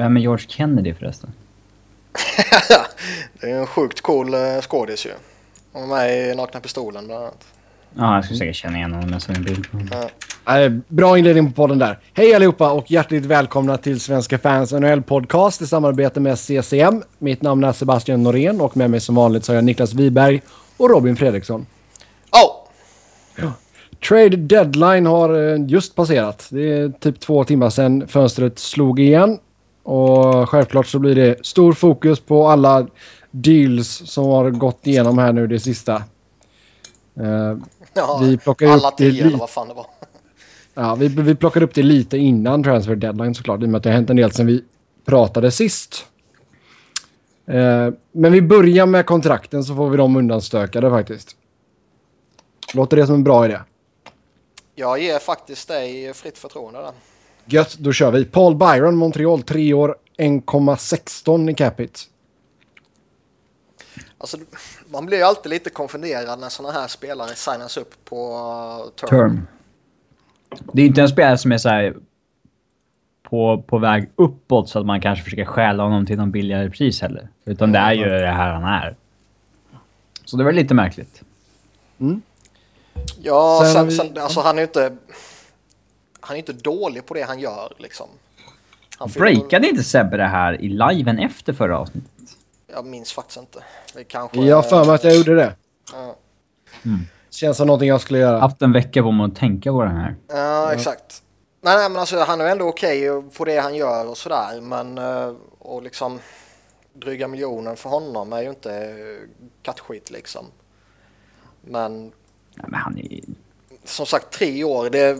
Vem 0.00 0.16
är 0.16 0.20
George 0.20 0.46
Kennedy 0.48 0.94
förresten? 0.94 1.32
det 3.40 3.50
är 3.50 3.60
en 3.60 3.66
sjukt 3.66 4.00
cool 4.00 4.34
uh, 4.34 4.60
skådis 4.60 5.06
ju. 5.06 5.10
Han 5.72 5.88
var 5.88 5.96
med 5.96 6.30
i 6.30 6.34
Nakna 6.34 6.60
Pistolen 6.60 7.06
bland 7.06 7.22
annat. 7.22 7.46
Ja, 7.94 8.14
jag 8.14 8.24
skulle 8.24 8.38
säkert 8.38 8.56
känna 8.56 8.76
igen 8.76 8.92
honom 8.92 9.08
om 9.08 9.12
jag 9.12 9.22
såg 9.22 9.36
en 9.36 9.44
bild 9.44 9.70
på 9.70 9.76
honom. 9.76 10.08
Äh, 10.46 10.82
bra 10.88 11.18
inledning 11.18 11.52
på 11.52 11.62
podden 11.62 11.78
där. 11.78 11.98
Hej 12.14 12.34
allihopa 12.34 12.72
och 12.72 12.90
hjärtligt 12.90 13.24
välkomna 13.24 13.76
till 13.76 14.00
Svenska 14.00 14.38
fans 14.38 14.72
NHL-podcast 14.72 15.62
i 15.62 15.66
samarbete 15.66 16.20
med 16.20 16.38
CCM. 16.38 17.02
Mitt 17.18 17.42
namn 17.42 17.64
är 17.64 17.72
Sebastian 17.72 18.22
Norén 18.22 18.60
och 18.60 18.76
med 18.76 18.90
mig 18.90 19.00
som 19.00 19.14
vanligt 19.14 19.44
så 19.44 19.52
har 19.52 19.54
jag 19.54 19.64
Niklas 19.64 19.94
Wiberg 19.94 20.42
och 20.76 20.90
Robin 20.90 21.16
Fredriksson. 21.16 21.66
Oh! 22.30 23.50
Trade 24.08 24.36
deadline 24.36 25.06
har 25.06 25.52
eh, 25.52 25.66
just 25.68 25.94
passerat. 25.94 26.46
Det 26.50 26.72
är 26.72 26.88
typ 26.88 27.20
två 27.20 27.44
timmar 27.44 27.70
sedan 27.70 28.08
fönstret 28.08 28.58
slog 28.58 29.00
igen. 29.00 29.38
Och 29.82 30.48
självklart 30.48 30.86
så 30.86 30.98
blir 30.98 31.14
det 31.14 31.46
stor 31.46 31.72
fokus 31.72 32.20
på 32.20 32.48
alla 32.48 32.86
deals 33.30 33.88
som 33.88 34.26
har 34.26 34.50
gått 34.50 34.86
igenom 34.86 35.18
här 35.18 35.32
nu 35.32 35.46
det 35.46 35.60
sista. 35.60 36.02
Uh, 37.20 37.58
ja, 37.94 38.20
vi 38.22 38.38
plockar 38.38 38.66
alla 38.66 38.88
upp 38.88 38.96
tio 38.96 39.26
eller 39.26 39.38
vad 39.38 39.50
fan 39.50 39.68
det 39.68 39.74
var. 39.74 39.86
Ja, 40.74 40.94
vi, 40.94 41.08
vi 41.08 41.34
plockade 41.34 41.64
upp 41.64 41.74
det 41.74 41.82
lite 41.82 42.18
innan 42.18 42.62
transfer 42.62 42.96
deadline 42.96 43.34
såklart. 43.34 43.62
I 43.62 43.64
och 43.64 43.68
med 43.68 43.78
att 43.78 43.82
det 43.82 43.88
har 43.88 43.94
hänt 43.94 44.10
en 44.10 44.16
del 44.16 44.32
sedan 44.32 44.46
vi 44.46 44.64
pratade 45.04 45.50
sist. 45.50 46.06
Uh, 47.48 47.90
men 48.12 48.32
vi 48.32 48.42
börjar 48.42 48.86
med 48.86 49.06
kontrakten 49.06 49.64
så 49.64 49.74
får 49.74 49.90
vi 49.90 49.96
dem 49.96 50.16
undanstökade 50.16 50.90
faktiskt. 50.90 51.36
Låter 52.74 52.96
det 52.96 53.06
som 53.06 53.14
en 53.14 53.24
bra 53.24 53.44
idé? 53.44 53.58
Jag 54.74 55.02
ger 55.02 55.18
faktiskt 55.18 55.68
dig 55.68 56.14
fritt 56.14 56.38
förtroende 56.38 56.80
där. 56.80 56.92
Gött, 57.52 57.78
då 57.78 57.92
kör 57.92 58.10
vi. 58.10 58.24
Paul 58.24 58.56
Byron, 58.56 58.96
Montreal, 58.96 59.42
3 59.42 59.74
år, 59.74 59.96
1,16 60.18 61.50
i 61.50 61.54
capita. 61.54 61.98
Alltså, 64.18 64.36
man 64.88 65.06
blir 65.06 65.18
ju 65.18 65.24
alltid 65.24 65.50
lite 65.50 65.70
konfunderad 65.70 66.38
när 66.40 66.48
sådana 66.48 66.80
här 66.80 66.88
spelare 66.88 67.28
signas 67.34 67.76
upp 67.76 67.94
på 68.04 68.32
uh, 68.86 68.90
term. 68.90 69.08
term. 69.08 69.46
Det 70.72 70.82
är 70.82 70.86
inte 70.86 71.02
en 71.02 71.08
spelare 71.08 71.38
som 71.38 71.52
är 71.52 71.58
så 71.58 71.68
här 71.68 71.96
på, 73.22 73.64
på 73.66 73.78
väg 73.78 74.10
uppåt 74.16 74.68
så 74.68 74.78
att 74.78 74.86
man 74.86 75.00
kanske 75.00 75.24
försöker 75.24 75.44
stjäla 75.44 75.82
honom 75.82 76.06
till 76.06 76.16
någon 76.16 76.30
billigare 76.30 76.70
pris 76.70 77.00
heller. 77.00 77.28
Utan 77.44 77.72
det 77.72 77.78
är 77.78 77.92
ju 77.92 78.04
det 78.04 78.26
här 78.26 78.52
han 78.52 78.64
är. 78.64 78.96
Så 80.24 80.36
det 80.36 80.44
var 80.44 80.52
lite 80.52 80.74
märkligt. 80.74 81.22
Mm. 81.98 82.22
Ja, 83.22 83.60
sen, 83.64 83.72
sen, 83.72 83.86
vi... 83.86 83.96
sen, 83.96 84.22
alltså 84.22 84.40
han 84.40 84.58
är 84.58 84.62
ju 84.62 84.66
inte... 84.66 84.96
Han 86.20 86.36
är 86.36 86.38
inte 86.38 86.52
dålig 86.52 87.06
på 87.06 87.14
det 87.14 87.22
han 87.22 87.40
gör 87.40 87.72
liksom. 87.78 88.08
Han 88.98 89.10
Breakade 89.10 89.68
inte 89.68 89.82
Sebbe 89.82 90.16
det 90.16 90.26
här 90.26 90.60
i 90.60 90.68
liven 90.68 91.18
efter 91.18 91.52
förra 91.52 91.78
avsnittet? 91.78 92.10
Jag 92.66 92.86
minns 92.86 93.12
faktiskt 93.12 93.38
inte. 93.38 93.64
Det 93.94 94.04
kanske... 94.04 94.40
Jag 94.40 94.56
har 94.56 94.62
för 94.62 94.84
mig 94.84 94.94
att 94.94 95.04
jag 95.04 95.16
gjorde 95.16 95.34
det. 95.34 95.56
Ja. 95.92 96.16
Mm. 96.84 97.00
Känns 97.30 97.56
som 97.56 97.66
någonting 97.66 97.88
jag 97.88 98.00
skulle 98.00 98.18
göra. 98.18 98.38
Haft 98.38 98.62
en 98.62 98.72
vecka 98.72 99.02
på 99.02 99.10
mig 99.10 99.26
att 99.26 99.36
tänka 99.36 99.72
på 99.72 99.84
den 99.84 99.96
här. 99.96 100.16
Ja, 100.28 100.72
exakt. 100.72 101.22
Nej, 101.60 101.76
nej, 101.76 101.90
men 101.90 101.98
alltså 101.98 102.18
han 102.18 102.40
är 102.40 102.46
ändå 102.46 102.68
okej 102.68 103.10
okay 103.10 103.30
på 103.30 103.44
det 103.44 103.58
han 103.58 103.74
gör 103.74 104.08
och 104.08 104.16
sådär. 104.16 104.60
Men 104.60 104.98
eh, 104.98 105.34
och 105.58 105.82
liksom 105.82 106.18
dryga 106.92 107.28
miljonen 107.28 107.76
för 107.76 107.90
honom 107.90 108.32
är 108.32 108.42
ju 108.42 108.48
inte 108.48 108.96
kattskit 109.62 110.10
liksom. 110.10 110.46
Men 111.60 112.12
Nej, 112.54 112.66
men 112.68 112.80
han 112.80 112.98
är... 112.98 113.20
Som 113.84 114.06
sagt, 114.06 114.30
tre 114.30 114.64
år, 114.64 114.90
det, 114.90 115.18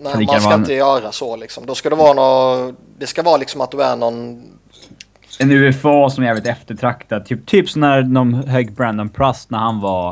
nej, 0.00 0.26
man 0.26 0.40
ska 0.40 0.54
inte 0.54 0.72
en... 0.72 0.78
göra 0.78 1.12
så 1.12 1.36
liksom. 1.36 1.66
Då 1.66 1.74
ska 1.74 1.90
det 1.90 1.96
vara 1.96 2.12
något, 2.12 2.74
det 2.98 3.06
ska 3.06 3.22
vara 3.22 3.36
liksom 3.36 3.60
att 3.60 3.70
du 3.70 3.82
är 3.82 3.96
någon... 3.96 4.42
En 5.38 5.50
UFA 5.50 6.10
som 6.10 6.24
är 6.24 6.28
jävligt 6.28 6.46
eftertraktad. 6.46 7.26
Typ, 7.26 7.46
typ 7.46 7.70
som 7.70 7.80
när 7.80 8.02
de 8.02 8.34
högg 8.34 8.72
Brandon 8.72 9.08
Prust 9.08 9.50
när 9.50 9.58
han 9.58 9.80
var... 9.80 10.10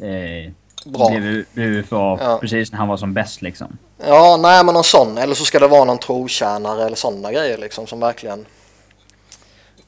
Eh, 0.00 0.52
Bra. 0.84 1.08
Blev, 1.10 1.44
UFA 1.54 1.96
ja. 1.96 2.38
precis 2.40 2.72
när 2.72 2.78
han 2.78 2.88
var 2.88 2.96
som 2.96 3.14
bäst 3.14 3.42
liksom. 3.42 3.78
Ja, 4.06 4.38
nej 4.42 4.64
men 4.64 4.74
någon 4.74 4.84
sån. 4.84 5.18
Eller 5.18 5.34
så 5.34 5.44
ska 5.44 5.58
det 5.58 5.68
vara 5.68 5.84
någon 5.84 5.98
trotjänare 5.98 6.84
eller 6.84 6.96
sådana 6.96 7.32
grejer 7.32 7.58
liksom 7.58 7.86
som 7.86 8.00
verkligen... 8.00 8.46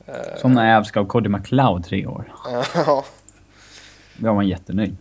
Eh... 0.06 0.41
Som 0.41 0.53
när 0.53 0.77
Avs 0.77 0.91
gav 0.91 1.06
Cody 1.06 1.28
McLeod 1.28 1.84
tre 1.84 2.06
år. 2.06 2.33
Ja. 2.75 3.05
Då 4.17 4.27
var 4.27 4.34
man 4.34 4.49
jättenöjd. 4.49 4.97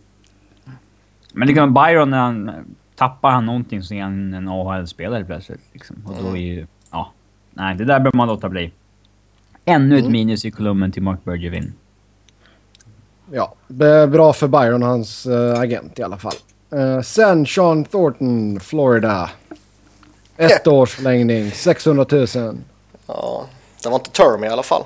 Men 1.32 1.48
liksom 1.48 1.74
Byron, 1.74 2.10
när 2.10 2.18
han 2.18 2.50
tappar 3.00 3.30
han 3.30 3.46
någonting 3.46 3.82
så 3.82 3.94
är 3.94 4.02
han 4.02 4.34
en 4.34 4.48
AHL-spelare 4.48 5.24
plötsligt. 5.24 5.60
Liksom. 5.72 5.96
Och 6.06 6.14
då 6.22 6.36
är 6.36 6.40
ju... 6.40 6.66
Ja. 6.90 7.12
Nej, 7.50 7.74
det 7.74 7.84
där 7.84 7.98
behöver 7.98 8.16
man 8.16 8.28
låta 8.28 8.48
bli. 8.48 8.72
Ännu 9.64 9.94
ett 9.94 10.00
mm. 10.00 10.12
minus 10.12 10.44
i 10.44 10.50
kolumnen 10.50 10.92
till 10.92 11.02
Mark 11.02 11.24
Bergevin. 11.24 11.72
Ja, 13.30 13.54
bra 14.08 14.32
för 14.32 14.48
Byron 14.48 14.82
och 14.82 14.88
hans 14.88 15.26
uh, 15.26 15.60
agent 15.60 15.98
i 15.98 16.02
alla 16.02 16.18
fall. 16.18 16.34
Uh, 16.74 17.00
sen 17.00 17.46
Sean 17.46 17.84
Thornton, 17.84 18.60
Florida. 18.60 19.30
Ett 20.36 20.66
års 20.66 20.94
förlängning, 20.94 21.50
600 21.50 22.06
000. 22.10 22.26
Ja, 23.06 23.46
det 23.82 23.88
var 23.88 23.96
inte 23.96 24.10
term 24.10 24.44
i 24.44 24.48
alla 24.48 24.62
fall. 24.62 24.84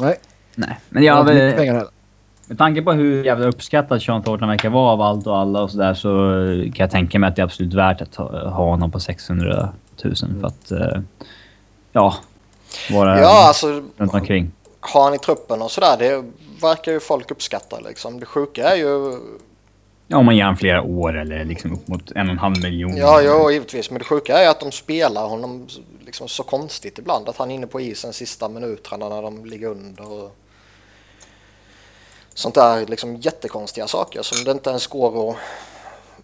Nej. 0.00 0.16
Nej, 0.54 0.80
men 0.88 1.02
jag... 1.02 1.34
jag 1.34 1.88
med 2.46 2.58
tanke 2.58 2.82
på 2.82 2.92
hur 2.92 3.24
jävla 3.24 3.46
uppskattad 3.46 4.02
Sean 4.02 4.22
Thornton 4.22 4.48
verkar 4.48 4.70
vara 4.70 4.92
av 4.92 5.00
allt 5.00 5.26
och 5.26 5.38
alla 5.38 5.62
och 5.62 5.70
sådär 5.70 5.94
så 5.94 6.08
kan 6.74 6.84
jag 6.84 6.90
tänka 6.90 7.18
mig 7.18 7.28
att 7.28 7.36
det 7.36 7.42
är 7.42 7.44
absolut 7.44 7.74
värt 7.74 8.00
att 8.00 8.14
ha, 8.16 8.48
honom 8.48 8.90
på 8.90 9.00
600 9.00 9.68
000 10.04 10.14
mm. 10.22 10.40
för 10.40 10.46
att... 10.46 10.72
Uh, 10.72 11.02
ja, 11.92 12.16
vara 12.90 13.20
ja, 13.20 13.48
alltså, 13.48 13.82
runt 13.96 14.14
omkring. 14.14 14.52
Har 14.80 15.04
han 15.04 15.14
i 15.14 15.18
truppen 15.18 15.62
och 15.62 15.70
sådär, 15.70 15.96
det 15.98 16.24
verkar 16.62 16.92
ju 16.92 17.00
folk 17.00 17.30
uppskatta 17.30 17.80
liksom. 17.80 18.20
Det 18.20 18.26
sjuka 18.26 18.68
är 18.68 18.76
ju... 18.76 19.18
Ja, 20.08 20.16
om 20.16 20.26
man 20.26 20.36
ger 20.36 20.44
honom 20.44 20.56
flera 20.56 20.82
år 20.82 21.18
eller 21.18 21.44
liksom 21.44 21.72
upp 21.72 21.88
mot 21.88 22.10
en 22.10 22.26
och 22.26 22.32
en 22.32 22.38
halv 22.38 22.62
miljon. 22.62 22.96
Ja, 22.96 23.22
ja, 23.22 23.50
givetvis. 23.50 23.90
Men 23.90 23.98
det 23.98 24.04
sjuka 24.04 24.38
är 24.38 24.48
att 24.48 24.60
de 24.60 24.72
spelar 24.72 25.28
honom 25.28 25.66
liksom 26.04 26.28
så 26.28 26.42
konstigt 26.42 26.98
ibland. 26.98 27.28
Att 27.28 27.36
han 27.36 27.50
är 27.50 27.54
inne 27.54 27.66
på 27.66 27.80
isen 27.80 28.12
sista 28.12 28.48
minuterna 28.48 29.08
när 29.08 29.22
de 29.22 29.46
ligger 29.46 29.68
under. 29.68 30.12
Och 30.12 30.36
sånt 32.36 32.54
där 32.54 32.86
liksom 32.86 33.16
jättekonstiga 33.16 33.86
saker 33.86 34.22
som 34.22 34.44
det 34.44 34.50
inte 34.50 34.70
ens 34.70 34.86
går 34.86 35.30
att 35.30 35.36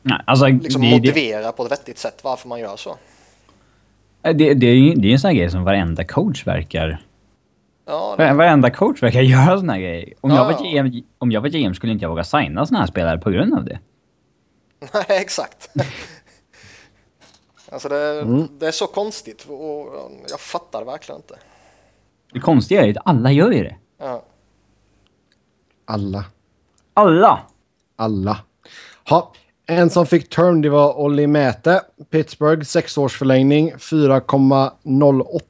Nej, 0.03 0.21
alltså, 0.27 0.47
liksom 0.47 0.83
det, 0.83 0.91
motivera 0.91 1.47
det, 1.47 1.53
på 1.53 1.65
ett 1.65 1.73
vettigt 1.73 1.99
sätt 1.99 2.25
varför 2.25 2.49
man 2.49 2.61
gör 2.61 2.77
så. 2.77 2.97
Det, 4.23 4.33
det, 4.33 4.55
det 4.55 4.69
är 5.09 5.13
en 5.13 5.19
sån 5.19 5.29
här 5.29 5.37
grej 5.37 5.51
som 5.51 5.65
varenda 5.65 6.05
coach 6.05 6.47
verkar... 6.47 7.05
Ja, 7.87 8.15
det... 8.19 8.33
Varenda 8.33 8.71
coach 8.71 9.03
verkar 9.03 9.21
göra 9.23 9.59
såna 9.59 9.73
här 9.73 9.81
grejer. 9.81 10.15
Om, 10.21 10.31
ja, 10.31 10.37
jag 10.37 10.45
var 10.45 10.91
GM, 10.91 11.05
om 11.19 11.33
jag 11.33 11.41
var 11.41 11.49
GM 11.49 11.75
skulle 11.75 11.93
inte 11.93 12.05
jag 12.05 12.11
våga 12.11 12.25
signa 12.25 12.67
såna 12.67 12.81
här 12.81 12.87
spelare 12.87 13.19
på 13.19 13.31
grund 13.31 13.55
av 13.55 13.65
det. 13.65 13.79
Nej, 14.95 15.05
exakt. 15.09 15.71
alltså 17.73 17.89
det, 17.89 18.21
mm. 18.21 18.49
det, 18.59 18.67
är 18.67 18.73
så 18.73 18.87
konstigt 18.87 19.47
och 19.49 20.11
jag 20.31 20.41
fattar 20.41 20.85
verkligen 20.85 21.21
inte. 21.21 21.39
Det 22.33 22.41
konstiga 22.41 22.87
är 22.87 22.91
att 22.91 22.97
alla 23.05 23.33
gör 23.33 23.51
ju 23.51 23.63
det. 23.63 23.77
Ja. 23.99 24.23
Alla. 25.93 26.25
Alla? 26.95 27.41
Alla. 27.97 28.39
Ha. 29.09 29.33
En 29.67 29.91
som 29.91 30.07
fick 30.07 30.29
term 30.29 30.63
det 30.63 30.69
var 30.69 30.99
Olli 30.99 31.27
Mäte. 31.27 31.81
Pittsburgh, 32.11 32.63
sexårsförlängning. 32.63 33.73
4,08 33.73 35.41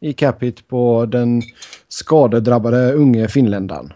i 0.00 0.12
capita 0.12 0.62
på 0.68 1.06
den 1.06 1.42
skadedrabbade 1.88 2.92
unge 2.92 3.28
finländaren. 3.28 3.92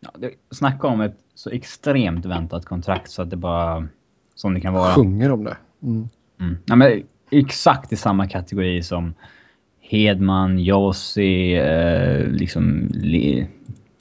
Ja, 0.00 0.10
snacka 0.50 0.86
om 0.86 1.00
ett 1.00 1.16
så 1.34 1.50
extremt 1.50 2.26
väntat 2.26 2.64
kontrakt 2.64 3.10
så 3.10 3.22
att 3.22 3.30
det 3.30 3.36
bara... 3.36 3.88
Som 4.34 4.54
det 4.54 4.60
kan 4.60 4.74
vara. 4.74 4.94
Sjunger 4.94 5.32
om 5.32 5.44
det. 5.44 5.56
Mm. 5.82 6.08
Mm. 6.40 6.58
Ja, 6.66 6.76
men 6.76 7.02
exakt 7.30 7.92
i 7.92 7.96
samma 7.96 8.28
kategori 8.28 8.82
som 8.82 9.14
Hedman, 9.80 10.58
Josi, 10.58 11.54
eh, 11.54 12.26
liksom 12.26 12.90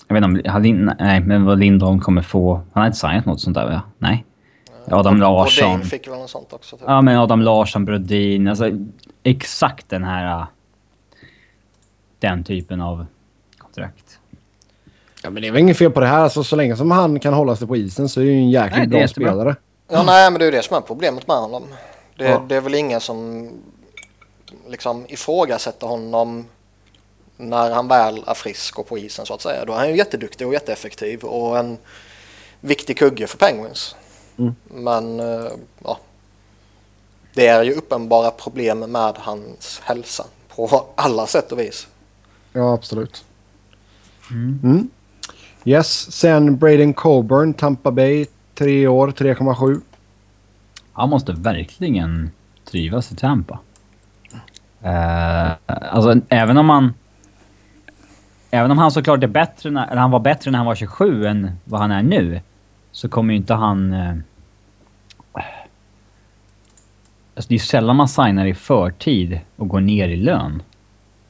jag 0.07 0.15
vet 0.15 0.23
inte 0.23 0.49
om... 0.51 0.61
Lind, 0.61 0.91
nej, 0.99 1.19
men 1.19 1.45
vad 1.45 1.59
Lindholm 1.59 1.99
kommer 1.99 2.21
få... 2.21 2.53
Han 2.55 2.81
har 2.81 2.87
inte 2.87 2.99
signat 2.99 3.25
något 3.25 3.41
sånt 3.41 3.55
där, 3.55 3.65
va? 3.65 3.81
Nej. 3.97 4.25
Adam 4.91 5.17
Larsson. 5.17 5.69
Brodin 5.69 5.89
fick 5.89 6.07
väl 6.07 6.19
något 6.19 6.29
sånt 6.29 6.53
också. 6.53 6.77
Typ. 6.77 6.85
Ja, 6.87 7.01
men 7.01 7.17
Adam 7.17 7.41
Larsson, 7.41 7.85
Brodin. 7.85 8.47
Alltså 8.47 8.71
exakt 9.23 9.89
den 9.89 10.03
här... 10.03 10.39
Äh, 10.39 10.45
den 12.19 12.43
typen 12.43 12.81
av 12.81 13.05
kontrakt. 13.57 14.19
Ja, 15.23 15.29
men 15.29 15.41
det 15.41 15.47
är 15.47 15.51
väl 15.51 15.61
inget 15.61 15.77
fel 15.77 15.91
på 15.91 15.99
det 15.99 16.07
här. 16.07 16.19
Alltså, 16.19 16.43
så 16.43 16.55
länge 16.55 16.75
som 16.75 16.91
han 16.91 17.19
kan 17.19 17.33
hålla 17.33 17.55
sig 17.55 17.67
på 17.67 17.75
isen 17.75 18.09
så 18.09 18.21
är 18.21 18.25
det 18.25 18.31
ju 18.31 18.37
en 18.37 18.49
jäkligt 18.49 18.89
nej, 18.89 18.99
bra 18.99 19.07
spelare. 19.07 19.55
Ja, 19.87 20.03
nej, 20.03 20.31
men 20.31 20.39
det 20.39 20.45
är 20.45 20.51
ju 20.51 20.57
det 20.57 20.63
som 20.63 20.77
är 20.77 20.81
problemet 20.81 21.27
med 21.27 21.37
honom. 21.37 21.63
Det, 22.17 22.25
ja. 22.25 22.45
det 22.47 22.55
är 22.55 22.61
väl 22.61 22.75
ingen 22.75 23.01
som 23.01 23.49
liksom 24.67 25.05
ifrågasätter 25.07 25.87
honom 25.87 26.45
när 27.37 27.71
han 27.71 27.87
väl 27.87 28.23
är 28.27 28.33
frisk 28.33 28.79
och 28.79 28.87
på 28.87 28.97
isen 28.97 29.25
så 29.25 29.33
att 29.33 29.41
säga. 29.41 29.65
Då 29.65 29.73
är 29.73 29.77
han 29.77 29.89
ju 29.89 29.97
jätteduktig 29.97 30.47
och 30.47 30.53
jätteeffektiv 30.53 31.23
och 31.23 31.59
en 31.59 31.77
viktig 32.61 32.97
kugge 32.97 33.27
för 33.27 33.37
Penguins. 33.37 33.95
Mm. 34.37 34.55
Men 34.67 35.19
uh, 35.19 35.51
ja, 35.83 35.99
det 37.33 37.47
är 37.47 37.63
ju 37.63 37.73
uppenbara 37.73 38.31
problem 38.31 38.79
med 38.79 39.15
hans 39.17 39.81
hälsa 39.83 40.25
på 40.55 40.85
alla 40.95 41.27
sätt 41.27 41.51
och 41.51 41.59
vis. 41.59 41.87
Ja, 42.53 42.73
absolut. 42.73 43.25
Mm. 44.31 44.59
Mm. 44.63 44.89
Yes, 45.65 46.11
sen 46.11 46.57
Braden 46.57 46.93
Coburn, 46.93 47.53
Tampa 47.53 47.91
Bay, 47.91 48.25
tre 48.53 48.87
år, 48.87 49.07
3,7. 49.07 49.81
Han 50.93 51.09
måste 51.09 51.31
verkligen 51.31 52.31
trivas 52.65 53.11
i 53.11 53.15
Tampa. 53.15 53.59
Uh, 54.83 55.51
alltså, 55.67 56.21
även 56.29 56.57
om 56.57 56.69
han... 56.69 56.93
Även 58.51 58.71
om 58.71 58.77
han 58.77 58.91
såklart 58.91 59.23
är 59.23 59.27
bättre, 59.27 59.71
när, 59.71 59.87
eller 59.87 60.01
han 60.01 60.11
var 60.11 60.19
bättre 60.19 60.51
när 60.51 60.57
han 60.57 60.65
var 60.65 60.75
27 60.75 61.25
än 61.25 61.51
vad 61.63 61.79
han 61.79 61.91
är 61.91 62.03
nu, 62.03 62.41
så 62.91 63.09
kommer 63.09 63.33
ju 63.33 63.37
inte 63.37 63.53
han... 63.53 63.93
Uh, 63.93 64.15
alltså 67.35 67.49
det 67.49 67.55
är 67.55 67.59
sällan 67.59 67.95
man 67.95 68.07
signar 68.07 68.45
i 68.45 68.53
förtid 68.53 69.39
och 69.55 69.67
går 69.67 69.79
ner 69.79 70.07
i 70.09 70.15
lön. 70.15 70.61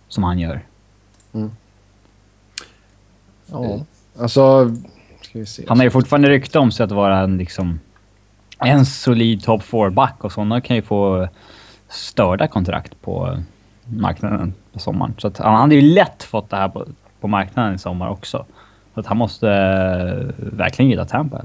Som 0.07 0.23
han 0.23 0.39
gör. 0.39 0.62
Mm. 1.33 1.51
Ja, 3.51 3.79
alltså... 4.19 4.71
Han 5.67 5.77
har 5.77 5.83
ju 5.83 5.91
fortfarande 5.91 6.29
rykte 6.29 6.59
om 6.59 6.71
sig 6.71 6.83
att 6.83 6.91
vara 6.91 7.19
en 7.19 7.38
liksom... 7.38 7.79
En 8.59 8.85
solid 8.85 9.44
top 9.44 9.62
4-back 9.62 10.23
och 10.23 10.31
sådana 10.31 10.62
kan 10.62 10.75
ju 10.75 10.81
få 10.81 11.27
störda 11.89 12.47
kontrakt 12.47 13.01
på 13.01 13.38
marknaden 13.85 14.53
på 14.73 14.79
sommaren. 14.79 15.13
Så 15.17 15.27
att 15.27 15.38
han 15.38 15.56
hade 15.56 15.75
ju 15.75 15.81
lätt 15.81 16.23
fått 16.23 16.50
det 16.50 16.57
här 16.57 16.69
på, 16.69 16.85
på 17.25 17.30
marknaden 17.30 17.75
i 17.75 17.77
sommar 17.77 18.10
också. 18.10 18.45
Så 18.94 19.00
att 19.00 19.06
han 19.06 19.18
måste 19.18 19.48
uh, 19.48 20.45
verkligen 20.57 20.89
gilla 20.89 21.06
Tampa. 21.06 21.42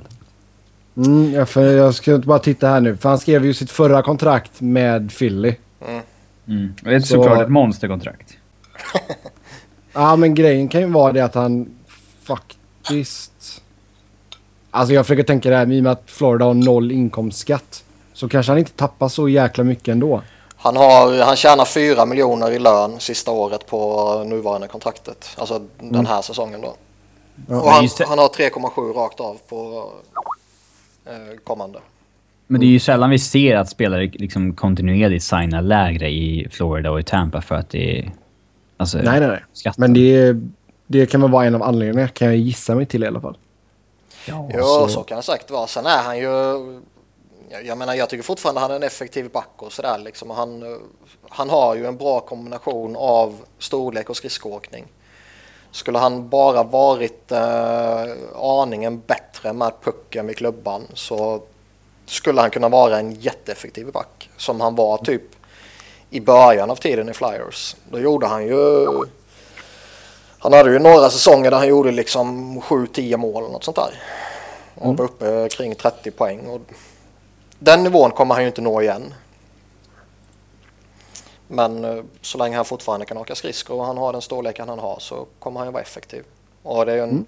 Mm, 0.97 1.33
ja, 1.33 1.47
för 1.47 1.77
jag 1.77 1.95
ska 1.95 2.19
bara 2.19 2.39
titta 2.39 2.69
här 2.69 2.81
nu. 2.81 2.97
För 2.97 3.09
han 3.09 3.19
skrev 3.19 3.45
ju 3.45 3.55
sitt 3.55 3.71
förra 3.71 4.03
kontrakt 4.03 4.61
med 4.61 5.11
Philly. 5.19 5.55
Mm. 5.89 6.03
Mm. 6.49 6.75
Det 6.83 6.95
är 6.95 7.01
såklart 7.01 7.41
ett 7.41 7.49
monsterkontrakt. 7.49 8.37
ja, 9.93 10.17
men 10.17 10.35
grejen 10.35 10.69
kan 10.69 10.81
ju 10.81 10.87
vara 10.87 11.13
det 11.13 11.21
att 11.21 11.35
han 11.35 11.69
faktiskt... 12.23 13.63
Alltså 14.71 14.95
jag 14.95 15.07
försöker 15.07 15.23
tänka 15.23 15.51
det 15.51 15.57
här, 15.57 15.73
i 15.73 15.81
och 15.81 15.85
med 15.85 15.93
att 15.93 16.03
Florida 16.07 16.45
har 16.45 16.55
noll 16.55 16.93
inkomstskatt. 16.93 17.85
Så 18.13 18.29
kanske 18.29 18.53
han 18.53 18.59
inte 18.59 18.73
tappar 18.73 19.09
så 19.09 19.29
jäkla 19.29 19.65
mycket 19.65 19.89
ändå. 19.89 20.23
Han, 20.63 20.77
har, 20.77 21.23
han 21.23 21.37
tjänar 21.37 21.65
4 21.65 22.07
miljoner 22.07 22.51
i 22.51 22.59
lön 22.59 23.01
sista 23.01 23.31
året 23.31 23.67
på 23.67 24.25
nuvarande 24.25 24.69
kontraktet. 24.69 25.37
Alltså 25.37 25.55
mm. 25.57 25.93
den 25.93 26.07
här 26.07 26.23
säsongen 26.23 26.61
då. 26.61 26.75
Ja. 27.49 27.61
Och 27.61 27.71
han, 27.71 27.89
han 28.09 28.19
har 28.19 28.29
3,7 28.29 28.93
rakt 28.93 29.21
av 29.21 29.39
på 29.49 29.91
eh, 31.07 31.39
kommande. 31.45 31.79
Men 32.47 32.61
det 32.61 32.67
är 32.67 32.69
ju 32.69 32.79
sällan 32.79 33.11
vi 33.11 33.19
ser 33.19 33.57
att 33.57 33.69
spelare 33.71 34.07
liksom 34.07 34.55
kontinuerligt 34.55 35.25
signar 35.25 35.63
lägre 35.63 36.09
i 36.09 36.49
Florida 36.51 36.91
och 36.91 37.01
i 37.01 37.03
Tampa 37.03 37.41
för 37.41 37.55
att 37.55 37.71
det 37.71 37.99
är... 37.99 38.13
Alltså, 38.77 38.99
nej, 38.99 39.21
nej, 39.21 39.29
nej. 39.29 39.45
Skatten. 39.53 39.81
Men 39.81 39.95
det, 39.95 40.37
det 40.87 41.07
kan 41.07 41.21
väl 41.21 41.31
vara 41.31 41.47
en 41.47 41.55
av 41.55 41.63
anledningarna, 41.63 42.09
kan 42.09 42.29
jag 42.29 42.37
gissa 42.37 42.75
mig 42.75 42.87
till 42.87 43.05
i 43.05 43.07
alla 43.07 43.21
fall. 43.21 43.37
Ja, 44.27 44.49
jo, 44.55 44.63
så. 44.63 44.89
så 44.89 45.03
kan 45.03 45.17
det 45.17 45.23
säkert 45.23 45.51
vara. 45.51 45.67
Sen 45.67 45.87
är 45.87 46.03
han 46.03 46.19
ju 46.19 46.29
jag 47.65 47.79
menar, 47.79 47.95
jag 47.95 48.09
tycker 48.09 48.23
fortfarande 48.23 48.61
han 48.61 48.71
är 48.71 48.77
en 48.77 48.83
effektiv 48.83 49.31
back 49.31 49.51
och 49.57 49.73
sådär 49.73 49.99
liksom. 49.99 50.31
Han, 50.31 50.81
han 51.29 51.51
har 51.51 51.75
ju 51.75 51.87
en 51.87 51.97
bra 51.97 52.21
kombination 52.21 52.97
av 52.97 53.39
storlek 53.59 54.11
och 54.11 54.17
skridskoåkning. 54.17 54.87
Skulle 55.71 55.99
han 55.99 56.29
bara 56.29 56.63
varit 56.63 57.33
eh, 57.33 58.05
aningen 58.37 59.03
bättre 59.07 59.53
med 59.53 59.73
pucken 59.83 60.27
vid 60.27 60.37
klubban 60.37 60.83
så 60.95 61.43
skulle 62.07 62.41
han 62.41 62.51
kunna 62.51 62.69
vara 62.69 62.99
en 62.99 63.15
jätteeffektiv 63.15 63.93
back 63.93 64.31
som 64.37 64.61
han 64.61 64.75
var 64.75 64.99
typ 64.99 65.23
i 66.11 66.21
början 66.21 66.71
av 66.71 66.77
tiden 66.77 67.09
i 67.09 67.13
Flyers. 67.13 67.77
Då 67.91 67.99
gjorde 67.99 68.27
han 68.27 68.47
ju... 68.47 68.87
Han 70.39 70.53
hade 70.53 70.73
ju 70.73 70.79
några 70.79 71.11
säsonger 71.11 71.51
där 71.51 71.59
han 71.59 71.69
gjorde 71.69 71.93
liksom 71.93 72.61
7-10 72.61 73.17
mål 73.17 73.45
och 73.45 73.53
något 73.53 73.65
sånt 73.65 73.77
där. 73.77 74.03
Och 74.75 74.97
var 74.97 75.05
uppe 75.05 75.49
kring 75.49 75.75
30 75.75 76.11
poäng. 76.11 76.47
Och 76.47 76.61
den 77.61 77.83
nivån 77.83 78.11
kommer 78.11 78.35
han 78.35 78.43
ju 78.43 78.49
inte 78.49 78.61
nå 78.61 78.83
igen. 78.83 79.15
Men 81.49 81.85
eh, 81.85 82.05
så 82.21 82.39
länge 82.39 82.57
han 82.57 82.65
fortfarande 82.65 83.07
kan 83.07 83.19
åka 83.19 83.35
skridskor 83.35 83.77
och 83.77 83.85
han 83.85 83.99
har 83.99 84.13
den 84.13 84.23
storleken 84.23 84.69
han 84.69 84.79
har 84.79 84.97
så 85.01 85.27
kommer 85.39 85.61
han 85.61 85.69
ju 85.69 85.73
vara 85.73 85.83
effektiv. 85.83 86.25
Och 86.63 86.87
det 86.87 86.93
är 86.93 86.97
ju 86.97 87.03
en, 87.03 87.11
mm. 87.11 87.25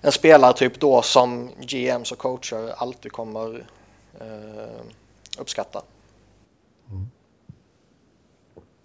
en 0.00 0.12
spelartyp 0.12 0.80
då 0.80 1.02
som 1.02 1.50
GMs 1.60 2.12
och 2.12 2.18
coacher 2.18 2.74
alltid 2.76 3.12
kommer 3.12 3.66
eh, 4.20 4.80
uppskatta. 5.38 5.82
Mm. 6.90 7.10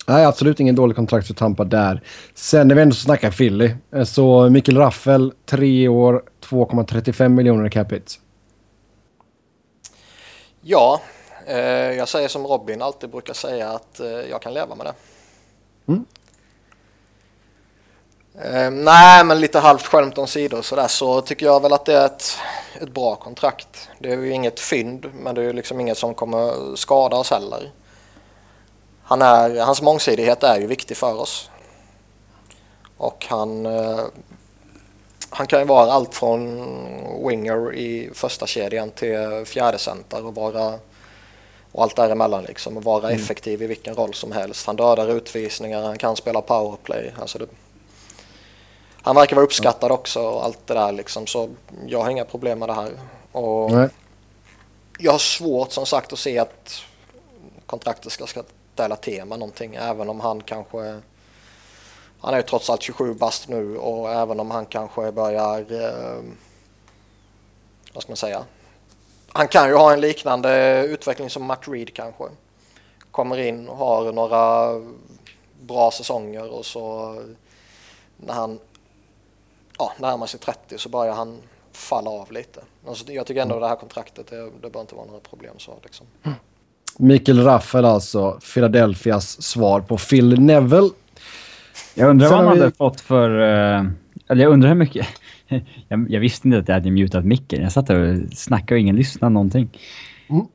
Nej, 0.08 0.26
absolut 0.26 0.60
ingen 0.60 0.76
dålig 0.76 0.96
kontrakt 0.96 1.28
för 1.28 1.34
Tampa 1.34 1.64
där. 1.64 2.02
Sen 2.34 2.68
när 2.68 2.76
vi 2.76 2.82
ändå 2.82 2.96
snackar 2.96 3.32
Philly, 3.32 3.72
eh, 3.92 4.04
så 4.04 4.50
Mikael 4.50 4.78
Raffel, 4.78 5.34
tre 5.46 5.88
år, 5.88 6.24
2,35 6.42 7.30
miljoner 7.30 7.68
i 7.68 7.70
capita. 7.70 8.25
Ja, 10.68 11.02
eh, 11.46 11.58
jag 11.92 12.08
säger 12.08 12.28
som 12.28 12.48
Robin 12.48 12.82
alltid 12.82 13.10
brukar 13.10 13.34
säga 13.34 13.70
att 13.70 14.00
eh, 14.00 14.08
jag 14.08 14.42
kan 14.42 14.54
leva 14.54 14.76
med 14.76 14.86
det. 14.86 14.94
Mm. 15.88 16.06
Eh, 18.42 18.72
nej, 18.72 19.24
men 19.24 19.40
lite 19.40 19.60
halvt 19.60 19.86
skämt 19.86 20.18
om 20.18 20.28
sidor 20.28 20.88
så 20.88 21.22
tycker 21.22 21.46
jag 21.46 21.62
väl 21.62 21.74
att 21.74 21.86
det 21.86 21.94
är 21.94 22.06
ett, 22.06 22.38
ett 22.82 22.90
bra 22.90 23.16
kontrakt. 23.16 23.90
Det 24.00 24.12
är 24.12 24.18
ju 24.18 24.32
inget 24.32 24.60
fynd, 24.60 25.12
men 25.14 25.36
det 25.36 25.42
är 25.42 25.46
ju 25.46 25.54
liksom 25.54 25.80
inget 25.80 25.98
som 25.98 26.14
kommer 26.14 26.76
skada 26.76 27.18
oss 27.18 27.32
heller. 27.32 27.72
Han 29.04 29.22
är, 29.22 29.60
hans 29.60 29.82
mångsidighet 29.82 30.44
är 30.44 30.60
ju 30.60 30.68
viktig 30.68 30.98
för 30.98 31.20
oss. 31.20 31.50
Och 32.98 33.26
han, 33.30 33.68
han 35.36 35.48
kan 35.48 35.60
ju 35.60 35.66
vara 35.66 35.92
allt 35.92 36.16
från 36.16 36.66
winger 37.30 37.74
i 37.74 38.10
första 38.14 38.48
kedjan 38.48 38.92
till 38.92 39.44
fjärde 39.46 39.78
center 39.78 40.26
och 40.26 40.36
vara 40.36 40.80
och 41.72 41.84
allt 41.84 41.96
däremellan 41.96 42.44
liksom 42.44 42.78
och 42.78 42.84
vara 42.84 43.10
mm. 43.10 43.22
effektiv 43.22 43.62
i 43.62 43.68
vilken 43.68 43.96
roll 43.96 44.14
som 44.14 44.32
helst. 44.32 44.68
Han 44.68 44.76
dödar 44.76 45.12
utvisningar, 45.12 45.82
han 45.82 45.98
kan 45.98 46.16
spela 46.16 46.42
powerplay. 46.42 47.14
Alltså 47.20 47.38
det, 47.38 47.48
han 49.02 49.16
verkar 49.16 49.36
vara 49.36 49.46
uppskattad 49.46 49.92
också 49.92 50.22
och 50.22 50.46
allt 50.46 50.68
det 50.68 50.74
där 50.74 50.92
liksom 50.92 51.28
så 51.28 51.50
jag 51.88 52.02
har 52.02 52.10
inga 52.10 52.26
problem 52.26 52.60
med 52.60 52.70
det 52.70 52.74
här. 52.74 52.92
Och 53.32 53.72
Nej. 53.72 53.90
Jag 55.00 55.12
har 55.12 55.20
svårt 55.20 55.72
som 55.72 55.86
sagt 55.86 56.14
att 56.14 56.20
se 56.20 56.40
att 56.40 56.82
kontraktet 57.66 58.12
ska, 58.12 58.44
ställa 58.74 58.96
tema 58.96 59.38
någonting 59.38 59.76
även 59.76 60.10
om 60.10 60.20
han 60.20 60.42
kanske 60.42 61.02
han 62.26 62.34
är 62.34 62.38
ju 62.38 62.44
trots 62.44 62.70
allt 62.70 62.82
27 62.82 63.14
bast 63.14 63.48
nu 63.48 63.78
och 63.78 64.12
även 64.12 64.40
om 64.40 64.52
han 64.52 64.66
kanske 64.66 65.12
börjar, 65.12 65.60
eh, 65.60 66.24
vad 67.94 68.04
ska 68.04 68.12
man 68.12 68.18
säga, 68.18 68.44
han 69.28 69.48
kan 69.48 69.68
ju 69.68 69.76
ha 69.76 69.94
en 69.94 70.02
liknande 70.02 70.84
utveckling 70.88 71.30
som 71.30 71.46
Matt 71.46 71.68
Reed 71.68 71.94
kanske. 71.94 72.24
Kommer 73.12 73.38
in 73.38 73.68
och 73.68 73.78
har 73.78 74.12
några 74.12 74.74
bra 75.62 75.92
säsonger 75.92 76.50
och 76.50 76.66
så 76.66 77.16
när 78.18 78.34
han 78.34 78.60
ja, 79.78 79.94
närmar 80.00 80.28
sig 80.28 80.40
30 80.40 80.78
så 80.78 80.90
börjar 80.90 81.14
han 81.14 81.38
falla 81.72 82.10
av 82.10 82.32
lite. 82.32 82.62
Alltså, 82.88 83.12
jag 83.12 83.28
tycker 83.28 83.42
ändå 83.42 83.60
det 83.60 83.68
här 83.68 83.76
kontraktet, 83.76 84.28
det, 84.28 84.50
det 84.62 84.70
bör 84.70 84.82
inte 84.82 84.96
vara 84.96 85.06
några 85.06 85.20
problem 85.20 85.54
så 85.58 85.80
liksom. 85.84 86.06
Mm. 86.24 86.38
Mikael 86.98 87.44
Raffel 87.44 87.86
alltså, 87.86 88.40
Philadelphias 88.54 89.42
svar 89.42 89.82
på 89.82 89.98
Phil 89.98 90.40
Neville 90.40 90.90
jag 91.96 92.10
undrar 92.10 92.30
vad 92.30 92.38
han 92.38 92.54
vi... 92.54 92.60
hade 92.60 92.72
fått 92.72 93.02
för... 93.02 93.30
Uh, 93.30 93.90
eller 94.28 94.44
jag 94.44 94.54
undrar 94.54 94.70
hur 94.70 94.76
mycket... 94.76 95.08
jag, 95.88 96.06
jag, 96.10 96.20
visste 96.20 96.48
inte 96.48 96.60
att 96.60 96.68
jag 96.68 96.76
hade 96.76 96.92
mutat 96.92 97.26
micken. 97.26 97.62
Jag 97.62 97.72
satt 97.72 97.90
och 97.90 97.98
snackade 98.34 98.76
och 98.76 98.80
ingen 98.80 98.96
lyssnade 98.96 99.34
någonting. 99.34 99.70
Mm. 100.28 100.46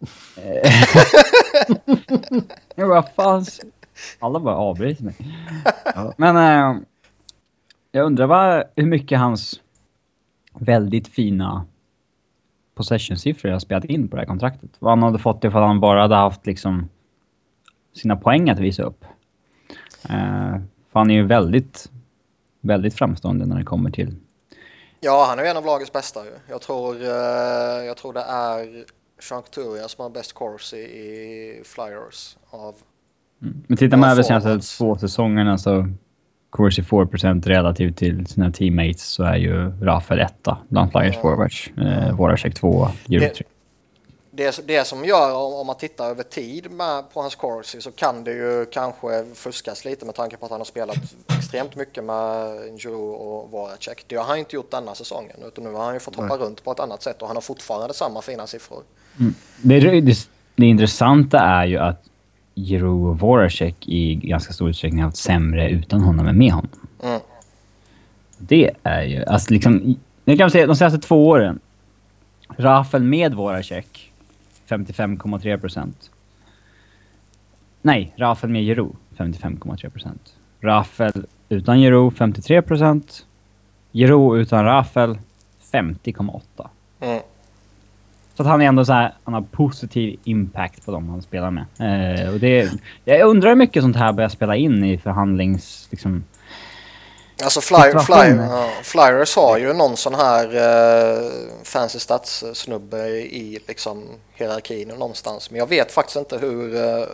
jag 2.75 2.89
bara, 2.89 3.03
fan... 3.03 3.45
Alla 4.19 4.41
bara 4.41 4.57
avbryter 4.57 5.05
mig. 5.05 5.15
Ja. 5.95 6.15
Men 6.17 6.37
uh, 6.37 6.83
jag 7.93 8.07
undrar 8.07 8.27
vad, 8.27 8.65
hur 8.77 8.87
mycket 8.87 9.19
hans 9.19 9.61
väldigt 10.55 11.09
fina 11.09 11.67
possession-siffror 12.75 13.51
har 13.51 13.59
spelat 13.59 13.85
in 13.85 14.09
på 14.09 14.17
det 14.17 14.23
här 14.23 14.27
kontraktet. 14.27 14.71
Vad 14.79 14.93
han 14.93 15.03
hade 15.03 15.19
fått 15.19 15.45
ifall 15.45 15.63
han 15.63 15.81
bara 15.81 16.01
hade 16.01 16.15
haft 16.15 16.47
liksom 16.47 16.89
sina 17.97 18.17
poäng 18.17 18.51
att 18.51 18.59
visa 18.59 18.83
upp. 18.83 19.05
Uh, 20.11 20.57
för 20.93 21.01
han 21.01 21.11
är 21.11 21.15
ju 21.15 21.27
väldigt, 21.27 21.91
väldigt 22.61 22.95
framstående 22.95 23.47
när 23.47 23.59
det 23.59 23.65
kommer 23.65 23.91
till... 23.91 24.17
Ja, 25.01 25.25
han 25.29 25.39
är 25.39 25.45
en 25.45 25.57
av 25.57 25.65
lagets 25.65 25.93
bästa 25.93 26.25
ju. 26.25 26.31
Jag 26.49 26.61
tror, 26.61 26.95
uh, 26.95 27.07
jag 27.87 27.97
tror 27.97 28.13
det 28.13 28.21
är 28.21 28.85
Jean 29.31 29.43
Couturier 29.43 29.89
som 29.89 30.03
har 30.03 30.11
bäst 30.11 30.35
course 30.35 30.77
i, 30.77 30.81
i 30.81 31.63
Flyers 31.65 32.37
av... 32.51 32.75
Mm. 33.43 33.65
Men 33.67 33.77
tittar 33.77 33.97
man 33.97 34.11
över 34.11 34.23
senaste 34.23 34.77
två 34.79 34.97
säsongerna 34.97 35.59
så 35.59 35.87
Corsi 36.51 36.83
4% 36.83 37.49
relativt 37.49 37.97
till 37.97 38.27
sina 38.27 38.53
teammates 38.53 39.03
så 39.03 39.23
är 39.23 39.37
ju 39.37 39.73
Rafael 39.81 40.21
etta 40.21 40.59
bland 40.69 40.93
Flyers 40.93 41.15
ja. 41.15 41.23
forwards. 41.23 41.71
Eh, 41.77 42.17
Voracek 42.17 42.55
tvåa, 42.55 42.93
Euro 43.09 43.27
det, 44.31 44.67
det 44.67 44.87
som 44.87 45.05
gör 45.05 45.61
om, 45.61 45.67
man 45.67 45.77
tittar 45.77 46.11
över 46.11 46.23
tid 46.23 46.71
med, 46.71 47.13
på 47.13 47.21
hans 47.21 47.35
Corsi 47.35 47.81
så 47.81 47.91
kan 47.91 48.25
det 48.25 48.33
ju 48.33 48.67
kanske 48.67 49.25
fuskas 49.35 49.85
lite 49.85 50.07
med 50.07 50.15
tanke 50.15 50.37
på 50.37 50.45
att 50.45 50.51
han 50.51 50.61
har 50.61 50.65
spelat 50.65 50.97
extremt 51.39 51.77
mycket 51.77 52.05
med 52.05 52.57
Giroud 52.79 53.15
och 53.15 53.51
Voracek. 53.51 54.05
Det 54.07 54.17
har 54.17 54.25
han 54.25 54.39
inte 54.39 54.57
gjort 54.57 54.71
denna 54.71 54.95
säsongen 54.95 55.37
utan 55.47 55.65
nu 55.65 55.73
har 55.73 55.85
han 55.85 55.95
ju 55.95 56.01
fått 56.01 56.17
hoppa 56.17 56.37
Nej. 56.37 56.47
runt 56.47 56.65
på 56.65 56.73
ett 56.73 56.81
annat 56.81 57.03
sätt 57.03 57.23
och 57.23 57.29
han 57.29 57.37
har 57.37 57.41
fortfarande 57.41 57.95
samma 57.95 58.23
fina 58.23 58.47
siffror. 58.47 58.83
Mm. 59.19 59.35
Det, 59.63 60.01
det, 60.01 60.29
det 60.57 60.67
intressanta 60.67 61.39
är 61.39 61.67
ju 61.67 61.79
att 61.79 62.03
Giroud 62.55 63.09
och 63.09 63.19
Voracek 63.19 63.89
i 63.89 64.15
ganska 64.15 64.53
stor 64.53 64.71
utsträckning 64.71 65.01
har 65.01 65.09
haft 65.09 65.17
sämre 65.17 65.71
utan 65.71 66.01
honom 66.01 66.27
än 66.27 66.39
med 66.39 66.53
honom. 66.53 66.71
Mm. 67.03 67.21
Det 68.39 68.71
är 68.83 69.03
ju... 69.03 69.25
Alltså 69.25 69.53
liksom... 69.53 69.97
Jag 70.25 70.39
kan 70.39 70.51
säga 70.51 70.67
de 70.67 70.77
senaste 70.77 70.99
två 70.99 71.29
åren. 71.29 71.61
Rafael 72.57 73.03
med 73.03 73.35
Voracek 73.35 74.10
55,3 74.71 75.59
procent. 75.59 76.11
Nej, 77.83 78.13
Rafael 78.17 78.53
med 78.53 78.63
Giroud 78.63 78.97
55,3 79.17 79.91
procent. 79.91 80.35
Rafael 80.61 81.27
utan 81.49 81.79
Giroud 81.79 82.17
53 82.17 82.63
procent. 82.63 83.27
Giroud 83.93 84.41
utan 84.41 84.65
Rafael 84.65 85.19
50,8. 85.73 86.69
Mm. 87.01 87.21
Så 88.35 88.43
att 88.43 88.49
han 88.49 88.63
är 88.63 88.67
ändå 88.67 88.85
så 88.85 88.93
här, 88.93 89.15
han 89.25 89.35
har 89.35 89.41
positiv 89.41 90.19
impact 90.25 90.87
på 90.87 90.93
dem 90.93 91.09
han 91.09 91.23
spelar 91.23 91.51
med. 91.51 91.65
Eh, 91.79 92.33
och 92.35 92.41
det, 92.41 92.71
jag 93.05 93.29
undrar 93.29 93.49
hur 93.49 93.57
mycket 93.57 93.83
sånt 93.83 93.97
här 93.97 94.13
börjar 94.13 94.29
spela 94.29 94.57
in 94.57 94.85
i 94.85 94.99
förhandlings... 94.99 95.89
Liksom, 95.91 96.25
Alltså 97.43 97.61
Fly, 97.61 97.99
Fly, 98.07 98.31
uh, 98.31 98.69
Flyers 98.83 99.37
har 99.37 99.59
ju 99.59 99.73
någon 99.73 99.97
sån 99.97 100.15
här 100.15 100.47
uh, 100.47 101.31
fancy 101.63 101.99
stats-snubbe 101.99 103.09
i 103.09 103.61
liksom 103.69 104.05
hierarkin 104.35 104.89
någonstans. 104.89 105.51
Men 105.51 105.59
jag 105.59 105.67
vet 105.67 105.93
faktiskt 105.93 106.17
inte 106.17 106.39
hur, 106.39 106.75
uh, 106.75 107.07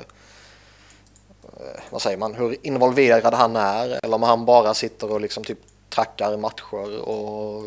vad 1.90 2.02
säger 2.02 2.16
man, 2.16 2.35
hur 2.35 2.56
involverad 2.62 3.35
han 3.35 3.56
är. 3.56 3.99
Eller 4.02 4.14
om 4.14 4.23
han 4.23 4.45
bara 4.45 4.75
sitter 4.75 5.12
och 5.12 5.21
liksom 5.21 5.45
typ 5.45 5.59
trackar 5.90 6.37
matcher 6.37 7.09
och 7.09 7.64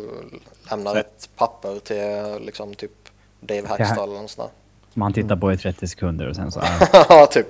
lämnar 0.70 0.96
ett 0.96 1.28
papper 1.36 1.78
till 1.78 2.44
liksom 2.46 2.74
typ 2.74 2.92
Dave 3.40 3.68
Hackstall 3.68 4.08
eller 4.08 4.20
något 4.20 4.30
sånt 4.30 4.52
Som 4.92 5.02
han 5.02 5.12
tittar 5.12 5.36
på 5.36 5.52
i 5.52 5.56
30 5.56 5.88
sekunder 5.88 6.28
och 6.28 6.36
sen 6.36 6.52
så... 6.52 6.62
Ja, 6.92 7.26
typ. 7.26 7.46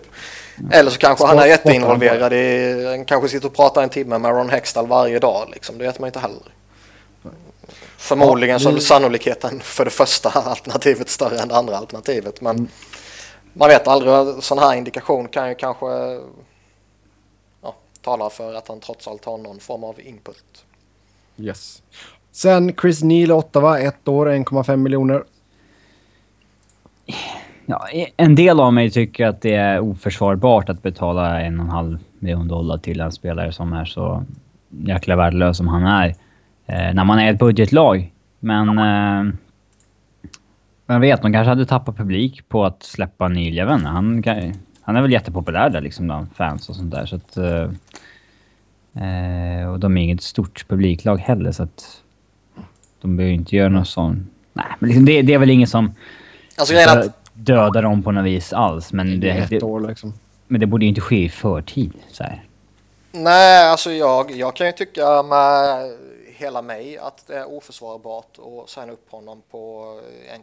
Eller 0.70 0.90
så 0.90 0.98
kanske 0.98 1.26
han 1.26 1.38
är 1.38 1.46
jätteinvolverad 1.46 2.32
i... 2.32 2.86
Han 2.86 3.04
kanske 3.04 3.28
sitter 3.28 3.46
och 3.46 3.54
pratar 3.54 3.82
en 3.82 3.88
timme 3.88 4.18
med 4.18 4.30
Ron 4.30 4.50
Hextall 4.50 4.86
varje 4.86 5.18
dag 5.18 5.48
liksom. 5.52 5.78
Det 5.78 5.84
vet 5.84 5.98
man 5.98 6.06
inte 6.06 6.18
heller. 6.18 6.42
Förmodligen 7.96 8.60
så 8.60 8.70
är 8.70 8.78
sannolikheten 8.78 9.60
för 9.60 9.84
det 9.84 9.90
första 9.90 10.28
alternativet 10.34 11.08
större 11.08 11.38
än 11.38 11.48
det 11.48 11.56
andra 11.56 11.76
alternativet. 11.76 12.40
Men 12.40 12.56
mm. 12.56 12.68
man 13.52 13.68
vet 13.68 13.88
aldrig. 13.88 14.42
Sån 14.42 14.58
här 14.58 14.74
indikation 14.74 15.28
kan 15.28 15.48
ju 15.48 15.54
kanske 15.54 15.86
ja, 17.62 17.74
tala 18.02 18.30
för 18.30 18.54
att 18.54 18.68
han 18.68 18.80
trots 18.80 19.08
allt 19.08 19.24
har 19.24 19.38
någon 19.38 19.60
form 19.60 19.84
av 19.84 20.00
input. 20.00 20.64
Yes. 21.36 21.82
Sen 22.32 22.74
Chris 22.80 23.02
Neal, 23.02 23.32
Ottawa, 23.32 23.78
ett 23.78 24.08
år, 24.08 24.26
1,5 24.26 24.76
miljoner. 24.76 25.24
Ja, 27.66 27.86
en 28.16 28.34
del 28.34 28.60
av 28.60 28.72
mig 28.72 28.90
tycker 28.90 29.26
att 29.26 29.40
det 29.40 29.54
är 29.54 29.80
oförsvarbart 29.80 30.68
att 30.68 30.82
betala 30.82 31.40
en 31.40 31.60
och 31.60 31.64
en 31.64 31.70
halv 31.70 31.98
miljon 32.18 32.48
dollar 32.48 32.78
till 32.78 33.00
en 33.00 33.12
spelare 33.12 33.52
som 33.52 33.72
är 33.72 33.84
så 33.84 34.24
jäkla 34.68 35.16
värdelös 35.16 35.56
som 35.56 35.68
han 35.68 35.82
är. 35.82 36.08
Eh, 36.66 36.94
när 36.94 37.04
man 37.04 37.18
är 37.18 37.32
ett 37.32 37.38
budgetlag. 37.38 38.12
Men... 38.40 38.78
Eh, 38.78 39.34
jag 40.86 41.00
vet, 41.00 41.22
de 41.22 41.32
kanske 41.32 41.48
hade 41.48 41.66
tappat 41.66 41.96
publik 41.96 42.48
på 42.48 42.64
att 42.64 42.82
släppa. 42.82 43.32
Jag 43.32 43.66
vet 43.66 43.74
inte, 43.74 43.88
han, 43.88 44.24
han 44.80 44.96
är 44.96 45.02
väl 45.02 45.12
jättepopulär 45.12 45.70
där 45.70 45.80
liksom 45.80 46.06
bland 46.06 46.26
fans 46.34 46.68
och 46.68 46.76
sånt 46.76 46.90
där. 46.90 47.06
Så 47.06 47.16
att, 47.16 47.36
eh, 47.36 47.70
och 49.72 49.80
de 49.80 49.96
är 49.96 50.02
inget 50.02 50.22
stort 50.22 50.68
publiklag 50.68 51.18
heller 51.18 51.52
så 51.52 51.62
att... 51.62 52.02
De 53.00 53.16
behöver 53.16 53.34
inte 53.34 53.56
göra 53.56 53.68
något 53.68 53.88
sånt. 53.88 54.28
Nej, 54.52 54.66
men 54.78 54.88
liksom 54.88 55.04
det, 55.04 55.22
det 55.22 55.34
är 55.34 55.38
väl 55.38 55.50
inget 55.50 55.68
som... 55.68 55.94
Alltså 56.60 56.74
grejen 56.74 56.98
att... 56.98 57.16
Döda 57.34 57.80
dem 57.80 58.02
på 58.02 58.12
något 58.12 58.24
vis 58.24 58.52
alls, 58.52 58.92
men 58.92 59.20
det... 59.20 59.46
det, 59.50 59.62
år, 59.62 59.80
liksom. 59.80 60.14
Men 60.46 60.60
det 60.60 60.66
borde 60.66 60.84
ju 60.84 60.88
inte 60.88 61.00
ske 61.00 61.24
i 61.24 61.28
förtid, 61.28 61.92
så 62.10 62.22
här. 62.22 62.44
Nej, 63.12 63.68
alltså 63.68 63.92
jag, 63.92 64.30
jag 64.30 64.56
kan 64.56 64.66
ju 64.66 64.72
tycka 64.72 65.22
med 65.22 65.90
hela 66.26 66.62
mig 66.62 66.98
att 66.98 67.26
det 67.26 67.36
är 67.36 67.50
oförsvarbart 67.50 68.38
att 68.38 68.70
signa 68.70 68.92
upp 68.92 69.10
honom 69.10 69.42
på 69.50 69.84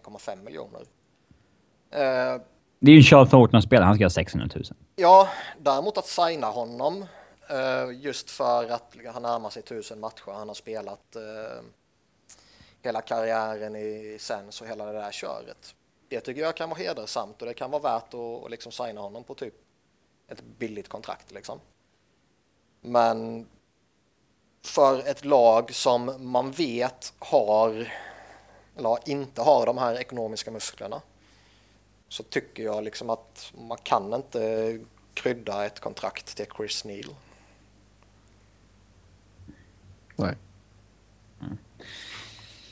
1,5 0.05 0.43
miljoner. 0.43 0.79
Uh, 0.79 2.41
det 2.79 2.91
är 2.91 2.93
ju 2.93 2.97
en 2.97 3.03
Charles 3.03 3.29
Thornton-spelare, 3.29 3.85
han 3.85 3.95
ska 3.95 4.05
ha 4.05 4.09
600 4.09 4.49
000. 4.55 4.63
Ja, 4.95 5.27
däremot 5.59 5.97
att 5.97 6.07
signa 6.07 6.47
honom 6.47 7.05
uh, 7.51 7.95
just 8.01 8.31
för 8.31 8.71
att 8.71 8.95
han 9.13 9.21
närmar 9.21 9.49
sig 9.49 9.59
1000 9.59 9.99
matcher, 9.99 10.31
han 10.33 10.47
har 10.47 10.55
spelat 10.55 11.15
uh, 11.15 11.63
hela 12.83 13.01
karriären 13.01 13.75
i 13.75 14.17
Sens 14.19 14.61
och 14.61 14.67
hela 14.67 14.85
det 14.85 14.93
där 14.93 15.11
köret. 15.11 15.75
Det 16.09 16.19
tycker 16.19 16.41
jag 16.41 16.55
kan 16.55 16.69
vara 16.69 16.79
hedersamt 16.79 17.41
och 17.41 17.47
det 17.47 17.53
kan 17.53 17.71
vara 17.71 17.81
värt 17.81 18.13
att, 18.13 18.43
att 18.43 18.51
liksom 18.51 18.71
signa 18.71 19.01
honom 19.01 19.23
på 19.23 19.35
typ 19.35 19.53
ett 20.27 20.41
billigt 20.41 20.87
kontrakt 20.87 21.31
liksom. 21.31 21.59
Men 22.81 23.47
för 24.61 25.07
ett 25.07 25.25
lag 25.25 25.73
som 25.73 26.31
man 26.31 26.51
vet 26.51 27.13
har 27.19 27.93
eller 28.77 29.09
inte 29.09 29.41
har 29.41 29.65
de 29.65 29.77
här 29.77 29.95
ekonomiska 29.95 30.51
musklerna 30.51 31.01
så 32.09 32.23
tycker 32.23 32.63
jag 32.63 32.83
liksom 32.83 33.09
att 33.09 33.53
man 33.67 33.77
kan 33.77 34.13
inte 34.13 34.79
krydda 35.13 35.65
ett 35.65 35.79
kontrakt 35.79 36.37
till 36.37 36.45
Chris 36.57 36.85
Neal. 36.85 37.15
Nej. 40.15 40.35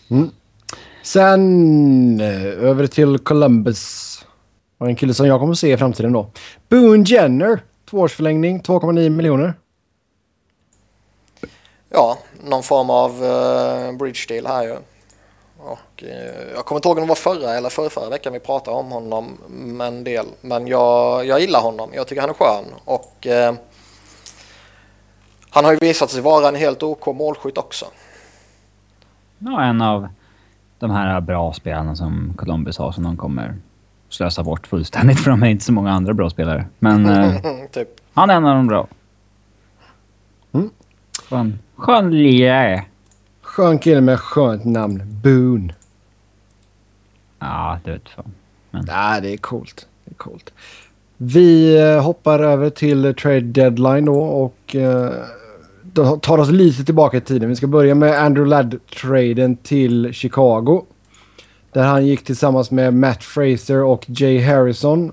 Mm. 0.10 0.32
Sen 1.06 2.20
eh, 2.22 2.46
över 2.46 2.88
till 2.88 3.20
Columbus. 3.20 4.26
Och 4.78 4.88
en 4.88 4.96
kille 4.96 5.14
som 5.14 5.28
jag 5.28 5.40
kommer 5.40 5.52
att 5.52 5.60
se 5.60 5.74
i 5.74 5.78
framtiden 5.78 6.14
då. 6.14 6.30
Boone 6.70 7.04
Jenner. 7.08 7.60
Tvåårsförlängning, 7.90 8.62
2,9 8.62 9.10
miljoner. 9.10 9.54
Ja, 11.90 12.18
någon 12.44 12.64
form 12.64 12.90
av 12.90 13.24
uh, 13.24 13.98
bridge 13.98 14.26
deal 14.28 14.46
här 14.46 14.64
ju. 14.64 14.76
Och, 15.58 16.04
uh, 16.04 16.10
jag 16.56 16.66
kommer 16.66 16.80
inte 16.80 16.88
ihåg 16.88 16.98
om 16.98 17.04
det 17.04 17.08
var 17.08 17.16
förra 17.16 17.54
eller 17.54 17.70
förra, 17.70 17.90
förra 17.90 18.10
veckan 18.10 18.34
vi 18.34 18.40
pratade 18.40 18.78
om 18.78 18.92
honom 18.92 19.38
med 19.50 19.88
en 19.88 20.04
del. 20.04 20.26
Men 20.42 20.68
jag, 20.68 21.26
jag 21.26 21.40
gillar 21.40 21.62
honom. 21.62 21.90
Jag 21.94 22.08
tycker 22.08 22.22
han 22.22 22.30
är 22.30 22.34
skön. 22.34 22.66
Och 22.86 23.28
uh, 23.30 23.60
han 25.50 25.66
har 25.66 25.72
ju 25.72 25.78
visat 25.82 26.12
sig 26.12 26.22
vara 26.22 26.48
en 26.48 26.56
helt 26.56 26.84
OK 26.84 27.06
målskytt 27.06 27.58
också. 27.58 27.86
Ja, 29.40 29.64
en 29.64 29.82
av 29.82 30.08
de 30.88 30.94
här 30.94 31.22
bra 31.22 31.54
spelarna 31.54 31.96
som 31.96 32.34
Columbus 32.36 32.78
har 32.78 32.92
som 32.92 33.04
de 33.04 33.18
kommer 33.18 33.56
slösa 34.10 34.44
bort 34.44 34.68
fullständigt 34.68 35.20
för 35.24 35.32
de 35.32 35.44
är 35.44 35.48
inte 35.48 35.66
så 35.66 35.74
många 35.74 35.92
andra 35.92 36.14
bra 36.14 36.30
spelare. 36.30 36.66
Men 36.80 37.06
eh, 37.06 37.36
typ. 37.72 37.90
han 38.14 38.30
är 38.30 38.36
en 38.36 38.46
av 38.46 38.56
de 38.56 38.68
bra. 38.68 38.88
Mm. 40.52 40.70
Skön, 41.30 41.60
skön 41.76 42.12
lirare. 42.12 42.86
Skön 43.42 43.80
kille 43.80 44.02
med 44.02 44.20
skönt 44.20 44.66
namn. 44.66 45.04
Boone. 45.24 45.74
Ja, 47.40 47.80
det 47.84 47.92
vet 47.92 48.10
fan. 48.10 48.34
Men... 48.72 48.86
Ja, 48.88 49.20
det 49.22 49.34
är 49.34 49.38
coolt. 49.38 49.88
Det 50.06 50.12
är 50.12 50.16
coolt. 50.16 50.54
Vi 51.18 51.78
eh, 51.82 52.04
hoppar 52.04 52.40
över 52.40 52.70
till 52.70 53.16
trade 53.16 53.42
deadline 53.42 54.06
då 54.06 54.22
och 54.22 54.76
uh, 54.76 55.10
tar 56.22 56.38
oss 56.38 56.50
lite 56.50 56.84
tillbaka 56.84 57.18
i 57.18 57.22
tiden. 57.22 57.50
Vi 57.50 57.56
ska 57.56 57.68
börja 57.68 57.96
med 57.96 58.24
Andrew 58.24 58.56
Ladd-traden 58.56 59.58
till 59.64 60.14
Chicago. 60.14 60.86
Där 61.72 61.84
han 61.84 62.08
gick 62.08 62.24
tillsammans 62.24 62.72
med 62.72 62.94
Matt 62.94 63.24
Fraser 63.24 63.84
och 63.84 64.06
Jay 64.08 64.42
Harrison 64.42 65.12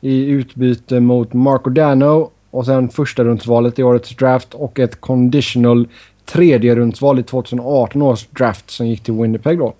i 0.00 0.24
utbyte 0.24 1.00
mot 1.00 1.32
Marco 1.32 1.70
Dano 1.70 2.30
och 2.50 2.66
sen 2.66 2.88
första 2.88 3.24
rundsvalet 3.24 3.78
i 3.78 3.82
årets 3.82 4.16
draft 4.16 4.54
och 4.54 4.78
ett 4.78 5.00
conditional 5.00 5.88
tredje 6.24 6.74
rundsval 6.74 7.18
i 7.18 7.22
2018 7.22 8.02
års 8.02 8.26
draft 8.26 8.70
som 8.70 8.86
gick 8.86 9.02
till 9.02 9.14
Winnipeg 9.14 9.58
då. 9.58 9.74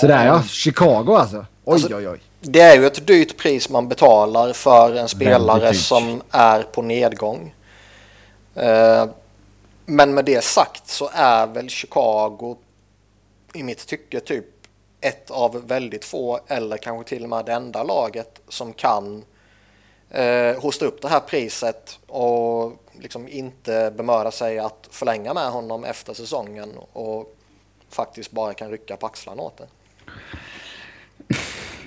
Sådär 0.00 0.26
ja, 0.26 0.42
Chicago 0.42 1.16
alltså. 1.16 1.36
Oj 1.64 1.72
alltså, 1.72 1.96
oj 1.96 2.08
oj. 2.08 2.20
Det 2.40 2.60
är 2.60 2.76
ju 2.76 2.86
ett 2.86 3.06
dyrt 3.06 3.36
pris 3.36 3.68
man 3.68 3.88
betalar 3.88 4.52
för 4.52 4.94
en 4.94 5.08
spelare 5.08 5.74
som 5.74 6.22
är 6.30 6.62
på 6.62 6.82
nedgång. 6.82 7.54
Eh, 8.54 9.06
men 9.86 10.14
med 10.14 10.24
det 10.24 10.44
sagt 10.44 10.88
så 10.88 11.10
är 11.12 11.46
väl 11.46 11.68
Chicago 11.68 12.56
i 13.54 13.62
mitt 13.62 13.86
tycke 13.86 14.20
typ 14.20 14.44
ett 15.00 15.30
av 15.30 15.66
väldigt 15.66 16.04
få 16.04 16.40
eller 16.46 16.76
kanske 16.76 17.08
till 17.08 17.22
och 17.22 17.28
med 17.28 17.44
det 17.44 17.52
enda 17.52 17.82
laget 17.82 18.40
som 18.48 18.72
kan 18.72 19.24
eh, 20.10 20.60
hosta 20.60 20.86
upp 20.86 21.02
det 21.02 21.08
här 21.08 21.20
priset 21.20 21.98
och 22.06 22.72
liksom 23.00 23.28
inte 23.28 23.92
bemöda 23.96 24.30
sig 24.30 24.58
att 24.58 24.88
förlänga 24.90 25.34
med 25.34 25.50
honom 25.50 25.84
efter 25.84 26.14
säsongen 26.14 26.72
och 26.92 27.36
faktiskt 27.88 28.30
bara 28.30 28.54
kan 28.54 28.70
rycka 28.70 28.96
på 28.96 29.06
axlarna 29.06 29.42
åt 29.42 29.56
det. 29.58 29.68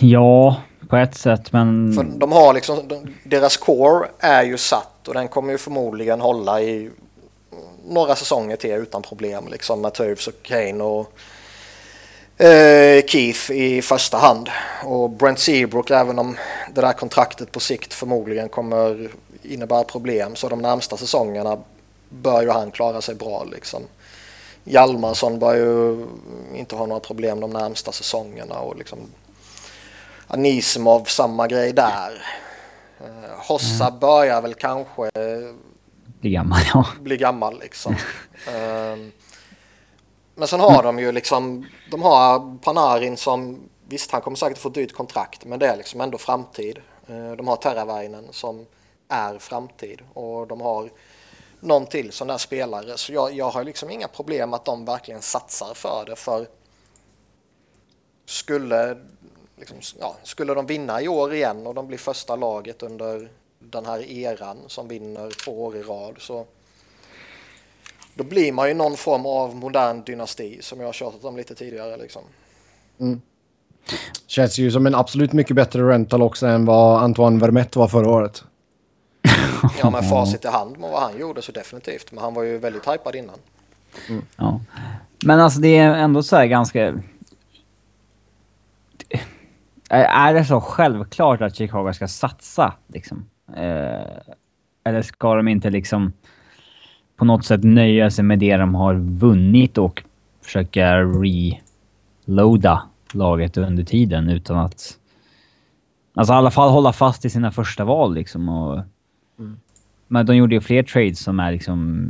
Ja, 0.00 0.56
på 0.88 0.96
ett 0.96 1.14
sätt, 1.14 1.52
men... 1.52 1.94
För 1.94 2.18
de 2.18 2.32
har 2.32 2.54
liksom, 2.54 3.06
deras 3.24 3.56
core 3.56 4.08
är 4.18 4.42
ju 4.42 4.58
satt 4.58 5.08
och 5.08 5.14
den 5.14 5.28
kommer 5.28 5.52
ju 5.52 5.58
förmodligen 5.58 6.20
hålla 6.20 6.60
i 6.60 6.90
några 7.88 8.16
säsonger 8.16 8.56
till 8.56 8.70
utan 8.70 9.02
problem 9.02 9.48
liksom 9.50 9.80
med 9.80 9.94
Toews 9.94 10.26
och 10.26 10.42
Kane 10.42 10.84
och 10.84 11.12
eh, 12.44 13.04
Keith 13.06 13.50
i 13.50 13.82
första 13.82 14.16
hand. 14.16 14.48
Och 14.84 15.10
Brent 15.10 15.38
Seabrook, 15.38 15.90
även 15.90 16.18
om 16.18 16.36
det 16.74 16.80
där 16.80 16.92
kontraktet 16.92 17.52
på 17.52 17.60
sikt 17.60 17.94
förmodligen 17.94 18.48
kommer 18.48 19.10
innebära 19.42 19.84
problem 19.84 20.36
så 20.36 20.48
de 20.48 20.62
närmsta 20.62 20.96
säsongerna 20.96 21.58
bör 22.08 22.42
ju 22.42 22.50
han 22.50 22.70
klara 22.70 23.00
sig 23.00 23.14
bra 23.14 23.44
liksom. 23.44 23.82
Hjalmarsson 24.64 25.38
bör 25.38 25.54
ju 25.54 26.06
inte 26.54 26.76
ha 26.76 26.86
några 26.86 27.00
problem 27.00 27.40
de 27.40 27.50
närmsta 27.50 27.92
säsongerna 27.92 28.58
och 28.58 28.76
liksom 28.76 28.98
Anisimov 30.26 31.04
samma 31.04 31.46
grej 31.46 31.72
där. 31.72 32.24
Eh, 33.00 33.48
Hossa 33.48 33.88
mm. 33.88 33.98
börjar 33.98 34.42
väl 34.42 34.54
kanske 34.54 35.10
bli 36.20 36.30
gammal, 36.30 36.60
ja. 36.74 36.86
Bli 37.00 37.16
gammal 37.16 37.58
liksom. 37.60 37.96
um, 38.48 39.12
men 40.34 40.48
sen 40.48 40.60
har 40.60 40.82
de 40.82 40.98
ju 40.98 41.12
liksom, 41.12 41.66
de 41.90 42.02
har 42.02 42.58
Panarin 42.58 43.16
som, 43.16 43.60
visst 43.88 44.10
han 44.10 44.20
kommer 44.20 44.36
säkert 44.36 44.58
få 44.58 44.68
ett 44.68 44.74
dyrt 44.74 44.92
kontrakt, 44.92 45.44
men 45.44 45.58
det 45.58 45.66
är 45.66 45.76
liksom 45.76 46.00
ändå 46.00 46.18
framtid. 46.18 46.78
De 47.36 47.48
har 47.48 47.56
Terravainen 47.56 48.24
som 48.30 48.66
är 49.08 49.38
framtid 49.38 50.00
och 50.14 50.46
de 50.46 50.60
har 50.60 50.90
någon 51.60 51.86
till 51.86 52.12
sån 52.12 52.28
där 52.28 52.38
spelare. 52.38 52.96
Så 52.96 53.12
jag, 53.12 53.32
jag 53.32 53.50
har 53.50 53.64
liksom 53.64 53.90
inga 53.90 54.08
problem 54.08 54.54
att 54.54 54.64
de 54.64 54.84
verkligen 54.84 55.22
satsar 55.22 55.74
för 55.74 56.04
det. 56.06 56.16
För 56.16 56.46
skulle, 58.26 58.96
liksom, 59.56 59.76
ja, 60.00 60.16
skulle 60.22 60.54
de 60.54 60.66
vinna 60.66 61.02
i 61.02 61.08
år 61.08 61.34
igen 61.34 61.66
och 61.66 61.74
de 61.74 61.86
blir 61.86 61.98
första 61.98 62.36
laget 62.36 62.82
under 62.82 63.28
den 63.58 63.86
här 63.86 64.10
eran 64.10 64.56
som 64.66 64.88
vinner 64.88 65.30
två 65.30 65.64
år 65.64 65.76
i 65.76 65.82
rad 65.82 66.14
så 66.18 66.46
då 68.14 68.24
blir 68.24 68.52
man 68.52 68.68
ju 68.68 68.74
någon 68.74 68.96
form 68.96 69.26
av 69.26 69.56
modern 69.56 70.02
dynasti 70.04 70.58
som 70.62 70.80
jag 70.80 70.86
har 70.86 70.92
tjatat 70.92 71.24
om 71.24 71.36
lite 71.36 71.54
tidigare 71.54 71.96
liksom. 71.96 72.22
Mm. 73.00 73.20
Känns 74.26 74.58
ju 74.58 74.70
som 74.70 74.86
en 74.86 74.94
absolut 74.94 75.32
mycket 75.32 75.56
bättre 75.56 75.88
rental 75.88 76.22
också 76.22 76.46
än 76.46 76.64
vad 76.64 77.02
Antoine 77.02 77.38
Vermette 77.38 77.78
var 77.78 77.88
förra 77.88 78.10
året. 78.10 78.44
ja, 79.82 79.90
med 79.90 80.08
facit 80.08 80.44
i 80.44 80.48
hand 80.48 80.78
med 80.78 80.90
vad 80.90 81.02
han 81.02 81.18
gjorde 81.18 81.42
så 81.42 81.52
definitivt. 81.52 82.12
Men 82.12 82.24
han 82.24 82.34
var 82.34 82.42
ju 82.42 82.58
väldigt 82.58 82.88
hypad 82.88 83.14
innan. 83.14 83.38
Mm. 84.08 84.24
Ja. 84.36 84.60
Men 85.24 85.40
alltså 85.40 85.60
det 85.60 85.76
är 85.76 85.94
ändå 85.94 86.22
så 86.22 86.36
här 86.36 86.46
ganska... 86.46 86.94
Är 89.90 90.34
det 90.34 90.44
så 90.44 90.60
självklart 90.60 91.40
att 91.40 91.56
Chicago 91.56 91.92
ska 91.92 92.08
satsa 92.08 92.74
liksom? 92.86 93.24
Eh, 93.56 94.18
eller 94.84 95.02
ska 95.02 95.34
de 95.34 95.48
inte 95.48 95.70
liksom 95.70 96.12
på 97.16 97.24
något 97.24 97.44
sätt 97.44 97.64
nöja 97.64 98.10
sig 98.10 98.24
med 98.24 98.38
det 98.38 98.56
de 98.56 98.74
har 98.74 98.94
vunnit 98.94 99.78
och 99.78 100.04
försöka 100.42 101.00
reloada 101.00 102.82
laget 103.12 103.56
under 103.56 103.84
tiden 103.84 104.28
utan 104.28 104.58
att... 104.58 104.98
Alltså 106.14 106.32
i 106.34 106.36
alla 106.36 106.50
fall 106.50 106.70
hålla 106.70 106.92
fast 106.92 107.24
i 107.24 107.30
sina 107.30 107.50
första 107.50 107.84
val 107.84 108.14
liksom 108.14 108.48
och... 108.48 108.74
Mm. 109.38 109.56
Men 110.08 110.26
de 110.26 110.36
gjorde 110.36 110.54
ju 110.54 110.60
fler 110.60 110.82
trades 110.82 111.20
som 111.20 111.40
är 111.40 111.52
liksom... 111.52 112.08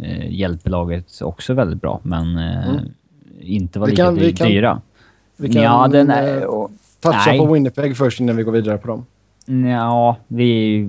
Eh, 0.00 0.32
hjälper 0.32 0.70
laget 0.70 1.20
också 1.22 1.54
väldigt 1.54 1.80
bra, 1.80 2.00
men 2.02 2.38
eh, 2.38 2.68
mm. 2.68 2.84
inte 3.40 3.78
var 3.78 3.86
lika 3.86 4.04
kan, 4.04 4.14
dyra. 4.48 4.82
Vi 5.40 5.52
kan, 5.52 5.62
ja, 5.62 5.88
den 5.88 6.10
är, 6.10 6.46
och, 6.46 6.70
toucha 7.00 7.22
nej. 7.26 7.38
på 7.38 7.52
Winnipeg 7.52 7.96
först 7.96 8.20
innan 8.20 8.36
vi 8.36 8.42
går 8.42 8.52
vidare 8.52 8.78
på 8.78 8.88
dem. 8.88 9.06
Ja, 9.68 10.16
vi, 10.28 10.86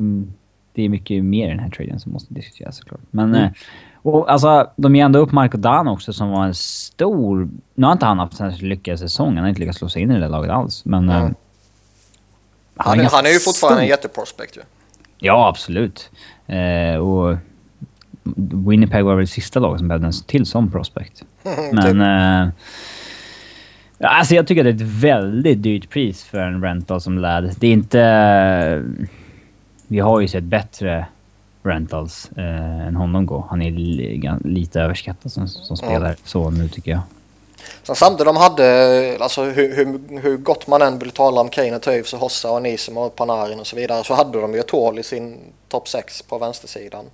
det 0.74 0.84
är 0.84 0.90
mycket 0.90 1.24
mer 1.24 1.48
i 1.48 1.50
den 1.50 1.60
här 1.60 1.70
traden 1.70 2.00
som 2.00 2.12
måste 2.12 2.34
diskuteras 2.34 2.78
såklart. 2.78 3.02
Men... 3.12 3.30
Mm. 3.30 3.44
Eh, 3.44 3.52
och 4.04 4.32
alltså, 4.32 4.70
de 4.76 4.96
ger 4.96 5.06
ändå 5.06 5.20
upp 5.20 5.32
Marco 5.32 5.58
Dan 5.58 5.88
också 5.88 6.14
som 6.14 6.30
var 6.30 6.46
en 6.46 6.54
stor... 6.54 7.50
Nu 7.76 7.86
har 7.86 7.94
inte 7.94 8.06
han 8.06 8.20
haft 8.20 8.40
en 8.40 8.56
lyckad 8.56 9.00
säsong. 9.00 9.28
Han 9.28 9.38
har 9.38 9.50
inte 9.50 9.60
lyckats 9.60 9.78
slå 9.78 9.90
sig 9.90 10.02
in 10.02 10.12
i 10.12 10.14
det 10.14 10.20
där 10.20 10.30
laget 10.30 10.52
alls. 10.52 10.86
Men... 10.86 11.10
Mm. 11.10 11.22
han, 11.22 11.36
han, 12.76 13.00
är, 13.00 13.10
han 13.10 13.26
är 13.26 13.30
ju 13.30 13.40
fortfarande 13.40 13.76
stor. 13.78 13.84
en 13.84 13.88
jätteprospect 13.88 14.58
ju. 14.58 14.62
Ja, 15.18 15.48
absolut. 15.48 16.12
Eh, 16.48 16.96
och 16.96 17.38
Winnipeg 18.68 19.06
var 19.06 19.16
väl 19.16 19.26
det 19.26 19.32
sista 19.32 19.60
laget 19.60 19.80
som 19.80 19.88
behövde 19.88 20.08
en 20.08 20.14
till 20.28 20.46
sån 20.46 20.72
prospect. 20.72 21.24
Men... 21.74 21.84
Typ. 21.84 21.96
Eh, 21.96 22.66
Alltså 24.04 24.36
jag 24.36 24.48
tycker 24.48 24.62
att 24.62 24.78
det 24.78 24.84
är 24.84 24.88
ett 24.88 25.04
väldigt 25.04 25.64
dyrt 25.64 25.90
pris 25.90 26.24
för 26.24 26.38
en 26.38 26.64
rental 26.64 27.02
som 27.02 27.18
Ladd. 27.18 27.56
Det 27.60 27.68
är 27.68 27.72
inte... 27.72 28.84
Vi 29.88 30.00
har 30.00 30.20
ju 30.20 30.28
sett 30.28 30.44
bättre 30.44 31.06
rentals 31.64 32.30
eh, 32.38 32.88
än 32.88 32.96
honom 32.96 33.26
gå. 33.26 33.48
Han 33.50 33.62
är 33.62 33.72
lite 34.48 34.82
överskattad 34.82 35.32
som, 35.32 35.48
som 35.48 35.78
spelare 35.78 36.10
ja. 36.10 36.24
så 36.24 36.50
nu 36.50 36.70
tycker 36.70 36.92
jag. 36.92 37.02
Sen 37.84 37.96
samtidigt 37.96 38.26
de 38.26 38.38
hade, 38.38 39.18
alltså 39.20 39.44
hur, 39.44 39.76
hur, 39.76 40.20
hur 40.22 40.38
gott 40.38 40.68
man 40.68 40.82
än 40.82 41.00
vill 41.00 41.12
tala 41.12 41.42
om 41.42 41.50
Kane, 41.50 41.80
Toews 41.80 42.14
och 42.14 42.20
Hossa 42.20 42.52
och 42.52 42.62
Nisim 42.62 42.98
och 42.98 43.16
Panarin 43.16 43.60
och 43.60 43.68
så 43.68 43.76
vidare 43.76 44.04
så 44.04 44.14
hade 44.14 44.42
de 44.42 44.54
ju 44.54 44.60
ett 44.60 44.72
hål 44.72 45.00
i 45.00 45.04
sin 45.04 45.38
topp 45.68 45.88
6 45.88 46.22
på 46.22 46.38
vänstersidan. 46.38 47.06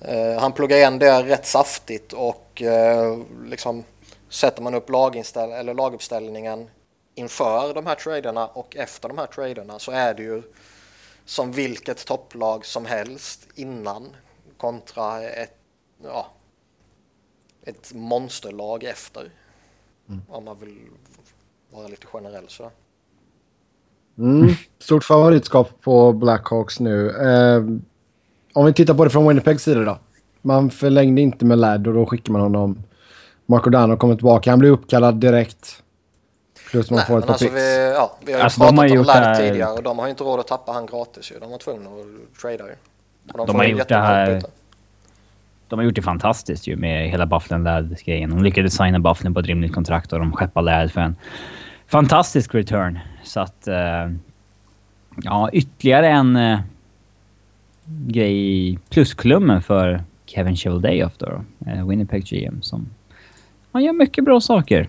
Eh, 0.00 0.40
han 0.40 0.52
pluggade 0.52 0.80
igen 0.80 0.98
det 0.98 1.22
rätt 1.22 1.46
saftigt 1.46 2.12
och 2.12 2.62
eh, 2.62 3.18
liksom 3.46 3.84
sätter 4.28 4.62
man 4.62 4.74
upp 4.74 4.90
laginställ 4.90 5.50
eller 5.50 5.74
laguppställningen 5.74 6.70
inför 7.14 7.74
de 7.74 7.86
här 7.86 7.94
traderna 7.94 8.46
och 8.46 8.76
efter 8.76 9.08
de 9.08 9.18
här 9.18 9.26
traderna 9.26 9.78
så 9.78 9.92
är 9.92 10.14
det 10.14 10.22
ju 10.22 10.42
som 11.24 11.52
vilket 11.52 12.06
topplag 12.06 12.66
som 12.66 12.86
helst 12.86 13.48
innan 13.54 14.08
kontra 14.56 15.22
ett, 15.22 15.56
ja, 16.02 16.26
ett 17.62 17.94
monsterlag 17.94 18.84
efter. 18.84 19.30
Mm. 20.08 20.22
Om 20.28 20.44
man 20.44 20.58
vill 20.58 20.78
vara 21.70 21.88
lite 21.88 22.06
generell 22.06 22.48
så. 22.48 22.70
Mm, 24.18 24.48
stort 24.78 25.04
favoritskap 25.04 25.70
på 25.80 26.12
Blackhawks 26.12 26.80
nu. 26.80 27.10
Eh, 27.10 27.64
om 28.52 28.66
vi 28.66 28.72
tittar 28.72 28.94
på 28.94 29.04
det 29.04 29.10
från 29.10 29.28
Winnipegs 29.28 29.62
sida 29.62 29.80
då. 29.80 29.98
Man 30.42 30.70
förlängde 30.70 31.20
inte 31.20 31.44
med 31.44 31.58
Ladd 31.58 31.86
och 31.86 31.94
då 31.94 32.06
skickar 32.06 32.32
man 32.32 32.42
honom 32.42 32.82
Marco 33.46 33.70
Dano 33.70 33.96
kommer 33.96 34.14
tillbaka. 34.14 34.50
Han 34.50 34.58
blir 34.58 34.70
uppkallad 34.70 35.14
direkt. 35.14 35.82
Plus 36.70 36.90
man 36.90 36.96
Nej, 36.96 37.06
får 37.06 37.18
ett 37.18 37.26
par 37.26 37.32
alltså 37.32 37.48
vi, 37.48 37.92
ja, 37.94 38.16
vi 38.24 38.32
har 38.32 38.38
ju 38.38 38.44
alltså, 38.44 38.60
pratat 38.60 38.90
om 38.90 38.96
Ladd 38.96 39.08
här... 39.08 39.34
tidigare 39.34 39.72
och 39.72 39.82
de 39.82 39.98
har 39.98 40.06
ju 40.06 40.10
inte 40.10 40.24
råd 40.24 40.40
att 40.40 40.46
tappa 40.46 40.72
han 40.72 40.86
gratis 40.86 41.32
ju. 41.32 41.38
De 41.38 41.50
var 41.50 41.58
tvungna 41.58 41.90
att 41.90 42.40
trada 42.40 42.64
ju. 42.64 42.74
De, 43.24 43.46
de 43.46 43.56
har 43.56 43.64
gjort 43.64 43.88
det 43.88 43.96
här... 43.96 44.42
De 45.68 45.78
har 45.78 45.84
gjort 45.84 45.94
det 45.94 46.02
fantastiskt 46.02 46.66
ju 46.66 46.76
med 46.76 47.10
hela 47.10 47.26
Bufflen 47.26 47.64
Ladd-grejen. 47.64 48.30
De 48.30 48.42
lyckades 48.42 48.76
signa 48.76 48.98
Bufflen 48.98 49.34
på 49.34 49.40
ett 49.40 49.46
rimligt 49.46 49.74
kontrakt 49.74 50.12
och 50.12 50.18
de 50.18 50.32
skeppade 50.32 50.70
Ladd 50.70 50.92
för 50.92 51.00
en 51.00 51.16
fantastisk 51.86 52.54
return. 52.54 52.98
Så 53.24 53.40
att... 53.40 53.68
Uh, 53.68 54.16
ja, 55.22 55.50
ytterligare 55.52 56.08
en 56.08 56.36
uh, 56.36 56.58
grej 57.84 58.34
i 58.70 58.78
pluskolumnen 58.88 59.62
för 59.62 60.04
Kevin 60.26 60.56
Cheveldayoff 60.56 61.18
då. 61.18 61.44
Uh, 61.66 61.88
Winnipeg 61.88 62.24
GM 62.24 62.62
som 62.62 62.88
han 63.76 63.84
gör 63.84 63.92
mycket 63.92 64.24
bra 64.24 64.40
saker. 64.40 64.88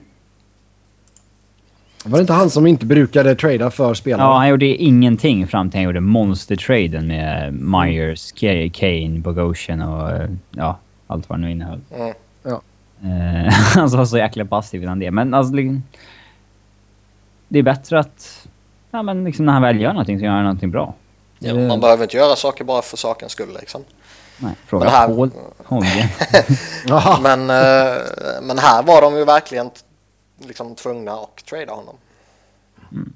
Var 2.06 2.18
det 2.18 2.22
inte 2.22 2.34
han 2.34 2.50
som 2.50 2.68
inte 2.68 2.86
brukade 2.86 3.36
trada 3.36 3.72
för 3.72 3.94
spelare? 3.94 4.22
Ja, 4.22 4.38
han 4.38 4.50
gjorde 4.50 4.66
ingenting 4.66 5.48
fram 5.48 5.70
till 5.70 5.78
han 5.78 5.86
gjorde 5.86 6.00
monster-traden 6.00 7.08
med 7.08 7.54
Myers, 7.54 8.32
Kane, 8.74 9.20
Bogosian 9.20 9.82
och 9.82 10.30
ja, 10.52 10.78
allt 11.08 11.30
vad 11.30 11.40
det 11.40 11.42
nu 11.42 11.52
innehöll. 11.52 11.80
Mm. 11.96 12.14
Ja. 12.44 12.62
Uh, 13.04 13.50
han 13.76 13.90
var 13.90 14.06
så 14.06 14.18
jäkla 14.18 14.46
passiv 14.46 14.84
innan 14.84 15.00
det. 15.00 15.12
Men 15.12 15.34
alltså, 15.34 15.54
liksom, 15.54 15.84
det 17.48 17.60
är 17.60 17.64
bättre 17.64 18.00
att... 18.00 18.48
Ja, 18.92 19.04
men 19.04 19.24
liksom 19.24 19.46
när 19.46 19.54
han 19.54 19.62
väl 19.62 19.82
gör 19.82 19.92
någonting 19.92 20.20
så 20.20 20.26
gör 20.26 20.32
han 20.32 20.44
någonting 20.44 20.72
bra. 20.72 20.94
Ja, 21.40 21.54
man 21.54 21.80
behöver 21.80 22.04
inte 22.04 22.18
göra 22.18 22.36
saker 22.36 22.64
bara 22.64 22.82
för 22.82 22.98
sakens 22.98 23.32
skull 23.32 23.58
liksom. 23.60 23.82
Nej, 24.40 24.56
fråga 24.66 24.86
men 24.86 24.94
här... 24.94 25.08
Paul 25.08 25.32
Holmgren. 25.66 26.08
men, 27.24 27.42
uh, 27.42 28.42
men 28.42 28.58
här 28.58 28.84
var 28.84 29.02
de 29.02 29.18
ju 29.18 29.26
verkligen 29.26 29.70
liksom 30.48 30.76
tvungna 30.76 31.12
att 31.12 31.46
trada 31.46 31.74
honom. 31.74 31.96
Mm. 32.92 33.14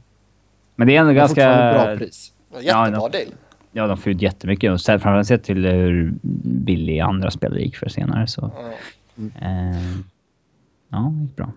Men 0.76 0.88
det 0.88 0.96
är 0.96 1.02
ändå 1.02 1.14
ganska... 1.14 1.48
bra 1.74 1.98
pris. 1.98 2.32
Jättebra 2.52 2.90
ja, 2.90 3.10
de, 3.10 3.12
deal. 3.12 3.34
Ja, 3.72 3.88
de 3.88 3.98
får 3.98 4.12
ut 4.12 4.22
jättemycket. 4.22 4.72
Och 4.72 4.82
framförallt 4.82 5.28
sett 5.28 5.44
till 5.44 5.66
hur 5.66 6.14
billiga 6.44 7.06
andra 7.06 7.32
spelare 7.32 7.62
gick 7.62 7.78
för 7.78 7.90
senare 7.90 8.28
så... 8.28 8.52
Mm. 9.18 9.32
Uh, 9.42 9.98
ja, 10.90 11.14
det 11.16 11.22
gick 11.22 11.36
bra. 11.36 11.52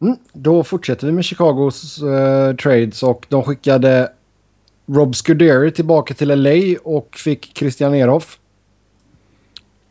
Mm, 0.00 0.16
då 0.32 0.64
fortsätter 0.64 1.06
vi 1.06 1.12
med 1.12 1.24
Chicagos 1.24 2.02
uh, 2.02 2.56
trades 2.56 3.02
och 3.02 3.26
de 3.28 3.42
skickade 3.42 4.12
Rob 4.86 5.14
Scuderi 5.14 5.72
tillbaka 5.72 6.14
till 6.14 6.42
LA 6.42 6.78
och 6.84 7.16
fick 7.16 7.58
Christian 7.58 7.94
Eroff. 7.94 8.38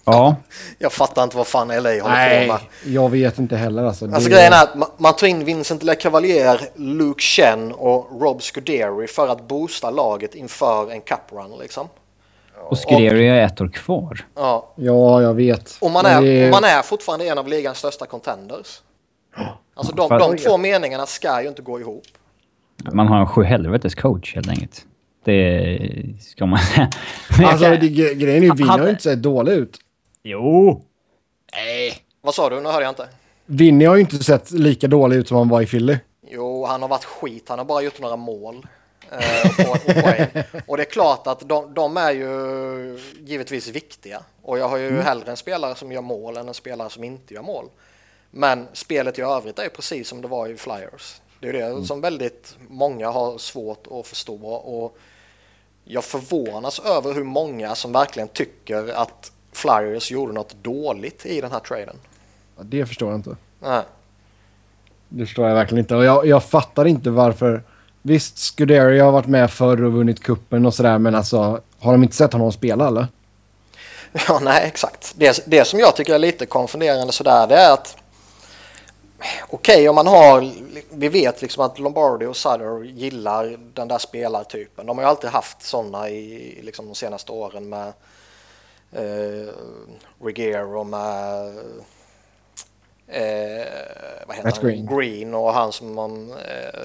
Ja. 0.05 0.35
Jag 0.79 0.93
fattar 0.93 1.23
inte 1.23 1.37
vad 1.37 1.47
fan 1.47 1.67
LA 1.67 1.75
håller 1.75 2.03
Nej, 2.09 2.47
på 2.47 2.53
med. 2.53 2.61
jag 2.85 3.09
vet 3.09 3.39
inte 3.39 3.55
heller 3.55 3.83
alltså. 3.83 4.05
Alltså 4.05 4.29
Det- 4.29 4.35
grejen 4.35 4.53
är 4.53 4.63
att 4.63 4.73
ma- 4.75 4.89
man 4.97 5.15
tog 5.15 5.29
in 5.29 5.45
Vincent 5.45 5.83
LeCavalier, 5.83 6.61
Luke 6.75 7.21
Chen 7.21 7.71
och 7.71 8.21
Rob 8.21 8.41
Scuderi 8.41 9.07
för 9.07 9.27
att 9.27 9.47
boosta 9.47 9.89
laget 9.91 10.35
inför 10.35 10.91
en 10.91 11.01
cup 11.01 11.19
run 11.31 11.51
liksom. 11.61 11.87
Och 12.69 12.77
Scuderi 12.77 13.27
är 13.29 13.45
ett 13.45 13.61
år 13.61 13.67
kvar. 13.67 14.25
Ja. 14.35 14.73
Ja, 14.75 15.21
jag 15.21 15.33
vet. 15.33 15.77
Och 15.81 15.91
man 15.91 16.05
är, 16.05 16.21
det- 16.21 16.45
och 16.45 16.51
man 16.51 16.63
är 16.63 16.81
fortfarande 16.81 17.25
en 17.27 17.37
av 17.37 17.47
ligans 17.47 17.77
största 17.77 18.05
contenders. 18.05 18.81
Alltså 19.75 19.93
de, 19.95 20.09
de 20.09 20.37
två 20.37 20.57
meningarna 20.57 21.05
ska 21.05 21.41
ju 21.41 21.47
inte 21.47 21.61
gå 21.61 21.79
ihop. 21.79 22.03
Man 22.91 23.07
har 23.07 23.19
en 23.19 23.27
sju 23.27 23.43
helvetes 23.43 23.95
coach 23.95 24.35
helt 24.35 24.49
enkelt. 24.49 24.85
Det 25.25 25.79
ska 26.21 26.45
man 26.45 26.59
säga. 26.59 26.89
Alltså, 27.43 27.65
det, 27.69 27.75
gre- 27.77 28.13
grejen 28.13 28.43
är 28.43 28.47
ju 28.47 28.53
Vinny 28.53 28.67
har 28.69 28.83
ju 28.83 28.89
inte 28.89 29.03
sett 29.03 29.21
dålig 29.23 29.53
ut. 29.53 29.77
Jo! 30.25 30.81
Vad 32.21 32.35
sa 32.35 32.49
du? 32.49 32.61
Nu 32.61 32.69
hörde 32.69 32.83
jag 32.83 32.91
inte. 32.91 33.09
Vinny 33.45 33.85
har 33.85 33.95
ju 33.95 34.01
inte 34.01 34.23
sett 34.23 34.51
lika 34.51 34.87
dålig 34.87 35.17
ut 35.17 35.27
som 35.27 35.37
han 35.37 35.49
var 35.49 35.61
i 35.61 35.65
Philly. 35.65 35.97
Jo, 36.27 36.65
han 36.65 36.81
har 36.81 36.89
varit 36.89 37.03
skit. 37.03 37.49
Han 37.49 37.59
har 37.59 37.65
bara 37.65 37.81
gjort 37.81 37.99
några 37.99 38.15
mål. 38.15 38.67
Eh, 39.11 39.69
och, 39.69 39.75
och, 39.75 40.43
och 40.69 40.77
det 40.77 40.83
är 40.83 40.91
klart 40.91 41.27
att 41.27 41.49
de, 41.49 41.73
de 41.73 41.97
är 41.97 42.11
ju 42.11 42.99
givetvis 43.19 43.67
viktiga. 43.67 44.23
Och 44.41 44.57
jag 44.57 44.69
har 44.69 44.77
ju 44.77 45.01
hellre 45.01 45.31
en 45.31 45.37
spelare 45.37 45.75
som 45.75 45.91
gör 45.91 46.01
mål 46.01 46.37
än 46.37 46.47
en 46.47 46.53
spelare 46.53 46.89
som 46.89 47.03
inte 47.03 47.33
gör 47.33 47.41
mål. 47.41 47.65
Men 48.31 48.67
spelet 48.73 49.19
i 49.19 49.21
övrigt 49.21 49.59
är 49.59 49.69
precis 49.69 50.07
som 50.07 50.21
det 50.21 50.27
var 50.27 50.47
i 50.47 50.57
Flyers. 50.57 51.21
Det 51.39 51.49
är 51.49 51.53
det 51.53 51.85
som 51.85 52.01
väldigt 52.01 52.55
många 52.67 53.09
har 53.09 53.37
svårt 53.37 53.87
att 53.91 54.07
förstå. 54.07 54.47
Och 54.53 54.97
jag 55.83 56.03
förvånas 56.03 56.79
över 56.79 57.13
hur 57.13 57.23
många 57.23 57.75
som 57.75 57.91
verkligen 57.91 58.27
tycker 58.27 58.93
att 58.93 59.31
Flyers 59.63 60.11
gjorde 60.11 60.33
något 60.33 60.55
dåligt 60.61 61.25
i 61.25 61.41
den 61.41 61.51
här 61.51 61.59
traden. 61.59 61.95
Ja, 62.57 62.63
det 62.63 62.85
förstår 62.85 63.09
jag 63.09 63.17
inte. 63.17 63.35
Nej. 63.59 63.81
Det 65.09 65.25
förstår 65.25 65.47
jag 65.47 65.55
verkligen 65.55 65.79
inte. 65.79 65.95
Och 65.95 66.03
jag, 66.03 66.25
jag 66.25 66.43
fattar 66.43 66.85
inte 66.85 67.09
varför. 67.09 67.63
Visst, 68.01 68.37
Scuderi 68.37 68.99
har 68.99 69.11
varit 69.11 69.27
med 69.27 69.51
förr 69.51 69.83
och 69.83 69.93
vunnit 69.93 70.23
kuppen 70.23 70.65
och 70.65 70.73
sådär, 70.73 70.97
men 70.97 71.15
alltså 71.15 71.61
har 71.79 71.91
de 71.91 72.03
inte 72.03 72.15
sett 72.15 72.33
honom 72.33 72.51
spela 72.51 72.87
eller? 72.87 73.07
Ja, 74.27 74.39
nej, 74.39 74.67
exakt. 74.67 75.13
Det, 75.17 75.43
det 75.47 75.65
som 75.65 75.79
jag 75.79 75.95
tycker 75.95 76.13
är 76.13 76.19
lite 76.19 76.45
konfunderande 76.45 77.13
sådär, 77.13 77.47
det 77.47 77.55
är 77.55 77.73
att 77.73 77.97
okej, 79.49 79.89
om 79.89 79.95
man 79.95 80.07
har, 80.07 80.51
vi 80.89 81.09
vet 81.09 81.41
liksom 81.41 81.65
att 81.65 81.79
Lombardi 81.79 82.25
och 82.25 82.37
Sutter 82.37 82.83
gillar 82.83 83.57
den 83.73 83.87
där 83.87 83.97
spelartypen. 83.97 84.85
De 84.85 84.97
har 84.97 85.05
ju 85.05 85.09
alltid 85.09 85.29
haft 85.29 85.61
sådana 85.61 86.09
i 86.09 86.59
liksom 86.63 86.87
de 86.87 86.95
senaste 86.95 87.31
åren 87.31 87.69
med 87.69 87.93
eh, 88.95 89.53
Regier 90.21 90.75
och 90.75 90.85
med 90.85 91.47
eh, 93.07 93.65
vad 94.27 94.35
heter 94.35 94.43
Matt 94.43 94.57
han? 94.57 94.69
Green. 94.69 94.85
Green 94.85 95.33
och 95.33 95.53
han 95.53 95.71
som, 95.71 95.95
man, 95.95 96.31
eh, 96.31 96.79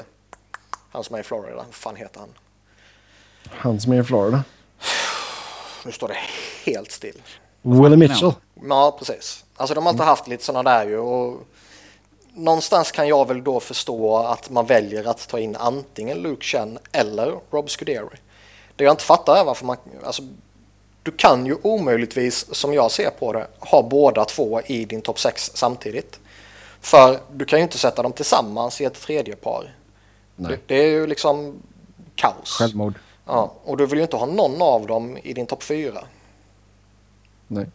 han 0.91 1.05
som 1.05 1.17
är 1.17 1.21
i 1.21 1.23
Florida. 1.23 1.57
Vad 1.57 1.75
fan 1.75 1.97
heter 1.97 2.21
han? 2.21 2.29
Han 3.51 3.81
som 3.81 3.93
är 3.93 4.01
i 4.01 4.05
Florida. 4.05 4.45
Nu 5.85 5.93
står 5.93 6.09
det 6.09 6.19
helt 6.65 6.93
still. 6.93 7.23
Willie 7.63 7.97
Mitchell. 7.97 8.33
Ja, 8.69 8.97
precis. 8.99 9.45
Alltså 9.57 9.75
de 9.75 9.87
har 9.87 9.93
alltid 9.93 10.07
haft 10.07 10.29
lite 10.29 10.45
sådana 10.45 10.71
där 10.71 10.87
ju 10.87 10.99
och 10.99 11.43
någonstans 12.35 12.93
kan 12.93 13.09
jag 13.09 13.29
väl 13.29 13.45
då 13.45 13.61
förstå 13.61 14.17
att 14.19 14.51
man 14.51 14.67
väljer 14.67 15.09
att 15.09 15.29
ta 15.29 15.39
in 15.39 15.57
antingen 15.57 16.19
Luke 16.19 16.45
Chen 16.45 16.79
eller 16.93 17.35
Rob 17.51 17.71
Scuderi. 17.71 18.17
Det 18.77 18.85
jag 18.85 18.93
inte 18.93 19.05
fattar 19.05 19.37
är 19.37 19.45
varför 19.45 19.67
man, 19.67 19.77
alltså 20.05 20.23
du 21.09 21.17
kan 21.17 21.47
ju 21.47 21.57
omöjligtvis 21.63 22.55
som 22.55 22.75
jag 22.75 22.91
ser 22.91 23.11
på 23.11 23.33
det 23.33 23.47
ha 23.59 23.83
båda 23.83 24.25
två 24.25 24.61
i 24.67 24.85
din 24.85 25.01
topp 25.01 25.19
6 25.19 25.51
samtidigt. 25.55 26.21
För 26.81 27.19
du 27.33 27.45
kan 27.45 27.59
ju 27.59 27.63
inte 27.63 27.79
sätta 27.79 28.03
dem 28.03 28.13
tillsammans 28.13 28.81
i 28.81 28.85
ett 28.85 29.01
tredje 29.01 29.37
par. 29.37 29.75
Nej. 30.37 30.51
Det, 30.51 30.59
det 30.75 30.83
är 30.85 30.91
ju 30.91 31.07
liksom 31.07 31.55
kaos. 32.15 32.51
Självmord. 32.59 32.95
Ja, 33.27 33.53
och 33.65 33.77
du 33.77 33.87
vill 33.87 33.99
ju 33.99 34.03
inte 34.03 34.17
ha 34.17 34.27
någon 34.27 34.63
av 34.63 34.87
dem 34.87 35.19
i 35.23 35.33
din 35.33 35.47
topp 35.47 35.63
4. 35.63 35.93
Nej. 37.47 37.67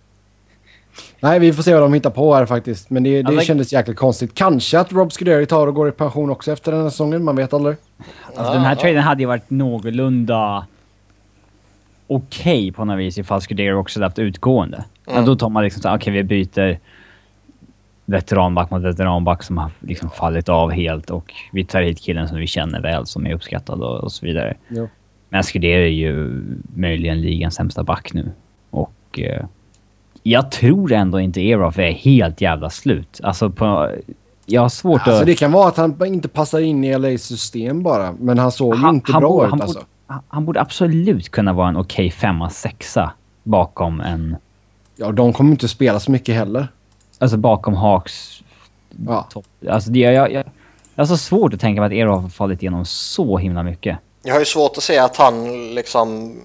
Nej, 1.20 1.40
vi 1.40 1.54
får 1.54 1.64
se 1.64 1.74
vad 1.74 1.84
de 1.84 1.94
hittar 1.94 2.10
på 2.10 2.36
här 2.36 2.46
faktiskt. 2.46 2.90
Men 2.90 3.04
det, 3.04 3.22
det 3.22 3.28
Alltså- 3.28 3.46
kändes 3.46 3.74
jäkligt 3.74 3.98
konstigt. 3.98 4.34
Kanske 4.34 4.80
att 4.80 4.92
Rob 4.92 5.12
Scuderi 5.12 5.46
tar 5.46 5.68
och 5.68 5.76
går 5.76 5.90
i 5.90 5.92
pension 5.92 6.30
också 6.30 6.52
efter 6.52 6.72
den 6.72 6.82
här 6.82 6.90
säsongen. 6.90 7.24
Man 7.24 7.36
vet 7.36 7.54
aldrig. 7.54 7.76
Alltså, 8.36 8.54
den 8.54 8.62
här 8.62 8.76
traden 8.76 9.04
hade 9.04 9.22
ju 9.22 9.28
varit 9.28 9.50
någorlunda 9.50 10.68
okej 12.08 12.72
på 12.72 12.86
något 12.86 13.00
vis 13.00 13.18
ifall 13.18 13.42
Scuderi 13.42 13.74
också 13.74 14.00
hade 14.00 14.06
haft 14.06 14.20
utgående. 14.20 14.84
Men 15.06 15.26
då 15.26 15.36
tar 15.36 15.50
man 15.50 15.64
liksom 15.64 15.82
såhär, 15.82 15.98
okej 15.98 16.14
vi 16.14 16.24
byter 16.24 16.80
veteranback 18.06 18.72
mot 18.72 18.84
veteranback 18.84 19.44
som 19.44 19.58
har 19.58 19.72
liksom 19.80 20.10
fallit 20.10 20.50
av 20.50 20.72
helt 20.72 21.10
och 21.10 21.34
vi 21.52 21.66
tar 21.66 21.82
hit 21.82 22.00
killen 22.00 22.28
som 22.28 22.38
vi 22.38 22.48
känner 22.48 22.82
väl 22.82 23.06
som 23.06 23.26
är 23.26 23.34
uppskattad 23.34 23.82
och, 23.82 24.04
och 24.04 24.12
så 24.12 24.26
vidare. 24.26 24.58
Jo. 24.68 24.90
Men 25.30 25.44
Scuderi 25.44 25.84
är 25.84 26.10
ju 26.12 26.44
möjligen 26.76 27.22
ligans 27.22 27.56
sämsta 27.56 27.84
back 27.84 28.14
nu. 28.14 28.32
Och 28.70 29.20
eh, 29.20 29.46
jag 30.24 30.52
tror 30.52 30.92
ändå 30.92 31.20
inte 31.20 31.42
Eroff 31.42 31.80
är 31.80 31.92
helt 31.92 32.42
jävla 32.42 32.70
slut. 32.70 33.20
Alltså 33.24 33.50
på... 33.50 33.92
Jag 34.46 34.62
har 34.62 34.70
svårt 34.70 35.02
Alltså 35.08 35.22
att... 35.22 35.26
det 35.26 35.36
kan 35.36 35.52
vara 35.52 35.68
att 35.68 35.78
han 35.78 36.06
inte 36.06 36.28
passar 36.28 36.60
in 36.60 36.84
i 36.84 36.98
LAs 36.98 37.24
system 37.24 37.84
bara. 37.84 38.12
Men 38.20 38.38
han 38.38 38.52
såg 38.52 38.76
ju 38.76 38.90
inte 38.90 39.12
han 39.12 39.22
bra 39.22 39.46
ut 39.46 39.52
han 39.52 39.62
alltså. 39.62 39.86
Borde- 40.08 40.22
han- 40.28 40.46
borde 40.46 40.62
absolut 40.62 41.30
kunna 41.32 41.54
vara 41.54 41.70
en 41.70 41.78
okej 41.78 42.12
femma, 42.12 42.50
sexa 42.50 43.14
bakom 43.44 44.02
en... 44.02 44.36
Ja, 44.96 45.12
de 45.12 45.34
kommer 45.34 45.52
inte 45.52 45.68
spela 45.68 46.00
så 46.00 46.12
mycket 46.12 46.36
heller. 46.36 46.68
Alltså 47.20 47.38
bakom 47.38 47.74
Hawks 47.76 48.44
Ja. 49.08 49.24
topp. 49.32 49.46
Alltså 49.70 49.92
det, 49.92 50.00
jag, 50.00 50.14
jag, 50.14 50.32
jag, 50.32 50.44
jag 50.96 51.02
har 51.02 51.06
så 51.08 51.18
svårt 51.18 51.54
att 51.54 51.60
tänka 51.60 51.82
mig 51.82 51.88
att 51.88 51.94
Erof 51.94 52.22
har 52.22 52.30
fallit 52.30 52.62
igenom 52.64 52.86
så 52.86 53.38
himla 53.38 53.64
mycket. 53.64 53.98
Jag 54.24 54.34
har 54.34 54.40
ju 54.40 54.46
svårt 54.46 54.78
att 54.78 54.84
se 54.84 54.98
att 54.98 55.18
han 55.18 55.46
liksom 55.76 56.36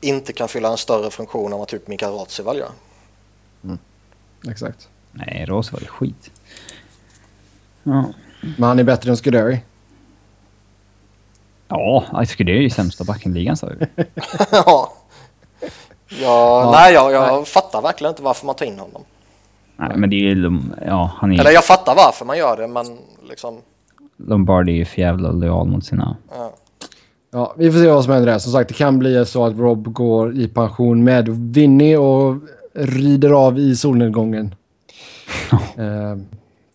inte 0.00 0.32
kan 0.32 0.48
fylla 0.48 0.70
en 0.70 0.76
större 0.76 1.10
funktion 1.10 1.52
än 1.52 1.58
vad 1.58 1.68
typ 1.68 1.88
Mikael 1.88 2.12
Ratsival 2.12 2.56
gör. 2.56 2.68
Exakt. 4.50 4.88
Nej, 5.12 5.46
var 5.48 5.80
det 5.80 5.86
skit. 5.86 6.30
Ja. 7.82 8.04
Men 8.40 8.68
han 8.68 8.78
är 8.78 8.84
bättre 8.84 9.10
än 9.10 9.16
Scuderi. 9.16 9.60
Ja, 11.68 12.04
jag 12.12 12.28
tycker 12.28 12.44
det 12.44 12.52
är 12.52 12.62
ju 12.62 12.70
sämsta 12.70 13.04
backen 13.04 13.32
i 13.32 13.34
ligan 13.34 13.56
sa 13.56 13.66
vi. 13.66 13.86
ja. 14.52 14.92
Ja, 16.22 16.70
nej, 16.74 16.94
jag, 16.94 17.12
jag 17.12 17.48
fattar 17.48 17.82
verkligen 17.82 18.10
inte 18.10 18.22
varför 18.22 18.46
man 18.46 18.54
tar 18.54 18.66
in 18.66 18.78
honom. 18.78 19.02
Nej, 19.76 19.92
men 19.96 20.10
det 20.10 20.16
är 20.16 20.34
ju... 20.34 20.60
Ja, 20.86 21.10
han 21.16 21.32
är 21.32 21.40
Eller 21.40 21.50
jag 21.50 21.64
fattar 21.64 21.94
varför 21.94 22.24
man 22.24 22.38
gör 22.38 22.56
det, 22.56 22.66
men 22.68 22.86
liksom... 23.28 23.58
Lombardi 24.16 24.72
är 24.72 24.76
ju 24.76 24.84
för 24.84 25.00
jävla 25.00 25.30
lojal 25.30 25.66
mot 25.68 25.84
sina... 25.84 26.16
Ja. 26.30 26.52
Ja, 27.32 27.54
vi 27.56 27.72
får 27.72 27.78
se 27.78 27.88
vad 27.88 28.04
som 28.04 28.12
händer 28.12 28.32
där. 28.32 28.38
Som 28.38 28.52
sagt, 28.52 28.68
det 28.68 28.74
kan 28.74 28.98
bli 28.98 29.26
så 29.26 29.44
att 29.44 29.56
Rob 29.58 29.92
går 29.92 30.36
i 30.36 30.48
pension 30.48 31.04
med 31.04 31.28
Vinny 31.28 31.96
och 31.96 32.36
rider 32.74 33.30
av 33.30 33.58
i 33.58 33.76
solnedgången. 33.76 34.54
eh, 35.52 36.16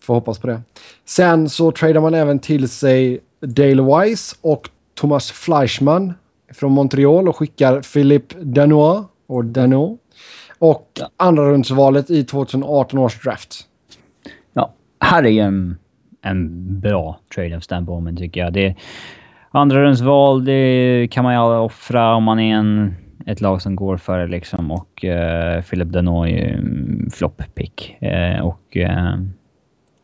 får 0.00 0.14
hoppas 0.14 0.38
på 0.38 0.46
det. 0.46 0.60
Sen 1.04 1.48
så 1.48 1.72
tradar 1.72 2.00
man 2.00 2.14
även 2.14 2.38
till 2.38 2.68
sig 2.68 3.20
Dale 3.40 3.82
Wise 3.82 4.36
och 4.40 4.68
Thomas 5.00 5.32
Fleischmann 5.32 6.14
från 6.52 6.72
Montreal 6.72 7.28
och 7.28 7.36
skickar 7.36 7.80
Philippe 7.94 8.34
Danois 8.38 9.04
och 9.26 9.44
Dano 9.44 9.98
och 10.58 10.86
andra 11.16 11.50
rundsvalet 11.50 12.10
i 12.10 12.24
2018 12.24 12.98
års 12.98 13.22
draft. 13.22 13.66
Ja, 14.52 14.72
här 15.00 15.22
är 15.22 15.28
ju 15.28 15.40
en, 15.40 15.78
en 16.22 16.80
bra 16.80 17.18
trade 17.34 17.56
of 17.56 17.62
Stan 17.62 17.84
Bowman 17.84 18.16
tycker 18.16 18.40
jag. 18.40 18.52
Det, 18.52 18.74
andra 19.50 19.82
rundsval, 19.82 20.44
det 20.44 21.08
kan 21.10 21.24
man 21.24 21.34
ju 21.34 21.40
offra 21.40 22.14
om 22.14 22.24
man 22.24 22.40
är 22.40 22.54
en, 22.54 22.94
ett 23.26 23.40
lag 23.40 23.62
som 23.62 23.76
går 23.76 23.96
för 23.96 24.18
det 24.18 24.26
liksom. 24.26 24.70
Och 24.70 25.04
uh, 25.04 25.62
Philip 25.62 25.88
Danoy 25.88 26.32
är 26.32 26.46
ju 26.46 26.54
en 26.54 27.10
flopp-pick. 27.12 27.96
Eh, 28.00 28.40
och 28.40 28.76
uh, 28.76 29.16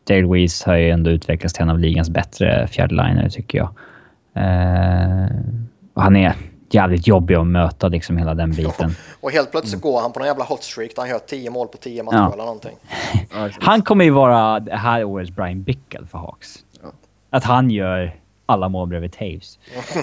Dale 0.07 0.27
Weiss 0.27 0.63
har 0.63 0.75
ju 0.75 0.89
ändå 0.89 1.11
utvecklats 1.11 1.53
till 1.53 1.63
en 1.63 1.69
av 1.69 1.79
ligans 1.79 2.09
bättre 2.09 2.67
fjärdelinare 2.67 3.29
tycker 3.29 3.57
jag. 3.57 3.69
Eh, 4.37 5.27
han 5.95 6.15
är 6.15 6.35
jävligt 6.69 7.07
jobbig 7.07 7.35
att 7.35 7.47
möta 7.47 7.87
liksom 7.87 8.17
hela 8.17 8.33
den 8.33 8.51
biten. 8.51 8.95
Och 9.21 9.31
helt 9.31 9.51
plötsligt 9.51 9.81
går 9.81 10.01
han 10.01 10.11
på 10.13 10.19
någon 10.19 10.27
jävla 10.27 10.43
hot 10.43 10.63
streak 10.63 10.91
där 10.95 11.01
han 11.01 11.09
gör 11.09 11.19
10 11.19 11.49
mål 11.49 11.67
på 11.67 11.77
10 11.77 12.03
matcher 12.03 12.15
Ja. 12.15 12.33
eller 12.33 12.43
någonting. 12.43 12.77
Han 13.59 13.81
kommer 13.81 14.05
ju 14.05 14.11
vara 14.11 14.59
det 14.59 14.75
här 14.75 15.03
årets 15.03 15.31
Brian 15.31 15.63
Bickle 15.63 16.05
för 16.11 16.17
Hawks. 16.17 16.55
Att 17.29 17.43
han 17.43 17.71
gör 17.71 18.15
alla 18.45 18.69
mål 18.69 18.87
bredvid 18.87 19.11
Taves. 19.11 19.59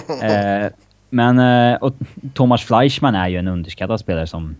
eh, 0.23 0.71
men 1.09 1.39
eh, 1.39 1.77
och 1.77 1.93
Thomas 2.33 2.61
Fleischmann 2.63 3.15
är 3.15 3.27
ju 3.27 3.37
en 3.37 3.47
underskattad 3.47 3.99
spelare 3.99 4.27
som... 4.27 4.55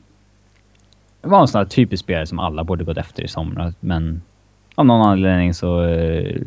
var 1.22 1.42
en 1.42 1.48
sån 1.48 1.60
här 1.60 1.66
typisk 1.66 2.04
spelare 2.04 2.26
som 2.28 2.40
alla 2.40 2.64
borde 2.64 2.84
gått 2.84 2.98
efter 2.98 3.24
i 3.24 3.28
somras. 3.28 3.74
Men 3.80 4.22
av 4.76 4.86
någon 4.86 5.02
anledning 5.08 5.54
så 5.54 5.84
eh, 5.84 6.42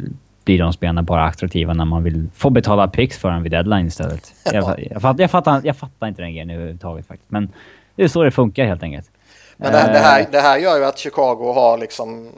blir 0.48 0.58
de 0.58 0.72
spelarna 0.72 1.02
bara 1.02 1.24
attraktiva 1.24 1.74
när 1.74 1.84
man 1.84 2.02
vill 2.02 2.28
få 2.34 2.50
betala 2.50 2.88
picks 2.88 3.18
för 3.18 3.30
dem 3.30 3.42
vid 3.42 3.52
deadline 3.52 3.86
istället. 3.86 4.34
Jag, 4.44 4.54
jag, 4.90 5.02
fattar, 5.02 5.22
jag, 5.22 5.30
fattar, 5.30 5.60
jag 5.64 5.76
fattar 5.76 6.06
inte 6.06 6.22
den 6.22 6.30
grejen 6.30 6.50
överhuvudtaget 6.50 7.06
faktiskt. 7.06 7.30
Men 7.30 7.52
det 7.96 8.04
är 8.04 8.08
så 8.08 8.22
det 8.22 8.30
funkar 8.30 8.64
helt 8.64 8.82
enkelt. 8.82 9.10
Men 9.56 9.72
det, 9.72 9.78
det, 9.78 9.98
här, 9.98 10.26
det 10.32 10.40
här 10.40 10.58
gör 10.58 10.78
ju 10.78 10.84
att 10.84 10.98
Chicago 10.98 11.52
har 11.54 11.78
liksom 11.78 12.28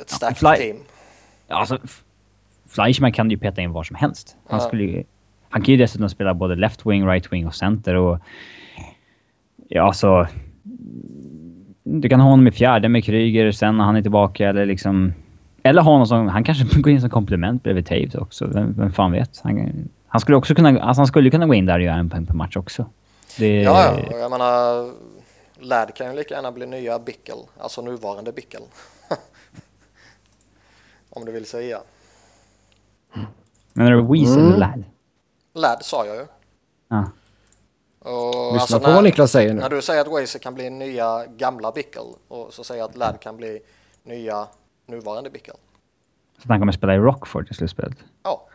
ett 0.00 0.10
starkt 0.10 0.42
ja, 0.42 0.56
team. 0.56 0.76
Ja, 1.48 1.56
alltså, 1.56 1.78
Fleischmann 2.68 3.12
kan 3.12 3.30
ju 3.30 3.36
peta 3.36 3.62
in 3.62 3.72
var 3.72 3.82
som 3.82 3.96
helst. 3.96 4.36
Han, 4.48 4.60
ja. 4.60 4.66
skulle 4.66 4.84
ju, 4.84 5.04
han 5.50 5.62
kan 5.62 5.72
ju 5.72 5.76
dessutom 5.76 6.08
spela 6.08 6.34
både 6.34 6.54
left 6.54 6.86
wing, 6.86 7.06
right 7.06 7.32
wing 7.32 7.46
och 7.46 7.54
center. 7.54 7.94
Och, 7.94 8.18
ja, 9.68 9.82
alltså... 9.82 10.26
Du 11.82 12.08
kan 12.08 12.20
ha 12.20 12.30
honom 12.30 12.46
i 12.46 12.50
fjärde 12.50 12.88
med 12.88 13.04
Kryger 13.04 13.52
sen 13.52 13.76
när 13.76 13.84
han 13.84 13.96
är 13.96 14.02
tillbaka 14.02 14.48
eller 14.48 14.66
liksom... 14.66 15.14
Eller 15.66 15.82
ha 15.82 15.92
honom 15.92 16.06
som... 16.06 16.28
Han 16.28 16.44
kanske 16.44 16.64
går 16.80 16.92
in 16.92 17.00
som 17.00 17.10
komplement 17.10 17.62
bredvid 17.62 17.86
Taves 17.86 18.14
också. 18.14 18.46
Vem, 18.46 18.72
vem 18.72 18.92
fan 18.92 19.12
vet? 19.12 19.40
Han, 19.44 19.88
han 20.06 20.20
skulle 20.20 20.36
också 20.36 20.54
kunna... 20.54 20.68
Alltså 20.68 21.00
han 21.00 21.06
skulle 21.06 21.30
kunna 21.30 21.46
gå 21.46 21.54
in 21.54 21.66
där 21.66 21.74
och 21.74 21.84
göra 21.84 21.96
en 21.96 22.10
poäng 22.10 22.26
per 22.26 22.34
match 22.34 22.56
också. 22.56 22.86
Det... 23.38 23.62
Ja, 23.62 23.98
ja. 24.10 24.18
Jag 24.18 24.30
menar... 24.30 24.90
Ladd 25.58 25.94
kan 25.94 26.06
ju 26.06 26.16
lika 26.16 26.34
gärna 26.34 26.52
bli 26.52 26.66
nya 26.66 26.98
Bickel. 26.98 27.36
Alltså 27.58 27.82
nuvarande 27.82 28.32
Bickel. 28.32 28.62
Om 31.10 31.24
du 31.24 31.32
vill 31.32 31.46
säga. 31.46 31.80
Menar 33.72 33.90
du 33.90 34.02
Weasel 34.02 34.38
mm. 34.38 34.46
eller 34.46 34.58
Ladd? 34.58 34.84
Ladd 35.54 35.82
sa 35.82 36.06
jag 36.06 36.16
ju. 36.16 36.26
Ja. 36.88 37.10
Och 37.98 38.52
Lyssna 38.52 38.60
alltså 38.60 38.80
på 38.80 38.86
när, 38.86 38.94
vad 38.94 39.04
Niklas 39.04 39.32
säger 39.32 39.54
nu. 39.54 39.60
När 39.60 39.70
du 39.70 39.82
säger 39.82 40.00
att 40.00 40.08
Wazer 40.08 40.38
kan 40.38 40.54
bli 40.54 40.70
nya 40.70 41.26
gamla 41.26 41.72
Bickel 41.72 42.06
och 42.28 42.54
så 42.54 42.64
säger 42.64 42.80
jag 42.80 42.90
att 42.90 42.96
Ladd 42.96 43.20
kan 43.20 43.36
bli 43.36 43.60
nya 44.02 44.46
nuvarande 44.86 45.30
Bickel. 45.30 45.56
Så 46.36 46.42
att 46.42 46.48
han 46.48 46.58
kommer 46.58 46.72
spela 46.72 46.94
i 46.94 46.98
Rockford 46.98 47.50
i 47.50 47.54
slutspelet? 47.54 47.98
Ja. 48.22 48.46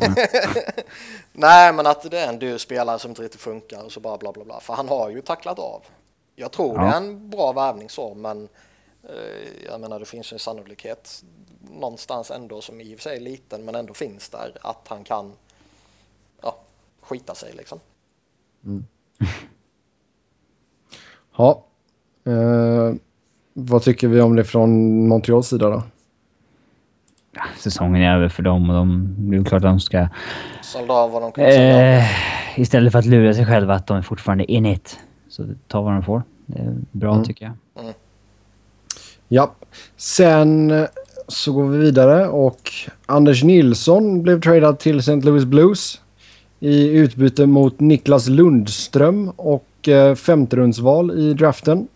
Mm. 0.00 0.14
Nej, 1.32 1.72
men 1.72 1.86
att 1.86 2.10
det 2.10 2.18
är 2.18 2.28
en 2.28 2.38
dyr 2.38 2.58
spelare 2.58 2.98
som 2.98 3.10
inte 3.10 3.22
riktigt 3.22 3.40
funkar 3.40 3.84
och 3.84 3.92
så 3.92 4.00
bara 4.00 4.18
bla 4.18 4.32
bla 4.32 4.44
bla. 4.44 4.60
För 4.60 4.74
han 4.74 4.88
har 4.88 5.10
ju 5.10 5.20
tacklat 5.20 5.58
av. 5.58 5.82
Jag 6.36 6.52
tror 6.52 6.76
ja. 6.76 6.82
det 6.82 6.88
är 6.88 6.96
en 6.96 7.30
bra 7.30 7.52
värvning 7.52 7.88
så, 7.88 8.14
men 8.14 8.48
eh, 9.02 9.64
jag 9.66 9.80
menar 9.80 9.98
det 9.98 10.06
finns 10.06 10.32
en 10.32 10.38
sannolikhet 10.38 11.24
någonstans 11.70 12.30
ändå 12.30 12.60
som 12.60 12.80
i 12.80 12.94
och 12.94 12.98
för 12.98 13.02
sig 13.02 13.16
är 13.16 13.20
liten 13.20 13.64
men 13.64 13.74
ändå 13.74 13.94
finns 13.94 14.28
där 14.28 14.52
att 14.60 14.88
han 14.88 15.04
kan 15.04 15.32
ja, 16.42 16.58
skita 17.00 17.34
sig 17.34 17.52
liksom. 17.52 17.80
Mm. 18.64 18.86
ja. 21.36 21.64
Eh, 22.24 22.94
vad 23.60 23.82
tycker 23.82 24.08
vi 24.08 24.20
om 24.20 24.36
det 24.36 24.44
från 24.44 25.08
Montreals 25.08 25.48
sida 25.48 25.70
då? 25.70 25.82
Ja, 27.34 27.42
säsongen 27.58 28.02
är 28.02 28.16
över 28.16 28.28
för 28.28 28.42
dem 28.42 28.70
och 28.70 28.76
de, 28.76 29.14
det 29.18 29.36
är 29.36 29.44
klart 29.44 29.64
att 29.64 29.70
de 29.70 29.80
ska... 29.80 30.08
Sålda 30.62 30.94
av 30.94 31.10
vad 31.10 31.22
de 31.22 31.32
kan 31.32 31.44
eh, 31.44 32.04
Istället 32.56 32.92
för 32.92 32.98
att 32.98 33.06
lura 33.06 33.34
sig 33.34 33.46
själva 33.46 33.74
att 33.74 33.86
de 33.86 33.96
är 33.96 34.02
fortfarande 34.02 34.52
in 34.52 34.66
it. 34.66 34.98
Så 35.28 35.44
ta 35.66 35.80
vad 35.80 35.92
de 35.92 36.02
får. 36.02 36.22
Det 36.46 36.58
är 36.58 36.74
bra 36.92 37.12
mm. 37.12 37.24
tycker 37.24 37.44
jag. 37.44 37.84
Mm. 37.84 37.94
Ja. 39.28 39.52
Sen 39.96 40.86
så 41.28 41.52
går 41.52 41.68
vi 41.68 41.78
vidare 41.78 42.28
och 42.28 42.70
Anders 43.06 43.44
Nilsson 43.44 44.22
blev 44.22 44.40
tradad 44.40 44.78
till 44.78 44.98
St. 44.98 45.20
Louis 45.20 45.44
Blues 45.44 46.00
i 46.60 46.88
utbyte 46.88 47.46
mot 47.46 47.80
Niklas 47.80 48.28
Lundström 48.28 49.28
och 49.36 49.88
eh, 49.88 50.14
femterundsval 50.14 51.10
i 51.18 51.34
draften. 51.34 51.88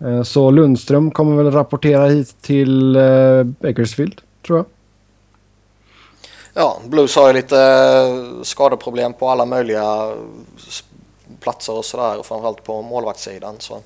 Eh, 0.00 0.22
så 0.22 0.50
Lundström 0.50 1.10
kommer 1.10 1.42
väl 1.42 1.52
rapportera 1.52 2.06
hit 2.06 2.42
till 2.42 2.96
eh, 2.96 3.42
Bakersfield, 3.42 4.20
tror 4.46 4.58
jag. 4.58 4.66
Ja, 6.54 6.78
Blues 6.84 7.16
har 7.16 7.26
ju 7.26 7.32
lite 7.32 7.60
eh, 7.60 8.42
skadeproblem 8.42 9.12
på 9.12 9.28
alla 9.28 9.44
möjliga 9.44 10.14
platser 11.40 11.72
och 11.72 11.84
sådär, 11.84 12.22
framförallt 12.22 12.64
på 12.64 12.82
målvaktssidan. 12.82 13.56
Så 13.58 13.80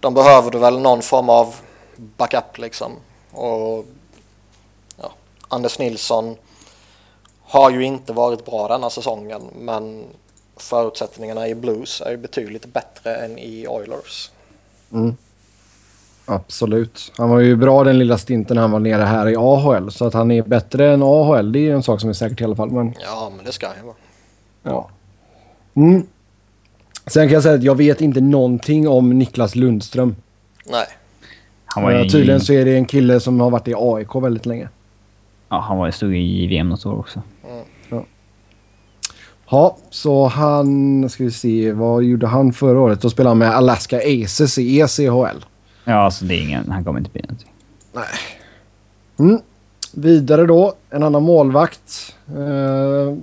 de 0.00 0.14
behöver 0.14 0.58
väl 0.58 0.80
någon 0.80 1.02
form 1.02 1.28
av 1.28 1.54
backup 1.96 2.58
liksom. 2.58 2.92
Och 3.32 3.84
ja, 4.96 5.12
Anders 5.48 5.78
Nilsson 5.78 6.36
har 7.42 7.70
ju 7.70 7.84
inte 7.84 8.12
varit 8.12 8.44
bra 8.44 8.68
denna 8.68 8.90
säsongen 8.90 9.42
men 9.58 10.04
förutsättningarna 10.56 11.48
i 11.48 11.54
Blues 11.54 12.00
är 12.00 12.10
ju 12.10 12.16
betydligt 12.16 12.66
bättre 12.66 13.16
än 13.16 13.38
i 13.38 13.66
Oilers. 13.68 14.30
Mm. 14.92 15.16
Absolut. 16.26 17.12
Han 17.16 17.30
var 17.30 17.40
ju 17.40 17.56
bra 17.56 17.84
den 17.84 17.98
lilla 17.98 18.18
stinten 18.18 18.54
när 18.54 18.62
han 18.62 18.70
var 18.70 18.80
nere 18.80 19.02
här 19.02 19.28
i 19.28 19.36
AHL. 19.36 19.90
Så 19.90 20.06
att 20.06 20.14
han 20.14 20.30
är 20.30 20.42
bättre 20.42 20.92
än 20.92 21.02
AHL, 21.02 21.52
det 21.52 21.58
är 21.58 21.74
en 21.74 21.82
sak 21.82 22.00
som 22.00 22.10
är 22.10 22.14
säkert 22.14 22.40
i 22.40 22.44
alla 22.44 22.56
fall. 22.56 22.70
Men... 22.70 22.94
Ja, 23.00 23.32
men 23.36 23.44
det 23.44 23.52
ska 23.52 23.66
han 23.66 23.76
ju 23.76 23.82
vara. 23.82 23.96
Ja. 24.62 24.90
Mm. 25.74 26.06
Sen 27.06 27.26
kan 27.26 27.34
jag 27.34 27.42
säga 27.42 27.54
att 27.54 27.62
jag 27.62 27.74
vet 27.74 28.00
inte 28.00 28.20
någonting 28.20 28.88
om 28.88 29.18
Niklas 29.18 29.54
Lundström. 29.54 30.16
Nej. 30.66 30.86
Han 31.64 31.84
var 31.84 32.04
i... 32.04 32.10
Tydligen 32.10 32.40
så 32.40 32.52
är 32.52 32.64
det 32.64 32.76
en 32.76 32.86
kille 32.86 33.20
som 33.20 33.40
har 33.40 33.50
varit 33.50 33.68
i 33.68 33.74
AIK 33.76 34.14
väldigt 34.14 34.46
länge. 34.46 34.68
Ja, 35.48 35.60
han 35.60 35.78
var 35.78 35.90
stod 35.90 36.16
i 36.16 36.46
VM 36.46 36.68
något 36.68 36.86
år 36.86 36.98
också. 36.98 37.22
Mm. 37.50 37.64
Ja. 39.50 39.76
så 39.90 40.26
han... 40.26 41.08
Ska 41.08 41.24
vi 41.24 41.30
se. 41.30 41.72
Vad 41.72 42.04
gjorde 42.04 42.26
han 42.26 42.52
förra 42.52 42.80
året? 42.80 43.02
Då 43.02 43.10
spelade 43.10 43.30
han 43.30 43.38
med 43.38 43.50
Alaska 43.50 43.96
Aces 43.98 44.58
i 44.58 44.80
ECHL. 44.80 45.44
Ja, 45.84 45.94
alltså 45.94 46.24
det 46.24 46.34
är 46.34 46.42
ingen... 46.42 46.70
Han 46.70 46.84
kommer 46.84 46.98
inte 46.98 47.10
bli 47.10 47.22
någonting. 47.22 47.52
Nej. 47.92 48.04
Mm. 49.18 49.40
Vidare 49.92 50.46
då. 50.46 50.74
En 50.90 51.02
annan 51.02 51.22
målvakt. 51.22 52.14
Uh, 52.36 53.16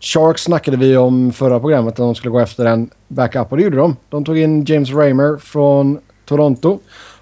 Sharks 0.00 0.42
snackade 0.42 0.76
vi 0.76 0.96
om 0.96 1.32
förra 1.32 1.60
programmet 1.60 1.92
att 1.92 1.96
de 1.96 2.14
skulle 2.14 2.30
gå 2.30 2.40
efter 2.40 2.64
en 2.64 2.90
backup 3.08 3.52
och 3.52 3.56
det 3.56 3.62
gjorde 3.62 3.76
de. 3.76 3.96
De 4.08 4.24
tog 4.24 4.38
in 4.38 4.64
James 4.64 4.90
Raymer 4.90 5.36
från 5.36 5.98
Toronto. 6.24 6.78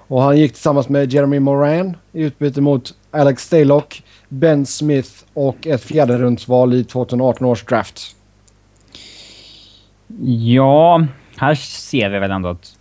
Och 0.09 0.23
han 0.23 0.39
gick 0.39 0.53
tillsammans 0.53 0.89
med 0.89 1.13
Jeremy 1.13 1.41
Moran 1.41 1.97
i 2.13 2.23
utbyte 2.23 2.61
mot 2.61 2.95
Alex 3.11 3.45
Staylock, 3.45 4.03
Ben 4.29 4.67
Smith 4.67 5.11
och 5.35 5.67
ett 5.67 5.83
fjärde 5.83 6.19
rundsval 6.19 6.75
i 6.75 6.85
2018 6.85 7.47
års 7.47 7.65
draft. 7.65 8.17
Ja, 10.21 11.07
här 11.37 11.55
ser 11.55 12.11
vi 12.11 12.19
väl 12.19 12.31
ändå 12.31 12.49
att, 12.49 12.79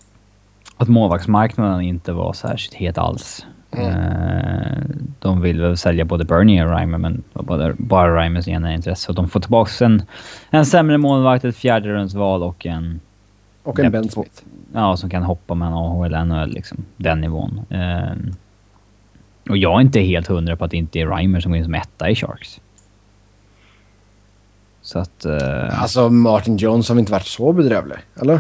att 0.78 0.88
målvaktsmarknaden 0.88 1.82
inte 1.82 2.12
var 2.12 2.34
särskilt 2.34 2.74
het 2.74 2.98
alls. 2.98 3.46
Mm. 3.72 3.88
Eh, 3.88 4.84
de 5.20 5.42
vill 5.42 5.62
väl 5.62 5.78
sälja 5.78 6.06
både 6.06 6.26
Bernie 6.26 6.66
och 6.66 6.72
Reimer, 6.72 6.98
men 6.98 7.24
bara, 7.34 7.74
bara 7.78 8.22
Reimers 8.22 8.48
ena 8.48 8.74
intresse. 8.74 9.06
Så 9.06 9.14
de 9.14 9.30
får 9.30 9.40
tillbaka 9.40 9.86
en, 9.86 10.04
en 10.50 10.66
sämre 10.66 10.98
målvakt, 10.98 11.46
ett 11.46 11.56
fjärde 11.56 11.90
rundsval 11.90 12.44
och 12.44 12.66
en... 12.66 13.00
Och 13.64 13.80
en 13.80 13.92
Ben 13.92 14.10
Smith. 14.10 14.42
Ja, 14.74 14.98
som 14.98 15.10
kan 15.10 15.24
hoppa 15.24 15.54
mellan 15.54 15.74
AHL 15.74 16.14
och 16.14 16.28
NHL, 16.28 16.50
liksom. 16.50 16.86
Den 16.98 17.22
nivån. 17.22 17.62
Eh, 17.70 18.14
och 19.50 19.58
jag 19.58 19.78
är 19.78 19.82
inte 19.82 20.00
helt 20.00 20.28
hundra 20.28 20.56
på 20.56 20.66
att 20.66 20.72
det 20.72 20.78
inte 20.78 21.00
är 21.00 21.08
Reimer 21.08 21.40
som 21.40 21.52
går 21.52 21.58
in 21.58 21.64
som 21.64 21.76
etta 21.76 22.10
i 22.10 22.16
Sharks. 22.16 22.62
Så 24.82 25.00
att... 25.00 25.26
Uh, 25.26 25.82
alltså 25.82 26.10
Martin 26.10 26.58
Jones 26.58 26.90
har 26.90 27.00
inte 27.00 27.12
varit 27.12 27.28
så 27.28 27.54
bedrövlig, 27.54 27.98
eller? 28.22 28.40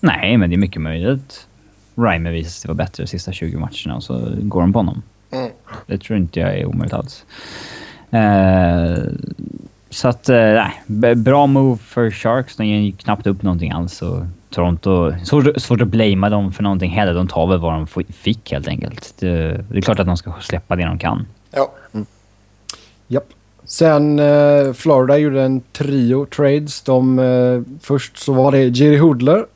Nej, 0.00 0.36
men 0.36 0.50
det 0.50 0.56
är 0.56 0.58
mycket 0.58 0.82
möjligt. 0.82 1.46
Reimer 1.94 2.32
visar 2.32 2.50
sig 2.50 2.68
vara 2.68 2.76
bättre 2.76 3.02
de 3.02 3.06
sista 3.06 3.32
20 3.32 3.58
matcherna 3.58 3.96
och 3.96 4.02
så 4.02 4.32
går 4.40 4.60
de 4.60 4.72
på 4.72 4.78
honom. 4.78 5.02
Mm. 5.30 5.50
Det 5.86 5.98
tror 5.98 6.18
inte 6.18 6.40
jag 6.40 6.58
är 6.58 6.66
omöjligt 6.66 6.94
alls. 6.94 7.24
Uh, 8.14 9.12
så 9.90 10.08
att, 10.08 10.28
nej. 10.28 11.14
Bra 11.16 11.46
move 11.46 11.78
för 11.78 12.10
Sharks. 12.10 12.56
De 12.56 12.66
ger 12.66 12.92
knappt 12.92 13.26
upp 13.26 13.42
någonting 13.42 13.70
alls. 13.70 14.02
Och 14.02 14.24
Toronto... 14.50 15.12
Svårt, 15.24 15.60
svårt 15.60 15.80
att 15.80 15.88
blamea 15.88 16.30
dem 16.30 16.52
för 16.52 16.62
någonting 16.62 16.90
heller. 16.90 17.14
De 17.14 17.28
tar 17.28 17.46
väl 17.46 17.58
vad 17.58 17.72
de 17.72 17.86
fick 18.12 18.52
helt 18.52 18.68
enkelt. 18.68 19.14
Det, 19.18 19.64
det 19.70 19.78
är 19.78 19.80
klart 19.80 19.98
att 19.98 20.06
de 20.06 20.16
ska 20.16 20.32
släppa 20.40 20.76
det 20.76 20.84
de 20.84 20.98
kan. 20.98 21.26
Ja. 21.50 21.72
Mm. 21.94 22.06
Japp. 23.08 23.24
Sen 23.66 24.18
eh, 24.18 24.72
Florida 24.72 25.18
gjorde 25.18 25.42
en 25.42 25.60
trio 25.60 26.26
trades. 26.26 26.82
De, 26.82 27.18
eh, 27.18 27.62
först 27.80 28.18
så 28.18 28.32
var 28.32 28.52
det 28.52 28.62
Jerry 28.62 28.98
Hoodler 28.98 29.46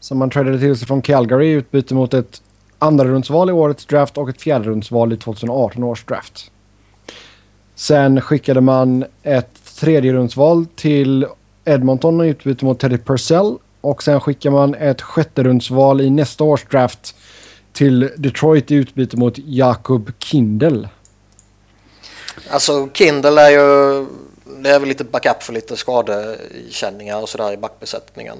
som 0.00 0.18
man 0.18 0.30
tradade 0.30 0.58
till 0.58 0.76
sig 0.76 0.86
från 0.86 1.02
Calgary 1.02 1.46
i 1.46 1.52
utbyte 1.52 1.94
mot 1.94 2.14
ett 2.14 2.42
andra 2.78 3.04
rundsval 3.04 3.50
i 3.50 3.52
årets 3.52 3.86
draft 3.86 4.18
och 4.18 4.28
ett 4.28 4.42
fjärde 4.42 4.68
rundsval 4.68 5.12
i 5.12 5.16
2018 5.16 5.82
års 5.84 6.04
draft. 6.04 6.50
Sen 7.74 8.20
skickade 8.20 8.60
man 8.60 9.04
ett 9.22 9.76
tredje 9.80 10.12
rundsval 10.12 10.66
till 10.74 11.26
Edmonton 11.64 12.24
i 12.24 12.28
utbyte 12.28 12.64
mot 12.64 12.78
Teddy 12.78 12.98
Purcell 12.98 13.56
och 13.80 14.02
sen 14.02 14.20
skickar 14.20 14.50
man 14.50 14.74
ett 14.74 15.02
sjätte 15.02 15.42
rundsval 15.42 16.00
i 16.00 16.10
nästa 16.10 16.44
års 16.44 16.64
draft 16.64 17.14
till 17.72 18.10
Detroit 18.16 18.70
i 18.70 18.74
utbyte 18.74 19.16
mot 19.16 19.38
Jakob 19.38 20.12
Kindel. 20.18 20.88
Alltså 22.50 22.88
Kindel 22.94 23.38
är 23.38 23.50
ju... 23.50 24.06
Det 24.62 24.70
är 24.70 24.78
väl 24.78 24.88
lite 24.88 25.04
backup 25.04 25.42
för 25.42 25.52
lite 25.52 25.76
skadekänningar 25.76 27.22
och 27.22 27.28
sådär 27.28 27.52
i 27.52 27.56
backbesättningen. 27.56 28.38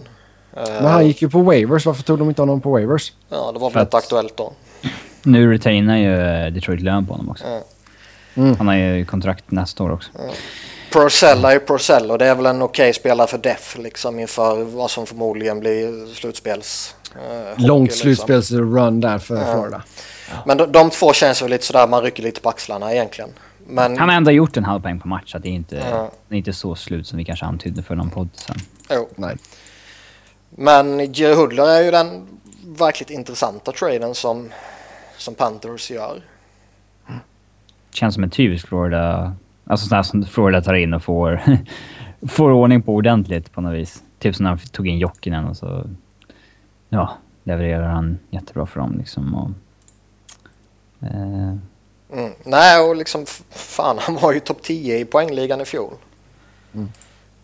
Men 0.54 0.86
han 0.86 1.06
gick 1.06 1.22
ju 1.22 1.30
på 1.30 1.42
waivers. 1.42 1.86
Varför 1.86 2.02
tog 2.02 2.18
de 2.18 2.28
inte 2.28 2.42
honom 2.42 2.60
på 2.60 2.70
waivers? 2.70 3.12
Ja, 3.28 3.52
det 3.52 3.58
var 3.58 3.70
väl 3.70 3.82
inte 3.82 3.96
aktuellt 3.96 4.36
då. 4.36 4.52
Nu 5.22 5.52
retainar 5.52 5.96
ju 5.96 6.50
Detroit 6.50 6.80
lön 6.80 7.06
på 7.06 7.12
honom 7.12 7.30
också. 7.30 7.44
Mm. 8.34 8.56
Han 8.56 8.68
har 8.68 8.74
ju 8.74 9.04
kontrakt 9.04 9.50
nästa 9.50 9.84
år 9.84 9.92
också. 9.92 10.10
Mm. 10.18 10.30
Purcell 10.92 11.44
är 11.44 11.52
ju 11.52 11.60
Purcell 11.60 12.10
och 12.10 12.18
det 12.18 12.26
är 12.26 12.34
väl 12.34 12.46
en 12.46 12.62
okej 12.62 12.82
okay 12.82 12.92
spelare 12.92 13.26
för 13.26 13.38
Def 13.38 13.78
liksom 13.78 14.18
inför 14.18 14.64
vad 14.64 14.90
som 14.90 15.06
förmodligen 15.06 15.60
blir 15.60 16.14
slutspels 16.14 16.94
Uh, 17.16 17.66
Långt 17.66 17.90
liksom. 17.90 18.02
slutspelsrun 18.02 19.00
där 19.00 19.18
för 19.18 19.34
uh. 19.34 19.52
Florida. 19.52 19.82
Ja. 20.28 20.34
Men 20.46 20.56
de, 20.56 20.72
de 20.72 20.90
två 20.90 21.12
känns 21.12 21.42
väl 21.42 21.50
lite 21.50 21.64
sådär, 21.64 21.86
man 21.86 22.02
rycker 22.02 22.22
lite 22.22 22.40
på 22.40 22.48
axlarna 22.48 22.92
egentligen. 22.92 23.30
Men... 23.70 23.98
Han 23.98 24.08
har 24.08 24.16
ändå 24.16 24.30
gjort 24.30 24.56
en 24.56 24.64
halv 24.64 24.80
poäng 24.80 25.00
på 25.00 25.08
match, 25.08 25.32
så 25.32 25.38
det 25.38 25.48
är 25.48 25.52
inte, 25.52 25.76
uh. 25.76 26.08
det 26.28 26.34
är 26.34 26.38
inte 26.38 26.52
så 26.52 26.74
slut 26.74 27.06
som 27.06 27.18
vi 27.18 27.24
kanske 27.24 27.46
antydde 27.46 27.82
för 27.82 27.94
någon 27.94 28.10
podd 28.10 28.28
sen. 28.32 28.56
Jo. 28.90 29.08
Nej. 29.16 29.36
Men 30.50 31.12
Jerry 31.12 31.34
Hudler 31.34 31.66
är 31.66 31.82
ju 31.82 31.90
den 31.90 32.26
verkligt 32.78 33.10
intressanta 33.10 33.72
traden 33.72 34.14
som, 34.14 34.48
som 35.16 35.34
Panthers 35.34 35.90
gör. 35.90 36.22
Känns 37.90 38.14
som 38.14 38.22
en 38.22 38.30
typisk 38.30 38.68
Florida... 38.68 39.36
Alltså 39.64 39.86
sån 39.86 39.96
här 39.96 40.02
som 40.02 40.24
Florida 40.24 40.62
tar 40.62 40.74
in 40.74 40.94
och 40.94 41.02
får, 41.02 41.40
får 42.28 42.50
ordning 42.50 42.82
på 42.82 42.94
ordentligt 42.94 43.52
på 43.52 43.60
något 43.60 43.74
vis. 43.74 44.02
Typ 44.18 44.36
som 44.36 44.44
när 44.44 44.50
han 44.50 44.58
tog 44.58 44.88
in 44.88 44.98
Jokinen 44.98 45.44
och 45.44 45.56
så... 45.56 45.84
Ja, 46.88 47.16
levererar 47.44 47.88
han 47.88 48.18
jättebra 48.30 48.66
för 48.66 48.80
dem 48.80 48.98
liksom. 48.98 49.34
Och, 49.34 49.50
eh. 51.06 51.54
Mm. 52.12 52.32
Nej, 52.42 52.80
och 52.80 52.96
liksom 52.96 53.26
fan 53.50 53.98
han 54.00 54.14
var 54.14 54.32
ju 54.32 54.40
topp 54.40 54.62
10 54.62 54.98
i 54.98 55.04
poängligan 55.04 55.60
i 55.60 55.64
fjol. 55.64 55.94
Mm. 56.74 56.92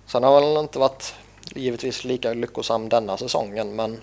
Sen 0.06 0.22
har 0.22 0.42
han 0.42 0.64
inte 0.64 0.78
varit 0.78 1.14
givetvis 1.54 2.04
lika 2.04 2.32
lyckosam 2.32 2.88
denna 2.88 3.16
säsongen 3.16 3.76
men 3.76 4.00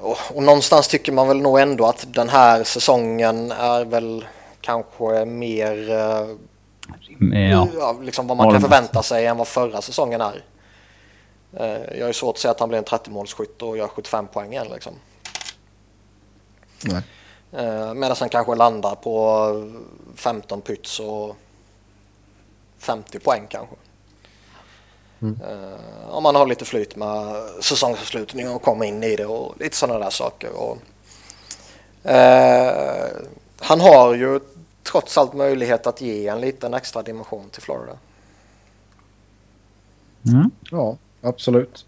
och, 0.00 0.18
och 0.34 0.42
någonstans 0.42 0.88
tycker 0.88 1.12
man 1.12 1.28
väl 1.28 1.40
nog 1.40 1.60
ändå 1.60 1.86
att 1.86 2.06
den 2.08 2.28
här 2.28 2.64
säsongen 2.64 3.52
är 3.52 3.84
väl 3.84 4.24
kanske 4.60 5.24
mer 5.24 5.76
uh, 5.90 6.36
ja. 7.50 7.96
liksom 8.02 8.26
vad 8.26 8.36
man 8.36 8.52
kan 8.52 8.60
förvänta 8.60 9.02
sig 9.02 9.26
än 9.26 9.36
vad 9.36 9.48
förra 9.48 9.82
säsongen 9.82 10.20
är. 10.20 10.44
Uh, 11.60 11.98
jag 11.98 12.08
är 12.08 12.12
svårt 12.12 12.34
att 12.34 12.40
säga 12.40 12.52
att 12.52 12.60
han 12.60 12.68
blir 12.68 12.78
en 12.78 12.84
30-målsskytt 12.84 13.62
och 13.62 13.76
gör 13.76 13.88
75 13.88 14.26
poäng 14.26 14.52
igen 14.52 14.66
liksom. 14.72 14.92
Nej. 16.84 17.02
Uh, 17.54 17.94
medan 17.94 18.16
han 18.20 18.28
kanske 18.28 18.54
landar 18.54 18.94
på 18.94 19.52
15 20.14 20.60
pyts 20.60 21.00
och 21.00 21.36
50 22.78 23.18
poäng 23.18 23.46
kanske. 23.48 23.76
Mm. 25.22 25.40
Uh, 25.40 26.08
om 26.10 26.22
man 26.22 26.34
har 26.34 26.46
lite 26.46 26.64
flyt 26.64 26.96
med 26.96 27.46
säsongsavslutning 27.60 28.50
och 28.50 28.62
kommer 28.62 28.84
in 28.84 29.02
i 29.02 29.16
det 29.16 29.26
och 29.26 29.60
lite 29.60 29.76
sådana 29.76 29.98
där 29.98 30.10
saker. 30.10 30.50
Och, 30.52 30.76
uh, 32.06 33.26
han 33.58 33.80
har 33.80 34.14
ju 34.14 34.40
trots 34.82 35.18
allt 35.18 35.34
möjlighet 35.34 35.86
att 35.86 36.00
ge 36.00 36.28
en 36.28 36.40
liten 36.40 36.74
extra 36.74 37.02
dimension 37.02 37.50
till 37.50 37.62
Florida. 37.62 37.98
Mm. 40.26 40.50
Ja, 40.70 40.96
absolut. 41.22 41.86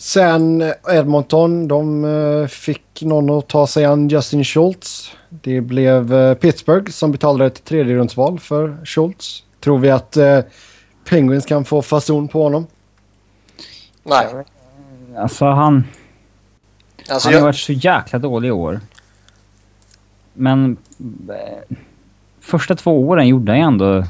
Sen 0.00 0.72
Edmonton, 0.90 1.68
de 1.68 2.04
uh, 2.04 2.46
fick 2.46 3.02
någon 3.02 3.30
att 3.30 3.48
ta 3.48 3.66
sig 3.66 3.84
an 3.84 4.08
Justin 4.08 4.44
Schultz. 4.44 5.10
Det 5.28 5.60
blev 5.60 6.34
Pittsburgh 6.34 6.90
som 6.90 7.12
betalade 7.12 7.46
ett 7.46 7.64
tredjerumsval 7.64 8.38
för 8.38 8.76
Schultz. 8.84 9.42
Tror 9.60 9.78
vi 9.78 9.90
att 9.90 10.16
Penguins 11.08 11.46
kan 11.46 11.64
få 11.64 11.82
fason 11.82 12.28
på 12.28 12.42
honom? 12.42 12.66
Nej. 14.02 14.26
Alltså 15.16 15.44
han... 15.44 15.84
Alltså, 17.10 17.28
han 17.28 17.34
har 17.34 17.40
jag... 17.40 17.46
varit 17.46 17.56
så 17.56 17.72
jäkla 17.72 18.18
dålig 18.18 18.48
i 18.48 18.52
år. 18.52 18.80
Men... 20.34 20.76
Eh, 21.28 21.76
första 22.40 22.74
två 22.74 23.08
åren 23.08 23.28
gjorde 23.28 23.52
han 23.52 23.58
ju 23.58 23.64
ändå... 23.64 24.04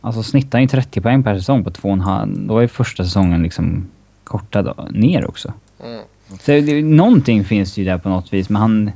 Alltså 0.00 0.22
snittade 0.22 0.62
ju 0.62 0.68
30 0.68 1.00
poäng 1.00 1.22
per 1.22 1.38
säsong 1.38 1.64
på 1.64 1.70
två 1.70 1.88
och 1.88 1.94
en 1.94 2.00
halv. 2.00 2.46
Då 2.46 2.54
var 2.54 2.60
ju 2.60 2.68
första 2.68 3.04
säsongen 3.04 3.42
liksom 3.42 3.90
kortad 4.28 4.90
ner 4.90 5.28
också. 5.28 5.52
Mm. 5.84 6.00
Så 6.40 6.50
det, 6.50 6.82
någonting 6.82 7.44
finns 7.44 7.76
ju 7.76 7.84
där 7.84 7.98
på 7.98 8.08
något 8.08 8.32
vis, 8.32 8.48
men 8.48 8.62
han... 8.62 8.90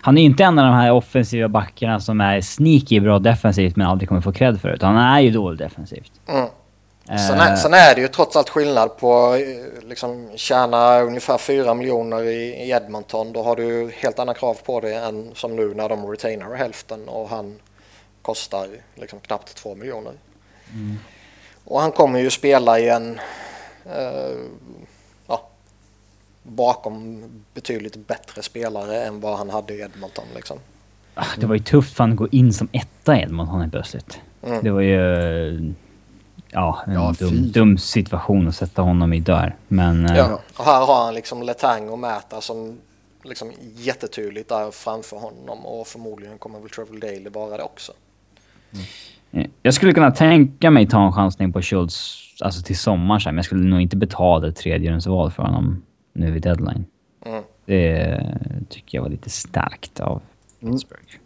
Han 0.00 0.18
är 0.18 0.22
ju 0.22 0.26
inte 0.26 0.44
en 0.44 0.58
av 0.58 0.64
de 0.64 0.74
här 0.74 0.92
offensiva 0.92 1.48
backarna 1.48 2.00
som 2.00 2.20
är 2.20 2.40
sneaky 2.40 3.00
bra 3.00 3.18
defensivt 3.18 3.76
men 3.76 3.86
aldrig 3.86 4.08
kommer 4.08 4.20
få 4.20 4.32
cred 4.32 4.60
för 4.60 4.68
det. 4.68 4.86
Han 4.86 4.96
är 4.96 5.20
ju 5.20 5.30
dålig 5.30 5.58
defensivt. 5.58 6.12
Mm. 6.28 6.48
Sen 7.08 7.40
är, 7.40 7.56
sen 7.56 7.74
är 7.74 7.94
det 7.94 8.00
ju 8.00 8.08
trots 8.08 8.36
allt 8.36 8.48
skillnad 8.48 8.96
på 8.96 9.38
liksom 9.88 10.30
tjäna 10.36 11.00
ungefär 11.00 11.38
4 11.38 11.74
miljoner 11.74 12.22
i, 12.22 12.70
Edmonton. 12.70 13.32
Då 13.32 13.42
har 13.42 13.56
du 13.56 13.90
helt 13.94 14.18
andra 14.18 14.34
krav 14.34 14.56
på 14.64 14.80
det 14.80 14.94
än 14.94 15.30
som 15.34 15.56
nu 15.56 15.74
när 15.74 15.88
de 15.88 16.06
retainar 16.06 16.54
hälften 16.54 17.08
och 17.08 17.28
han 17.28 17.58
kostar 18.22 18.68
liksom 18.94 19.20
knappt 19.20 19.54
2 19.54 19.74
miljoner. 19.74 20.12
Mm. 20.72 20.98
Och 21.64 21.80
han 21.80 21.92
kommer 21.92 22.18
ju 22.20 22.30
spela 22.30 22.78
i 22.78 22.88
en 22.88 23.20
eh, 23.88 24.58
bakom 26.48 27.24
betydligt 27.54 28.06
bättre 28.06 28.42
spelare 28.42 29.04
än 29.04 29.20
vad 29.20 29.38
han 29.38 29.50
hade 29.50 29.74
i 29.74 29.80
Edmonton. 29.80 30.24
Liksom. 30.34 30.58
Ah, 31.14 31.26
det 31.36 31.46
var 31.46 31.54
ju 31.54 31.62
tufft 31.62 31.96
för 31.96 32.04
han 32.04 32.10
att 32.10 32.16
gå 32.16 32.28
in 32.28 32.52
som 32.52 32.68
etta 32.72 33.16
i 33.16 33.22
Edmonton 33.22 33.60
helt 33.60 33.72
plötsligt. 33.72 34.20
Mm. 34.42 34.64
Det 34.64 34.70
var 34.70 34.80
ju... 34.80 35.74
Ja, 36.50 36.82
en 36.86 36.92
ja, 36.92 37.14
dum, 37.18 37.52
dum, 37.52 37.78
situation 37.78 38.48
att 38.48 38.54
sätta 38.54 38.82
honom 38.82 39.12
i 39.12 39.20
där. 39.20 39.56
Men... 39.68 40.06
Eh, 40.06 40.16
ja, 40.16 40.40
och 40.56 40.64
här 40.64 40.86
har 40.86 41.04
han 41.04 41.14
liksom 41.14 41.42
Letang 41.42 41.88
och 41.88 41.98
Mäta 41.98 42.40
som 42.40 42.78
liksom 43.22 43.52
jättetydligt 43.74 44.50
är 44.50 44.70
framför 44.70 45.16
honom 45.16 45.66
och 45.66 45.86
förmodligen 45.86 46.38
kommer 46.38 46.60
väl 46.60 46.70
Trevor 46.70 46.96
Daley 47.00 47.28
vara 47.28 47.56
det 47.56 47.62
också. 47.62 47.92
Mm. 48.72 48.84
Jag 49.62 49.74
skulle 49.74 49.92
kunna 49.92 50.10
tänka 50.10 50.70
mig 50.70 50.86
ta 50.86 51.06
en 51.06 51.12
chansning 51.12 51.52
på 51.52 51.62
Schultz 51.62 52.24
alltså 52.40 52.62
till 52.62 52.78
sommaren 52.78 53.20
men 53.24 53.36
jag 53.36 53.44
skulle 53.44 53.64
nog 53.64 53.80
inte 53.80 53.96
betala 53.96 54.48
ett 54.48 54.56
tredjerumsval 54.56 55.30
för 55.30 55.42
honom 55.42 55.82
nu 56.12 56.30
vid 56.30 56.42
deadline. 56.42 56.84
Mm. 57.26 57.42
Det 57.66 58.20
tycker 58.68 58.98
jag 58.98 59.02
var 59.02 59.10
lite 59.10 59.30
starkt 59.30 60.00
av 60.00 60.22
mm. 60.60 60.74
Pittsburgh. 60.74 61.02
Mm. 61.10 61.22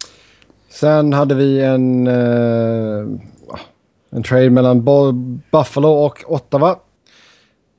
Sen 0.69 1.13
hade 1.13 1.35
vi 1.35 1.61
en, 1.61 2.07
uh, 2.07 3.19
en 4.09 4.23
trade 4.23 4.49
mellan 4.49 4.83
Buffalo 5.51 5.89
och 5.89 6.23
Ottawa. 6.27 6.79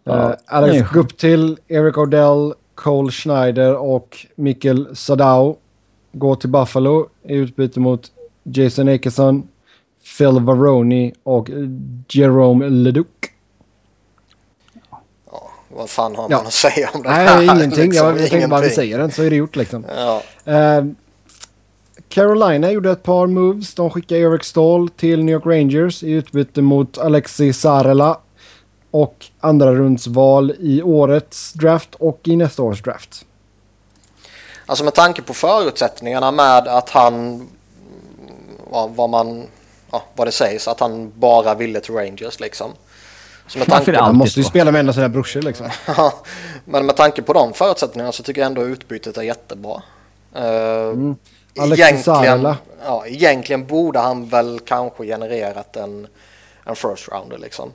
Ja. 0.04 0.28
Uh, 0.28 0.34
Alex 0.46 0.90
Guptill, 0.90 1.58
Eric 1.68 1.98
Odell, 1.98 2.54
Cole 2.74 3.10
Schneider 3.10 3.76
och 3.76 4.26
Mikkel 4.36 4.96
Sadau 4.96 5.56
går 6.12 6.34
till 6.36 6.50
Buffalo 6.50 7.08
i 7.22 7.34
utbyte 7.34 7.80
mot 7.80 8.12
Jason 8.42 8.88
Akeson, 8.88 9.48
Phil 10.18 10.40
Varoni 10.40 11.12
och 11.22 11.50
Jerome 12.08 12.68
Leduc 12.68 13.06
vad 15.76 15.90
fan 15.90 16.16
har 16.16 16.28
man 16.28 16.46
att 16.46 16.52
säga 16.52 16.90
om 16.94 17.02
det 17.02 17.08
Nej, 17.08 17.26
här? 17.26 17.42
ingenting. 17.42 17.90
Liksom, 17.90 18.06
jag 18.06 18.30
tänkte 18.30 18.48
bara 18.48 18.60
vi 18.60 18.70
säger 18.70 18.98
den 18.98 19.10
så 19.10 19.22
är 19.22 19.30
det 19.30 19.36
gjort 19.36 19.56
liksom. 19.56 19.86
Ja. 19.96 20.22
Uh, 20.48 20.84
Carolina 22.08 22.70
gjorde 22.70 22.90
ett 22.90 23.02
par 23.02 23.26
moves. 23.26 23.74
De 23.74 23.90
skickade 23.90 24.20
Eric 24.20 24.44
Stall 24.44 24.88
till 24.88 25.24
New 25.24 25.32
York 25.32 25.46
Rangers 25.46 26.02
i 26.02 26.10
utbyte 26.10 26.62
mot 26.62 26.98
Alexi 26.98 27.52
Sarela 27.52 28.18
och 28.90 29.26
andra 29.40 29.74
rundsval 29.74 30.54
i 30.58 30.82
årets 30.82 31.52
draft 31.52 31.94
och 31.94 32.20
i 32.24 32.36
nästa 32.36 32.62
års 32.62 32.82
draft. 32.82 33.24
Alltså 34.66 34.84
med 34.84 34.94
tanke 34.94 35.22
på 35.22 35.34
förutsättningarna 35.34 36.30
med 36.30 36.68
att 36.68 36.90
han, 36.90 37.48
vad, 38.70 39.10
man, 39.10 39.46
ja, 39.94 40.02
vad 40.14 40.26
det 40.26 40.32
sägs, 40.32 40.68
att 40.68 40.80
han 40.80 41.12
bara 41.16 41.54
ville 41.54 41.80
till 41.80 41.94
Rangers 41.94 42.40
liksom. 42.40 42.72
Så 43.46 43.58
med 43.58 43.68
tanke 43.68 43.98
Han 43.98 44.16
måste 44.16 44.40
ju 44.40 44.44
spela 44.44 44.72
med 44.72 44.80
en 44.80 44.88
av 44.88 44.92
sina 44.92 45.08
brorsor 45.08 45.42
liksom. 45.42 45.70
men 46.64 46.86
med 46.86 46.96
tanke 46.96 47.22
på 47.22 47.32
de 47.32 47.52
förutsättningarna 47.52 48.12
så 48.12 48.22
tycker 48.22 48.40
jag 48.40 48.46
ändå 48.46 48.62
utbytet 48.62 49.16
är 49.16 49.22
jättebra. 49.22 49.82
Uh, 50.36 50.42
mm. 50.42 51.16
egentligen, 51.54 52.54
ja, 52.84 53.06
egentligen 53.06 53.66
borde 53.66 53.98
han 53.98 54.28
väl 54.28 54.60
kanske 54.60 55.06
genererat 55.06 55.76
en, 55.76 56.06
en 56.64 56.76
first 56.76 57.08
rounder 57.08 57.38
liksom. 57.38 57.72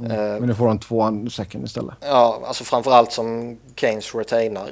Mm. 0.00 0.10
Uh, 0.12 0.40
men 0.40 0.48
nu 0.48 0.54
får 0.54 0.68
han 0.68 0.78
två 0.78 1.28
second 1.30 1.64
istället. 1.64 1.94
Ja, 2.00 2.42
alltså 2.46 2.64
framförallt 2.64 3.12
som 3.12 3.58
Keynes 3.76 4.14
retainar. 4.14 4.70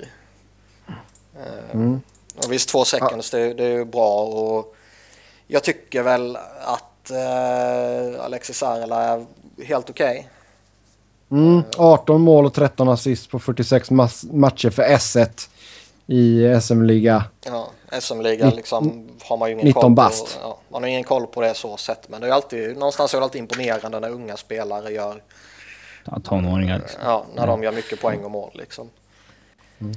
Uh, 0.89 1.73
mm. 1.73 2.01
Och 2.37 2.53
visst, 2.53 2.69
två 2.69 2.85
seconds 2.85 3.33
ja. 3.33 3.39
det, 3.39 3.55
det 3.55 3.65
är 3.65 3.73
ju 3.73 3.85
bra 3.85 4.23
och 4.23 4.76
jag 5.47 5.63
tycker 5.63 6.03
väl 6.03 6.37
att 6.61 7.11
uh, 7.11 8.25
Alexis 8.25 8.59
Sarela 8.59 9.03
är 9.05 9.27
helt 9.65 9.91
okej. 9.91 10.19
Okay. 10.19 10.25
Mm, 11.31 11.63
18 11.77 12.21
mål 12.21 12.47
och 12.47 12.55
13 12.55 12.89
assist 12.89 13.31
på 13.31 13.39
46 13.39 13.91
matcher 14.31 14.71
för 14.71 14.83
S1 14.83 15.49
i 16.07 16.61
SM-liga. 16.61 17.25
Ja, 17.45 17.71
SM-liga 18.01 18.51
liksom 18.51 19.09
har 19.23 19.37
man 19.37 19.49
ju 19.49 19.55
ingen 19.55 19.67
19 19.67 19.83
koll 19.83 19.93
bast. 19.93 20.25
på. 20.25 20.41
Ja, 20.43 20.59
man 20.69 20.83
har 20.83 20.89
ingen 20.89 21.05
koll 21.05 21.27
på 21.27 21.41
det 21.41 21.55
så 21.55 21.77
sett. 21.77 22.09
Men 22.09 22.21
det 22.21 22.27
är 22.27 22.33
alltid, 22.33 22.77
någonstans 22.77 23.15
är 23.15 23.19
det 23.19 23.25
alltid 23.25 23.39
imponerande 23.39 24.01
när 24.01 24.11
unga 24.11 24.37
spelare 24.37 24.93
gör... 24.93 25.23
Ja, 26.05 26.21
tonåringar. 26.25 26.79
Liksom. 26.79 27.01
Ja, 27.05 27.25
när 27.35 27.47
de 27.47 27.63
gör 27.63 27.73
mycket 27.73 28.01
poäng 28.01 28.25
och 28.25 28.31
mål 28.31 28.51
liksom. 28.55 28.91
Mm. 29.79 29.95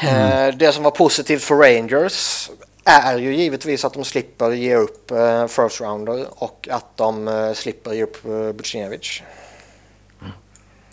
Mm. 0.00 0.58
Det 0.58 0.72
som 0.72 0.84
var 0.84 0.90
positivt 0.90 1.42
för 1.42 1.54
Rangers 1.54 2.50
är 2.86 3.18
ju 3.18 3.36
givetvis 3.36 3.84
att 3.84 3.94
de 3.94 4.04
slipper 4.04 4.50
ge 4.50 4.76
upp 4.76 5.12
uh, 5.12 5.46
first 5.46 5.80
rounder 5.80 6.26
och 6.30 6.68
att 6.70 6.96
de 6.96 7.28
uh, 7.28 7.52
slipper 7.52 7.92
ge 7.92 8.02
upp 8.02 8.26
uh, 8.26 8.52
Bucinovic. 8.52 9.22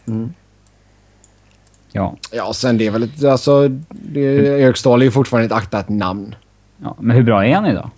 Mm. 0.07 0.33
Ja. 1.91 2.17
Ja, 2.31 2.53
sen 2.53 2.77
det 2.77 2.87
är 2.87 2.91
väl 2.91 3.03
ett, 3.03 3.23
alltså, 3.23 3.67
det, 3.89 4.21
Erik 4.61 4.77
Stahl 4.77 5.01
är 5.01 5.05
ju 5.05 5.11
fortfarande 5.11 5.45
ett 5.45 5.51
aktat 5.51 5.89
namn. 5.89 6.35
ja. 6.83 6.95
Men 6.99 7.15
hur 7.15 7.23
bra 7.23 7.45
är 7.45 7.55
han 7.55 7.65
idag? 7.65 7.89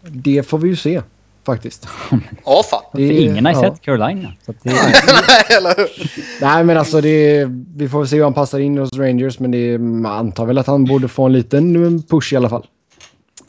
Det 0.00 0.42
får 0.42 0.58
vi 0.58 0.68
ju 0.68 0.76
se 0.76 1.02
faktiskt. 1.46 1.88
Ja, 2.44 2.62
fan. 2.70 2.82
För 2.92 3.00
ingen 3.00 3.46
har 3.46 3.52
ju 3.52 3.58
ja. 3.58 3.70
sett 3.70 3.82
Carolina. 3.82 4.32
Så 4.46 4.54
det, 4.62 4.70
Eller 5.56 5.76
hur? 5.76 6.10
Nej, 6.40 6.64
men 6.64 6.76
alltså 6.76 7.00
det, 7.00 7.44
vi 7.76 7.88
får 7.88 8.04
se 8.04 8.16
hur 8.16 8.24
han 8.24 8.34
passar 8.34 8.58
in 8.58 8.78
hos 8.78 8.92
Rangers, 8.92 9.38
men 9.38 9.50
det, 9.50 9.78
man 9.78 10.12
antar 10.12 10.46
väl 10.46 10.58
att 10.58 10.66
han 10.66 10.84
borde 10.84 11.08
få 11.08 11.26
en 11.26 11.32
liten 11.32 12.02
push 12.02 12.32
i 12.32 12.36
alla 12.36 12.48
fall. 12.48 12.66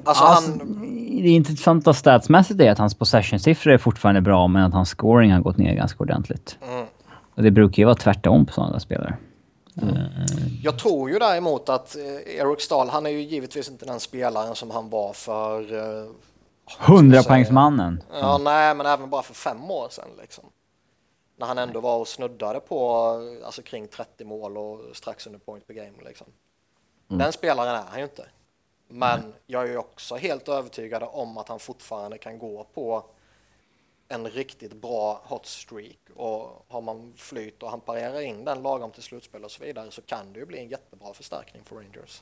Alltså, 0.03 0.23
Alltså, 0.23 0.51
han... 0.51 1.21
det 1.23 1.29
intressanta 1.29 1.93
statsmässigt 1.93 2.61
är 2.61 2.71
att 2.71 2.77
hans 2.77 2.95
possession-siffror 2.95 3.73
är 3.73 3.77
fortfarande 3.77 4.21
bra, 4.21 4.47
men 4.47 4.63
att 4.63 4.73
hans 4.73 4.89
scoring 4.89 5.31
har 5.31 5.39
gått 5.39 5.57
ner 5.57 5.75
ganska 5.75 5.99
ordentligt. 6.03 6.57
Mm. 6.61 6.85
Och 7.35 7.43
det 7.43 7.51
brukar 7.51 7.81
ju 7.81 7.85
vara 7.85 7.95
tvärtom 7.95 8.45
på 8.45 8.53
sådana 8.53 8.71
där 8.71 8.79
spelare. 8.79 9.17
Jag 10.63 10.79
tror 10.79 11.09
ju 11.09 11.19
däremot 11.19 11.69
att 11.69 11.95
eh, 11.95 12.35
Eric 12.37 12.61
Stahl, 12.61 12.89
han 12.89 13.05
är 13.05 13.09
ju 13.09 13.21
givetvis 13.21 13.69
inte 13.69 13.85
den 13.85 13.99
spelaren 13.99 14.55
som 14.55 14.71
han 14.71 14.89
var 14.89 15.13
för... 15.13 15.73
eh, 15.73 16.09
100-poängsmannen. 16.79 18.01
Ja, 18.11 18.37
nej, 18.37 18.75
men 18.75 18.85
även 18.85 19.09
bara 19.09 19.21
för 19.21 19.33
fem 19.33 19.71
år 19.71 19.87
sedan 19.91 20.07
liksom. 20.21 20.43
När 21.39 21.47
han 21.47 21.57
ändå 21.57 21.79
var 21.79 21.97
och 21.97 22.07
snuddade 22.07 22.59
på 22.59 23.07
alltså 23.45 23.61
kring 23.61 23.87
30 23.87 24.25
mål 24.25 24.57
och 24.57 24.79
strax 24.93 25.27
under 25.27 25.39
point 25.39 25.67
per 25.67 25.73
game 25.73 25.91
liksom. 26.05 26.27
Den 27.07 27.31
spelaren 27.31 27.75
är 27.75 27.83
han 27.89 27.97
ju 27.97 28.03
inte. 28.03 28.25
Men 28.91 29.33
jag 29.47 29.63
är 29.63 29.67
ju 29.67 29.77
också 29.77 30.15
helt 30.15 30.47
övertygad 30.47 31.03
om 31.11 31.37
att 31.37 31.49
han 31.49 31.59
fortfarande 31.59 32.17
kan 32.17 32.39
gå 32.39 32.67
på 32.73 33.03
en 34.07 34.27
riktigt 34.27 34.73
bra 34.73 35.21
hot 35.23 35.45
streak 35.45 35.99
och 36.15 36.65
har 36.67 36.81
man 36.81 37.13
flyt 37.15 37.63
och 37.63 37.69
han 37.69 37.79
parerar 37.79 38.21
in 38.21 38.45
den 38.45 38.61
lagom 38.61 38.91
till 38.91 39.03
slutspel 39.03 39.43
och 39.43 39.51
så 39.51 39.63
vidare 39.63 39.91
så 39.91 40.01
kan 40.01 40.33
det 40.33 40.39
ju 40.39 40.45
bli 40.45 40.59
en 40.59 40.67
jättebra 40.69 41.13
förstärkning 41.13 41.61
för 41.65 41.75
Rangers. 41.75 42.21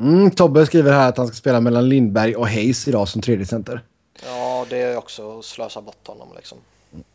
Mm, 0.00 0.30
Tobbe 0.30 0.66
skriver 0.66 0.92
här 0.92 1.08
att 1.08 1.16
han 1.16 1.26
ska 1.26 1.34
spela 1.36 1.60
mellan 1.60 1.88
Lindberg 1.88 2.36
och 2.36 2.48
Hayes 2.48 2.88
idag 2.88 3.08
som 3.08 3.22
tredje 3.22 3.46
center. 3.46 3.84
Ja, 4.24 4.66
det 4.70 4.78
är 4.78 4.96
också 4.96 5.38
att 5.38 5.44
slösa 5.44 5.80
bort 5.80 6.06
honom 6.06 6.28
liksom. 6.36 6.58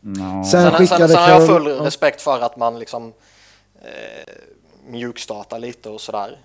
Ja. 0.00 0.44
Sen 0.44 0.44
Sen, 0.44 0.70
sen, 0.70 0.72
skickade 0.72 1.08
sen 1.08 1.22
har 1.22 1.28
jag 1.30 1.46
full 1.46 1.66
respekt 1.66 2.22
för 2.22 2.40
att 2.40 2.56
man 2.56 2.78
liksom 2.78 3.12
eh, 3.82 4.34
mjukstartar 4.86 5.58
lite 5.58 5.88
och 5.90 6.00
sådär. 6.00 6.38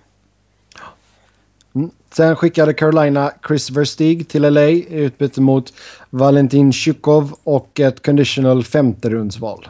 Mm. 1.77 1.91
Sen 2.13 2.35
skickade 2.35 2.73
Carolina 2.73 3.31
Chris 3.47 3.69
Verstig 3.69 4.27
till 4.29 4.41
LA 4.53 4.61
i 4.69 4.85
utbyte 4.89 5.41
mot 5.41 5.73
Valentin 6.09 6.73
Shukov 6.73 7.35
och 7.43 7.79
ett 7.79 8.05
conditional 8.05 8.63
femte 8.63 9.09
rundsval. 9.09 9.69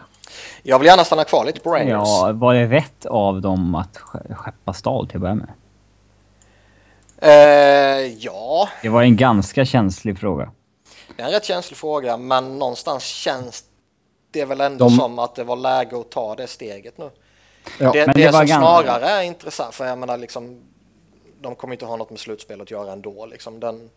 Jag 0.64 0.80
vill 0.80 0.86
gärna 0.88 1.04
stanna 1.04 1.24
kvar 1.24 1.46
lite 1.46 1.60
på 1.60 1.72
Rangers. 1.72 1.90
ja, 1.92 2.32
var 2.34 2.54
det 2.54 2.66
rätt 2.66 3.06
av 3.06 3.42
dem 3.42 3.76
att 3.76 3.98
ske- 3.98 4.34
skeppa 4.36 4.74
Stahl 4.74 5.08
till 5.08 5.18
att 5.18 5.22
börja 5.22 5.36
med? 5.36 5.50
Eh, 7.22 8.14
ja, 8.20 8.70
Det 8.82 8.90
var 8.90 9.02
en 9.04 9.16
ganska 9.18 9.66
känslig 9.66 10.20
fråga. 10.20 10.52
det 11.16 11.22
är 11.22 11.26
en 11.28 11.32
rätt 11.34 11.46
känslig 11.46 11.78
fråga, 11.78 12.18
men 12.18 12.60
någonstans 12.60 13.04
känns 13.04 13.64
det 14.32 14.46
väl 14.46 14.62
ändå 14.62 14.86
De- 14.90 14.96
som 14.98 15.20
att 15.20 15.36
det 15.36 15.44
var 15.44 15.56
läge 15.56 16.00
att 16.00 16.12
ta 16.12 16.36
det 16.36 16.48
steget 16.48 16.98
nu. 16.98 17.10
Ja. 17.80 17.92
det 17.92 18.06
men 18.08 18.16
det, 18.16 18.22
det 18.22 18.32
var 18.32 18.40
som 18.40 18.48
ganska- 18.48 18.84
snarare 18.84 19.10
är 19.10 19.22
intressant, 19.24 19.76
för 19.76 19.86
jag 19.86 19.98
menar 19.98 20.18
liksom, 20.18 20.60
de 21.42 21.56
kommer 21.56 21.74
inte 21.74 21.86
ha 21.86 21.96
något 21.96 22.10
med 22.10 22.20
slutspel 22.20 22.62
att 22.62 22.72
göra 22.72 22.92
ändå. 22.92 23.26
Liksom. 23.26 23.60
Den, 23.60 23.90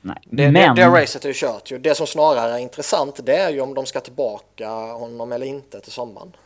Nej. 0.00 0.16
det, 0.24 0.50
men... 0.52 0.74
det, 0.76 0.82
det 0.82 0.88
racet 0.88 1.24
är 1.24 1.28
ju 1.28 1.34
kört 1.36 1.70
ju. 1.70 1.78
Det 1.78 1.94
som 1.94 2.06
snarare 2.06 2.52
är 2.54 2.58
intressant, 2.58 3.20
det 3.26 3.36
är 3.36 3.50
ju 3.50 3.60
om 3.60 3.74
de 3.74 3.86
ska 3.86 4.00
tillbaka 4.00 4.68
honom 4.70 5.32
eller 5.32 5.46
inte 5.46 5.80
till 5.80 5.92
sommaren. 5.92 6.36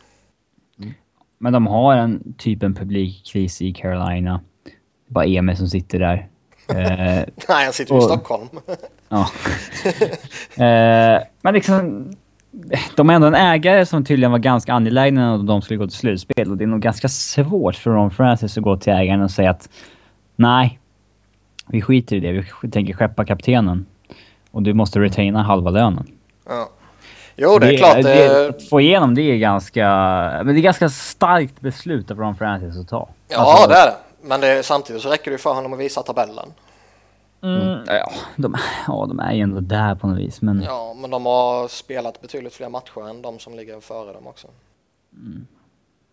Men 1.37 1.53
de 1.53 1.67
har 1.67 1.95
en 1.95 2.33
typ 2.37 2.63
en 2.63 2.75
publikkris 2.75 3.61
i 3.61 3.73
Carolina. 3.73 4.41
Bara 5.07 5.25
Emil 5.25 5.57
som 5.57 5.67
sitter 5.67 5.99
där. 5.99 6.27
Eh, 6.69 6.75
Nej, 7.49 7.63
han 7.63 7.73
sitter 7.73 7.93
ju 7.93 8.01
i 8.01 8.03
Och- 8.03 8.09
Stockholm. 8.09 8.47
ja. 9.09 9.29
eh, 10.65 11.23
men 11.41 11.53
liksom... 11.53 12.11
De 12.95 13.09
är 13.09 13.13
ändå 13.13 13.27
en 13.27 13.35
ägare 13.35 13.85
som 13.85 14.05
tydligen 14.05 14.31
var 14.31 14.39
ganska 14.39 14.73
angelägna 14.73 15.33
om 15.33 15.41
att 15.41 15.47
de 15.47 15.61
skulle 15.61 15.77
gå 15.77 15.87
till 15.87 15.97
slutspel. 15.97 16.51
Och 16.51 16.57
det 16.57 16.63
är 16.63 16.67
nog 16.67 16.81
ganska 16.81 17.07
svårt 17.09 17.75
för 17.75 17.91
Ron 17.91 18.11
Francis 18.11 18.57
att 18.57 18.63
gå 18.63 18.77
till 18.77 18.93
ägaren 18.93 19.21
och 19.21 19.31
säga 19.31 19.49
att 19.49 19.69
nej, 20.35 20.79
vi 21.67 21.81
skiter 21.81 22.15
i 22.15 22.19
det. 22.19 22.45
Vi 22.61 22.71
tänker 22.71 22.93
skeppa 22.93 23.25
kaptenen. 23.25 23.85
Och 24.51 24.63
du 24.63 24.73
måste 24.73 24.99
retaina 24.99 25.43
halva 25.43 25.69
lönen. 25.69 26.07
Ja. 26.47 26.69
Jo, 27.35 27.59
det 27.59 27.73
är 27.73 27.77
klart. 27.77 28.03
det, 28.03 28.43
eh, 28.43 28.49
att 28.49 28.69
få 28.69 28.81
igenom 28.81 29.15
det 29.15 29.21
är 29.21 29.37
ganska... 29.37 29.87
Men 30.43 30.47
det 30.47 30.59
är 30.59 30.61
ganska 30.61 30.89
starkt 30.89 31.61
beslut 31.61 32.11
av 32.11 32.17
Ron 32.17 32.35
Francis 32.35 32.77
att 32.77 32.89
ta. 32.89 33.09
Ja, 33.27 33.37
Alltså, 33.37 33.69
det 33.69 33.75
är 33.75 33.85
det. 33.85 33.95
Men 34.21 34.41
det, 34.41 34.65
samtidigt 34.65 35.01
så 35.01 35.09
räcker 35.09 35.31
det 35.31 35.31
ju 35.31 35.37
för 35.37 35.53
honom 35.53 35.73
att 35.73 35.79
visa 35.79 36.01
tabellen. 36.03 36.53
Mm, 37.41 37.83
ja, 37.87 38.11
de, 38.35 38.55
ja, 38.87 39.05
de 39.07 39.19
är 39.19 39.33
ju 39.33 39.41
ändå 39.41 39.59
där 39.59 39.95
på 39.95 40.07
något 40.07 40.19
vis, 40.19 40.41
men... 40.41 40.61
Ja, 40.61 40.93
men 40.93 41.09
de 41.09 41.25
har 41.25 41.67
spelat 41.67 42.21
betydligt 42.21 42.53
fler 42.53 42.69
matcher 42.69 43.09
än 43.09 43.21
de 43.21 43.39
som 43.39 43.55
ligger 43.55 43.79
före 43.79 44.13
dem 44.13 44.27
också. 44.27 44.47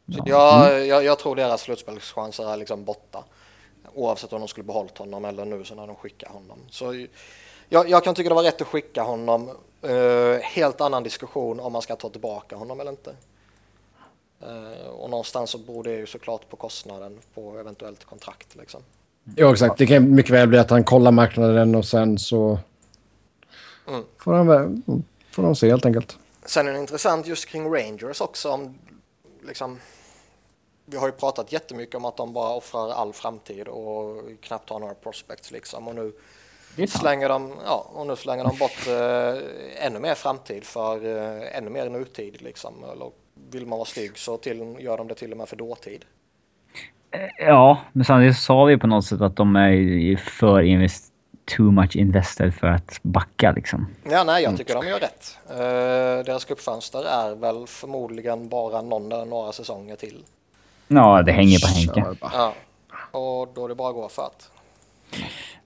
Så 0.08 0.22
jag, 0.26 0.86
jag, 0.86 1.04
jag 1.04 1.18
tror 1.18 1.36
deras 1.36 1.60
slutspelschanser 1.60 2.52
är 2.52 2.56
liksom 2.56 2.84
borta. 2.84 3.24
Oavsett 3.94 4.32
om 4.32 4.38
de 4.40 4.48
skulle 4.48 4.64
behållit 4.64 4.98
honom 4.98 5.24
eller 5.24 5.44
nu 5.44 5.64
så 5.64 5.74
när 5.74 5.86
de 5.86 5.96
skickar 5.96 6.28
honom. 6.28 6.58
Så 6.70 7.06
jag, 7.68 7.88
jag 7.88 8.04
kan 8.04 8.14
tycka 8.14 8.28
det 8.28 8.34
var 8.34 8.42
rätt 8.42 8.60
att 8.60 8.66
skicka 8.66 9.02
honom. 9.02 9.50
Eh, 9.82 10.40
helt 10.42 10.80
annan 10.80 11.02
diskussion 11.02 11.60
om 11.60 11.72
man 11.72 11.82
ska 11.82 11.96
ta 11.96 12.08
tillbaka 12.08 12.56
honom 12.56 12.80
eller 12.80 12.90
inte. 12.90 13.14
Eh, 14.40 14.88
och 14.88 15.10
någonstans 15.10 15.50
så 15.50 15.58
beror 15.58 15.84
det 15.84 15.92
ju 15.92 16.06
såklart 16.06 16.48
på 16.48 16.56
kostnaden 16.56 17.18
på 17.34 17.58
eventuellt 17.58 18.04
kontrakt 18.04 18.54
liksom. 18.54 18.82
Ja, 19.36 19.52
exakt. 19.52 19.78
Det 19.78 19.86
kan 19.86 20.14
mycket 20.14 20.30
väl 20.32 20.48
bli 20.48 20.58
att 20.58 20.70
han 20.70 20.84
kollar 20.84 21.10
marknaden 21.10 21.74
och 21.74 21.84
sen 21.84 22.18
så 22.18 22.58
Mm. 23.88 24.02
får, 24.18 24.32
han, 24.32 24.48
mm, 24.50 25.02
får 25.30 25.42
de 25.42 25.56
se 25.56 25.68
helt 25.70 25.86
enkelt. 25.86 26.18
Sen 26.44 26.68
är 26.68 26.72
det 26.72 26.78
intressant 26.78 27.26
just 27.26 27.46
kring 27.46 27.74
Rangers 27.74 28.20
också. 28.20 28.50
Om, 28.50 28.78
liksom, 29.46 29.78
vi 30.86 30.96
har 30.96 31.06
ju 31.06 31.12
pratat 31.12 31.52
jättemycket 31.52 31.94
om 31.94 32.04
att 32.04 32.16
de 32.16 32.32
bara 32.32 32.54
offrar 32.54 32.90
all 32.90 33.12
framtid 33.12 33.68
och 33.68 34.22
knappt 34.40 34.70
har 34.70 34.78
några 34.78 34.94
prospects 34.94 35.50
liksom. 35.50 35.88
Och 35.88 35.94
nu 35.94 36.12
slänger 36.88 37.28
de, 37.28 37.52
ja, 37.64 37.90
och 37.94 38.06
nu 38.06 38.16
slänger 38.16 38.44
de 38.44 38.58
bort 38.58 38.86
eh, 38.86 39.86
ännu 39.86 39.98
mer 39.98 40.14
framtid 40.14 40.64
för 40.64 41.04
eh, 41.06 41.56
ännu 41.58 41.70
mer 41.70 41.88
nutid 41.90 42.42
liksom. 42.42 42.74
Eller 42.92 43.10
vill 43.50 43.66
man 43.66 43.78
vara 43.78 43.86
stygg 43.86 44.18
så 44.18 44.36
till, 44.36 44.76
gör 44.80 44.96
de 44.98 45.08
det 45.08 45.14
till 45.14 45.32
och 45.32 45.38
med 45.38 45.48
för 45.48 45.56
dåtid. 45.56 46.04
Ja, 47.38 47.78
men 47.92 48.04
samtidigt 48.04 48.36
sa 48.36 48.64
vi 48.64 48.78
på 48.78 48.86
något 48.86 49.04
sätt 49.04 49.20
att 49.20 49.36
de 49.36 49.56
är 49.56 50.16
för 50.16 50.62
invest 50.62 51.10
too 51.56 51.70
much 51.70 51.96
invested 51.96 52.54
för 52.54 52.66
att 52.66 52.98
backa 53.02 53.52
liksom. 53.52 53.86
Ja, 54.10 54.24
nej, 54.24 54.42
jag 54.42 54.56
tycker 54.56 54.74
de 54.74 54.86
gör 54.86 54.98
rätt. 55.00 55.38
Eh, 55.50 56.24
deras 56.26 56.44
cupfönster 56.44 56.98
är 56.98 57.34
väl 57.34 57.66
förmodligen 57.66 58.48
bara 58.48 58.82
någon 58.82 59.12
eller 59.12 59.24
några 59.24 59.52
säsonger 59.52 59.96
till. 59.96 60.22
Ja, 60.88 61.22
det 61.22 61.32
hänger 61.32 61.58
på 61.58 61.66
Henke. 61.66 62.16
Ja. 62.32 62.54
Och 63.10 63.48
då 63.54 63.64
är 63.64 63.68
det 63.68 63.74
bara 63.74 63.88
att 63.88 63.94
gå 63.94 64.08
för 64.08 64.22
att. 64.22 64.50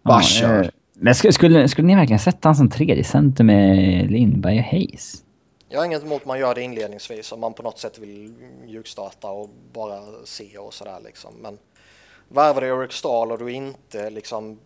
Bara 0.02 0.16
Ja, 0.16 0.22
kör. 0.22 0.62
eh, 0.64 0.68
Men 0.94 1.14
skulle, 1.14 1.32
skulle, 1.32 1.68
skulle 1.68 1.86
ni 1.86 1.94
verkligen 1.94 2.18
sätta 2.18 2.48
han 2.48 2.56
som 2.56 2.70
tredje 2.70 3.04
center 3.04 3.44
med 3.44 4.10
Lindberg 4.10 4.58
och 4.58 4.64
Hayes? 4.64 5.22
Jag 5.70 5.80
har 5.80 5.86
inget 5.86 6.02
emot 6.02 6.24
man 6.24 6.38
gör 6.38 6.54
det 6.54 6.62
inledningsvis 6.62 7.32
om 7.32 7.40
man 7.40 7.54
på 7.54 7.62
något 7.62 7.78
sätt 7.78 7.98
vill 7.98 8.34
mjukstarta 8.64 9.30
och 9.30 9.48
bara 9.72 10.02
se 10.24 10.58
och 10.58 10.74
sådär 10.74 11.00
liksom. 11.04 11.34
Men 11.34 11.58
värvar 12.28 12.60
du 12.60 12.66
Eric 12.66 12.92
Stahl 12.92 13.32
och 13.32 13.38
du 13.38 13.52
inte 13.52 14.10
liksom 14.10 14.58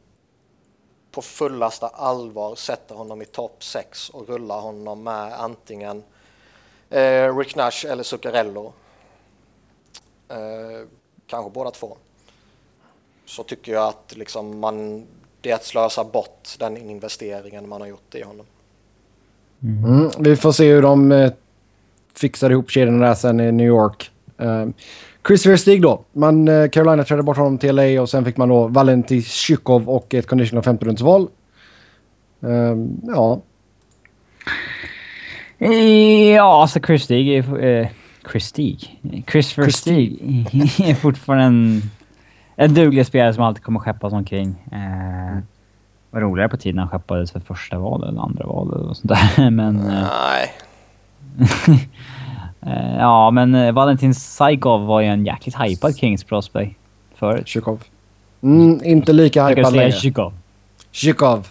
på 1.11 1.23
fullaste 1.23 1.87
allvar 1.87 2.55
sätter 2.55 2.95
honom 2.95 3.23
i 3.23 3.25
topp 3.25 3.65
6 3.65 4.11
och 4.11 4.29
rullar 4.29 4.61
honom 4.61 5.03
med 5.03 5.41
antingen 5.41 6.05
eh, 6.91 7.37
Rick 7.37 7.57
Nash 7.57 7.87
eller 7.87 8.03
Zuccarello. 8.03 8.73
Eh, 10.29 10.87
kanske 11.27 11.51
båda 11.51 11.71
två. 11.71 11.97
Så 13.25 13.43
tycker 13.43 13.73
jag 13.73 13.89
att 13.89 14.17
liksom 14.17 14.59
man, 14.61 15.07
det 15.41 15.51
är 15.51 15.55
att 15.55 15.65
slösa 15.65 16.05
bort 16.05 16.49
den 16.59 16.77
investeringen 16.77 17.69
man 17.69 17.81
har 17.81 17.89
gjort 17.89 18.15
i 18.15 18.23
honom. 18.23 18.47
Mm, 19.63 20.11
vi 20.19 20.37
får 20.37 20.53
se 20.53 20.73
hur 20.73 20.83
de 20.83 21.13
eh, 21.13 21.33
fixar 22.15 22.51
ihop 22.51 22.71
kedjorna 22.71 23.07
där 23.07 23.15
sen 23.15 23.41
i 23.41 23.53
New 23.53 23.67
York. 23.67 24.11
Eh, 24.39 24.67
Chris 25.27 25.47
Verstig 25.47 25.83
då. 25.83 26.05
Man, 26.13 26.49
eh, 26.49 26.69
Carolina 26.69 27.05
trädde 27.05 27.23
bort 27.23 27.37
honom 27.37 27.59
till 27.59 27.77
LA 27.77 28.03
och 28.03 28.09
sen 28.11 28.25
fick 28.25 28.37
man 28.37 28.49
då 28.49 28.67
Valentin 28.67 29.23
Shukov 29.23 29.89
och 29.89 30.15
ett 30.15 30.27
conditional 30.27 30.63
femterumsval. 30.63 31.29
Eh, 32.43 32.77
ja, 33.03 33.41
Ja, 36.37 36.63
alltså 36.63 36.81
Chris 36.81 37.03
Stig 37.03 37.29
är. 37.29 37.65
Eh, 37.65 37.89
Chris 38.33 38.45
Stig? 38.45 39.01
Chris 39.33 39.77
Stig 39.77 40.19
är 40.81 40.95
fortfarande 40.95 41.45
en, 41.45 41.83
en 42.57 42.75
duglig 42.75 43.07
spelare 43.07 43.35
som 43.35 43.45
alltid 43.45 43.63
kommer 43.63 43.81
skeppas 43.81 44.13
omkring. 44.13 44.55
Eh, 44.73 45.39
var 46.13 46.21
roligare 46.21 46.49
på 46.49 46.57
tiden 46.57 46.79
han 46.79 46.89
skeppades 46.89 47.33
för 47.33 47.41
första 47.41 47.79
val 47.79 48.09
eller 48.09 48.21
andra 48.21 48.47
val 48.47 48.75
eller 48.75 48.95
sånt 48.95 49.09
där. 49.09 49.51
Men... 49.51 49.77
Eh, 49.77 50.07
Nej, 50.29 50.53
Uh, 51.41 51.79
ja, 52.99 53.31
men 53.31 53.55
uh, 53.55 53.73
Valentin 53.73 54.15
Saikov 54.15 54.87
var 54.87 55.01
ju 55.01 55.07
en 55.07 55.27
jäkligt 55.27 55.57
hypad 55.61 55.97
Kings 55.97 56.25
prospect 56.25 56.77
förut. 57.15 57.49
Chikov. 57.49 57.83
Mm, 58.43 58.81
inte 58.85 59.13
lika 59.13 59.47
hypad 59.47 59.73
längre. 59.73 59.93
Chikov. 59.93 60.33
Chikov. 60.91 61.49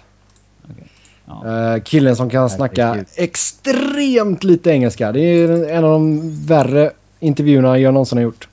Okay. 0.63 0.83
Ja. 1.25 1.75
Uh, 1.75 1.83
killen 1.83 2.15
som 2.15 2.29
kan 2.29 2.49
snacka 2.49 3.05
extremt 3.15 4.43
lite 4.43 4.71
engelska. 4.71 5.11
Det 5.11 5.21
är 5.21 5.69
en 5.69 5.83
av 5.83 5.91
de 5.91 6.31
värre 6.45 6.91
intervjuerna 7.19 7.77
jag 7.77 7.93
någonsin 7.93 8.17
har 8.17 8.23
gjort. 8.23 8.47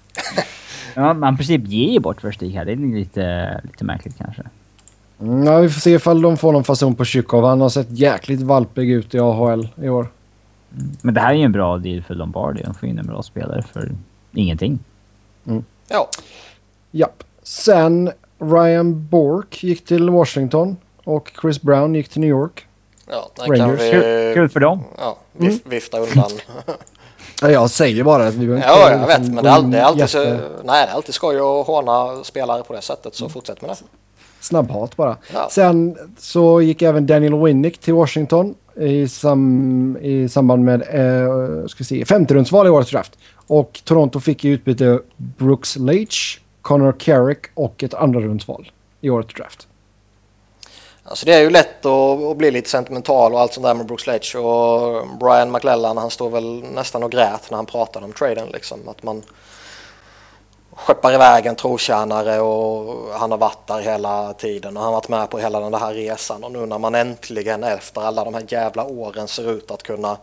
ja, 0.95 1.15
man 1.15 1.35
i 1.35 1.37
princip 1.37 1.67
ger 1.67 1.93
ju 1.93 2.01
bort 2.01 2.25
Verstig 2.25 2.51
här. 2.51 2.65
Det 2.65 2.73
är 2.73 2.77
lite, 2.77 3.61
lite 3.65 3.85
märkligt 3.85 4.19
kanske. 4.19 4.43
Ja, 5.19 5.59
vi 5.59 5.69
får 5.69 5.81
se 5.81 5.91
ifall 5.91 6.23
de 6.23 6.37
får 6.37 6.53
någon 6.53 6.65
fason 6.65 6.95
på 6.95 7.05
Chikov. 7.05 7.45
Han 7.45 7.61
har 7.61 7.69
sett 7.69 7.91
jäkligt 7.91 8.43
valpig 8.43 8.91
ut 8.91 9.15
i 9.15 9.19
AHL 9.19 9.69
i 9.83 9.89
år. 9.89 10.09
Men 11.03 11.15
det 11.15 11.21
här 11.21 11.31
är 11.31 11.37
ju 11.37 11.43
en 11.43 11.53
bra 11.53 11.79
deal 11.79 12.03
för 12.03 12.15
Lombardi. 12.15 12.63
De 12.63 12.75
får 12.75 12.89
in 12.89 12.99
en 12.99 13.07
bra 13.07 13.23
spelare 13.23 13.63
för 13.73 13.91
ingenting. 14.33 14.79
Mm. 15.47 15.65
Ja. 15.89 16.09
Japp. 16.91 17.25
Sen 17.43 18.13
Ryan 18.39 19.09
Bork 19.09 19.63
gick 19.63 19.85
till 19.85 20.11
Washington 20.11 20.77
och 21.05 21.33
Chris 21.41 21.63
Brown 21.63 21.95
gick 21.95 22.09
till 22.09 22.21
New 22.21 22.31
York. 22.31 22.67
Ja, 23.11 23.31
Rangers. 23.47 23.81
Vi, 23.81 23.91
kul, 23.91 24.35
kul, 24.35 24.49
för 24.49 24.61
dem. 24.61 24.85
Ja, 24.99 25.19
vif, 25.33 25.51
mm. 25.51 25.61
vifta 25.65 25.99
undan. 25.99 26.31
ja, 27.43 27.51
jag 27.51 27.71
säger 27.71 28.05
bara 28.05 28.27
att 28.27 28.35
vi 28.35 28.47
Ja, 28.47 28.91
jag 28.91 29.07
vet. 29.07 29.33
Men 29.33 29.45
det 29.45 29.51
är, 29.51 29.63
det 29.63 29.79
är 29.79 29.83
alltid, 29.83 30.11
så, 30.11 30.25
nej, 30.25 30.41
det 30.65 30.73
är 30.73 30.95
alltid 30.95 31.15
skoj 31.15 31.37
att 31.37 31.67
håna 31.67 32.25
spelare 32.25 32.63
på 32.63 32.73
det 32.73 32.83
sättet. 32.83 33.15
Så 33.15 33.25
mm. 33.25 33.33
fortsätt 33.33 33.61
med 33.61 33.71
det. 33.71 33.77
Snabbhat 34.49 34.97
bara. 34.97 35.17
Ja. 35.33 35.49
Sen 35.51 35.97
så 36.19 36.63
gick 36.63 36.83
även 36.83 37.07
Daniel 37.07 37.35
Winnick 37.35 37.79
till 37.79 37.95
Washington 37.95 38.55
i, 38.77 39.09
sam, 39.09 39.99
i 40.01 40.29
samband 40.29 40.65
med 40.65 40.81
eh, 40.81 41.67
ska 41.67 41.85
se, 41.85 42.05
femterumsval 42.05 42.67
i 42.67 42.71
årets 42.71 42.91
draft. 42.91 43.19
Och 43.47 43.81
Toronto 43.85 44.21
fick 44.21 44.45
i 44.45 44.49
utbyte 44.49 45.01
Brooks 45.17 45.77
Leach, 45.77 46.39
Connor 46.63 46.93
Carrick 46.99 47.39
och 47.55 47.85
ett 47.85 47.95
andra 47.95 48.21
rundsval 48.21 48.71
i 49.01 49.11
årets 49.11 49.35
draft. 49.35 49.69
Alltså 51.05 51.27
det 51.27 51.35
är 51.35 51.41
ju 51.41 51.51
lätt 51.51 51.87
att, 51.87 52.23
att, 52.23 52.37
bli 52.37 52.51
lite 52.51 52.71
sentimental 52.71 53.33
och 53.33 53.41
allt 53.41 53.53
sånt 53.53 53.67
där 53.67 53.75
med 53.75 53.87
Brooks 53.87 54.07
Leach 54.07 54.35
och 54.35 55.07
Brian 55.21 55.53
McLellan 55.53 55.97
han 55.97 56.11
står 56.11 56.31
väl 56.31 56.65
nästan 56.75 57.03
och 57.03 57.13
grät 57.13 57.51
när 57.51 57.57
han 57.57 57.67
pratade 57.67 58.07
om 58.07 58.13
traden 58.13 58.49
liksom. 58.53 58.89
Att 58.89 59.03
man 59.03 59.23
skeppar 60.79 61.15
iväg 61.15 61.47
en 61.47 61.57
trotjänare 61.57 62.41
och 62.41 63.09
han 63.19 63.31
har 63.31 63.39
varit 63.39 63.67
där 63.67 63.81
hela 63.81 64.33
tiden 64.33 64.77
och 64.77 64.83
han 64.83 64.93
har 64.93 65.01
varit 65.01 65.09
med 65.09 65.31
på 65.31 65.39
hela 65.39 65.61
den 65.61 65.75
här 65.75 65.95
resan 65.95 66.45
och 66.45 66.53
nu 66.53 66.67
när 66.67 66.79
man 66.79 66.95
äntligen 66.95 67.65
efter 67.65 68.01
alla 68.01 68.25
de 68.25 68.35
här 68.35 68.45
jävla 68.49 68.85
åren 68.85 69.29
ser 69.29 69.51
ut 69.51 69.71
att 69.71 69.83
kunna 69.83 70.17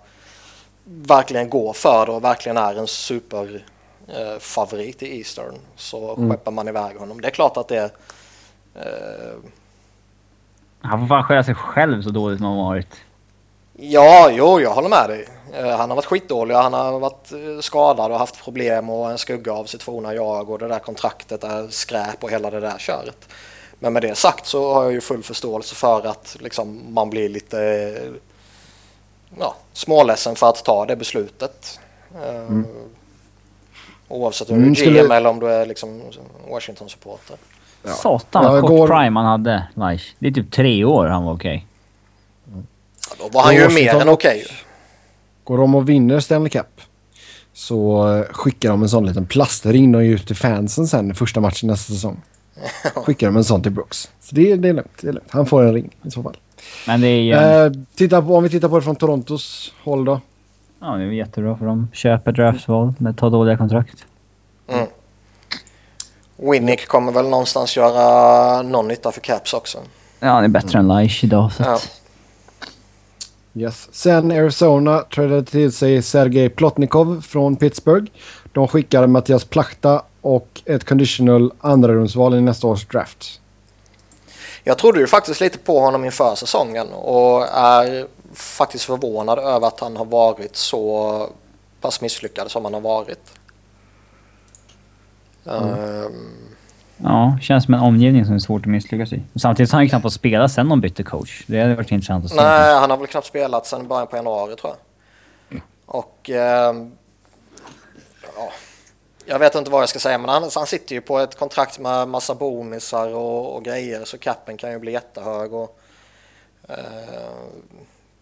verkligen 0.85 1.49
gå 1.49 1.73
för 1.73 2.05
det 2.05 2.11
och 2.11 2.23
verkligen 2.23 2.57
är 2.57 2.75
en 2.75 2.87
superfavorit 2.87 5.01
eh, 5.01 5.07
i 5.07 5.17
Eastern 5.17 5.55
så 5.75 6.15
mm. 6.15 6.31
skeppar 6.31 6.51
man 6.51 6.67
iväg 6.67 6.97
honom. 6.97 7.21
Det 7.21 7.27
är 7.27 7.31
klart 7.31 7.57
att 7.57 7.67
det 7.67 7.91
eh... 8.75 9.33
Han 10.81 10.99
får 10.99 11.07
fan 11.07 11.23
skälla 11.23 11.43
sig 11.43 11.55
själv 11.55 12.01
så 12.01 12.09
dåligt 12.09 12.37
som 12.37 12.47
han 12.47 12.57
varit. 12.57 12.95
Ja, 13.73 14.29
jo, 14.31 14.59
jag 14.59 14.73
håller 14.73 14.89
med 14.89 15.09
dig. 15.09 15.27
Eh, 15.53 15.77
han 15.77 15.89
har 15.89 15.95
varit 15.95 16.05
skitdålig, 16.05 16.55
han 16.55 16.73
har 16.73 16.99
varit 16.99 17.31
eh, 17.31 17.59
skadad 17.61 18.11
och 18.11 18.19
haft 18.19 18.43
problem 18.43 18.89
och 18.89 19.11
en 19.11 19.17
skugga 19.17 19.53
av 19.53 19.65
sitt 19.65 19.83
forna 19.83 20.13
jag 20.13 20.49
och 20.49 20.59
det 20.59 20.67
där 20.67 20.79
kontraktet 20.79 21.43
är 21.43 21.67
skräp 21.67 22.23
och 22.23 22.31
hela 22.31 22.49
det 22.49 22.59
där 22.59 22.77
köret. 22.77 23.29
Men 23.79 23.93
med 23.93 24.01
det 24.01 24.15
sagt 24.15 24.45
så 24.45 24.73
har 24.73 24.83
jag 24.83 24.93
ju 24.93 25.01
full 25.01 25.23
förståelse 25.23 25.75
för 25.75 26.07
att 26.07 26.37
liksom, 26.39 26.93
man 26.93 27.09
blir 27.09 27.29
lite 27.29 27.97
ja, 29.39 29.55
småledsen 29.73 30.35
för 30.35 30.49
att 30.49 30.65
ta 30.65 30.85
det 30.85 30.95
beslutet. 30.95 31.79
Eh, 32.15 32.35
mm. 32.35 32.65
Oavsett 34.07 34.49
om 34.49 34.59
du 34.59 34.63
är 34.63 34.69
GM 34.69 34.75
skulle... 34.75 35.15
eller 35.15 35.29
om 35.29 35.39
du 35.39 35.47
är 35.51 35.65
liksom 35.65 36.01
Washington-supporter. 36.49 37.35
Ja. 37.83 37.91
Satan 37.91 38.43
vad 38.43 38.61
kort 38.61 38.69
går... 38.69 38.87
prime 38.87 39.19
han 39.19 39.25
hade, 39.25 39.67
Laish. 39.73 40.15
Det 40.19 40.27
är 40.27 40.31
typ 40.31 40.51
tre 40.51 40.85
år 40.85 41.05
han 41.05 41.23
var 41.23 41.33
okej. 41.33 41.67
Okay. 42.47 42.63
Ja, 43.09 43.15
då 43.19 43.29
var 43.29 43.43
han 43.43 43.55
ju 43.55 43.69
mer 43.69 43.95
än 43.95 44.09
okej. 44.09 44.43
Okay. 44.45 44.57
Går 45.45 45.57
de 45.57 45.75
och 45.75 45.89
vinner 45.89 46.19
Stanley 46.19 46.49
Cup 46.49 46.81
så 47.53 48.23
skickar 48.31 48.69
de 48.69 48.81
en 48.81 48.89
sån 48.89 49.05
liten 49.05 49.25
plastring 49.25 49.91
de 49.91 49.99
ut 49.99 50.27
till 50.27 50.35
fansen 50.35 50.87
sen 50.87 51.15
första 51.15 51.39
matchen 51.39 51.67
nästa 51.67 51.93
säsong. 51.93 52.21
Skickar 52.95 53.27
de 53.27 53.37
en 53.37 53.43
sån 53.43 53.61
till 53.61 53.71
Brooks. 53.71 54.09
Så 54.19 54.35
det, 54.35 54.55
det, 54.55 54.69
är 54.69 54.73
lugnt, 54.73 54.91
det 55.01 55.07
är 55.07 55.13
lugnt. 55.13 55.31
Han 55.31 55.45
får 55.45 55.63
en 55.63 55.73
ring 55.73 55.95
i 56.03 56.11
så 56.11 56.23
fall. 56.23 56.37
Men 56.87 57.01
det 57.01 57.07
är 57.07 57.21
ju... 57.21 57.33
Eh, 57.33 57.71
titta 57.95 58.21
på, 58.21 58.35
om 58.35 58.43
vi 58.43 58.49
tittar 58.49 58.69
på 58.69 58.75
det 58.75 58.81
från 58.81 58.95
Torontos 58.95 59.73
håll 59.83 60.05
då. 60.05 60.21
Ja, 60.79 60.87
det 60.87 61.03
är 61.03 61.07
jättebra 61.07 61.57
för 61.57 61.65
dem. 61.65 61.87
Köper 61.93 62.31
draftval 62.31 62.93
med 62.97 63.17
tar 63.17 63.29
dåliga 63.29 63.57
kontrakt. 63.57 64.05
Mm. 64.67 64.87
Winnick 66.37 66.87
kommer 66.87 67.11
väl 67.11 67.29
någonstans 67.29 67.77
göra 67.77 68.61
någon 68.61 68.87
nytta 68.87 69.11
för 69.11 69.21
Caps 69.21 69.53
också. 69.53 69.77
Ja, 70.19 70.27
han 70.27 70.43
är 70.43 70.47
bättre 70.47 70.79
mm. 70.79 70.91
än 70.91 70.97
Laish 70.97 71.23
idag. 71.23 71.51
Så 71.51 71.63
ja. 71.63 71.79
Yes. 73.57 73.89
Sen 73.91 74.31
Arizona 74.31 75.01
trädde 75.01 75.43
till 75.43 75.71
sig 75.71 76.01
Sergej 76.01 76.49
Plotnikov 76.49 77.21
från 77.21 77.55
Pittsburgh. 77.55 78.11
De 78.53 78.67
skickar 78.67 79.07
Mattias 79.07 79.45
Plachta 79.45 80.03
och 80.21 80.61
ett 80.65 80.83
conditional 80.83 81.53
andrarumsval 81.59 82.33
i 82.33 82.41
nästa 82.41 82.67
års 82.67 82.85
draft. 82.85 83.41
Jag 84.63 84.77
trodde 84.77 84.99
ju 84.99 85.07
faktiskt 85.07 85.41
lite 85.41 85.57
på 85.57 85.79
honom 85.79 86.05
inför 86.05 86.35
säsongen 86.35 86.87
och 86.93 87.47
är 87.47 88.07
faktiskt 88.33 88.83
förvånad 88.83 89.39
över 89.39 89.67
att 89.67 89.79
han 89.79 89.97
har 89.97 90.05
varit 90.05 90.55
så 90.55 91.29
pass 91.81 92.01
misslyckad 92.01 92.51
som 92.51 92.65
han 92.65 92.73
har 92.73 92.81
varit. 92.81 93.31
Mm. 95.45 95.69
Um, 95.69 96.44
Ja, 96.97 97.37
känns 97.41 97.63
som 97.65 97.73
en 97.73 97.79
omgivning 97.79 98.25
som 98.25 98.35
är 98.35 98.39
svårt 98.39 98.61
att 98.61 98.67
misslyckas 98.67 99.13
i. 99.13 99.21
Samtidigt 99.35 99.71
har 99.71 99.77
han 99.77 99.83
ju 99.83 99.89
knappt 99.89 100.03
fått 100.03 100.13
spela 100.13 100.49
sen 100.49 100.69
de 100.69 100.81
bytte 100.81 101.03
coach. 101.03 101.43
Det 101.47 101.61
hade 101.61 101.75
varit 101.75 101.91
intressant 101.91 102.25
att 102.25 102.31
se. 102.31 102.35
Nej, 102.35 102.75
han 102.75 102.89
har 102.89 102.97
väl 102.97 103.07
knappt 103.07 103.27
spelat 103.27 103.65
sen 103.65 103.87
början 103.87 104.07
på 104.07 104.15
januari 104.15 104.55
tror 104.55 104.73
jag. 104.73 104.77
Mm. 105.51 105.63
Och... 105.85 106.29
Eh, 106.29 106.75
ja, 108.35 108.51
jag 109.25 109.39
vet 109.39 109.55
inte 109.55 109.71
vad 109.71 109.81
jag 109.81 109.89
ska 109.89 109.99
säga, 109.99 110.17
men 110.17 110.29
han, 110.29 110.49
han 110.55 110.65
sitter 110.65 110.95
ju 110.95 111.01
på 111.01 111.19
ett 111.19 111.35
kontrakt 111.35 111.79
med 111.79 112.07
massa 112.07 112.35
bonusar 112.35 113.13
och, 113.13 113.55
och 113.55 113.63
grejer, 113.63 114.05
så 114.05 114.17
capen 114.17 114.57
kan 114.57 114.71
ju 114.71 114.79
bli 114.79 114.91
jättehög. 114.91 115.53
Och, 115.53 115.79
eh, 116.69 116.75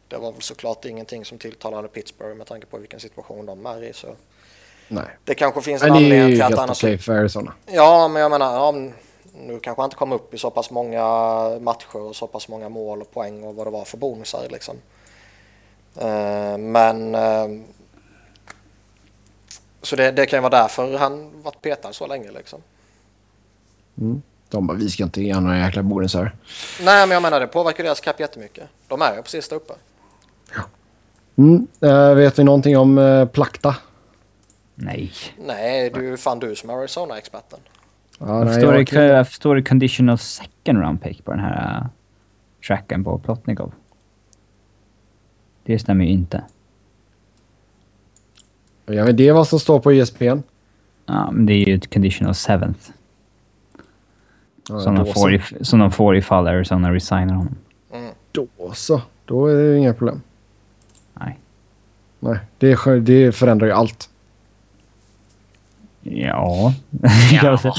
det 0.08 0.18
var 0.18 0.32
väl 0.32 0.42
såklart 0.42 0.86
ingenting 0.86 1.26
som 1.26 1.38
tilltalade 1.38 1.88
Pittsburgh 1.88 2.36
med 2.36 2.48
tanke 2.48 2.68
på 2.68 2.78
vilken 2.78 3.00
situation 3.00 3.46
de 3.46 3.66
är 3.66 3.84
i. 3.84 3.94
Så 3.94 4.08
Nej. 4.94 5.18
Det 5.24 5.36
kanske 5.36 5.62
finns 5.62 5.84
en 5.84 5.92
anledning 5.92 6.32
till 6.32 6.42
att 6.42 6.58
han 6.58 6.70
har... 6.70 6.92
Det 6.92 6.98
för 6.98 7.14
Arizona. 7.14 7.54
Ja, 7.66 8.08
men 8.08 8.22
jag 8.22 8.32
menar, 8.32 8.54
ja, 8.54 8.72
nu 9.34 9.60
kanske 9.60 9.82
han 9.82 9.88
inte 9.88 9.96
kom 9.96 10.12
upp 10.12 10.34
i 10.34 10.38
så 10.38 10.50
pass 10.50 10.72
många 10.72 11.00
matcher 11.60 11.96
och 11.96 12.16
så 12.16 12.28
pass 12.28 12.48
många 12.48 12.70
mål 12.70 13.02
och 13.02 13.12
poäng 13.14 13.44
och 13.44 13.56
vad 13.56 13.68
det 13.68 13.72
var 13.72 13.86
för 13.86 13.98
bonusar 13.98 14.48
liksom. 14.50 14.76
Uh, 16.02 16.58
men... 16.58 17.16
Uh, 17.16 17.62
så 19.82 19.96
det, 19.96 20.12
det, 20.12 20.26
kan 20.26 20.38
ju 20.38 20.42
vara 20.42 20.62
därför 20.62 20.98
han 20.98 21.42
varit 21.44 21.62
petad 21.62 21.94
så 21.94 22.08
länge 22.08 22.32
liksom. 22.32 22.62
Mm. 23.98 24.22
De 24.50 24.68
bara, 24.68 24.78
vi 24.78 24.90
ska 24.90 25.04
inte 25.04 25.22
ge 25.22 25.40
några 25.40 25.58
jäkla 25.58 25.84
bonusar. 25.84 26.36
Nej, 26.82 27.08
men 27.08 27.12
jag 27.12 27.22
menar 27.22 27.40
det 27.40 27.48
påverkar 27.48 27.84
deras 27.84 28.00
cap 28.00 28.20
jättemycket. 28.20 28.64
De 28.88 29.02
är 29.02 29.16
ju 29.16 29.22
precis 29.22 29.50
där 29.50 29.56
uppe. 29.56 29.74
Ja. 30.56 30.62
Mm. 31.36 31.68
Uh, 31.84 32.16
vet 32.16 32.40
vi 32.40 32.44
någonting 32.44 32.78
om 32.78 32.98
uh, 32.98 33.28
Plakta? 33.28 33.76
Nej. 34.76 35.12
Nej, 35.38 35.90
du 35.90 36.14
är 36.14 36.18
fan 36.18 36.40
du 36.40 36.56
som 36.56 36.70
är 36.70 36.74
Arizona-experten. 36.74 37.60
Ja, 38.20 38.40
jag, 38.40 38.48
förstår 39.28 39.56
jag, 39.56 39.64
det, 39.64 39.70
conditional 39.70 40.18
second 40.18 40.80
round 40.80 41.02
pick 41.02 41.26
på 41.26 41.32
den 41.32 41.40
här 41.40 41.80
uh, 41.80 41.88
tracken 42.68 43.04
på 43.04 43.20
Plotnikov. 43.20 43.74
Det 45.64 45.80
stämmer 45.80 46.06
ju 46.06 46.12
inte. 46.12 46.44
Ja, 48.86 49.06
men 49.06 49.16
det 49.16 49.28
är 49.28 49.34
vad 49.34 49.48
som 49.48 49.60
står 49.60 49.80
på 49.80 49.92
ESPN. 49.92 50.40
Ja, 51.06 51.32
men 51.32 51.46
det 51.46 51.54
är 51.54 51.68
ju 51.68 51.76
ett 51.76 51.94
conditional 51.94 52.36
seventh. 52.36 52.90
Ja, 54.70 54.80
som, 54.80 54.96
de 54.96 55.14
får 55.14 55.34
i, 55.34 55.42
som 55.62 55.80
de 55.80 55.92
får 55.92 56.18
ifall 56.18 56.48
Arizona 56.48 56.94
resignar 56.94 57.34
honom. 57.34 57.56
Mm. 57.94 58.14
Då 58.32 58.48
så. 58.74 59.02
Då 59.26 59.48
är 59.48 59.56
det 59.56 59.78
inga 59.78 59.94
problem. 59.94 60.22
Nej. 61.14 61.40
Nej, 62.20 62.40
det, 62.58 63.00
det 63.00 63.32
förändrar 63.32 63.68
ju 63.68 63.74
allt. 63.74 64.10
Ja. 66.04 66.74
ja. 67.32 67.60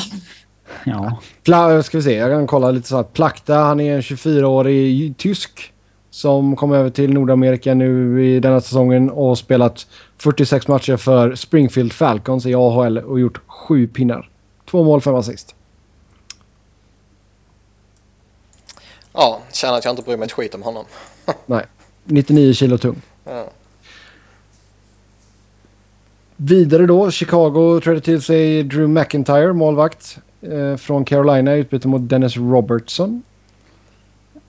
ja. 0.85 1.19
Pla 1.43 1.83
ska 1.83 1.99
vi 1.99 2.05
se, 2.05 2.15
jag 2.15 2.31
kan 2.31 2.47
kolla 2.47 2.71
lite 2.71 2.89
så 2.89 2.97
här. 2.97 3.03
Plakta, 3.03 3.55
han 3.55 3.81
är 3.81 3.95
en 3.95 4.01
24-årig 4.01 5.17
tysk 5.17 5.73
som 6.11 6.57
kom 6.57 6.73
över 6.73 6.91
till 6.91 7.13
Nordamerika 7.13 7.75
nu 7.75 8.25
i 8.27 8.41
denna 8.41 8.61
säsongen 8.61 9.11
och 9.11 9.39
spelat 9.39 9.87
46 10.19 10.69
matcher 10.69 10.97
för 10.97 11.35
Springfield 11.35 11.93
Falcons 11.93 12.47
i 12.47 12.55
AHL 12.55 12.99
och 12.99 13.21
gjort 13.21 13.41
sju 13.47 13.87
pinnar. 13.87 14.31
Två 14.71 14.85
mål, 14.85 15.01
fem 15.01 15.15
assist. 15.15 15.55
Ja, 19.13 19.41
känner 19.53 19.79
att 19.79 19.85
jag 19.85 19.93
inte 19.93 20.03
bryr 20.03 20.17
mig 20.17 20.27
ett 20.27 20.33
skit 20.33 20.55
om 20.55 20.63
honom. 20.63 20.85
Nej, 21.47 21.65
99 22.05 22.53
kilo 22.53 22.79
tung. 22.79 23.03
Ja. 23.25 23.47
Vidare 26.37 26.87
då, 26.87 27.11
Chicago 27.11 27.81
trädde 27.81 28.01
till 28.01 28.23
sig 28.23 28.63
Drew 28.63 28.89
McIntyre, 28.89 29.53
målvakt 29.53 30.19
eh, 30.41 30.77
från 30.77 31.05
Carolina 31.05 31.57
i 31.57 31.61
utbyte 31.61 31.89
mot 31.89 32.09
Dennis 32.09 32.37
Robertson. 32.37 33.23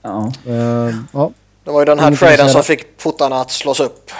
Ja. 0.02 0.32
Eh, 0.46 0.94
ja. 1.12 1.30
Det 1.64 1.70
var 1.70 1.80
ju 1.80 1.84
den 1.84 1.98
här 1.98 2.06
Ingenting 2.06 2.28
traden 2.28 2.48
som 2.48 2.62
fick 2.62 2.98
portarna 2.98 3.40
att 3.40 3.50
slås 3.50 3.80
upp. 3.80 4.10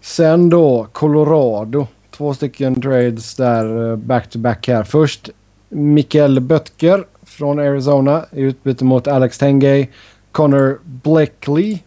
Sen 0.00 0.48
då 0.50 0.86
Colorado. 0.92 1.86
Två 2.10 2.34
stycken 2.34 2.82
trades 2.82 3.34
där 3.34 3.90
eh, 3.90 3.96
back-to-back 3.96 4.68
här. 4.68 4.84
Först 4.84 5.30
Mikael 5.68 6.40
Böttger 6.40 7.04
från 7.22 7.58
Arizona 7.58 8.24
i 8.32 8.40
utbyte 8.40 8.84
mot 8.84 9.08
Alex 9.08 9.38
Tengay, 9.38 9.88
Connor 10.32 10.80
Blackley 10.84 11.78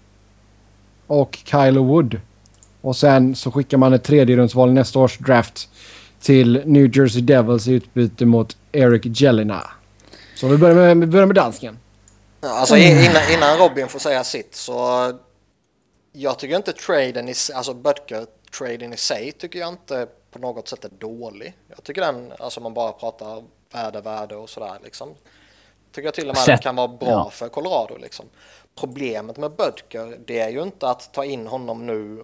och 1.08 1.40
Kylo 1.46 1.84
Wood. 1.84 2.20
Och 2.84 2.96
sen 2.96 3.36
så 3.36 3.52
skickar 3.52 3.78
man 3.78 3.94
ett 3.94 4.04
tredje 4.04 4.36
rundsval 4.36 4.70
i 4.70 4.74
nästa 4.74 5.00
års 5.00 5.18
draft 5.18 5.70
till 6.22 6.62
New 6.66 6.98
Jersey 6.98 7.22
Devils 7.22 7.68
i 7.68 7.74
utbyte 7.74 8.26
mot 8.26 8.58
Eric 8.72 9.22
Jelena. 9.22 9.64
Så 10.36 10.48
vi 10.48 10.58
börjar 10.58 10.76
med, 10.76 10.98
vi 10.98 11.06
börjar 11.06 11.26
med 11.26 11.36
dansken. 11.36 11.78
Alltså 12.42 12.78
innan, 12.78 13.32
innan 13.34 13.58
Robin 13.58 13.88
får 13.88 14.00
säga 14.00 14.24
sitt 14.24 14.56
så 14.56 15.12
jag 16.12 16.40
tycker 16.40 16.56
inte 16.56 16.74
traden 16.74 17.30
i, 17.30 17.34
alltså 17.56 17.74
Butker-traden 17.74 18.94
i 18.94 18.98
sig 18.98 19.32
tycker 19.32 19.60
jag 19.60 19.70
inte 19.70 20.08
på 20.32 20.40
något 20.40 20.68
sätt 20.68 20.86
är 20.86 20.90
dålig. 21.00 21.54
Jag 21.68 21.84
tycker 21.84 22.02
den, 22.02 22.32
alltså 22.40 22.62
man 22.62 22.74
bara 22.74 22.92
pratar 22.92 23.44
värde, 23.74 24.02
värde 24.02 24.36
och 24.36 24.50
sådär 24.50 24.78
liksom. 24.84 25.10
Tycker 25.92 26.08
jag 26.08 26.14
till 26.14 26.30
och 26.30 26.36
med 26.36 26.38
Sätt- 26.38 26.58
det 26.58 26.64
kan 26.64 26.76
vara 26.76 26.88
bra 26.88 27.10
ja. 27.10 27.30
för 27.30 27.50
Colorado 27.50 27.98
liksom. 27.98 28.26
Problemet 28.80 29.38
med 29.38 29.52
Butker 29.52 30.18
det 30.26 30.40
är 30.40 30.50
ju 30.50 30.64
inte 30.64 30.90
att 30.90 31.14
ta 31.14 31.26
in 31.26 31.48
honom 31.48 31.86
nu 31.86 32.24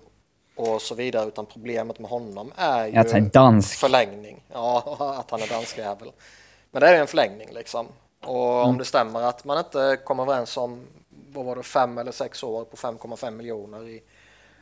och 0.60 0.82
så 0.82 0.96
vidare 0.96 1.28
utan 1.28 1.46
problemet 1.46 2.00
med 2.00 2.10
honom 2.10 2.52
är 2.56 2.88
ju 2.88 2.96
Att 2.98 3.12
han 3.12 3.26
är 3.26 3.30
dansk. 3.30 3.80
förlängning. 3.80 4.44
Ja, 4.54 4.84
att 5.20 5.32
han 5.32 5.42
är 5.42 5.48
dansk 5.48 5.78
jävel. 5.78 6.12
Men 6.72 6.82
det 6.82 6.88
är 6.88 6.94
ju 6.94 7.00
en 7.00 7.08
förlängning 7.08 7.48
liksom. 7.54 7.88
Och 8.26 8.54
Mm. 8.54 8.70
om 8.70 8.78
det 8.78 8.86
stämmer 8.86 9.22
att 9.22 9.46
man 9.46 9.58
inte 9.58 9.98
kommer 10.06 10.24
överens 10.24 10.58
om, 10.58 10.82
vad 11.34 11.46
var 11.46 11.56
det, 11.56 11.64
fem 11.64 11.98
eller 11.98 12.12
sex 12.12 12.44
år 12.44 12.64
på 12.64 12.78
5,5 12.78 13.32
miljoner 13.32 13.88
i 13.88 14.02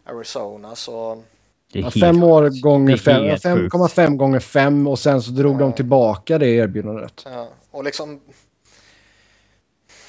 Arizona 0.06 0.76
så 0.76 1.24
Ja, 1.72 1.91
fem 1.91 2.24
år 2.24 2.50
sjukt. 2.50 2.62
gånger 2.62 2.98
fem, 2.98 3.24
helt 3.24 3.43
sjukt. 3.43 3.74
5,5 3.74 4.16
gånger 4.16 4.39
5 4.39 4.88
och 4.88 5.00
sen 5.00 5.22
så 5.22 5.32
drog 5.32 5.58
de 5.60 5.74
tillbaka 5.74 6.38
det 6.38 6.48
erbjudandet. 6.50 7.26
ja. 7.26 7.48
Och 7.72 7.84
liksom, 7.84 8.20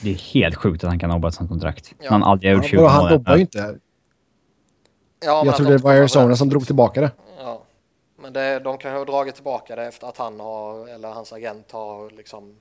Det 0.03 0.11
är 0.11 0.15
helt 0.15 0.55
sjukt 0.57 0.85
att 0.85 0.91
han 0.91 0.99
kan 0.99 1.11
nobba 1.11 1.29
ett 1.29 1.35
sånt 1.35 1.51
kontrakt. 1.51 1.95
Ja. 2.01 2.11
Han 2.11 2.23
har 2.23 2.33
aldrig 2.33 2.53
gjort 2.53 2.63
Ja, 2.65 2.69
20 2.69 2.77
vadå, 2.77 2.89
han 2.89 3.03
mål. 3.05 3.11
dobbar 3.13 3.35
ju 3.37 3.41
inte. 3.41 3.79
Ja, 5.21 5.27
Jag 5.27 5.49
att 5.49 5.57
trodde 5.57 5.71
de 5.73 5.77
det 5.77 5.85
var 5.85 5.95
Arizona 5.95 6.37
som 6.37 6.49
drog 6.49 6.67
tillbaka 6.67 7.01
det. 7.01 7.11
Ja. 7.39 7.63
Men 8.17 8.33
det, 8.33 8.59
de 8.61 8.79
kan 8.79 8.93
ju 8.93 8.99
ha 8.99 9.05
dragit 9.05 9.35
tillbaka 9.35 9.77
det 9.77 9.87
efter 9.87 10.07
att 10.07 10.17
han 10.19 10.41
har, 10.41 10.89
eller 10.89 11.09
hans 11.09 11.33
agent 11.33 11.73
har 11.73 12.11
liksom 12.11 12.57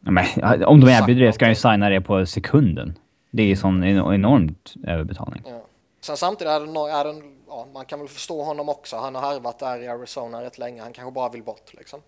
Men, 0.00 0.24
om 0.64 0.80
de 0.80 0.90
erbjuder 0.90 1.26
det 1.26 1.32
ska 1.32 1.44
han 1.44 1.50
ju 1.50 1.54
signa 1.54 1.88
det 1.88 2.00
på 2.00 2.26
sekunden. 2.26 2.98
Det 3.30 3.42
är 3.42 3.46
ju 3.46 3.56
sån 3.56 3.82
en- 3.82 4.14
enormt 4.14 4.74
överbetalning. 4.86 5.42
Ja. 5.46 5.60
Sen 6.00 6.16
samtidigt 6.16 6.50
är 6.50 6.60
det, 6.60 6.92
är 6.92 7.04
det 7.04 7.22
ja, 7.48 7.66
man 7.74 7.84
kan 7.84 7.98
väl 7.98 8.08
förstå 8.08 8.42
honom 8.42 8.68
också. 8.68 8.96
Han 8.96 9.14
har 9.14 9.22
harvat 9.22 9.58
där 9.58 9.80
i 9.82 9.88
Arizona 9.88 10.42
rätt 10.42 10.58
länge. 10.58 10.82
Han 10.82 10.92
kanske 10.92 11.12
bara 11.12 11.28
vill 11.28 11.42
bort 11.42 11.74
liksom. 11.74 12.00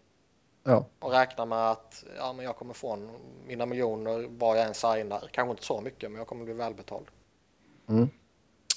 Ja. 0.65 0.85
Och 0.99 1.11
räknar 1.13 1.47
med 1.47 1.71
att 1.71 2.05
ja, 2.19 2.33
men 2.33 2.45
jag 2.45 2.57
kommer 2.57 2.75
få 2.75 2.93
en, 2.93 3.09
mina 3.47 3.67
miljoner 3.67 4.27
var 4.39 4.57
jag 4.57 4.67
än 4.67 4.75
signar. 4.75 5.29
Kanske 5.31 5.51
inte 5.51 5.65
så 5.65 5.81
mycket, 5.81 6.11
men 6.11 6.19
jag 6.19 6.27
kommer 6.27 6.45
bli 6.45 6.55
välbetald. 6.55 7.07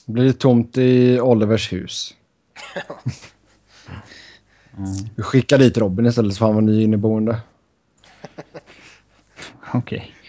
Blir 0.07 0.23
det 0.25 0.33
tomt 0.33 0.77
i 0.77 1.19
Olivers 1.19 1.73
hus. 1.73 2.15
Vi 5.15 5.23
skickar 5.23 5.57
dit 5.57 5.77
Robin 5.77 6.05
istället 6.05 6.33
så 6.33 6.37
får 6.39 6.45
han 6.45 6.55
vara 6.55 6.65
ny 6.65 6.83
inneboende. 6.83 7.39
Okej. 9.73 10.13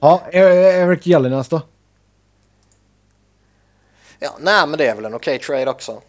Ja, 0.00 0.22
E- 0.32 0.80
Eric 0.80 1.06
Jelinas 1.06 1.48
då? 1.48 1.62
Ja, 4.18 4.36
nej, 4.40 4.66
men 4.66 4.78
det 4.78 4.86
är 4.86 4.94
väl 4.94 5.04
en 5.04 5.14
okej 5.14 5.38
trade 5.38 5.70
också. 5.70 6.02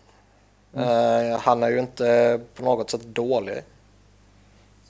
Eh, 0.76 1.40
han 1.40 1.64
är 1.64 1.70
ju 1.70 1.80
inte 1.80 2.40
på 2.56 2.64
något 2.64 2.90
sätt 2.90 3.02
dålig. 3.04 3.58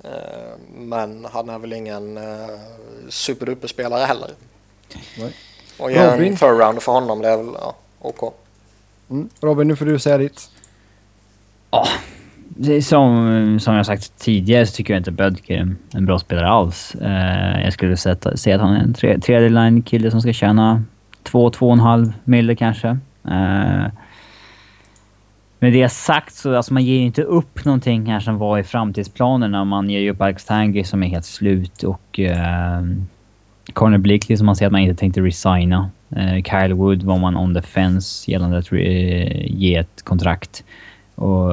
Eh, 0.04 0.58
men 0.76 1.26
han 1.26 1.50
är 1.50 1.60
väl 1.60 1.74
ingen 1.74 2.18
uh, 2.18 2.50
superduper-spelare 3.10 4.06
heller. 4.06 4.32
Nej. 5.20 5.34
Och 5.84 5.92
ge 5.92 5.98
en 5.98 6.12
Robin? 6.12 6.38
förround 6.38 6.82
för 6.82 6.92
honom 6.92 7.22
det 7.22 7.30
är 7.30 7.38
väl 7.38 7.56
ja, 7.60 7.76
OK. 8.00 8.34
Mm. 9.10 9.30
Robin, 9.42 9.68
nu 9.68 9.76
får 9.76 9.86
du 9.86 10.00
säga 10.00 10.18
ditt. 10.18 10.50
Ja, 11.72 11.88
det 12.48 12.74
är 12.74 12.82
som, 12.82 13.60
som 13.60 13.76
jag 13.76 13.86
sagt 13.86 14.20
tidigare 14.20 14.66
så 14.66 14.76
tycker 14.76 14.94
jag 14.94 15.00
inte 15.00 15.12
Bödker 15.12 15.54
är 15.54 15.76
en, 15.94 16.06
bra 16.06 16.20
spelare 16.20 16.48
alls. 16.48 16.96
Eh, 16.96 17.64
jag 17.64 17.74
skulle 17.74 17.98
sätta, 17.98 18.38
säga 18.38 18.56
att 18.56 18.62
han 18.62 18.76
är 18.76 18.80
en 18.80 18.94
tre, 18.94 19.20
tredje 19.20 19.50
line 19.50 19.82
kille 19.82 20.12
som 20.12 20.22
ska 20.22 20.34
tjäna 20.34 20.84
2-2,5 21.24 22.14
mille 22.24 22.56
kanske. 22.56 22.88
Eh, 23.28 23.86
med 25.60 25.74
det 25.74 25.90
sagt 25.90 26.36
så 26.36 26.56
alltså 26.56 26.74
man 26.74 26.84
ger 26.84 26.98
ju 26.98 27.06
inte 27.06 27.24
upp 27.24 27.66
någonting 27.66 28.06
här 28.06 28.20
som 28.20 28.38
var 28.38 28.58
i 28.58 28.64
framtidsplanerna. 28.64 29.66
Man 29.66 29.90
ger 29.90 30.00
ju 30.00 30.12
upp 30.12 30.22
Alex 30.22 30.46
Tanguy 30.46 30.84
som 30.84 31.04
är 31.04 31.08
helt 31.08 31.26
slut 31.26 31.84
och 31.84 32.20
eh, 32.20 32.82
Corner 33.74 33.98
Blakely 33.98 34.38
som 34.38 34.46
man 34.46 34.56
säger 34.56 34.68
att 34.68 34.72
man 34.72 34.82
inte 34.82 34.96
tänkte 35.00 35.22
resigna. 35.22 35.90
Eh, 36.16 36.44
Kyle 36.44 36.74
Wood 36.74 37.04
var 37.04 37.18
man 37.18 37.38
on 37.38 37.54
the 37.56 37.62
fence 37.62 38.32
gällande 38.32 38.58
att 38.58 38.72
eh, 38.72 39.46
ge 39.46 39.76
ett 39.76 40.02
kontrakt. 40.04 40.64
Och 41.16 41.50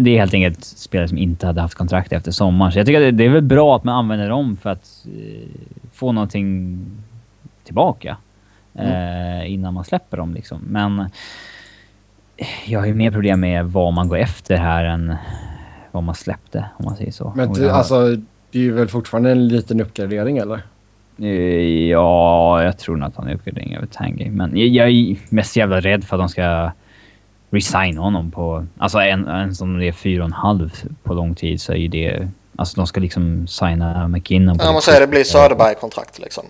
det 0.00 0.10
är 0.10 0.18
helt 0.18 0.34
enkelt 0.34 0.64
spelare 0.64 1.08
som 1.08 1.18
inte 1.18 1.46
hade 1.46 1.60
haft 1.60 1.74
kontrakt 1.74 2.12
efter 2.12 2.30
sommaren. 2.30 2.72
Så 2.72 2.78
jag 2.78 2.86
tycker 2.86 3.00
att 3.00 3.04
det, 3.06 3.10
det 3.10 3.24
är 3.24 3.28
väl 3.28 3.42
bra 3.42 3.76
att 3.76 3.84
man 3.84 3.94
använder 3.94 4.28
dem 4.28 4.56
för 4.56 4.70
att 4.70 5.06
eh, 5.16 5.48
få 5.92 6.12
någonting 6.12 6.78
tillbaka. 7.64 8.16
Eh, 8.74 9.52
innan 9.52 9.74
man 9.74 9.84
släpper 9.84 10.16
dem 10.16 10.34
liksom. 10.34 10.60
Men 10.66 11.10
jag 12.66 12.80
har 12.80 12.86
ju 12.86 12.94
mer 12.94 13.10
problem 13.10 13.40
med 13.40 13.66
vad 13.66 13.92
man 13.92 14.08
går 14.08 14.18
efter 14.18 14.56
här 14.56 14.84
än 14.84 15.14
vad 15.92 16.02
man 16.02 16.14
släppte, 16.14 16.64
om 16.76 16.84
man 16.84 16.96
säger 16.96 17.12
så. 17.12 17.32
Men 17.36 17.54
jag- 17.54 17.70
alltså, 17.70 18.16
det 18.50 18.58
är 18.58 18.62
ju 18.62 18.72
väl 18.72 18.88
fortfarande 18.88 19.30
en 19.30 19.48
liten 19.48 19.80
uppgradering 19.80 20.38
eller? 20.38 20.60
Eh, 21.20 21.28
Ja, 21.90 22.62
jag 22.62 22.78
tror 22.78 22.96
nog 22.96 23.08
att 23.08 23.16
han 23.16 23.28
är 23.28 23.34
uppgradering 23.34 23.76
över 23.76 23.86
Tanguy. 23.86 24.30
Men 24.30 24.56
jag, 24.56 24.68
jag 24.68 24.88
är 24.90 25.16
mest 25.28 25.56
jävla 25.56 25.80
rädd 25.80 26.04
för 26.04 26.16
att 26.16 26.20
de 26.22 26.28
ska 26.28 26.70
resigna 27.50 28.00
honom 28.00 28.30
på... 28.30 28.66
Alltså 28.78 28.98
en, 28.98 29.28
en 29.28 29.54
som 29.54 29.78
det 29.78 29.88
är 29.88 29.92
fyra 29.92 30.22
och 30.22 30.26
en 30.26 30.32
halv 30.32 30.72
på 31.02 31.14
lång 31.14 31.34
tid 31.34 31.60
så 31.60 31.72
är 31.72 31.76
ju 31.76 31.88
det... 31.88 32.28
Alltså 32.56 32.76
de 32.76 32.86
ska 32.86 33.00
liksom 33.00 33.46
signa 33.46 34.08
McKinnon 34.08 34.58
på 34.58 34.64
Ja, 34.64 34.66
typ 34.68 34.72
man 34.72 34.82
säger 34.82 35.00
det 35.00 35.06
sju- 35.06 35.10
blir 35.10 35.24
Söderberg-kontrakt 35.24 36.18
liksom. 36.18 36.44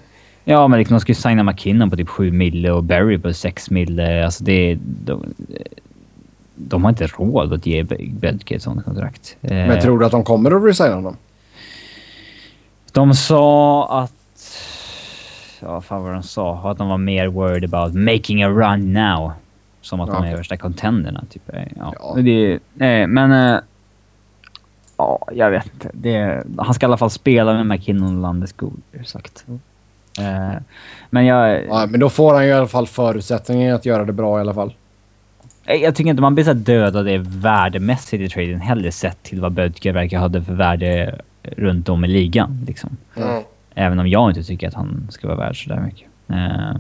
Ja, 0.45 0.69
men 0.69 0.79
liksom, 0.79 0.95
de 0.95 1.01
ska 1.01 1.11
ju 1.11 1.15
signa 1.15 1.43
McKinnon 1.43 1.91
på 1.91 1.97
typ 1.97 2.09
7 2.09 2.31
mille 2.33 2.71
och 2.71 2.85
Barry 2.85 3.19
på 3.19 3.33
6 3.33 3.71
mille. 3.71 4.25
Alltså 4.25 4.45
det... 4.45 4.79
De, 4.83 5.35
de 6.55 6.85
har 6.85 6.91
inte 6.91 7.07
råd 7.07 7.53
att 7.53 7.67
ge 7.67 7.83
Bedke 8.21 8.55
ett 8.55 8.63
sånt 8.63 8.85
kontrakt. 8.85 9.37
Men 9.41 9.81
tror 9.81 9.99
du 9.99 10.05
att 10.07 10.13
de 10.13 10.25
kommer 10.25 10.51
att 10.51 10.65
resigna 10.69 10.95
honom? 10.95 11.17
De 12.93 13.15
sa 13.15 13.89
att... 14.03 14.13
Ja, 15.61 15.81
fan 15.81 16.03
vad 16.03 16.13
de 16.13 16.23
sa. 16.23 16.71
Att 16.71 16.79
de 16.79 16.89
var 16.89 16.99
mer 16.99 17.27
worried 17.27 17.75
about 17.75 17.95
making 17.95 18.43
a 18.43 18.49
run 18.49 18.93
now. 18.93 19.33
Som 19.81 20.01
att 20.01 20.09
Ja, 20.09 20.15
de 20.15 20.23
är 20.23 20.27
okej. 20.29 20.37
värsta 20.37 20.57
contenderna. 20.57 21.25
Typ. 21.31 21.43
Ja. 21.77 21.95
Ja. 22.01 22.15
Det, 22.23 22.59
nej, 22.75 23.07
men... 23.07 23.33
eh, 23.55 23.61
Ja, 24.97 25.19
jag 25.33 25.51
vet 25.51 25.67
inte. 25.75 25.91
Det, 25.93 26.45
han 26.59 26.75
ska 26.75 26.87
i 26.87 26.89
alla 26.89 26.97
fall 26.97 27.11
spela 27.11 27.53
med 27.55 27.67
McKinnon 27.67 28.17
och 28.17 28.23
Landeskog, 28.23 28.73
sagt. 29.07 29.45
Eh, 30.19 30.61
men 31.11 31.27
jag, 31.27 31.65
Ja, 31.69 31.87
men 31.87 32.01
då 32.01 32.09
får 32.09 32.35
han 32.35 32.45
ju 32.45 32.51
i 32.51 32.53
alla 32.53 32.67
fall 32.69 32.87
förutsättningen 32.87 33.75
att 33.75 33.87
göra 33.87 34.05
det 34.05 34.13
bra 34.13 34.39
i 34.39 34.41
alla 34.41 34.55
fall. 34.55 34.75
jag 35.65 35.95
tycker 35.95 36.11
inte 36.11 36.23
man 36.23 36.35
blir 36.35 36.45
så 36.45 36.51
här 36.51 36.55
dödade 36.59 37.19
värdemässigt 37.19 38.23
i 38.23 38.29
traden 38.29 38.61
heller 38.61 38.91
sett 38.91 39.23
till 39.23 39.41
vad 39.41 39.53
Bödker 39.53 39.93
verkar 39.93 40.19
ha 40.19 40.31
för 40.31 40.55
värde 40.55 41.21
runt 41.43 41.89
om 41.89 42.05
i 42.05 42.09
ligan. 42.09 42.65
Liksom. 42.67 42.97
Mm. 43.17 43.43
Även 43.75 43.99
om 43.99 44.09
jag 44.09 44.31
inte 44.31 44.43
tycker 44.43 44.69
att 44.69 44.75
han 44.75 45.09
ska 45.11 45.27
vara 45.27 45.39
värd 45.39 45.65
så 45.65 45.69
där 45.69 45.81
mycket. 45.81 46.07
Eh, 46.29 46.77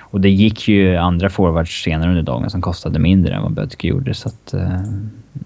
och 0.00 0.20
det 0.20 0.30
gick 0.30 0.68
ju 0.68 0.96
andra 0.96 1.30
forwards 1.30 1.82
senare 1.82 2.10
under 2.10 2.22
dagen 2.22 2.50
som 2.50 2.62
kostade 2.62 2.98
mindre 2.98 3.34
än 3.34 3.42
vad 3.42 3.52
Bödker 3.52 3.88
gjorde, 3.88 4.14
så 4.14 4.28
att... 4.28 4.54
Uh, 4.54 4.80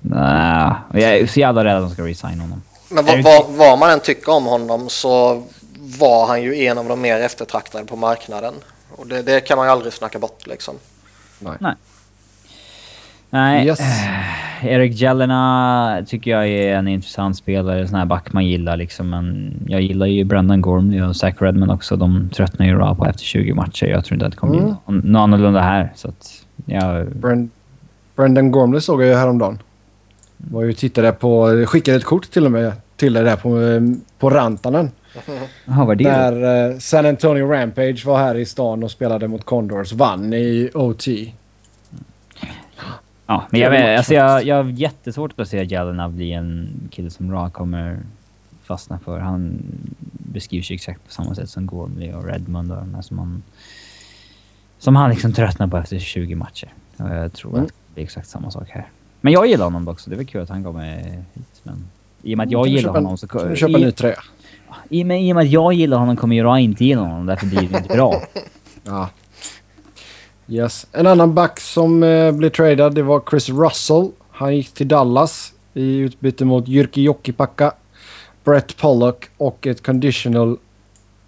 nah. 0.02 0.76
Jag 0.92 1.02
är 1.02 1.26
så 1.26 1.40
jävla 1.40 1.64
rädd 1.64 1.76
att 1.76 1.82
de 1.82 1.90
ska 1.90 2.06
resigna 2.06 2.42
honom. 2.42 2.62
Men 2.88 3.04
vad, 3.04 3.22
vad, 3.22 3.46
vad 3.48 3.78
man 3.78 3.90
än 3.90 4.00
tycker 4.00 4.32
om 4.32 4.46
honom 4.46 4.88
så 4.88 5.42
var 5.98 6.26
han 6.26 6.42
ju 6.42 6.64
en 6.64 6.78
av 6.78 6.88
de 6.88 7.00
mer 7.00 7.20
eftertraktade 7.20 7.84
på 7.84 7.96
marknaden. 7.96 8.54
Och 8.96 9.06
det, 9.06 9.22
det 9.22 9.40
kan 9.40 9.58
man 9.58 9.66
ju 9.66 9.70
aldrig 9.72 9.92
snacka 9.92 10.18
bort 10.18 10.46
liksom. 10.46 10.74
Nej. 11.38 11.56
Nej. 11.60 11.74
Yes. 13.34 13.80
eh, 13.80 14.66
Erik 14.66 14.92
Jelena 14.92 16.04
tycker 16.06 16.30
jag 16.30 16.48
är 16.48 16.74
en 16.74 16.88
intressant 16.88 17.36
spelare. 17.36 17.80
En 17.80 17.88
sån 17.88 17.98
här 17.98 18.06
back 18.06 18.32
man 18.32 18.46
gillar 18.46 18.76
liksom. 18.76 19.10
Men 19.10 19.54
jag 19.66 19.82
gillar 19.82 20.06
ju 20.06 20.24
Brendan 20.24 20.60
Gormley 20.60 21.02
och 21.02 21.16
Zach 21.16 21.34
Redman 21.38 21.70
också. 21.70 21.96
De 21.96 22.30
tröttnar 22.34 22.66
ju 22.66 22.76
bra 22.76 22.94
på 22.94 23.06
efter 23.06 23.24
20 23.24 23.54
matcher. 23.54 23.86
Jag 23.86 24.04
tror 24.04 24.14
inte 24.14 24.26
att 24.26 24.32
det 24.32 24.38
kommer 24.38 24.58
mm. 24.58 24.74
bli 24.86 25.10
något 25.10 25.20
annorlunda 25.20 25.60
här. 25.60 25.92
Så 25.94 26.08
att, 26.08 26.44
ja. 26.66 27.04
Brand 27.04 27.50
Brendan 28.16 28.50
Gormley 28.50 28.80
såg 28.80 29.02
jag 29.02 29.08
ju 29.08 29.14
häromdagen. 29.14 29.58
Var 30.36 30.62
ju 30.62 30.72
tittade 30.72 31.12
på... 31.12 31.64
Skickade 31.66 31.96
ett 31.96 32.04
kort 32.04 32.30
till 32.30 32.46
och 32.46 32.52
med 32.52 32.72
till 32.96 33.12
det 33.12 33.22
där 33.22 33.36
på, 33.36 33.58
på 34.18 34.30
Rantanen. 34.30 34.90
Jaha, 35.64 35.84
vad 35.84 35.98
det 35.98 36.04
Där 36.04 36.70
uh, 36.72 36.78
San 36.78 37.06
Antonio 37.06 37.46
Rampage 37.46 38.06
var 38.06 38.18
här 38.18 38.34
i 38.34 38.44
stan 38.44 38.84
och 38.84 38.90
spelade 38.90 39.28
mot 39.28 39.44
Condors. 39.44 39.92
Vann 39.92 40.32
i 40.32 40.70
OT. 40.74 41.06
Ja, 43.30 43.46
men 43.50 43.60
jag, 43.60 43.70
vet, 43.70 43.98
alltså 43.98 44.14
jag, 44.14 44.44
jag 44.44 44.56
har 44.56 44.70
jättesvårt 44.70 45.40
att 45.40 45.48
se 45.48 45.64
Jelena 45.64 46.08
bli 46.08 46.32
en 46.32 46.68
kille 46.90 47.10
som 47.10 47.32
Ra 47.32 47.50
kommer 47.50 47.98
fastna 48.62 48.98
för. 48.98 49.18
Han 49.18 49.62
beskrivs 50.08 50.70
ju 50.70 50.74
exakt 50.74 51.06
på 51.06 51.12
samma 51.12 51.34
sätt 51.34 51.50
som 51.50 51.66
Gormley 51.66 52.12
och 52.12 52.24
Redmond 52.24 52.72
och 52.72 52.86
de 52.86 53.02
som 53.02 53.18
han... 53.18 53.42
Som 54.78 54.96
han 54.96 55.10
liksom 55.10 55.32
tröttnar 55.32 55.66
på 55.66 55.76
efter 55.76 55.98
20 55.98 56.34
matcher. 56.34 56.72
Och 56.96 57.08
jag 57.08 57.32
tror 57.32 57.52
mm. 57.52 57.64
att 57.64 57.72
det 57.94 58.00
är 58.00 58.04
exakt 58.04 58.28
samma 58.28 58.50
sak 58.50 58.68
här. 58.70 58.86
Men 59.20 59.32
jag 59.32 59.46
gillar 59.46 59.64
honom 59.64 59.88
också. 59.88 60.10
Det 60.10 60.16
väl 60.16 60.26
kul 60.26 60.42
att 60.42 60.48
han 60.48 60.64
kommer 60.64 60.96
hit. 61.34 61.60
Men 61.62 61.88
i 62.22 62.34
och 62.34 62.38
med 62.38 62.46
att 62.46 62.52
jag 62.52 62.68
gillar 62.68 62.92
honom 62.92 63.18
så... 63.18 63.28
Kan 63.28 63.48
du 63.48 63.56
köpa 63.56 63.78
en 63.78 63.84
ny 63.84 63.92
tröja? 63.92 64.18
I, 64.88 65.04
men 65.04 65.16
I 65.16 65.32
och 65.32 65.36
med 65.36 65.44
att 65.44 65.50
jag 65.50 65.72
gillar 65.72 65.98
honom 65.98 66.16
kommer 66.16 66.36
jag 66.36 66.60
inte 66.60 66.84
gilla 66.84 67.00
honom. 67.00 67.26
Därför 67.26 67.46
blir 67.46 67.68
det 67.68 67.78
inte 67.78 67.94
bra. 67.94 68.22
ja. 68.84 69.08
Yes. 70.48 70.86
En 70.92 71.06
annan 71.06 71.34
back 71.34 71.60
som 71.60 72.02
eh, 72.02 72.32
blev 72.32 72.50
tradad 72.50 72.94
det 72.94 73.02
var 73.02 73.22
Chris 73.30 73.48
Russell. 73.48 74.10
Han 74.30 74.56
gick 74.56 74.74
till 74.74 74.88
Dallas 74.88 75.52
i 75.74 75.96
utbyte 75.96 76.44
mot 76.44 76.68
Jyrki 76.68 77.02
Jokipakka, 77.02 77.72
Brett 78.44 78.76
Pollock 78.76 79.28
och 79.36 79.66
ett 79.66 79.82
conditional... 79.82 80.58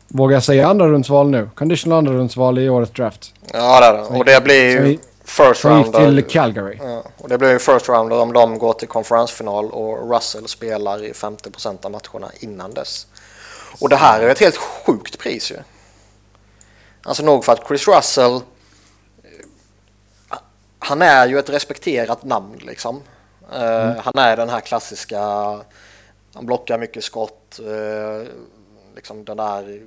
Vågar 0.08 0.36
jag 0.36 0.42
säga 0.42 0.68
andra 0.68 0.88
rundsval 0.88 1.30
nu? 1.30 1.50
Conditional 1.54 1.98
andra 1.98 2.12
rundsval 2.12 2.58
i 2.58 2.68
årets 2.68 2.92
draft. 2.92 3.34
Ja 3.52 3.80
det 3.80 3.86
är 3.86 3.92
det. 3.92 4.18
Och 4.18 4.24
det 4.24 4.44
blir 4.44 4.70
ju 4.70 4.98
first 5.24 5.64
rounder. 5.64 6.10
gick 6.10 6.26
till 6.26 6.32
Calgary. 6.32 6.78
Ja, 6.82 7.02
och 7.18 7.28
det 7.28 7.38
blir 7.38 7.52
ju 7.52 7.58
first 7.58 7.88
rounder 7.88 8.18
om 8.18 8.32
de 8.32 8.58
går 8.58 8.72
till 8.72 8.88
konferensfinal 8.88 9.70
och 9.70 10.14
Russell 10.14 10.48
spelar 10.48 11.04
i 11.04 11.12
50% 11.12 11.84
av 11.84 11.90
matcherna 11.90 12.32
innan 12.40 12.74
dess. 12.74 13.06
Och 13.80 13.88
det 13.88 13.96
här 13.96 14.20
är 14.20 14.28
ett 14.28 14.40
helt 14.40 14.56
sjukt 14.56 15.18
pris 15.18 15.50
ju. 15.50 15.56
Alltså 17.02 17.22
nog 17.22 17.44
för 17.44 17.52
att 17.52 17.66
Chris 17.68 17.88
Russell 17.88 18.40
han 20.80 21.02
är 21.02 21.28
ju 21.28 21.38
ett 21.38 21.50
respekterat 21.50 22.24
namn 22.24 22.58
liksom. 22.62 23.02
Eh, 23.52 23.90
mm. 23.90 23.96
han 24.04 24.18
är 24.18 24.36
den 24.36 24.48
här 24.48 24.60
klassiska, 24.60 25.20
han 26.34 26.46
blockar 26.46 26.78
mycket 26.78 27.04
skott, 27.04 27.60
uh, 27.62 28.28
liksom 28.94 29.24
den 29.24 29.36
där, 29.36 29.86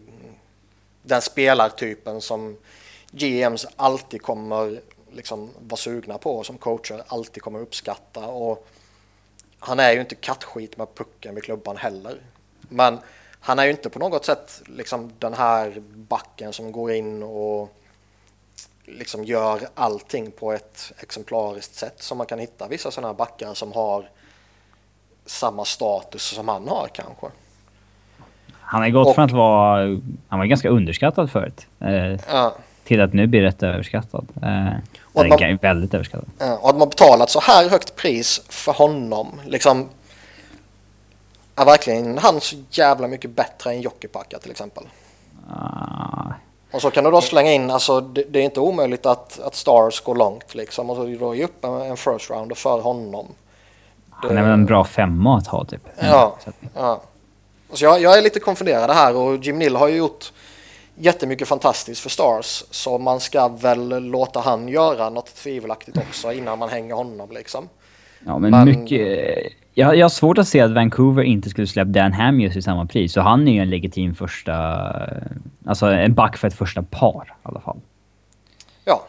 den 1.03 1.21
spelartypen 1.21 2.21
som 2.21 2.57
GMs 3.11 3.67
alltid 3.75 4.21
kommer 4.21 4.81
liksom 5.11 5.49
vara 5.59 5.77
sugna 5.77 6.17
på, 6.17 6.43
som 6.43 6.57
coacher 6.57 7.03
alltid 7.07 7.43
kommer 7.43 7.59
uppskatta. 7.59 8.27
Och 8.27 8.67
han 9.59 9.79
är 9.79 9.91
ju 9.91 9.99
inte 9.99 10.15
kattskit 10.15 10.77
med 10.77 10.95
pucken 10.95 11.35
vid 11.35 11.43
klubban 11.43 11.77
heller. 11.77 12.21
Men 12.69 12.99
han 13.39 13.59
är 13.59 13.63
ju 13.63 13.71
inte 13.71 13.89
på 13.89 13.99
något 13.99 14.25
sätt 14.25 14.61
liksom 14.65 15.11
den 15.19 15.33
här 15.33 15.83
backen 15.95 16.53
som 16.53 16.71
går 16.71 16.91
in 16.91 17.23
och 17.23 17.69
liksom 18.85 19.23
gör 19.23 19.61
allting 19.75 20.31
på 20.31 20.53
ett 20.53 20.91
exemplariskt 20.99 21.75
sätt 21.75 22.03
som 22.03 22.17
man 22.17 22.27
kan 22.27 22.39
hitta 22.39 22.67
vissa 22.67 22.91
sådana 22.91 23.07
här 23.07 23.15
backar 23.15 23.53
som 23.53 23.71
har 23.71 24.09
samma 25.25 25.65
status 25.65 26.23
som 26.23 26.47
han 26.47 26.67
har 26.67 26.87
kanske. 26.93 27.27
Han 28.61 28.81
har 28.81 28.89
gått 28.89 29.07
och, 29.07 29.15
från 29.15 29.25
att 29.25 29.31
vara... 29.31 29.99
Han 30.27 30.39
var 30.39 30.45
ganska 30.45 30.69
underskattad 30.69 31.31
förut. 31.31 31.67
Eh, 31.79 32.19
ja. 32.29 32.55
Till 32.83 33.01
att 33.01 33.13
nu 33.13 33.27
blir 33.27 33.41
rätt 33.41 33.63
överskattad. 33.63 34.27
Eh, 34.41 34.73
och 35.01 35.27
man, 35.27 35.43
är 35.43 35.57
väldigt 35.61 35.93
överskattad. 35.93 36.29
Ja, 36.37 36.57
och 36.57 36.69
att 36.69 36.77
man 36.77 36.89
betalat 36.89 37.29
så 37.29 37.39
här 37.39 37.69
högt 37.69 37.95
pris 37.95 38.41
för 38.49 38.71
honom, 38.71 39.41
liksom... 39.45 39.89
Är 41.55 41.65
verkligen 41.65 42.17
han 42.17 42.41
så 42.41 42.55
jävla 42.69 43.07
mycket 43.07 43.31
bättre 43.31 43.71
än 43.71 43.81
Jokipakka 43.81 44.39
till 44.39 44.51
exempel? 44.51 44.83
Och 46.73 46.81
så 46.81 46.91
kan 46.91 47.03
du 47.03 47.11
då 47.11 47.21
slänga 47.21 47.51
in, 47.51 47.71
alltså 47.71 48.01
det, 48.01 48.23
det 48.29 48.39
är 48.39 48.43
inte 48.43 48.59
omöjligt 48.59 49.05
att, 49.05 49.39
att 49.39 49.55
Stars 49.55 50.01
går 50.01 50.15
långt 50.15 50.55
liksom. 50.55 50.89
Och 50.89 50.95
så 50.95 51.05
då 51.05 51.35
ge 51.35 51.43
upp 51.43 51.63
en, 51.65 51.81
en 51.81 51.97
first 51.97 52.29
rounder 52.29 52.55
för 52.55 52.81
honom. 52.81 53.27
Det, 54.21 54.27
Han 54.27 54.37
är 54.37 54.41
väl 54.41 54.51
en 54.51 54.65
bra 54.65 54.83
femma 54.83 55.37
att 55.37 55.47
ha 55.47 55.65
typ. 55.65 55.81
Ja. 55.99 56.37
ja. 56.75 57.01
Så 57.73 57.85
jag, 57.85 58.01
jag 58.01 58.17
är 58.17 58.21
lite 58.21 58.39
konfunderad 58.39 58.91
här 58.91 59.15
och 59.15 59.35
Jim 59.35 59.59
Nill 59.59 59.75
har 59.75 59.87
ju 59.87 59.95
gjort 59.95 60.31
jättemycket 60.95 61.47
fantastiskt 61.47 62.01
för 62.01 62.09
Stars. 62.09 62.63
Så 62.71 62.97
man 62.97 63.19
ska 63.19 63.47
väl 63.47 64.03
låta 64.03 64.39
han 64.39 64.67
göra 64.67 65.09
något 65.09 65.35
tvivelaktigt 65.35 65.97
också 65.97 66.33
innan 66.33 66.59
man 66.59 66.69
hänger 66.69 66.95
honom 66.95 67.31
liksom. 67.31 67.69
Ja 68.25 68.39
men, 68.39 68.51
men 68.51 68.65
mycket 68.65 69.53
jag, 69.73 69.97
jag 69.97 70.05
har 70.05 70.09
svårt 70.09 70.37
att 70.37 70.47
se 70.47 70.61
att 70.61 70.71
Vancouver 70.71 71.23
inte 71.23 71.49
skulle 71.49 71.67
släppa 71.67 71.89
Dan 71.89 72.13
Hamius 72.13 72.55
i 72.55 72.61
samma 72.61 72.85
pris. 72.85 73.13
Så 73.13 73.21
han 73.21 73.47
är 73.47 73.51
ju 73.51 73.59
en 73.59 73.69
legitim 73.69 74.15
första... 74.15 74.53
Alltså 75.65 75.85
en 75.85 76.13
back 76.13 76.37
för 76.37 76.47
ett 76.47 76.53
första 76.53 76.83
par 76.83 77.23
i 77.27 77.33
alla 77.43 77.59
fall. 77.59 77.79
Ja. 78.85 79.05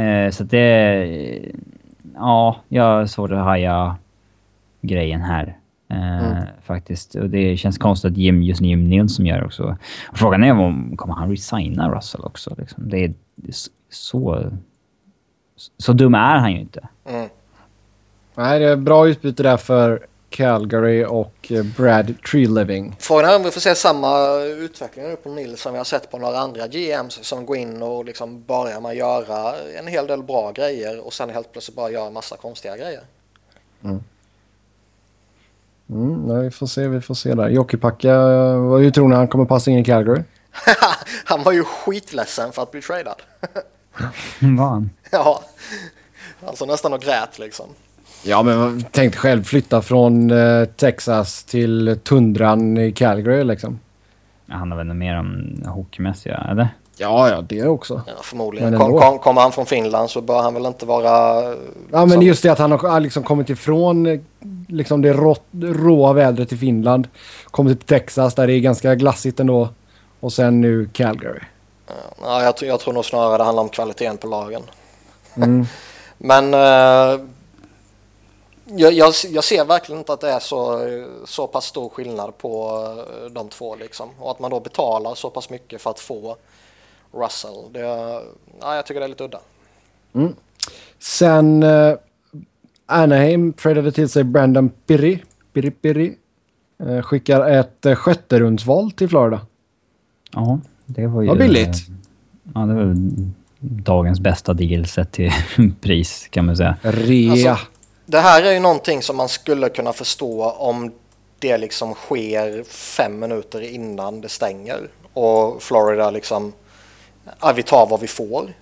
Eh, 0.00 0.30
så 0.30 0.44
det... 0.44 1.50
Ja, 2.14 2.56
jag 2.68 2.82
har 2.82 3.06
svårt 3.06 3.30
att 3.30 3.44
haja 3.44 3.96
grejen 4.80 5.20
här. 5.20 5.56
Eh, 5.88 6.26
mm. 6.26 6.46
Faktiskt. 6.62 7.14
Och 7.14 7.30
det 7.30 7.56
känns 7.56 7.78
konstigt 7.78 8.10
att 8.10 8.16
Jim, 8.16 8.42
just 8.42 8.60
Jim 8.60 8.84
Nilsson 8.84 9.26
gör 9.26 9.44
också. 9.44 9.76
Och 10.08 10.18
frågan 10.18 10.44
är 10.44 10.52
om 10.52 10.96
kommer 10.96 11.14
han 11.14 11.30
resigna 11.30 11.90
Russell 11.90 12.24
också? 12.24 12.54
Liksom. 12.58 12.88
Det 12.88 13.04
är 13.04 13.12
så... 13.90 14.50
Så 15.78 15.92
dum 15.92 16.14
är 16.14 16.38
han 16.38 16.52
ju 16.52 16.60
inte. 16.60 16.88
Mm. 17.04 17.28
Nej, 18.34 18.58
det 18.58 18.66
är 18.66 18.76
bra 18.76 19.08
utbyte 19.08 19.42
där 19.42 19.56
för 19.56 20.06
Calgary 20.30 21.04
och 21.04 21.52
eh, 21.52 21.64
Brad 21.64 22.14
Treeliving. 22.30 22.96
Frågan 22.98 23.30
är 23.30 23.36
om 23.36 23.42
vi 23.42 23.50
får 23.50 23.60
se 23.60 23.74
samma 23.74 24.36
utveckling 24.40 25.04
nu 25.04 25.16
på 25.16 25.28
Nils 25.28 25.60
som 25.60 25.72
vi 25.72 25.78
har 25.78 25.84
sett 25.84 26.10
på 26.10 26.18
några 26.18 26.38
andra 26.38 26.66
GMs 26.66 27.24
som 27.24 27.46
går 27.46 27.56
in 27.56 27.82
och 27.82 28.04
liksom 28.04 28.42
börjar 28.42 28.80
med 28.80 28.90
att 28.90 28.96
göra 28.96 29.54
en 29.78 29.86
hel 29.86 30.06
del 30.06 30.22
bra 30.22 30.52
grejer 30.52 31.06
och 31.06 31.12
sen 31.12 31.30
helt 31.30 31.52
plötsligt 31.52 31.76
bara 31.76 31.90
gör 31.90 32.06
en 32.06 32.12
massa 32.12 32.36
konstiga 32.36 32.76
grejer. 32.76 33.02
Mm. 33.84 34.04
Mm, 35.90 36.22
nej, 36.22 36.44
vi 36.44 36.50
får 36.50 36.66
se, 36.66 36.88
vi 36.88 37.00
får 37.00 37.14
se 37.14 37.34
där. 37.34 37.48
Jokipakka, 37.48 38.18
vad 38.56 38.94
tror 38.94 39.08
ni 39.08 39.14
han 39.14 39.28
kommer 39.28 39.44
passa 39.44 39.70
in 39.70 39.78
i 39.78 39.84
Calgary? 39.84 40.22
han 41.24 41.42
var 41.42 41.52
ju 41.52 41.64
skitledsen 41.64 42.52
för 42.52 42.62
att 42.62 42.70
bli 42.70 42.82
tradad. 42.82 43.22
var 44.40 44.68
han? 44.68 44.90
Ja, 45.10 45.44
alltså 46.46 46.64
nästan 46.64 46.92
och 46.92 47.00
grät 47.00 47.38
liksom. 47.38 47.66
Ja, 48.26 48.42
men 48.42 48.84
tänk 48.90 49.16
själv 49.16 49.44
flytta 49.44 49.82
från 49.82 50.30
eh, 50.30 50.64
Texas 50.64 51.44
till 51.44 51.98
tundran 52.04 52.78
i 52.78 52.92
Calgary 52.92 53.44
liksom. 53.44 53.80
Ja, 54.46 54.54
han 54.54 54.70
har 54.70 54.78
väl 54.78 54.94
mer 54.94 55.18
om 55.18 55.62
hockeymässiga, 55.66 56.46
eller? 56.50 56.68
Ja, 56.96 57.28
ja, 57.28 57.40
det 57.40 57.66
också. 57.66 58.02
Ja, 58.06 58.12
förmodligen. 58.22 58.78
Kom, 58.78 58.98
kom, 58.98 59.18
kommer 59.18 59.40
han 59.40 59.52
från 59.52 59.66
Finland 59.66 60.10
så 60.10 60.20
bör 60.20 60.42
han 60.42 60.54
väl 60.54 60.66
inte 60.66 60.86
vara... 60.86 61.42
Ja, 61.92 62.06
men 62.06 62.22
just 62.22 62.42
det 62.42 62.48
att 62.48 62.58
han 62.58 62.72
har 62.72 63.00
liksom 63.00 63.22
kommit 63.22 63.50
ifrån 63.50 64.06
eh, 64.06 64.20
liksom 64.68 65.02
det 65.02 65.12
rå, 65.12 65.36
råa 65.60 66.12
vädret 66.12 66.52
i 66.52 66.56
Finland. 66.56 67.08
Kommit 67.50 67.78
till 67.78 67.88
Texas 67.88 68.34
där 68.34 68.46
det 68.46 68.52
är 68.52 68.60
ganska 68.60 68.94
glassigt 68.94 69.40
ändå. 69.40 69.68
Och 70.20 70.32
sen 70.32 70.60
nu 70.60 70.88
Calgary. 70.92 71.40
Ja, 72.22 72.42
jag, 72.42 72.54
jag 72.60 72.80
tror 72.80 72.94
nog 72.94 73.04
snarare 73.04 73.38
det 73.38 73.44
handlar 73.44 73.62
om 73.62 73.68
kvaliteten 73.68 74.16
på 74.16 74.26
lagen. 74.26 74.62
Mm. 75.36 75.66
men... 76.18 76.54
Uh, 76.54 77.26
jag, 78.64 78.92
jag, 78.92 79.12
jag, 79.28 79.44
ser 79.44 79.64
verkligen 79.64 79.98
inte 79.98 80.12
att 80.12 80.20
det 80.20 80.30
är 80.30 80.40
så, 80.40 80.80
så 81.24 81.46
pass 81.46 81.64
stor 81.64 81.88
skillnad 81.88 82.38
på 82.38 82.82
eh, 82.98 83.30
de 83.30 83.48
två 83.48 83.76
liksom. 83.76 84.08
Och 84.18 84.30
att 84.30 84.38
man 84.38 84.50
då 84.50 84.60
betalar 84.60 85.14
så 85.14 85.30
pass 85.30 85.50
mycket 85.50 85.82
för 85.82 85.90
att 85.90 86.00
få 86.00 86.36
Russell. 87.12 87.72
Det, 87.72 87.80
ja, 88.60 88.76
jag 88.76 88.86
tycker 88.86 89.00
det 89.00 89.06
är 89.06 89.08
lite 89.08 89.24
udda. 89.24 89.40
Mm. 90.12 90.34
Sen 90.98 91.62
uh, 91.62 91.96
Anaheim 92.86 93.52
tradade 93.52 93.92
till 93.92 94.08
sig 94.08 94.24
Brandon 94.24 94.68
Pirri. 94.68 95.22
Pirri, 95.52 95.70
Pirri. 95.70 96.16
Uh, 96.82 97.02
skickar 97.02 97.50
ett 97.50 97.86
uh, 97.86 97.94
sjätterumsval 97.94 98.90
till 98.90 99.08
Florida. 99.08 99.40
Ja, 100.32 100.60
det 100.86 101.06
var 101.06 101.22
ju... 101.22 101.28
Vad 101.28 101.38
billigt. 101.38 101.76
Ja, 102.54 102.60
det 102.60 102.74
var 102.74 102.96
dagens 103.60 104.20
bästa 104.20 104.54
deal 104.54 104.86
sett 104.86 105.12
till 105.12 105.30
pris 105.80 106.28
kan 106.30 106.46
man 106.46 106.56
säga. 106.56 106.76
Rea. 106.82 107.32
Alltså, 107.32 107.66
det 108.06 108.20
här 108.20 108.42
är 108.42 108.52
ju 108.52 108.60
någonting 108.60 109.02
som 109.02 109.16
man 109.16 109.28
skulle 109.28 109.68
kunna 109.68 109.92
förstå 109.92 110.50
om 110.50 110.92
det 111.38 111.58
liksom 111.58 111.94
sker 111.94 112.64
fem 112.68 113.18
minuter 113.18 113.60
innan 113.60 114.20
det 114.20 114.28
stänger 114.28 114.88
och 115.12 115.62
Florida 115.62 116.10
liksom, 116.10 116.52
ja, 117.40 117.52
vi 117.52 117.62
tar 117.62 117.86
vad 117.86 118.00
vi 118.00 118.06
får. 118.06 118.52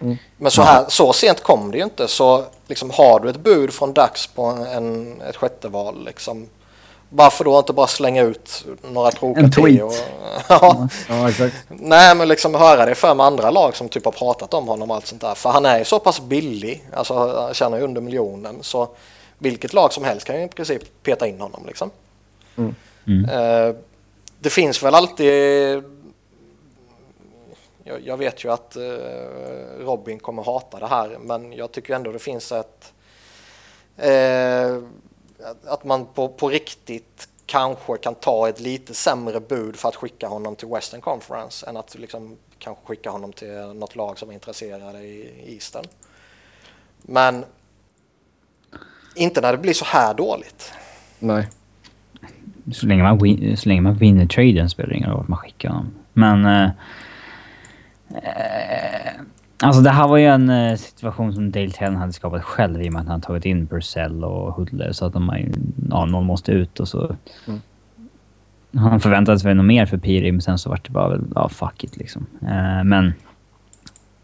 Mm. 0.00 0.16
Men 0.36 0.50
så, 0.50 0.62
här, 0.62 0.84
så 0.88 1.12
sent 1.12 1.42
kom 1.42 1.70
det 1.70 1.78
ju 1.78 1.84
inte. 1.84 2.08
Så 2.08 2.44
liksom, 2.66 2.90
har 2.90 3.20
du 3.20 3.30
ett 3.30 3.40
bud 3.40 3.72
från 3.72 3.92
Dax 3.92 4.26
på 4.26 4.42
en, 4.44 5.20
ett 5.20 5.36
sjätte 5.36 5.68
val, 5.68 6.04
liksom, 6.04 6.48
varför 7.14 7.44
då 7.44 7.58
inte 7.58 7.72
bara 7.72 7.86
slänga 7.86 8.22
ut 8.22 8.64
några 8.82 9.10
krokar 9.10 9.42
En 9.42 9.50
tweet. 9.50 9.82
Och, 9.82 9.92
ja. 10.48 10.88
Ja, 11.08 11.28
exakt. 11.28 11.54
Nej, 11.68 12.16
men 12.16 12.28
liksom 12.28 12.54
höra 12.54 12.86
det 12.86 12.94
för 12.94 13.14
med 13.14 13.26
andra 13.26 13.50
lag 13.50 13.76
som 13.76 13.88
typ 13.88 14.04
har 14.04 14.12
pratat 14.12 14.54
om 14.54 14.68
honom 14.68 14.90
och 14.90 14.96
allt 14.96 15.06
sånt 15.06 15.20
där. 15.20 15.34
För 15.34 15.50
han 15.50 15.66
är 15.66 15.78
ju 15.78 15.84
så 15.84 15.98
pass 15.98 16.20
billig, 16.20 16.84
alltså 16.92 17.14
han 17.40 17.54
tjänar 17.54 17.78
ju 17.78 17.84
under 17.84 18.00
miljonen. 18.00 18.58
Så 18.60 18.88
vilket 19.38 19.72
lag 19.72 19.92
som 19.92 20.04
helst 20.04 20.26
kan 20.26 20.36
ju 20.36 20.44
i 20.44 20.48
princip 20.48 20.82
peta 21.02 21.26
in 21.26 21.40
honom 21.40 21.62
liksom. 21.66 21.90
Mm. 22.56 22.74
Mm. 23.06 23.24
Eh, 23.24 23.74
det 24.38 24.50
finns 24.50 24.82
väl 24.82 24.94
alltid... 24.94 25.82
Jag, 27.84 28.06
jag 28.06 28.16
vet 28.16 28.44
ju 28.44 28.52
att 28.52 28.76
eh, 28.76 28.82
Robin 29.80 30.18
kommer 30.18 30.42
hata 30.42 30.78
det 30.78 30.86
här, 30.86 31.18
men 31.20 31.52
jag 31.52 31.72
tycker 31.72 31.94
ändå 31.94 32.12
det 32.12 32.18
finns 32.18 32.52
ett... 32.52 32.92
Eh, 33.96 34.78
att- 35.66 35.84
man 35.84 36.06
på, 36.06 36.28
på 36.28 36.48
riktigt 36.48 37.28
kanske 37.46 37.96
kan 37.96 38.14
ta 38.14 38.48
ett 38.48 38.60
lite 38.60 38.94
sämre 38.94 39.40
bud 39.40 39.76
för 39.76 39.88
att 39.88 39.96
skicka 39.96 40.28
honom 40.28 40.56
till 40.56 40.68
Western 40.68 41.00
Conference 41.00 41.66
än 41.68 41.76
att 41.76 41.94
liksom 41.98 42.36
kanske 42.58 42.86
skicka 42.86 43.10
honom 43.10 43.32
till 43.32 43.52
något 43.52 43.96
lag 43.96 44.18
som 44.18 44.30
är 44.30 44.34
intresserade 44.34 44.98
i 44.98 45.54
Eastern. 45.54 45.84
Men 47.02 47.44
inte 49.14 49.40
när 49.40 49.52
det 49.52 49.58
blir 49.58 49.72
så 49.72 49.84
här 49.84 50.14
dåligt. 50.14 50.72
Nej. 51.18 51.48
Så 52.72 52.86
länge 52.86 53.02
man, 53.02 53.18
win, 53.18 53.56
så 53.56 53.68
länge 53.68 53.80
man 53.80 53.94
vinner 53.94 54.26
traden 54.26 54.70
spelar 54.70 54.88
det 54.88 54.96
ingen 54.96 55.10
roll 55.10 55.18
vart 55.18 55.28
man 55.28 55.38
skickar 55.38 55.68
honom. 55.68 55.94
Men... 56.12 56.44
Eh, 56.44 56.70
eh, 58.14 59.01
alltså 59.62 59.82
det 59.82 59.90
här 59.90 60.08
var 60.08 60.16
ju 60.16 60.26
en 60.26 60.50
eh, 60.50 60.76
situation 60.76 61.34
som 61.34 61.50
Dale 61.50 61.70
Tellen 61.70 61.96
hade 61.96 62.12
skapat 62.12 62.44
själv 62.44 62.82
i 62.82 62.88
och 62.88 62.92
med 62.92 63.02
att 63.02 63.08
han 63.08 63.20
tagit 63.20 63.44
in 63.44 63.66
Purcell 63.66 64.24
och 64.24 64.54
Hudler 64.54 64.92
så 64.92 65.06
att 65.06 65.12
de, 65.12 65.52
ja, 65.90 66.04
någon 66.04 66.26
måste 66.26 66.52
ut 66.52 66.80
och 66.80 66.88
så... 66.88 67.16
Mm. 67.46 67.60
Han 68.76 69.00
förväntade 69.00 69.38
sig 69.38 69.54
något 69.54 69.66
mer 69.66 69.86
för 69.86 69.98
Piri 69.98 70.32
men 70.32 70.42
sen 70.42 70.58
så 70.58 70.70
vart 70.70 70.84
det 70.84 70.90
bara 70.90 71.08
väl, 71.08 71.24
ja 71.34 71.48
fuck 71.48 71.84
it 71.84 71.96
liksom. 71.96 72.26
Eh, 72.42 72.84
men... 72.84 73.12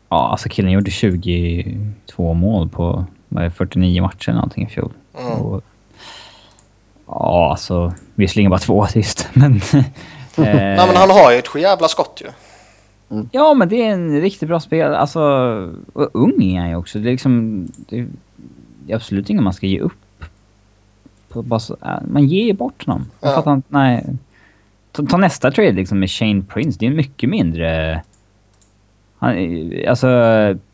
Ja, 0.08 0.28
alltså 0.30 0.48
killen 0.48 0.72
gjorde 0.72 0.90
22 0.90 2.34
mål 2.34 2.68
på 2.68 3.04
det, 3.28 3.50
49 3.50 4.02
matcher 4.02 4.28
eller 4.28 4.34
någonting 4.34 4.66
i 4.66 4.70
fjol. 4.70 4.92
Mm. 5.18 5.32
Och, 5.32 5.64
ja, 7.06 7.50
alltså 7.50 7.92
visserligen 8.14 8.50
bara 8.50 8.60
två 8.60 8.82
assist, 8.82 9.28
men... 9.32 9.56
eh, 9.56 9.84
Nej 10.36 10.86
men 10.86 10.96
han 10.96 11.10
har 11.10 11.32
ju 11.32 11.38
ett 11.38 11.54
jävla 11.54 11.88
skott 11.88 12.22
ju. 12.24 12.30
Ja, 13.32 13.54
men 13.54 13.68
det 13.68 13.82
är 13.82 13.92
en 13.92 14.20
riktigt 14.20 14.48
bra 14.48 14.60
spel. 14.60 14.94
Alltså, 14.94 15.20
och 15.92 16.10
ung 16.12 16.42
är 16.42 16.60
han 16.60 16.68
ju 16.68 16.76
också. 16.76 16.98
Det 16.98 17.08
är 17.08 17.12
liksom... 17.12 17.66
Det 17.88 17.98
är, 17.98 18.06
absolut 18.94 19.30
inget 19.30 19.42
man 19.42 19.52
ska 19.52 19.66
ge 19.66 19.80
upp. 19.80 20.24
Så, 21.32 21.76
äh, 21.84 21.98
man 22.08 22.26
ger 22.26 22.44
ju 22.44 22.52
bort 22.52 22.86
honom. 22.86 23.06
Ja. 23.20 23.34
fattar 23.34 23.54
inte, 23.54 23.68
nej. 23.68 24.04
Ta, 24.92 25.06
ta 25.06 25.16
nästa 25.16 25.50
trade 25.50 25.72
liksom 25.72 25.98
med 25.98 26.10
Shane 26.10 26.42
Prince. 26.42 26.78
Det 26.80 26.86
är 26.86 26.90
mycket 26.90 27.30
mindre... 27.30 28.02
Han, 29.18 29.36
alltså, 29.88 30.08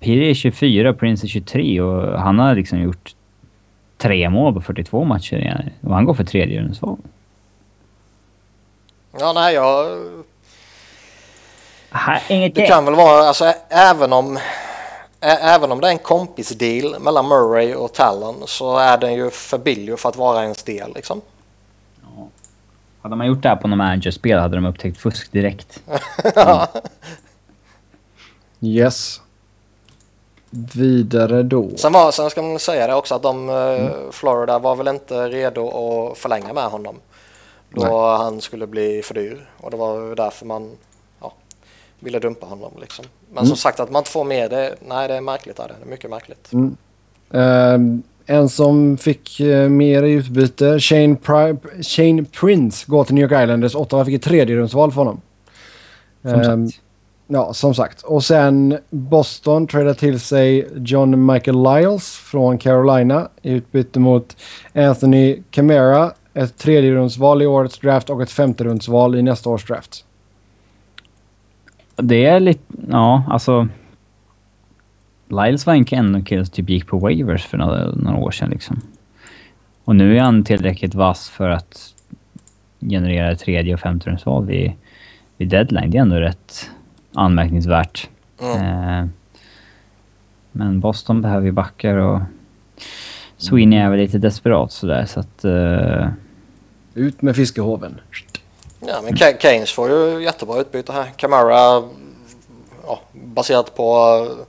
Piri 0.00 0.30
är 0.30 0.34
24, 0.34 0.92
Prince 0.92 1.26
är 1.26 1.28
23 1.28 1.80
och 1.80 2.20
han 2.20 2.38
har 2.38 2.54
liksom 2.54 2.80
gjort 2.80 3.14
tre 3.96 4.30
mål 4.30 4.54
på 4.54 4.60
42 4.60 5.04
matcher. 5.04 5.72
Och 5.80 5.94
han 5.94 6.04
går 6.04 6.14
för 6.14 6.24
tredje 6.24 6.60
rundsval. 6.60 6.96
Ja 9.20 9.32
nej 9.32 9.54
jag... 9.54 9.98
Inget 12.28 12.54
Det 12.54 12.66
kan 12.66 12.84
väl 12.84 12.94
vara, 12.94 13.28
alltså 13.28 13.52
även 13.68 14.12
om... 14.12 14.38
Även 15.20 15.72
om 15.72 15.80
det 15.80 15.86
är 15.86 15.90
en 15.90 15.98
kompisdeal 15.98 17.00
mellan 17.00 17.28
Murray 17.28 17.74
och 17.74 17.92
Talon 17.92 18.42
så 18.46 18.76
är 18.78 18.98
den 18.98 19.14
ju 19.14 19.30
för 19.30 19.58
billig 19.58 19.98
för 19.98 20.08
att 20.08 20.16
vara 20.16 20.42
ens 20.42 20.62
del 20.62 20.94
liksom. 20.94 21.20
Hade 23.02 23.16
man 23.16 23.26
gjort 23.26 23.42
det 23.42 23.48
här 23.48 23.56
på 23.56 23.68
något 23.68 23.78
managerspel 23.78 24.38
hade 24.38 24.56
de 24.56 24.66
upptäckt 24.66 24.98
fusk 24.98 25.32
direkt. 25.32 25.82
Yes. 28.60 29.20
Vidare 30.74 31.42
då. 31.42 31.70
Sen, 31.76 31.92
var, 31.92 32.12
sen 32.12 32.30
ska 32.30 32.42
man 32.42 32.58
säga 32.58 32.86
det 32.86 32.94
också 32.94 33.14
att 33.14 33.22
de, 33.22 33.50
eh, 33.50 33.90
Florida 34.10 34.58
var 34.58 34.76
väl 34.76 34.88
inte 34.88 35.28
redo 35.28 35.68
att 35.68 36.18
förlänga 36.18 36.52
med 36.52 36.64
honom. 36.64 36.96
Då 37.70 37.82
Nej. 37.82 38.16
han 38.16 38.40
skulle 38.40 38.66
bli 38.66 39.02
för 39.02 39.14
dyr. 39.14 39.48
Och 39.56 39.70
det 39.70 39.76
var 39.76 40.00
ju 40.00 40.14
därför 40.14 40.46
man 40.46 40.70
ja, 40.70 40.76
ville 42.04 42.18
dumpa 42.18 42.46
honom. 42.46 42.72
Liksom. 42.80 43.04
Men 43.30 43.38
Mm. 43.38 43.46
som 43.48 43.56
sagt 43.56 43.80
att 43.80 43.90
man 43.90 44.00
inte 44.00 44.10
får 44.10 44.24
med 44.24 44.50
det, 44.50 44.74
nej 44.88 45.08
det 45.08 45.14
är 45.14 45.20
märkligt. 45.20 45.58
Är 45.58 45.68
det. 45.68 45.74
det 45.80 45.86
är 45.86 45.90
mycket 45.90 46.10
märkligt. 46.10 46.52
Mm. 46.52 46.76
Ehm, 47.32 48.02
en 48.26 48.48
som 48.48 48.96
fick 48.96 49.40
uh, 49.40 49.68
mer 49.68 50.02
i 50.02 50.12
utbyte, 50.12 50.80
Shane, 50.80 51.14
Pri- 51.14 51.82
Shane 51.82 52.24
Prince, 52.24 52.84
går 52.88 53.04
till 53.04 53.14
New 53.14 53.22
York 53.32 53.42
Islanders. 53.42 53.74
Ottawa 53.74 54.04
fick 54.04 54.14
ett 54.14 54.22
tredje 54.22 54.56
rundsval 54.56 54.92
för 54.92 55.00
honom. 55.00 55.20
Som 56.22 56.40
Ehm, 56.40 56.68
sagt. 56.68 56.80
Ja, 57.26 57.52
som 57.54 57.74
sagt. 57.74 58.02
Och 58.02 58.24
sen 58.24 58.78
Boston 58.90 59.66
tradar 59.66 59.94
till 59.94 60.20
sig 60.20 60.68
John 60.76 61.26
Michael 61.32 61.62
Lyles 61.62 62.10
från 62.16 62.58
Carolina 62.58 63.28
i 63.42 63.52
utbyte 63.52 64.00
mot 64.00 64.36
Anthony 64.74 65.42
Camara, 65.50 66.12
ett 66.34 66.58
tredjerumsval 66.58 67.42
i 67.42 67.46
årets 67.46 67.78
draft 67.78 68.10
och 68.10 68.22
ett 68.22 68.30
femterumsval 68.30 69.14
i 69.14 69.22
nästa 69.22 69.50
års 69.50 69.66
draft. 69.66 70.04
Det 71.96 72.24
är 72.26 72.40
lite... 72.40 72.62
Ja, 72.90 73.22
alltså... 73.28 73.68
Lyles 75.28 75.66
var 75.66 75.74
en 75.74 75.84
kille 75.84 76.44
som 76.44 76.44
typ 76.44 76.70
gick 76.70 76.86
på 76.86 76.98
waivers 76.98 77.46
för 77.46 77.58
några, 77.58 77.90
några 77.94 78.16
år 78.16 78.30
sedan 78.30 78.50
liksom. 78.50 78.80
Och 79.84 79.96
nu 79.96 80.16
är 80.16 80.20
han 80.20 80.44
tillräckligt 80.44 80.94
vass 80.94 81.28
för 81.30 81.50
att 81.50 81.94
generera 82.80 83.36
tredje 83.36 83.74
och 83.74 83.80
femte 83.80 84.10
rundsval 84.10 84.46
vid, 84.46 84.72
vid 85.36 85.48
deadline. 85.48 85.90
Det 85.90 85.98
är 85.98 86.02
ändå 86.02 86.16
rätt 86.16 86.70
anmärkningsvärt. 87.14 88.08
Mm. 88.42 88.62
Eh, 88.62 89.06
men 90.52 90.80
Boston 90.80 91.22
behöver 91.22 91.46
ju 91.46 91.52
backar 91.52 91.96
och 91.96 92.20
Sweeney 93.36 93.78
är 93.78 93.90
väl 93.90 93.98
lite 93.98 94.18
desperat 94.18 94.72
sådär 94.72 95.04
så 95.04 95.20
att... 95.20 95.44
eh, 95.44 96.08
Ut 96.94 97.22
med 97.22 97.36
fiskehoven. 97.36 98.00
Ja, 98.86 99.00
men 99.02 99.14
Ke- 99.14 99.36
Keynes 99.40 99.72
får 99.72 99.88
ju 99.90 100.22
jättebra 100.22 100.60
utbyte 100.60 100.92
här. 100.92 101.12
Camara, 101.16 101.82
ja, 102.86 103.00
baserat 103.12 103.74
på 103.76 103.96
eh, 104.30 104.44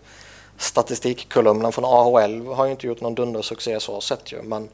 statistikkolumnen 0.57 1.71
från 1.71 1.85
AHL, 1.85 2.47
har 2.55 2.65
ju 2.65 2.71
inte 2.71 2.87
gjort 2.87 3.01
någon 3.01 3.15
dundersuccé 3.15 3.79
så 3.79 4.01
sett 4.01 4.31
ju. 4.31 4.41
Men 4.41 4.69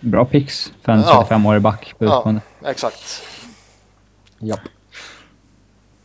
bra 0.00 0.24
picks 0.24 0.72
för 0.82 0.92
en 0.92 1.00
Ja. 1.00 1.26
35-årig 1.30 1.62
back 1.62 1.94
på 1.98 2.04
ja, 2.04 2.34
exakt. 2.66 3.22
Japp. 4.38 4.60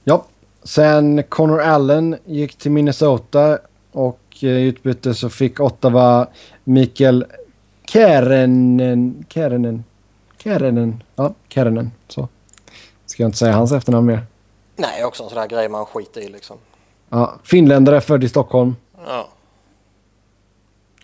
Japp. 0.03 0.27
Sen 0.63 1.23
Connor 1.29 1.61
Allen 1.61 2.17
gick 2.25 2.55
till 2.55 2.71
Minnesota 2.71 3.57
och 3.91 4.19
eh, 4.41 4.49
i 4.49 4.61
utbyte 4.63 5.13
så 5.13 5.29
fick 5.29 5.59
Ottawa 5.59 6.27
Mikael 6.63 7.25
Kärenen. 7.87 9.25
Kärenen. 9.29 9.83
Kärenen. 10.43 11.03
Ja, 11.15 11.33
Kärenen. 11.49 11.91
Så. 12.07 12.27
Ska 13.13 13.23
jag 13.23 13.27
inte 13.27 13.37
säga 13.37 13.53
hans 13.53 13.71
efternamn 13.71 14.07
mer. 14.07 14.25
Nej, 14.75 15.05
också 15.05 15.23
en 15.23 15.29
sån 15.29 15.37
där 15.37 15.47
grej 15.47 15.69
man 15.69 15.85
skiter 15.85 16.21
i 16.21 16.29
liksom. 16.29 16.57
Ja, 17.09 17.35
finländare 17.43 18.01
född 18.01 18.23
i 18.23 18.29
Stockholm. 18.29 18.75
Ja. 19.05 19.27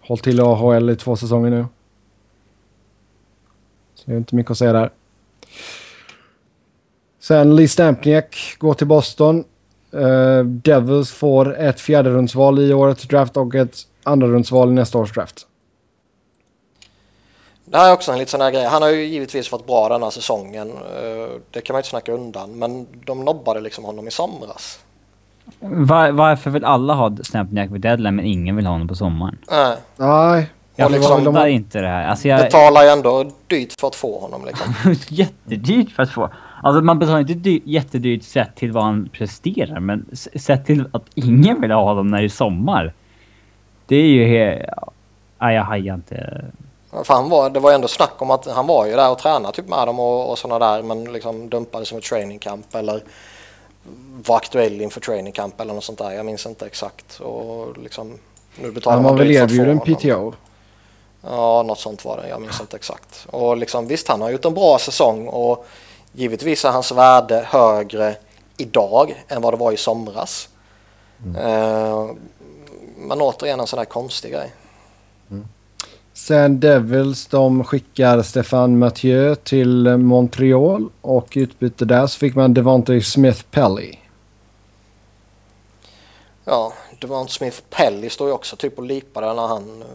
Håll 0.02 0.18
till 0.18 0.40
i 0.40 0.42
AHL 0.42 0.90
i 0.90 0.96
två 0.96 1.16
säsonger 1.16 1.50
nu. 1.50 1.66
Så 3.96 4.04
det 4.06 4.14
är 4.14 4.18
inte 4.18 4.36
mycket 4.36 4.52
att 4.52 4.58
säga 4.58 4.74
där. 4.74 4.92
Sen 7.20 7.56
Lee 7.56 7.68
Stampniak 7.68 8.56
går 8.60 8.74
till 8.74 8.88
Boston. 8.88 9.44
Eh, 9.92 10.44
Devils 10.44 11.12
får 11.12 11.60
ett 11.60 11.80
fjärderumsval 11.80 12.60
i 12.60 12.74
årets 12.74 13.04
draft 13.04 13.38
och 13.38 13.56
ett 13.56 13.78
andrarumsval 14.04 14.70
i 14.70 14.74
nästa 14.74 14.98
års 14.98 15.14
draft. 15.14 15.48
Det 17.72 17.78
här 17.78 17.90
är 17.90 17.94
också 17.94 18.12
en 18.12 18.18
liten 18.18 18.30
sån 18.32 18.42
här 18.42 18.52
grej. 18.52 18.66
Han 18.66 18.82
har 18.82 18.90
ju 18.90 19.04
givetvis 19.06 19.52
varit 19.52 19.66
bra 19.68 19.90
den 19.90 20.04
här 20.04 20.10
säsongen. 20.10 20.68
Eh, 20.70 21.30
Det 21.52 21.62
kan 21.62 21.74
man 21.74 21.80
inte 21.80 21.90
snacka 21.90 22.12
undan. 22.12 22.52
Men 22.60 22.88
de 23.06 23.26
nobbade 23.26 23.62
liksom 23.62 23.84
honom 23.86 24.08
i 24.08 24.12
somras. 24.12 24.80
Var, 25.60 26.12
varför 26.12 26.50
vill 26.50 26.66
alla 26.66 26.94
ha 26.94 27.16
Snampnack 27.24 27.70
vid 27.72 27.82
deadline 27.82 28.16
men 28.16 28.26
ingen 28.26 28.56
vill 28.56 28.66
ha 28.66 28.72
honom 28.74 28.88
på 28.88 28.96
sommaren? 28.96 29.38
Nej, 29.52 29.76
Nej. 29.98 30.50
Jag 30.76 30.92
liksom, 30.92 31.26
fattar 31.26 31.46
de- 31.46 31.52
inte 31.52 31.82
det 31.82 31.88
här. 31.88 32.08
Alltså 32.08 32.28
jag... 32.28 32.40
betalar 32.42 32.84
ju 32.84 32.90
ändå 32.90 33.32
dyrt 33.48 33.80
för 33.80 33.88
att 33.88 33.96
få 33.96 34.20
honom 34.20 34.46
liksom. 34.46 34.74
jättedyrt 35.16 35.92
för 35.92 36.04
att 36.04 36.10
få. 36.12 36.30
Alltså 36.64 36.82
man 36.82 37.00
betalar 37.00 37.20
inte 37.20 37.34
dy- 37.34 37.62
jättedyrt 37.66 38.24
sett 38.24 38.56
till 38.56 38.72
vad 38.72 38.84
han 38.84 39.10
presterar 39.14 39.80
men 39.80 40.06
sett 40.36 40.66
till 40.66 40.86
att 40.92 41.04
ingen 41.16 41.62
vill 41.62 41.72
ha 41.72 41.84
honom 41.84 42.08
när 42.08 42.18
det 42.18 42.24
är 42.24 42.30
sommar. 42.30 42.94
Det 43.86 43.96
är 43.96 44.08
ju 44.08 44.26
he... 44.28 44.66
Nej, 45.40 45.56
jag 45.56 45.64
hajar 45.64 45.94
inte. 45.96 46.46
För 46.92 47.14
han 47.14 47.30
var, 47.30 47.50
det 47.50 47.60
var 47.60 47.72
ändå 47.72 47.88
snack 47.88 48.22
om 48.22 48.32
att 48.32 48.46
han 48.46 48.68
var 48.68 48.86
ju 48.86 48.96
där 48.96 49.12
och 49.12 49.18
tränade 49.18 49.56
typ 49.56 49.68
med 49.68 49.88
dem 49.88 50.00
och, 50.00 50.32
och 50.32 50.40
sådana 50.40 50.72
där 50.72 50.84
men 50.84 51.14
liksom 51.14 51.50
dumpade 51.50 51.86
som 51.86 51.98
ett 51.98 52.04
training 52.04 52.40
camp 52.40 52.76
eller 52.76 53.04
var 54.26 54.36
aktuell 54.36 54.82
inför 54.82 55.02
training 55.02 55.34
camp 55.34 55.62
eller 55.62 55.74
något 55.74 55.84
sånt 55.84 56.00
där. 56.00 56.12
Jag 56.12 56.26
minns 56.26 56.46
inte 56.46 56.66
exakt. 56.66 57.20
Och 57.20 57.78
liksom, 57.78 58.20
nu 58.56 58.72
betalar 58.72 58.96
Han 58.96 59.04
var 59.04 59.18
väl 59.18 59.32
erbjuden 59.32 59.80
PTO? 59.80 60.34
Ja, 61.22 61.64
något 61.64 61.80
sånt 61.80 62.06
var 62.06 62.18
det. 62.18 62.30
Jag 62.30 62.42
minns 62.42 62.62
inte 62.62 62.76
exakt. 62.76 63.28
Och 63.30 63.58
liksom, 63.58 63.88
visst, 63.88 64.08
han 64.08 64.22
har 64.22 64.30
gjort 64.30 64.46
en 64.46 64.54
bra 64.54 64.80
säsong 64.80 65.28
och 65.28 65.66
givetvis 66.12 66.66
är 66.66 66.72
hans 66.72 66.92
värde 66.92 67.46
högre 67.48 68.16
idag 68.58 69.24
än 69.28 69.42
vad 69.42 69.54
det 69.54 69.58
var 69.58 69.72
i 69.72 69.78
somras. 69.78 70.50
Mm. 71.26 71.36
Uh, 71.36 72.12
men 72.98 73.22
återigen 73.22 73.60
en 73.60 73.68
sån 73.68 73.78
där 73.78 73.86
konstig 73.86 74.32
grej. 74.32 74.52
Sen 76.20 76.60
Devils 76.60 77.28
de 77.28 77.64
skickar 77.64 78.22
Stefan 78.22 78.78
Mathieu 78.78 79.36
till 79.36 79.98
Montreal 79.98 80.90
och 81.02 81.34
utbyte 81.36 81.86
där 81.86 82.08
så 82.08 82.20
fick 82.20 82.36
man 82.36 82.54
Devonte 82.54 83.02
Smith 83.02 83.44
Pelly. 83.52 83.96
Ja, 86.46 86.74
Devonte 87.02 87.34
Smith 87.34 87.62
Pelly 87.70 88.10
står 88.10 88.28
ju 88.28 88.34
också 88.34 88.56
typ 88.56 88.78
och 88.78 88.84
lipade 88.84 89.34
när 89.34 89.48
han 89.48 89.64
uh, 89.64 89.86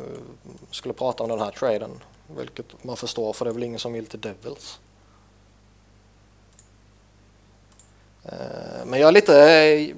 skulle 0.70 0.94
prata 0.94 1.22
om 1.22 1.28
den 1.28 1.40
här 1.40 1.50
traden. 1.50 1.90
Vilket 2.38 2.84
man 2.84 2.96
förstår 2.96 3.32
för 3.32 3.44
det 3.44 3.50
är 3.50 3.54
väl 3.54 3.62
ingen 3.62 3.78
som 3.78 3.92
vill 3.92 4.06
till 4.06 4.20
Devils. 4.20 4.80
Uh, 8.26 8.86
men 8.86 9.00
jag 9.00 9.08
är 9.08 9.12
lite... 9.12 9.40
Eh, 9.40 9.96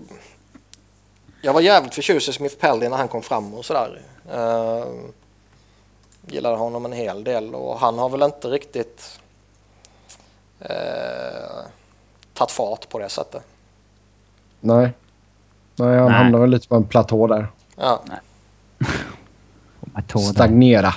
jag 1.42 1.52
var 1.52 1.60
jävligt 1.60 1.94
förtjust 1.94 2.28
i 2.28 2.32
Smith 2.32 2.56
Pelly 2.56 2.88
när 2.88 2.96
han 2.96 3.08
kom 3.08 3.22
fram 3.22 3.54
och 3.54 3.64
sådär. 3.64 4.02
Gillade 6.26 6.56
honom 6.56 6.84
en 6.84 6.92
hel 6.92 7.24
del 7.24 7.54
och 7.54 7.78
han 7.78 7.98
har 7.98 8.08
väl 8.08 8.22
inte 8.22 8.48
riktigt 8.48 9.20
uh, 10.60 11.66
tagit 12.34 12.50
fart 12.50 12.88
på 12.88 12.98
det 12.98 13.08
sättet. 13.08 13.42
Nej. 14.60 14.92
Nej, 15.76 15.98
han 15.98 16.06
Nej. 16.06 16.22
hamnar 16.22 16.38
väl 16.38 16.50
lite 16.50 16.68
på 16.68 16.76
en 16.76 16.84
platå 16.84 17.26
där. 17.26 17.46
Ja. 17.76 18.02
Stagnera. 20.34 20.94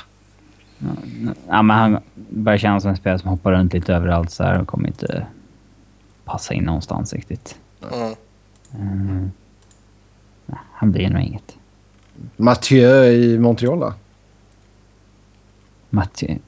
Ja, 1.48 1.62
men 1.62 1.70
han 1.78 2.00
börjar 2.16 2.58
kännas 2.58 2.84
som 2.84 2.90
en 2.90 2.98
spelare 2.98 3.20
som 3.20 3.30
hoppar 3.30 3.52
runt 3.52 3.74
lite 3.74 3.94
överallt 3.94 4.32
så 4.32 4.44
här 4.44 4.62
och 4.62 4.68
kommer 4.68 4.88
inte 4.88 5.26
passa 6.26 6.54
in 6.54 6.64
någonstans 6.64 7.14
riktigt. 7.14 7.58
Mm. 7.94 8.16
Mm. 8.74 9.32
Han 10.74 10.92
blir 10.92 11.10
nog 11.10 11.22
inget. 11.22 11.58
Mathieu 12.36 13.06
i 13.06 13.40
Montreal 13.40 13.80
då? 13.80 13.94
Mathieu? 15.90 16.40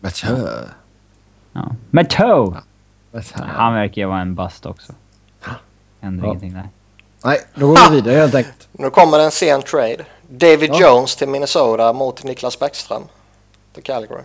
Mathieu. 0.00 0.38
Ja. 1.52 1.74
Mathieu! 1.90 2.54
Han 3.34 3.74
verkar 3.74 4.02
ju 4.02 4.08
vara 4.08 4.20
en 4.20 4.34
bust 4.34 4.66
också. 4.66 4.92
Händer 6.00 6.24
ja. 6.24 6.30
ingenting 6.30 6.52
där. 6.52 6.68
Nej, 7.24 7.38
då 7.54 7.66
går 7.66 7.90
vi 7.90 7.96
vidare 7.96 8.14
helt 8.14 8.34
enkelt. 8.34 8.68
Nu 8.72 8.90
kommer 8.90 9.18
en 9.18 9.30
sen 9.30 9.62
trade. 9.62 10.04
David 10.28 10.70
ja. 10.72 10.80
Jones 10.80 11.16
till 11.16 11.28
Minnesota 11.28 11.92
mot 11.92 12.24
Niklas 12.24 12.58
Bäckström 12.58 13.02
till 13.72 13.82
Calgary. 13.82 14.22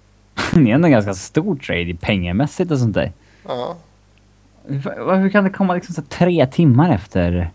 det 0.52 0.70
är 0.70 0.74
ändå 0.74 0.86
en 0.86 0.92
ganska 0.92 1.14
stor 1.14 1.56
trade 1.56 1.94
pengamässigt 2.00 2.70
och 2.70 2.78
sånt 2.78 2.94
där. 2.94 3.12
Ja. 3.46 3.76
Hur, 4.66 5.16
hur 5.16 5.30
kan 5.30 5.44
det 5.44 5.50
komma 5.50 5.74
liksom 5.74 5.94
så 5.94 6.02
tre 6.02 6.46
timmar 6.46 6.94
efter? 6.94 7.50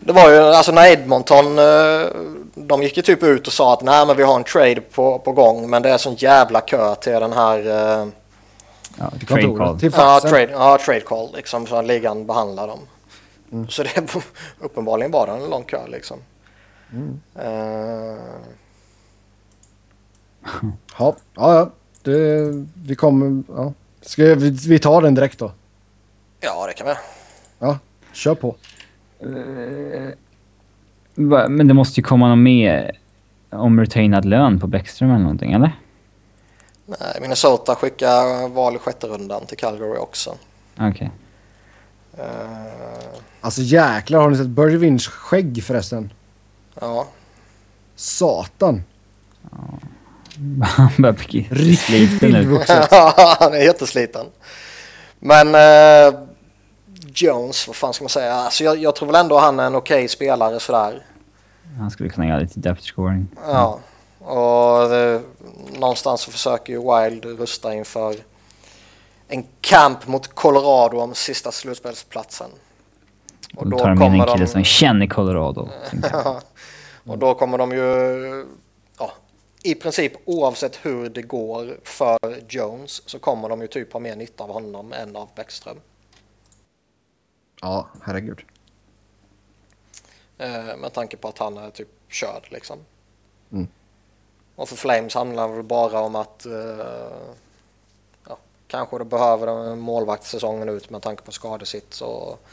Det 0.00 0.12
var 0.12 0.30
ju 0.30 0.38
alltså 0.38 0.72
när 0.72 0.86
Edmonton, 0.92 1.58
eh, 1.58 2.06
de 2.54 2.82
gick 2.82 2.96
ju 2.96 3.02
typ 3.02 3.22
ut 3.22 3.46
och 3.46 3.52
sa 3.52 3.72
att 3.72 3.82
nej 3.82 4.06
men 4.06 4.16
vi 4.16 4.22
har 4.22 4.36
en 4.36 4.44
trade 4.44 4.80
på, 4.80 5.18
på 5.18 5.32
gång 5.32 5.70
men 5.70 5.82
det 5.82 5.90
är 5.90 5.98
sån 5.98 6.14
jävla 6.14 6.60
kö 6.60 6.94
till 6.94 7.12
den 7.12 7.32
här... 7.32 7.58
Eh, 7.58 8.06
ja, 8.98 9.10
trade 9.28 9.56
call. 9.56 9.80
Till 9.80 9.92
ja, 9.96 10.20
trade, 10.20 10.50
ja, 10.50 10.78
trade 10.84 11.00
call 11.00 11.28
liksom 11.34 11.66
så 11.66 11.82
ligan 11.82 12.26
behandlar 12.26 12.66
dem. 12.66 12.78
Mm. 13.52 13.68
Så 13.68 13.82
det 13.82 14.14
uppenbarligen 14.60 15.10
var 15.10 15.26
det 15.26 15.32
en 15.32 15.50
lång 15.50 15.64
kö 15.64 15.86
liksom. 15.88 16.18
Mm. 16.92 17.20
Uh... 17.38 18.18
ja, 20.98 21.16
ja, 21.34 21.70
det, 22.02 22.40
vi 22.86 22.94
kommer... 22.94 23.42
Ja. 23.56 23.72
Ska 24.02 24.22
vi, 24.34 24.50
vi 24.50 24.78
tar 24.78 25.02
den 25.02 25.14
direkt 25.14 25.38
då? 25.38 25.52
Ja, 26.40 26.66
det 26.66 26.72
kan 26.72 26.86
vi. 26.86 26.94
Ja, 27.58 27.78
kör 28.12 28.34
på. 28.34 28.56
Uh, 29.26 30.10
men 31.48 31.68
det 31.68 31.74
måste 31.74 32.00
ju 32.00 32.04
komma 32.04 32.28
något 32.28 32.38
mer 32.38 32.98
om 33.50 33.80
retainad 33.80 34.24
lön 34.24 34.60
på 34.60 34.66
Bäckström 34.66 35.10
eller 35.10 35.22
någonting, 35.22 35.52
eller? 35.52 35.72
Nej, 36.86 37.18
Minnesota 37.20 37.74
skickar 37.74 38.48
val 38.48 38.76
i 38.76 38.78
sjätte 38.78 39.06
rundan 39.06 39.46
till 39.46 39.56
Calgary 39.56 39.98
också. 39.98 40.34
Okej. 40.74 40.88
Okay. 40.88 41.08
Uh, 42.18 43.20
alltså 43.40 43.60
jäklar, 43.62 44.20
har 44.20 44.30
ni 44.30 44.36
sett 44.36 44.46
Bergevins 44.46 45.06
skägg 45.06 45.64
förresten? 45.64 46.12
Ja. 46.80 47.06
Satan. 47.96 48.82
Ja. 49.42 49.78
Han 50.66 50.90
börjar 50.98 51.16
bli 51.50 51.76
sliten 51.76 52.30
nu. 52.30 52.60
ja, 52.68 53.36
han 53.40 53.54
är 53.54 53.58
jättesliten. 53.58 54.26
Men 55.18 55.46
uh, 55.46 56.20
Jones, 57.14 57.66
vad 57.66 57.76
fan 57.76 57.92
ska 57.92 58.04
man 58.04 58.08
säga? 58.08 58.34
Alltså 58.34 58.64
jag, 58.64 58.78
jag 58.78 58.96
tror 58.96 59.06
väl 59.06 59.16
ändå 59.16 59.38
han 59.38 59.60
är 59.60 59.66
en 59.66 59.74
okej 59.74 59.96
okay 59.96 60.08
spelare 60.08 60.60
sådär. 60.60 61.06
Han 61.78 61.90
skulle 61.90 62.08
kunna 62.08 62.26
göra 62.26 62.38
lite 62.38 62.60
depth 62.60 62.82
scoring. 62.82 63.28
Ja, 63.46 63.78
och 64.18 64.88
det, 64.88 65.22
någonstans 65.78 66.20
så 66.20 66.30
försöker 66.30 66.72
ju 66.72 66.78
Wild 66.78 67.24
rusta 67.24 67.74
inför 67.74 68.16
en 69.28 69.46
kamp 69.60 70.06
mot 70.06 70.34
Colorado 70.34 71.00
om 71.00 71.14
sista 71.14 71.52
slutspelsplatsen. 71.52 72.50
Och 73.56 73.70
då, 73.70 73.76
då 73.76 73.84
tar 73.84 73.94
de 73.94 74.02
in 74.02 74.20
en 74.20 74.26
kille 74.26 74.44
de... 74.44 74.46
som 74.46 74.64
känner 74.64 75.06
Colorado. 75.06 75.68
och 77.04 77.18
då 77.18 77.34
kommer 77.34 77.58
de 77.58 77.72
ju, 77.72 78.46
ja, 78.98 79.12
i 79.62 79.74
princip 79.74 80.12
oavsett 80.24 80.78
hur 80.82 81.08
det 81.08 81.22
går 81.22 81.78
för 81.84 82.18
Jones 82.48 83.08
så 83.08 83.18
kommer 83.18 83.48
de 83.48 83.60
ju 83.60 83.66
typ 83.66 83.92
ha 83.92 84.00
mer 84.00 84.16
nytta 84.16 84.44
av 84.44 84.52
honom 84.52 84.92
än 84.92 85.16
av 85.16 85.28
Bäckström. 85.36 85.76
Ja, 87.60 87.88
herregud. 88.02 88.40
Eh, 90.38 90.76
med 90.76 90.92
tanke 90.92 91.16
på 91.16 91.28
att 91.28 91.38
han 91.38 91.58
är 91.58 91.70
typ 91.70 91.88
körd 92.08 92.46
liksom. 92.48 92.78
Mm. 93.52 93.68
Och 94.54 94.68
för 94.68 94.76
Flames 94.76 95.14
handlar 95.14 95.48
det 95.48 95.54
väl 95.54 95.62
bara 95.62 96.00
om 96.00 96.14
att 96.14 96.46
eh, 96.46 97.36
kanske 98.70 98.98
det 98.98 99.04
behöver 99.04 99.46
en 99.46 99.78
målvakt 99.78 100.24
säsongen 100.24 100.68
ut 100.68 100.90
med 100.90 101.02
tanke 101.02 101.22
på 101.22 101.32
skadesits 101.32 102.02
och 102.02 102.46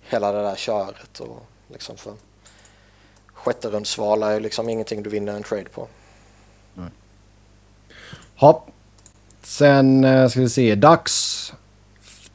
hela 0.00 0.32
det 0.32 0.42
där 0.42 0.56
köret. 0.56 1.20
Och 1.20 1.42
liksom 1.68 1.96
för 1.96 2.14
sjätterumsval 3.26 4.22
är 4.22 4.32
ju 4.32 4.40
liksom 4.40 4.68
ingenting 4.68 5.02
du 5.02 5.10
vinner 5.10 5.32
en 5.32 5.42
trade 5.42 5.68
på. 5.68 5.88
Ja. 8.40 8.64
Sen 9.42 10.04
eh, 10.04 10.28
ska 10.28 10.40
vi 10.40 10.48
se. 10.48 10.74
Dags. 10.74 11.52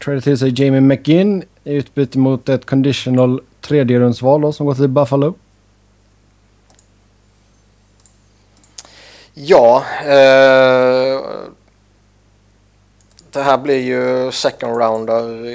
Trade 0.05 0.21
till 0.21 0.37
sig 0.37 0.61
Jamie 0.61 0.81
McGinn 0.81 1.43
i 1.65 1.73
utbyte 1.73 2.17
mot 2.17 2.49
ett 2.49 2.65
conditional 2.65 3.41
tredjerumsval 3.61 4.53
som 4.53 4.65
går 4.65 4.75
till 4.75 4.87
Buffalo. 4.87 5.33
Ja, 9.33 9.83
eh, 10.01 11.21
det 13.31 13.41
här 13.41 13.57
blir 13.57 13.79
ju 13.79 14.31
second 14.31 14.77
rounder. 14.77 15.45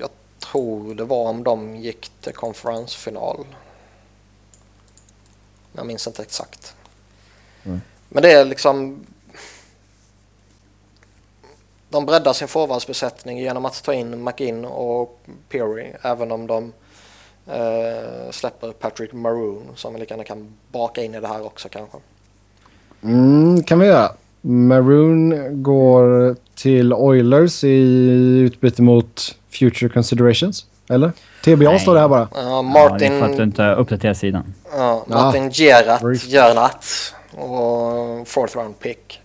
Jag 0.00 0.10
tror 0.38 0.94
det 0.94 1.04
var 1.04 1.28
om 1.28 1.44
de 1.44 1.76
gick 1.76 2.10
till 2.20 2.32
konferensfinal. 2.32 3.46
Jag 5.72 5.86
minns 5.86 6.06
inte 6.06 6.22
exakt. 6.22 6.74
Mm. 7.64 7.80
Men 8.08 8.22
det 8.22 8.32
är 8.32 8.44
liksom... 8.44 9.06
De 11.94 12.06
breddar 12.06 12.32
sin 12.32 12.48
forwardsbesättning 12.48 13.38
genom 13.38 13.64
att 13.64 13.82
ta 13.84 13.94
in 13.94 14.24
McInn 14.24 14.64
och 14.64 15.20
Peary. 15.48 15.92
Även 16.02 16.32
om 16.32 16.46
de 16.46 16.72
eh, 17.46 18.30
släpper 18.30 18.72
Patrick 18.72 19.12
Maroon 19.12 19.62
som 19.74 19.94
vi 19.94 20.00
lika 20.00 20.14
gärna 20.14 20.24
kan 20.24 20.54
baka 20.72 21.02
in 21.02 21.14
i 21.14 21.20
det 21.20 21.28
här 21.28 21.46
också 21.46 21.68
kanske. 21.68 21.98
Mm, 23.02 23.62
kan 23.62 23.78
vi 23.78 23.86
göra. 23.86 24.10
Maroon 24.40 25.62
går 25.62 26.36
till 26.54 26.92
Oilers 26.92 27.64
i 27.64 27.78
utbyte 28.44 28.82
mot 28.82 29.36
Future 29.50 29.88
Considerations. 29.88 30.66
Eller? 30.88 31.12
TBA 31.44 31.70
Nej. 31.70 31.80
står 31.80 31.94
det 31.94 32.00
här 32.00 32.08
bara. 32.08 32.28
Ja, 32.34 32.62
Martin... 32.62 32.90
Ja, 32.90 32.98
det 32.98 33.06
är 33.06 33.20
för 33.20 33.30
att 33.30 33.36
du 33.36 33.42
inte 33.42 33.74
uppdaterar 33.74 34.14
sidan. 34.14 34.54
Ja, 34.76 35.04
Martin 35.06 35.46
ah. 35.46 35.50
Gerat, 35.50 36.22
Gernat 36.22 36.84
och 37.30 38.28
fourth 38.28 38.56
round 38.56 38.78
pick. 38.78 39.20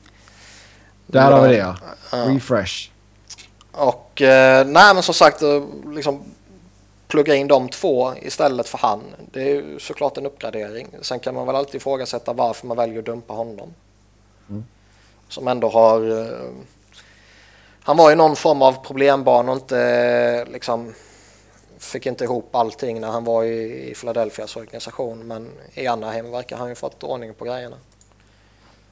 Där 1.12 1.32
har 1.32 1.42
vi 1.42 1.48
det 1.48 1.58
ja. 1.58 1.76
Refresh. 2.12 2.90
Och 3.72 4.22
eh, 4.22 4.68
nej 4.68 4.94
men 4.94 5.04
som 5.04 5.14
sagt 5.14 5.42
eh, 5.42 5.64
liksom 5.88 6.24
plugga 7.08 7.36
in 7.36 7.48
de 7.48 7.70
två 7.70 8.14
istället 8.22 8.68
för 8.68 8.78
han. 8.78 9.02
Det 9.32 9.42
är 9.42 9.48
ju 9.48 9.80
såklart 9.80 10.18
en 10.18 10.26
uppgradering. 10.26 10.88
Sen 11.02 11.20
kan 11.20 11.36
man 11.36 11.48
väl 11.48 11.56
alltid 11.56 11.76
ifrågasätta 11.76 12.34
varför 12.34 12.68
man 12.68 12.78
väljer 12.78 13.00
att 13.00 13.06
dumpa 13.06 13.34
honom. 13.34 13.74
Mm 14.50 14.64
som 15.30 15.48
ändå 15.48 15.70
har... 15.70 16.22
Eh, 16.22 16.50
han 17.84 17.98
var 17.98 18.12
i 18.12 18.16
någon 18.16 18.36
form 18.36 18.62
av 18.62 18.86
problembarn 18.86 19.50
och 19.50 19.56
inte 19.56 20.46
liksom 20.46 20.94
fick 21.78 22.06
inte 22.06 22.24
ihop 22.24 22.56
allting 22.56 23.02
när 23.02 23.08
han 23.08 23.24
var 23.24 23.44
i, 23.44 23.90
i 23.90 23.96
Philadelphias 23.96 24.56
organisation 24.56 25.28
men 25.28 25.50
i 25.74 25.88
Anaheim 25.88 26.32
verkar 26.32 26.58
han 26.58 26.70
ju 26.70 26.76
fått 26.76 27.04
ordning 27.04 27.34
på 27.34 27.46
grejerna. 27.46 27.78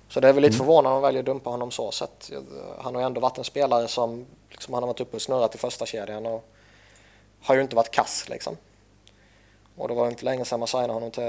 Så 0.10 0.20
det 0.20 0.28
är 0.30 0.34
väl 0.34 0.42
lite 0.42 0.56
mm. 0.56 0.66
förvånande 0.66 0.98
att 0.98 1.04
de 1.04 1.08
väljer 1.08 1.20
att 1.20 1.26
dumpa 1.26 1.50
honom 1.50 1.72
så 1.72 1.92
sett. 1.92 2.32
Han 2.80 2.96
har 2.96 3.02
ju 3.02 3.06
ändå 3.06 3.22
varit 3.22 3.38
en 3.38 3.44
spelare 3.44 3.88
som 3.88 4.26
liksom, 4.50 4.74
han 4.74 4.84
har 4.84 4.88
varit 4.88 5.02
uppe 5.02 5.16
och 5.16 5.22
snurrat 5.22 5.56
i 5.56 5.58
första 5.58 5.86
kedjan 5.86 6.26
och 6.26 6.46
har 7.42 7.56
ju 7.56 7.62
inte 7.62 7.76
varit 7.76 7.92
kass 7.92 8.30
liksom. 8.30 8.58
Och 9.76 9.88
det 9.88 9.94
var 9.94 10.08
inte 10.08 10.26
länge 10.26 10.46
sedan 10.46 10.60
man 10.60 10.68
signade 10.68 10.94
honom 10.94 11.12
till 11.12 11.24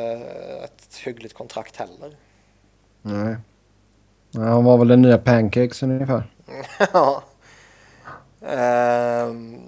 ett 0.64 0.96
hyggligt 1.04 1.34
kontrakt 1.34 1.76
heller. 1.76 2.16
Nej. 3.02 3.36
han 4.34 4.64
var 4.64 4.78
väl 4.78 4.88
den 4.88 5.02
nya 5.02 5.18
Pancakes 5.18 5.82
ungefär. 5.82 6.30
ja. 6.92 7.22
Um, 8.40 9.60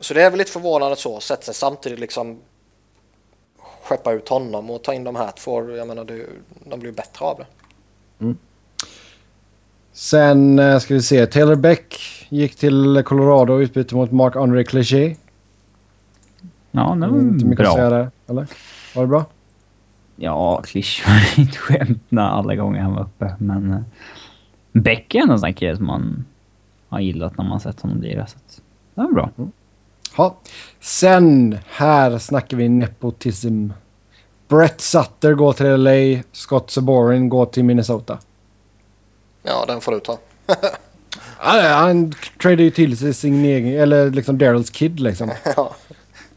så 0.00 0.14
det 0.14 0.22
är 0.22 0.30
väl 0.30 0.38
lite 0.38 0.50
förvånande 0.50 0.96
så. 0.96 1.20
Sätt 1.20 1.44
sig 1.44 1.54
samtidigt 1.54 1.98
liksom 1.98 2.40
skeppa 3.82 4.12
ut 4.12 4.28
honom 4.28 4.70
och 4.70 4.82
ta 4.82 4.94
in 4.94 5.04
de 5.04 5.16
här 5.16 5.30
två. 5.30 5.70
Jag 5.70 5.88
menar, 5.88 6.04
det, 6.04 6.26
de 6.64 6.80
blir 6.80 6.92
bättre 6.92 7.24
av 7.24 7.38
det. 7.38 7.46
Mm. 8.24 8.38
Sen 9.92 10.58
eh, 10.58 10.78
ska 10.78 10.94
vi 10.94 11.02
se. 11.02 11.26
Taylor 11.26 11.56
Beck 11.56 11.98
gick 12.28 12.56
till 12.56 13.02
Colorado 13.04 13.52
och 13.52 13.58
utbytte 13.58 13.94
mot 13.94 14.12
Mark-André 14.12 14.64
Cliché. 14.64 15.16
Ja, 16.70 16.96
det 17.00 17.06
var 17.06 17.18
Inte 17.18 17.44
mycket 17.44 17.64
bra. 17.64 17.68
att 17.68 17.74
säga 17.74 17.90
där, 17.90 18.10
eller? 18.28 18.46
Var 18.94 19.02
det 19.02 19.08
bra? 19.08 19.24
Ja, 20.16 20.62
Cliché 20.64 21.02
var 21.10 21.38
inte 21.40 21.58
skämtna 21.58 22.30
alla 22.30 22.54
gånger 22.54 22.80
han 22.80 22.94
var 22.94 23.02
uppe, 23.02 23.34
men... 23.38 23.70
Eh, 23.72 23.80
Beck 24.72 25.14
är 25.14 25.20
ändå 25.20 25.32
en 25.32 25.40
sån 25.40 25.54
kille 25.54 25.76
som 25.76 25.86
man 25.86 26.24
har 26.88 27.00
gillat 27.00 27.38
när 27.38 27.44
man 27.44 27.60
sett 27.60 27.80
honom 27.80 28.02
lira, 28.02 28.26
så 28.26 28.38
det 28.94 29.02
var 29.02 29.12
bra. 29.12 29.30
Mm. 29.38 29.50
Sen, 30.80 31.58
här 31.66 32.18
snackar 32.18 32.56
vi 32.56 32.68
nepotism. 32.68 33.68
Brett 34.48 34.80
Sutter 34.80 35.34
går 35.34 35.52
till 35.52 35.66
LA, 35.66 36.22
Scott 36.32 36.70
Saborin 36.70 37.28
går 37.28 37.46
till 37.46 37.64
Minnesota. 37.64 38.18
Ja, 39.42 39.64
den 39.66 39.80
får 39.80 39.92
du 39.92 40.00
ta. 40.00 40.18
han 41.36 42.12
tradar 42.42 42.64
ju 42.64 42.70
till 42.70 42.98
sig 42.98 43.14
sin 43.14 43.44
egen, 43.44 43.80
eller 43.80 44.10
liksom 44.10 44.38
Daryls 44.38 44.70
kid 44.70 45.00
liksom. 45.00 45.30
ja. 45.56 45.70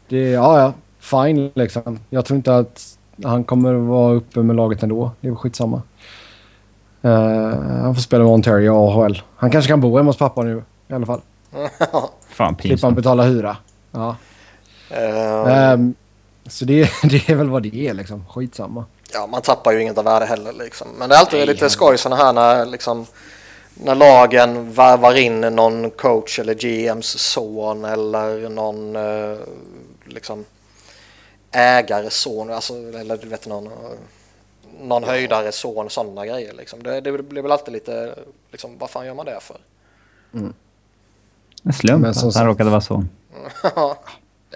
Det, 0.08 0.30
ja, 0.30 0.60
ja. 0.60 0.72
Fine 0.98 1.50
liksom. 1.54 2.00
Jag 2.10 2.24
tror 2.24 2.36
inte 2.36 2.56
att 2.56 2.98
han 3.24 3.44
kommer 3.44 3.74
vara 3.74 4.14
uppe 4.14 4.40
med 4.40 4.56
laget 4.56 4.82
ändå. 4.82 5.10
Det 5.20 5.28
är 5.28 5.34
skitsamma. 5.34 5.82
Uh, 7.04 7.12
han 7.82 7.94
får 7.94 8.02
spela 8.02 8.24
med 8.24 8.32
Ontario 8.32 8.70
och 8.70 9.04
AHL. 9.04 9.22
Han 9.36 9.50
kanske 9.50 9.68
kan 9.68 9.80
bo 9.80 9.96
hemma 9.96 10.08
hos 10.08 10.16
pappa 10.16 10.42
nu 10.42 10.62
i 10.88 10.92
alla 10.92 11.06
fall. 11.06 11.20
Fan 12.28 12.54
pinsamt. 12.54 12.60
Slipper 12.60 12.86
han 12.86 12.94
betala 12.94 13.22
hyra. 13.22 13.56
Ja. 13.90 14.16
Uh, 14.92 15.72
um, 15.74 15.94
så 16.46 16.64
det, 16.64 16.90
det 17.02 17.28
är 17.28 17.34
väl 17.34 17.48
vad 17.48 17.62
det 17.62 17.76
är 17.76 17.94
liksom. 17.94 18.24
Skitsamma. 18.26 18.84
Ja, 19.12 19.26
man 19.26 19.42
tappar 19.42 19.72
ju 19.72 19.82
inget 19.82 19.98
av 19.98 20.04
värde 20.04 20.26
heller 20.26 20.52
liksom. 20.52 20.88
Men 20.98 21.08
det 21.08 21.14
är 21.14 21.18
alltid 21.18 21.38
Nej, 21.38 21.46
lite 21.46 21.70
skoj 21.70 21.98
sådana 21.98 22.24
här 22.24 22.32
när 22.32 22.66
liksom 22.66 23.06
när 23.74 23.94
lagen 23.94 24.72
värvar 24.72 25.16
in 25.16 25.40
någon 25.40 25.90
coach 25.90 26.38
eller 26.38 26.54
GMs 26.54 27.18
son 27.18 27.84
eller 27.84 28.48
någon 28.48 28.96
uh, 28.96 29.38
liksom 30.04 30.44
ägares 31.50 32.14
son, 32.14 32.50
alltså, 32.50 32.74
eller 32.74 33.16
du 33.16 33.28
vet 33.28 33.46
någon, 33.46 33.68
någon 34.80 35.02
ja. 35.02 35.08
höjdare 35.08 35.52
son, 35.52 35.90
sådana 35.90 36.26
grejer 36.26 36.52
liksom. 36.52 36.82
Det, 36.82 37.00
det 37.00 37.22
blir 37.22 37.42
väl 37.42 37.52
alltid 37.52 37.72
lite, 37.72 38.14
liksom, 38.52 38.78
vad 38.78 38.90
fan 38.90 39.06
gör 39.06 39.14
man 39.14 39.26
det 39.26 39.38
för? 39.40 39.56
Mm. 40.34 40.54
En 41.62 41.72
slump 41.72 42.06
att 42.06 42.34
han 42.34 42.46
råkade 42.46 42.70
vara 42.70 42.80
son. 42.80 43.08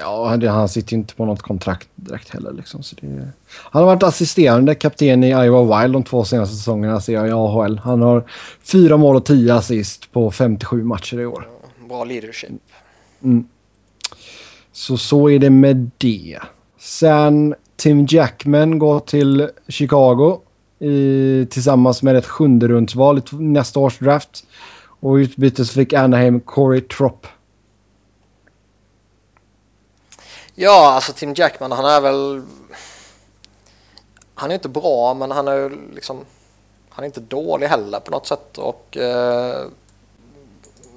Ja, 0.00 0.36
det, 0.36 0.48
han 0.48 0.68
sitter 0.68 0.92
ju 0.92 0.98
inte 0.98 1.14
på 1.14 1.24
något 1.24 1.42
kontrakt 1.42 1.88
direkt 1.94 2.28
heller. 2.28 2.52
Liksom, 2.52 2.82
så 2.82 2.96
det, 3.00 3.28
han 3.52 3.82
har 3.82 3.86
varit 3.86 4.02
assisterande 4.02 4.74
kapten 4.74 5.24
i 5.24 5.28
Iowa 5.28 5.82
Wild 5.82 5.92
de 5.92 6.02
två 6.02 6.24
senaste 6.24 6.56
säsongerna 6.56 7.00
ser 7.00 7.12
jag 7.12 7.28
i 7.28 7.30
AHL. 7.30 7.78
Han 7.78 8.02
har 8.02 8.24
fyra 8.62 8.96
mål 8.96 9.16
och 9.16 9.24
tio 9.24 9.54
assist 9.54 10.12
på 10.12 10.30
57 10.30 10.84
matcher 10.84 11.20
i 11.20 11.26
år. 11.26 11.48
Bra 11.88 12.04
leadership. 12.04 12.50
Mm. 13.24 13.44
Så 14.72 14.96
så 14.96 15.30
är 15.30 15.38
det 15.38 15.50
med 15.50 15.90
det. 15.98 16.38
Sen 16.78 17.54
Tim 17.76 18.06
Jackman 18.10 18.78
går 18.78 19.00
till 19.00 19.48
Chicago 19.68 20.40
i, 20.80 21.46
tillsammans 21.50 22.02
med 22.02 22.16
ett 22.16 22.26
sjunde 22.26 22.68
rundsval 22.68 23.18
i 23.18 23.22
nästa 23.34 23.80
års 23.80 23.98
draft. 23.98 24.46
Och 25.00 25.14
utbytes 25.14 25.70
fick 25.70 25.92
Anaheim 25.92 26.40
Corey 26.40 26.80
Tropp. 26.80 27.26
Ja, 30.54 30.92
alltså 30.92 31.12
Tim 31.12 31.34
Jackman 31.34 31.72
han 31.72 31.84
är 31.84 32.00
väl... 32.00 32.42
Han 34.34 34.50
är 34.50 34.54
inte 34.54 34.68
bra 34.68 35.14
men 35.14 35.30
han 35.30 35.48
är 35.48 35.72
liksom... 35.94 36.24
Han 36.88 37.04
är 37.04 37.06
inte 37.06 37.20
dålig 37.20 37.66
heller 37.66 38.00
på 38.00 38.10
något 38.10 38.26
sätt 38.26 38.58
och... 38.58 38.96
Eh, 38.96 39.66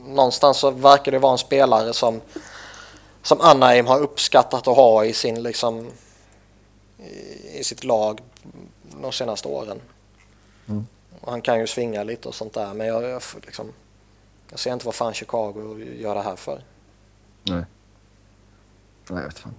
någonstans 0.06 0.58
så 0.58 0.72
verkar 0.72 1.12
det 1.12 1.20
vara 1.20 1.32
en 1.32 1.38
spelare 1.38 1.93
som... 1.93 2.22
Som 3.22 3.41
Anaheim 3.41 3.88
har 3.88 3.99
uppskattat 3.99 4.68
att 4.68 4.76
ha 4.76 5.06
i 5.06 5.14
sin 5.14 5.43
liksom... 5.43 5.88
I, 6.97 7.60
i 7.60 7.64
sitt 7.64 7.84
lag 7.84 8.22
de 9.01 9.12
senaste 9.12 9.47
åren. 9.47 9.82
Mm. 10.68 10.88
han 11.26 11.41
kan 11.41 11.60
ju 11.60 11.68
svinga 11.68 12.04
lite 12.04 12.28
och 12.28 12.36
sånt 12.36 12.54
där 12.54 12.74
men 12.74 12.88
jag, 12.88 13.04
jag, 13.04 13.22
liksom, 13.45 13.74
jag 14.49 14.60
ser 14.60 14.74
inte 14.74 14.86
vad 14.86 14.95
fan 14.95 15.14
Chicago 15.14 15.80
gör 15.99 16.16
det 16.16 16.22
här 16.22 16.36
för. 16.36 16.62
Nej. 17.43 17.64
Nej, 19.10 19.20
jag 19.20 19.28
vet 19.28 19.39
fan. 19.39 19.54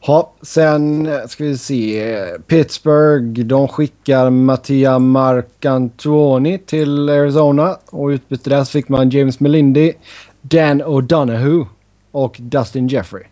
Ha, 0.00 0.32
sen 0.42 1.06
eh, 1.06 1.26
ska 1.26 1.44
vi 1.44 1.58
se. 1.58 2.38
Pittsburgh, 2.46 3.44
de 3.44 3.68
skickar 3.68 4.30
Mattia 4.30 4.98
Marcantoni 4.98 6.58
till 6.58 7.08
Arizona. 7.08 7.78
Och 7.90 8.06
utbyte 8.08 8.50
där 8.50 8.64
så 8.64 8.70
fick 8.70 8.88
man 8.88 9.10
James 9.10 9.40
Melindy, 9.40 9.92
Dan 10.40 10.82
O'Donoghue 10.82 11.66
och 12.10 12.36
Dustin 12.38 12.88
Jeffrey. 12.88 13.24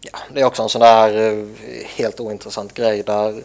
Ja, 0.00 0.18
det 0.34 0.40
är 0.40 0.44
också 0.44 0.62
en 0.62 0.68
sån 0.68 0.80
där 0.80 1.38
eh, 1.38 1.46
helt 1.96 2.20
ointressant 2.20 2.74
grej 2.74 3.02
där 3.02 3.42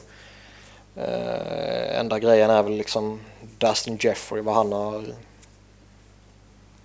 eh, 0.95 1.99
enda 1.99 2.19
grejen 2.19 2.49
är 2.49 2.63
väl 2.63 2.73
liksom 2.73 3.19
Dustin 3.57 3.97
Jeffrey, 4.01 4.41
vad 4.41 4.55
han 4.55 4.71
har, 4.71 5.03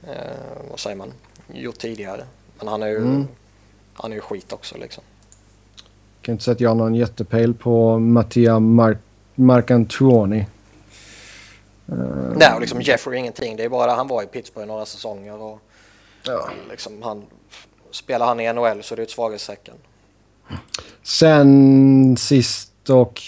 eh, 0.07 0.69
vad 0.71 0.81
säger 0.81 0.97
man, 0.97 1.13
gjort 1.53 1.79
tidigare. 1.79 2.25
Men 2.61 2.69
han 2.69 2.83
är 2.83 2.87
ju, 2.87 2.97
mm. 2.97 3.29
han 3.95 4.13
är 4.13 4.17
ju 4.17 4.21
skit 4.21 4.53
också 4.53 4.79
liksom. 4.79 5.05
Kan 6.23 6.33
inte 6.33 6.45
säga 6.45 6.53
att 6.53 6.61
jag 6.61 6.71
har 6.71 6.75
någon 6.75 6.95
jättepejl 6.95 7.55
på 7.55 7.99
Mattia 7.99 8.61
Mar 8.61 8.99
Marcantuoni. 9.35 10.47
Uh, 11.93 11.97
Nej, 12.37 12.55
och 12.55 12.61
liksom 12.61 12.81
Jeffrey 12.81 13.19
ingenting. 13.19 13.57
Det 13.57 13.65
är 13.65 13.69
bara 13.69 13.93
han 13.93 14.09
var 14.09 14.23
i 14.23 14.27
Pittsburgh 14.27 14.69
några 14.69 14.87
säsonger 14.87 15.43
och 15.43 15.61
ja. 16.27 16.51
liksom 16.71 17.03
han, 17.03 17.23
spelar 17.91 18.27
han 18.27 18.41
i 18.41 18.53
NHL 18.53 18.83
så 18.83 18.95
är 18.95 18.97
det 18.97 19.03
ett 19.03 19.11
svaghetstecken. 19.11 19.75
Sen 21.03 22.17
sist 22.17 22.91
och 22.91 23.21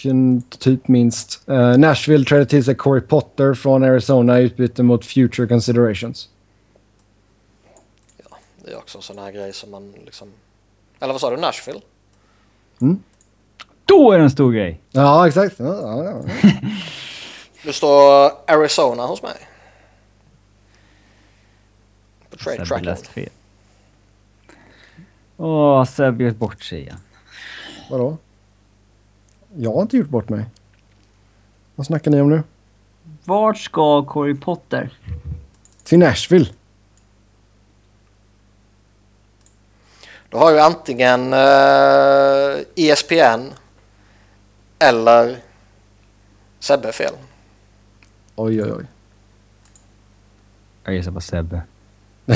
typ 0.58 0.88
minst. 0.88 1.42
Uh, 1.48 1.78
Nashville 1.78 2.24
trädde 2.24 2.46
till 2.46 2.64
sig 2.64 2.74
Corey 2.74 3.00
Potter 3.00 3.54
från 3.54 3.84
Arizona 3.84 4.40
i 4.40 4.44
utbyte 4.44 4.82
mot 4.82 5.04
Future 5.04 5.48
Considerations. 5.48 6.28
Det 8.64 8.72
är 8.72 8.76
också 8.76 8.98
en 8.98 9.02
sån 9.02 9.18
här 9.18 9.32
grej 9.32 9.52
som 9.52 9.70
man 9.70 9.92
liksom... 9.92 10.32
Eller 11.00 11.12
vad 11.12 11.20
sa 11.20 11.30
du, 11.30 11.36
Nashville? 11.36 11.80
Mm. 12.80 13.02
Då 13.84 14.12
är 14.12 14.18
det 14.18 14.24
en 14.24 14.30
stor 14.30 14.52
grej! 14.52 14.80
Ja, 14.90 15.28
exakt. 15.28 15.58
Ja, 15.58 15.80
ja, 15.80 16.04
ja. 16.04 16.22
det 17.64 17.72
står 17.72 18.30
Arizona 18.46 19.06
hos 19.06 19.22
mig. 19.22 19.36
På 22.30 22.36
trade 22.36 22.96
fel. 22.96 23.28
Åh, 25.36 25.84
Seb 25.84 26.20
gjort 26.20 26.36
bort 26.36 26.62
sig 26.62 26.80
igen. 26.80 26.98
Vadå? 27.90 28.16
Jag 29.56 29.72
har 29.74 29.82
inte 29.82 29.96
gjort 29.96 30.08
bort 30.08 30.28
mig. 30.28 30.44
Vad 31.74 31.86
snackar 31.86 32.10
ni 32.10 32.20
om 32.20 32.30
nu? 32.30 32.42
Vart 33.24 33.58
ska 33.58 34.04
Corey 34.04 34.34
Potter? 34.34 34.98
Till 35.84 35.98
Nashville. 35.98 36.46
Då 40.32 40.38
har 40.38 40.52
ju 40.52 40.58
antingen 40.58 41.32
eh, 41.32 42.60
ESPN 42.76 43.52
eller 44.78 45.36
Sebbe 46.58 46.92
fel. 46.92 47.12
Oj, 48.36 48.62
oj, 48.62 48.72
oj. 48.72 48.84
Jag 50.84 50.94
gissar 50.94 51.12
på 51.12 51.20
Sebbe. 51.20 51.62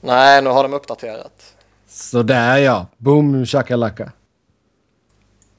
Nej, 0.00 0.42
nu 0.42 0.50
har 0.50 0.62
de 0.62 0.72
uppdaterat. 0.74 1.54
Sådär 1.86 2.56
ja. 2.56 2.86
Boom 2.96 3.46
shakalaka. 3.46 4.12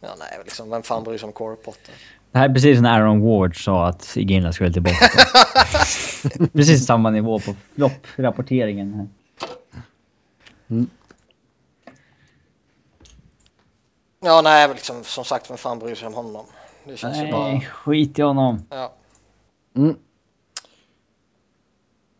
Ja, 0.02 0.10
nej, 0.20 0.40
liksom, 0.44 0.70
vem 0.70 0.84
fan 0.84 1.04
bryr 1.04 1.18
sig 1.18 1.28
om 1.28 1.34
Potter? 1.34 1.94
Det 2.32 2.38
här 2.38 2.50
är 2.50 2.54
precis 2.54 2.82
när 2.82 3.02
Aaron 3.02 3.22
Ward 3.22 3.64
sa 3.64 3.88
att 3.88 4.18
Iginla 4.18 4.54
skulle 4.54 4.74
tillbaka. 4.74 5.10
precis 6.54 6.86
samma 6.86 7.10
nivå 7.10 7.40
på 7.40 7.56
flopp-rapporteringen. 7.76 9.10
Mm. 10.68 10.90
Ja, 14.20 14.42
nej, 14.42 14.70
liksom, 14.70 14.96
som 15.04 15.26
sagt, 15.26 15.50
vem 15.50 15.58
fan 15.58 15.80
bryr 15.80 15.96
sig 15.96 16.08
om 16.08 16.14
honom? 16.14 16.46
Det 16.88 16.98
känns 16.98 17.18
nej, 17.18 17.26
ju 17.26 17.32
bara... 17.32 17.60
skit 17.60 18.20
i 18.20 18.22
honom. 18.22 18.62
Ja. 18.70 18.94
Mm. 19.76 19.96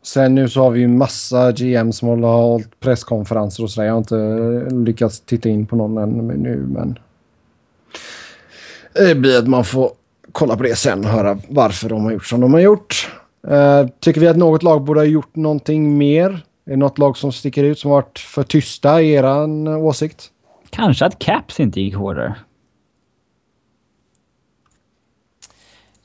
Sen 0.04 0.36
nu 0.36 0.50
så 0.50 0.62
har 0.62 0.72
vi 0.72 0.80
ju 0.80 0.88
massa 0.88 1.52
GM 1.52 1.92
som 1.92 2.08
har 2.08 2.18
hållit 2.18 2.80
presskonferenser 2.80 3.64
och 3.64 3.72
sådär. 3.72 3.88
Jag 3.88 3.94
har 3.94 3.98
inte 3.98 4.18
eh, 4.18 4.84
lyckats 4.84 5.20
titta 5.20 5.50
in 5.50 5.66
på 5.66 5.76
någon 5.76 5.98
ännu 5.98 6.38
nu, 6.38 6.56
men... 6.56 7.00
Det 8.94 9.16
blir 9.16 9.40
att 9.40 9.48
man 9.48 9.66
får 9.66 9.92
kolla 10.32 10.58
på 10.58 10.64
det 10.64 10.76
sen 10.76 11.00
och 11.00 11.12
höra 11.12 11.40
varför 11.50 11.90
de 11.90 12.04
har 12.04 12.12
gjort 12.12 12.26
som 12.26 12.42
de 12.42 12.54
har 12.54 12.60
gjort. 12.60 13.12
Uh, 13.48 13.88
tycker 14.00 14.22
vi 14.22 14.28
att 14.28 14.38
något 14.38 14.64
lag 14.64 14.82
borde 14.82 15.00
ha 15.00 15.06
gjort 15.06 15.36
någonting 15.36 15.98
mer? 15.98 16.45
Är 16.66 16.72
det 16.72 16.78
något 16.78 16.98
lag 16.98 17.18
som 17.18 17.32
sticker 17.32 17.64
ut 17.64 17.80
som 17.80 17.92
varit 17.92 18.20
för 18.20 18.44
tysta 18.44 19.02
i 19.02 19.14
er 19.14 19.48
åsikt? 19.78 20.32
Kanske 20.70 21.06
att 21.06 21.20
Caps 21.20 21.60
inte 21.60 21.82
gick 21.82 21.96
hårdare. 21.96 22.36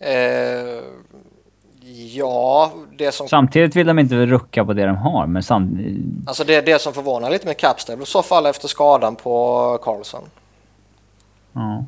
Uh, 0.03 0.83
ja, 2.15 2.73
det 2.99 3.13
som... 3.13 3.29
Samtidigt 3.29 3.77
vill 3.77 3.87
de 3.87 3.99
inte 3.99 4.27
rucka 4.27 4.65
på 4.65 4.73
det 4.73 4.87
de 4.87 4.97
har, 4.97 5.27
men 5.27 5.43
samtidigt... 5.43 6.29
Alltså 6.29 6.45
det, 6.45 6.61
det 6.61 6.81
som 6.81 6.93
förvånar 6.93 7.31
lite 7.31 7.47
med 7.47 7.57
Caps, 7.57 7.85
det 7.85 8.03
i 8.03 8.07
så 8.07 8.23
fall 8.23 8.47
efter 8.47 8.69
skadan 8.69 9.17
på 9.17 9.79
Carlson. 9.83 10.23
Ja. 11.53 11.85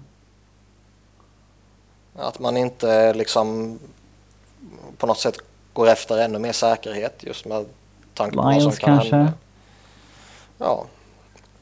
Att 2.16 2.39
man 2.39 2.57
inte 2.57 3.15
liksom 3.15 3.78
på 4.99 5.07
något 5.07 5.19
sätt 5.19 5.39
går 5.73 5.89
efter 5.89 6.19
ännu 6.19 6.39
mer 6.39 6.53
säkerhet 6.53 7.24
just 7.24 7.47
med 7.47 7.66
tanke 8.14 8.36
på 8.36 8.51
Lions 8.51 8.64
vad 8.64 8.74
som 8.74 8.84
kan 8.84 8.98
kanske? 8.98 9.16
hända. 9.16 9.32
Ja. 10.59 10.86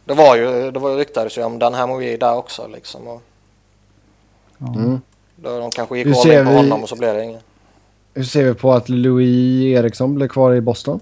Det 0.04 0.14
var 0.14 0.36
ju, 0.36 0.70
det 0.70 0.80
var 0.80 0.90
ju 0.90 0.96
ryktades 0.96 1.38
ju 1.38 1.42
om 1.42 1.58
den 1.58 1.74
här 1.74 1.86
movie 1.86 2.16
där 2.16 2.36
också 2.36 2.68
liksom. 2.72 3.08
Och 3.08 3.22
mm. 4.58 5.00
då 5.36 5.58
de 5.58 5.70
kanske 5.70 5.98
gick 5.98 6.06
all 6.06 6.12
in 6.12 6.44
på 6.44 6.50
vi, 6.50 6.56
honom 6.56 6.82
och 6.82 6.88
så 6.88 6.96
blev 6.96 7.14
det 7.14 7.24
inget. 7.24 7.44
Hur 8.14 8.24
ser 8.24 8.44
vi 8.44 8.54
på 8.54 8.72
att 8.72 8.88
Louis 8.88 9.78
Eriksson 9.78 10.14
blev 10.14 10.28
kvar 10.28 10.54
i 10.54 10.60
Boston? 10.60 11.00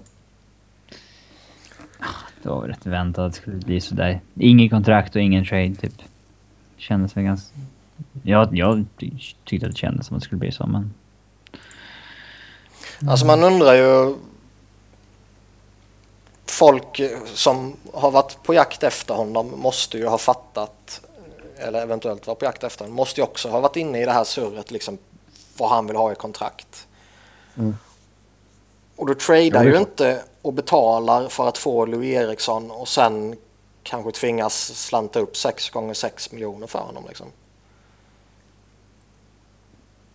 Det 2.43 2.49
var 2.49 2.61
väl 2.61 2.69
rätt 2.69 2.85
väntat 2.85 3.25
att 3.25 3.31
det 3.31 3.37
skulle 3.37 3.55
bli 3.55 3.81
sådär. 3.81 4.21
Ingen 4.35 4.69
kontrakt 4.69 5.15
och 5.15 5.21
ingen 5.21 5.45
trade 5.45 5.75
typ. 5.75 5.93
Kändes 6.77 7.17
väl 7.17 7.23
ganska... 7.23 7.55
Jag, 8.23 8.57
jag 8.57 8.85
tyckte 9.45 9.65
att 9.65 9.71
det 9.71 9.77
kändes 9.77 10.07
som 10.07 10.17
att 10.17 10.21
det 10.21 10.25
skulle 10.25 10.39
bli 10.39 10.51
så 10.51 10.67
men... 10.67 10.93
Alltså 13.09 13.25
man 13.25 13.43
undrar 13.43 13.73
ju... 13.73 14.15
Folk 16.49 17.01
som 17.25 17.75
har 17.93 18.11
varit 18.11 18.43
på 18.43 18.53
jakt 18.53 18.83
efter 18.83 19.13
honom 19.13 19.53
måste 19.59 19.97
ju 19.97 20.07
ha 20.07 20.17
fattat, 20.17 21.01
eller 21.57 21.81
eventuellt 21.81 22.27
var 22.27 22.35
på 22.35 22.45
jakt 22.45 22.63
efter 22.63 22.85
honom, 22.85 22.95
måste 22.95 23.21
ju 23.21 23.23
också 23.23 23.49
ha 23.49 23.59
varit 23.59 23.75
inne 23.75 24.01
i 24.01 24.05
det 24.05 24.11
här 24.11 24.23
surret 24.23 24.71
liksom 24.71 24.97
vad 25.57 25.69
han 25.69 25.87
vill 25.87 25.95
ha 25.95 26.11
i 26.11 26.15
kontrakt. 26.15 26.87
Mm. 27.57 27.77
Och 28.95 29.07
då 29.07 29.13
tradar 29.13 29.63
ju 29.63 29.77
inte 29.77 30.23
och 30.41 30.53
betalar 30.53 31.27
för 31.27 31.47
att 31.47 31.57
få 31.57 31.85
Louis 31.85 32.15
Eriksson 32.15 32.71
och 32.71 32.87
sen 32.87 33.35
kanske 33.83 34.11
tvingas 34.11 34.77
slanta 34.77 35.19
upp 35.19 35.37
6 35.37 35.69
gånger 35.69 35.93
6 35.93 36.31
miljoner 36.31 36.67
för 36.67 36.79
honom 36.79 37.03
liksom. 37.07 37.27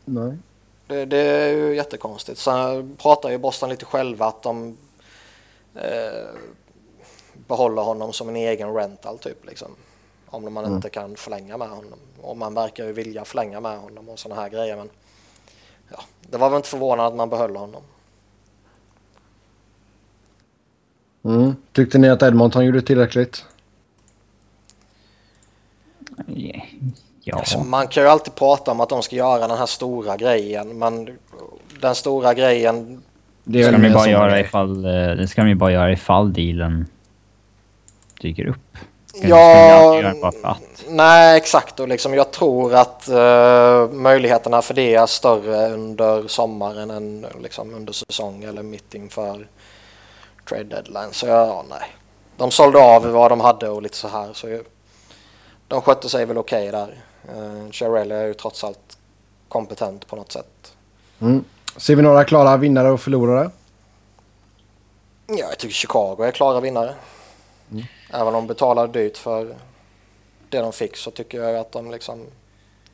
Nej. 0.04 0.38
Det, 0.86 1.04
det, 1.04 1.18
är 1.18 1.48
ju 1.48 1.76
jättekonstigt. 1.76 2.38
Sen 2.38 2.96
pratar 2.96 3.30
ju 3.30 3.38
Boston 3.38 3.68
lite 3.68 3.84
själva 3.84 4.26
att 4.26 4.42
de 4.42 4.76
eh, 5.74 6.28
behåller 7.48 7.82
honom 7.82 8.12
som 8.12 8.28
en 8.28 8.36
egen 8.36 8.74
rental 8.74 9.18
typ 9.18 9.46
liksom. 9.46 9.68
Om 10.26 10.54
man 10.54 10.64
mm. 10.64 10.76
inte 10.76 10.90
kan 10.90 11.16
förlänga 11.16 11.56
med 11.56 11.68
honom. 11.68 11.98
Och 12.22 12.36
man 12.36 12.54
verkar 12.54 12.84
ju 12.84 12.92
vilja 12.92 13.24
förlänga 13.24 13.60
med 13.60 13.78
honom 13.78 14.08
och 14.08 14.18
sådana 14.18 14.40
här 14.40 14.48
grejer. 14.48 14.76
Men 14.76 14.90
ja, 15.90 16.00
det 16.30 16.38
var 16.38 16.50
väl 16.50 16.56
inte 16.56 16.68
förvånande 16.68 17.06
att 17.06 17.14
man 17.14 17.30
behöll 17.30 17.56
honom. 17.56 17.82
Mm. 21.24 21.56
Tyckte 21.72 21.98
ni 21.98 22.08
att 22.08 22.22
Edmonton 22.22 22.64
gjorde 22.64 22.82
tillräckligt? 22.82 23.44
Ja. 27.20 27.36
Alltså, 27.36 27.58
man 27.58 27.88
kan 27.88 28.02
ju 28.02 28.08
alltid 28.08 28.34
prata 28.34 28.70
om 28.70 28.80
att 28.80 28.88
de 28.88 29.02
ska 29.02 29.16
göra 29.16 29.48
den 29.48 29.58
här 29.58 29.66
stora 29.66 30.16
grejen, 30.16 30.78
men 30.78 31.18
den 31.80 31.94
stora 31.94 32.34
grejen... 32.34 33.02
Det 33.44 33.62
ska 33.62 33.78
de 33.78 33.90
bara 33.90 34.08
göra 34.08 34.40
ifall, 34.40 34.84
eh, 34.84 34.90
det 34.90 35.28
ska 35.28 35.42
de 35.42 35.48
ju 35.48 35.54
bara 35.54 35.72
göra 35.72 35.92
ifall 35.92 36.32
dealen 36.32 36.86
dyker 38.20 38.46
upp. 38.46 38.76
Ja, 39.22 40.14
nej 40.88 41.36
exakt 41.36 41.80
och 41.80 41.88
liksom 41.88 42.14
jag 42.14 42.30
tror 42.30 42.74
att 42.74 43.08
uh, 43.08 43.92
möjligheterna 43.92 44.62
för 44.62 44.74
det 44.74 44.94
är 44.94 45.06
större 45.06 45.68
under 45.68 46.28
sommaren 46.28 46.90
än 46.90 47.26
liksom 47.42 47.74
under 47.74 47.92
säsong 47.92 48.44
eller 48.44 48.62
mitt 48.62 48.94
inför 48.94 49.46
trade 50.48 50.64
deadline. 50.64 51.12
Så 51.12 51.26
ja, 51.26 51.64
nej. 51.70 51.96
De 52.36 52.50
sålde 52.50 52.78
av 52.78 53.06
vad 53.06 53.30
de 53.30 53.40
hade 53.40 53.68
och 53.68 53.82
lite 53.82 53.96
så 53.96 54.08
här 54.08 54.32
så 54.32 54.58
de 55.68 55.82
skötte 55.82 56.08
sig 56.08 56.26
väl 56.26 56.38
okej 56.38 56.68
okay 56.68 56.80
där. 56.80 56.94
Uh, 57.36 57.70
Cherrell 57.70 58.12
är 58.12 58.26
ju 58.26 58.34
trots 58.34 58.64
allt 58.64 58.98
kompetent 59.48 60.06
på 60.06 60.16
något 60.16 60.32
sätt. 60.32 60.74
Mm. 61.20 61.44
Ser 61.76 61.96
vi 61.96 62.02
några 62.02 62.24
klara 62.24 62.56
vinnare 62.56 62.90
och 62.90 63.00
förlorare? 63.00 63.50
Ja, 65.26 65.34
jag 65.50 65.58
tycker 65.58 65.74
Chicago 65.74 66.16
är 66.22 66.30
klara 66.30 66.60
vinnare. 66.60 66.94
Mm. 67.72 67.84
Även 68.12 68.26
om 68.26 68.32
de 68.32 68.46
betalar 68.46 68.88
dyrt 68.88 69.16
för 69.16 69.54
det 70.48 70.58
de 70.58 70.72
fick 70.72 70.96
så 70.96 71.10
tycker 71.10 71.42
jag 71.42 71.56
att 71.56 71.72
de 71.72 71.90
liksom... 71.90 72.20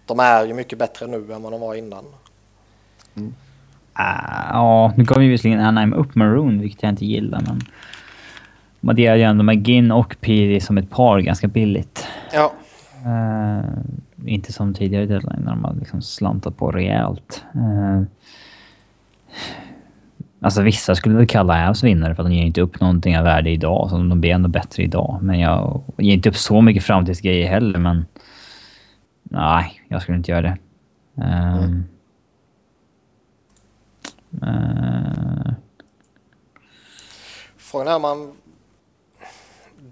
De 0.07 0.21
är 0.21 0.45
ju 0.45 0.55
mycket 0.55 0.79
bättre 0.79 1.07
nu 1.07 1.33
än 1.33 1.43
vad 1.43 1.53
de 1.53 1.61
var 1.61 1.75
innan. 1.75 2.05
Mm. 3.17 3.35
Uh, 3.99 4.49
ja, 4.53 4.93
nu 4.97 5.05
gav 5.05 5.23
ju 5.23 5.31
visserligen 5.31 5.61
Anaheim 5.61 5.93
upp 5.93 6.15
Maroon, 6.15 6.61
vilket 6.61 6.83
jag 6.83 6.93
inte 6.93 7.07
gillar, 7.07 7.41
men... 7.47 7.61
Man 8.81 8.97
delar 8.97 9.17
ju 9.17 9.23
ändå 9.23 9.45
McGinn 9.45 9.91
och 9.91 10.17
Piri 10.21 10.61
som 10.61 10.79
ett 10.79 10.91
par 10.91 11.21
ganska 11.21 11.49
billigt. 11.49 12.07
Ja. 12.33 12.53
Uh, 13.07 13.65
inte 14.27 14.53
som 14.53 14.75
tidigare 14.75 15.07
deadline 15.07 15.43
när 15.45 15.51
de 15.51 15.65
har 15.65 15.75
liksom 15.75 16.03
slantat 16.03 16.57
på 16.57 16.71
rejält. 16.71 17.45
Uh, 17.55 18.03
alltså 20.41 20.63
vissa 20.63 20.95
skulle 20.95 21.15
väl 21.15 21.27
kalla 21.27 21.69
Avs 21.69 21.83
vinnare 21.83 22.15
för 22.15 22.23
att 22.23 22.29
de 22.29 22.35
ger 22.35 22.45
inte 22.45 22.61
upp 22.61 22.81
någonting 22.81 23.19
av 23.19 23.25
värde 23.25 23.51
idag. 23.51 23.91
Så 23.91 23.97
de 23.97 24.21
blir 24.21 24.31
ändå 24.31 24.49
bättre 24.49 24.83
idag. 24.83 25.19
Men 25.23 25.41
jag 25.41 25.83
ger 25.99 26.15
inte 26.15 26.29
upp 26.29 26.37
så 26.37 26.61
mycket 26.61 26.85
framtidsgrejer 26.85 27.49
heller, 27.49 27.79
men... 27.79 28.07
Nej, 29.23 29.83
jag 29.89 30.03
skulle 30.03 30.19
inte 30.19 30.31
göra 30.31 30.43
det. 30.43 30.59
Um, 31.15 31.85
uh, 34.43 35.53
Frågan 37.57 37.89
är 37.89 37.97
om 37.97 38.03
man... 38.03 38.33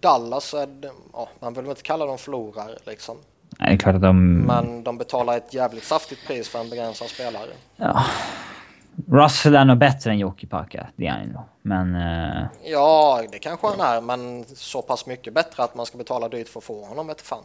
Dallas, 0.01 0.55
är, 0.55 0.69
ja, 1.12 1.28
man 1.40 1.55
vill 1.55 1.62
väl 1.62 1.70
inte 1.70 1.82
kalla 1.82 2.06
dem 2.06 2.19
förlorare 2.19 2.74
liksom. 2.86 3.16
Nej, 3.59 3.69
det 3.69 3.74
är 3.74 3.78
klart 3.78 3.94
att 3.94 4.02
de... 4.02 4.39
Men 4.39 4.85
de 4.85 4.98
betalar 4.98 5.36
ett 5.36 5.55
jävligt 5.55 5.85
saftigt 5.85 6.27
pris 6.27 6.48
för 6.48 6.59
en 6.59 6.70
begränsad 6.70 7.09
spelare. 7.09 7.51
Ja. 7.77 8.05
Russell 9.07 9.55
är 9.55 9.65
nog 9.65 9.79
bättre 9.79 10.11
än 10.11 10.19
Jokipaka, 10.19 10.87
det 10.97 11.07
är 11.07 11.11
han 11.11 11.39
Men... 11.62 11.95
Uh... 11.95 12.47
Ja, 12.65 13.23
det 13.33 13.39
kanske 13.39 13.66
han 13.66 13.81
är, 13.81 14.01
men 14.01 14.45
så 14.45 14.83
pass 14.83 15.07
mycket 15.07 15.35
bättre 15.35 15.62
att 15.62 15.75
man 15.75 15.87
ska 15.87 15.99
betala 15.99 16.29
dyrt 16.29 16.49
för 16.49 16.61
att 16.61 16.65
få 16.65 16.85
honom, 16.85 17.07
vet 17.07 17.20
fan. 17.20 17.45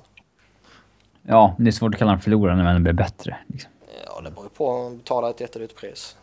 Ja, 1.21 1.55
det 1.57 1.67
är 1.67 1.71
svårt 1.71 1.93
att 1.93 1.99
kalla 1.99 2.11
honom 2.11 2.21
förlorare 2.21 2.55
när 2.55 2.63
han 2.63 2.83
blir 2.83 2.93
bättre. 2.93 3.37
Liksom. 3.47 3.71
Ja, 4.05 4.21
det 4.21 4.31
beror 4.31 4.49
på 4.49 4.67
om 4.67 4.83
man 4.83 4.97
betalar 4.97 5.29
ett 5.29 5.41
jättedyrt 5.41 5.75
pris. 5.75 6.15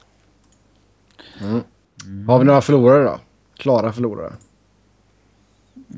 Mm. 1.40 1.62
Mm. 2.04 2.28
Har 2.28 2.38
vi 2.38 2.44
några 2.44 2.60
förlorare 2.60 3.04
då? 3.04 3.18
Klara 3.54 3.92
förlorare? 3.92 4.32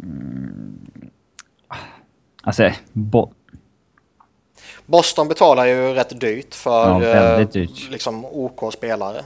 Mm. 0.02 0.78
Alltså, 2.42 2.70
bo 2.92 3.32
Boston 4.86 5.28
betalar 5.28 5.66
ju 5.66 5.94
rätt 5.94 6.20
dyrt 6.20 6.54
för 6.54 7.02
ja, 7.02 7.40
eh, 7.40 7.48
dyrt. 7.48 7.90
liksom 7.90 8.24
OK-spelare. 8.24 9.24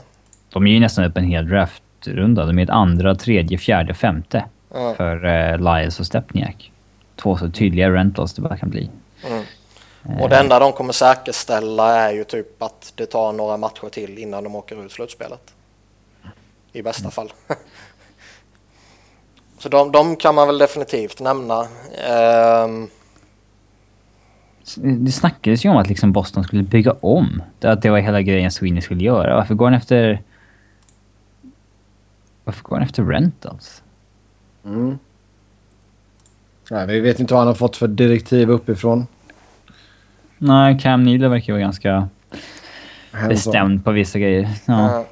De 0.49 0.67
är 0.67 0.71
ju 0.71 0.79
nästan 0.79 1.05
upp 1.05 1.17
en 1.17 1.23
hel 1.23 1.49
draftrunda. 1.49 2.45
De 2.45 2.59
är 2.59 2.63
ett 2.63 2.69
andra, 2.69 3.15
tredje, 3.15 3.57
fjärde, 3.57 3.93
femte 3.93 4.45
mm. 4.75 4.95
för 4.95 5.25
uh, 5.25 5.57
Lyles 5.57 5.99
och 5.99 6.05
Stepniak. 6.05 6.71
Två 7.15 7.37
så 7.37 7.49
tydliga 7.49 7.91
rentals 7.91 8.33
det 8.33 8.41
bara 8.41 8.57
kan 8.57 8.69
bli. 8.69 8.89
Mm. 9.27 9.43
Och 10.21 10.29
det 10.29 10.37
enda 10.37 10.59
de 10.59 10.73
kommer 10.73 10.93
säkerställa 10.93 11.95
är 11.95 12.11
ju 12.11 12.23
typ 12.23 12.61
att 12.61 12.93
det 12.95 13.05
tar 13.05 13.33
några 13.33 13.57
matcher 13.57 13.89
till 13.89 14.17
innan 14.17 14.43
de 14.43 14.55
åker 14.55 14.85
ut 14.85 14.91
slutspelet. 14.91 15.53
I 16.71 16.81
bästa 16.81 17.01
mm. 17.01 17.11
fall. 17.11 17.33
så 19.59 19.69
de, 19.69 19.91
de, 19.91 20.15
kan 20.15 20.35
man 20.35 20.47
väl 20.47 20.57
definitivt 20.57 21.19
nämna. 21.19 21.67
Um, 22.63 22.89
det 24.75 25.11
snackades 25.11 25.65
ju 25.65 25.69
om 25.69 25.77
att 25.77 25.89
liksom 25.89 26.11
Boston 26.11 26.43
skulle 26.43 26.63
bygga 26.63 26.91
om. 26.91 27.41
Att 27.61 27.81
det 27.81 27.89
var 27.89 27.99
hela 27.99 28.21
grejen 28.21 28.51
Sweeney 28.51 28.81
skulle 28.81 29.03
göra. 29.03 29.35
Varför 29.35 29.55
går 29.55 29.65
han 29.65 29.73
efter... 29.73 30.21
Varför 32.43 32.63
går 32.63 32.75
han 32.75 32.85
efter 32.85 33.03
rentals? 33.03 33.83
Mm. 34.65 34.99
Nej, 36.71 36.87
vi 36.87 36.99
vet 36.99 37.19
inte 37.19 37.33
vad 37.33 37.41
han 37.41 37.47
har 37.47 37.55
fått 37.55 37.77
för 37.77 37.87
direktiv 37.87 38.49
uppifrån. 38.49 39.07
Nej, 40.37 40.79
Cam 40.79 41.03
Needle 41.03 41.27
verkar 41.27 41.53
vara 41.53 41.61
ganska 41.61 42.09
bestämd 43.29 43.85
på 43.85 43.91
vissa 43.91 44.19
grejer. 44.19 44.49
Ja. 44.65 44.99
Uh, 44.99 45.05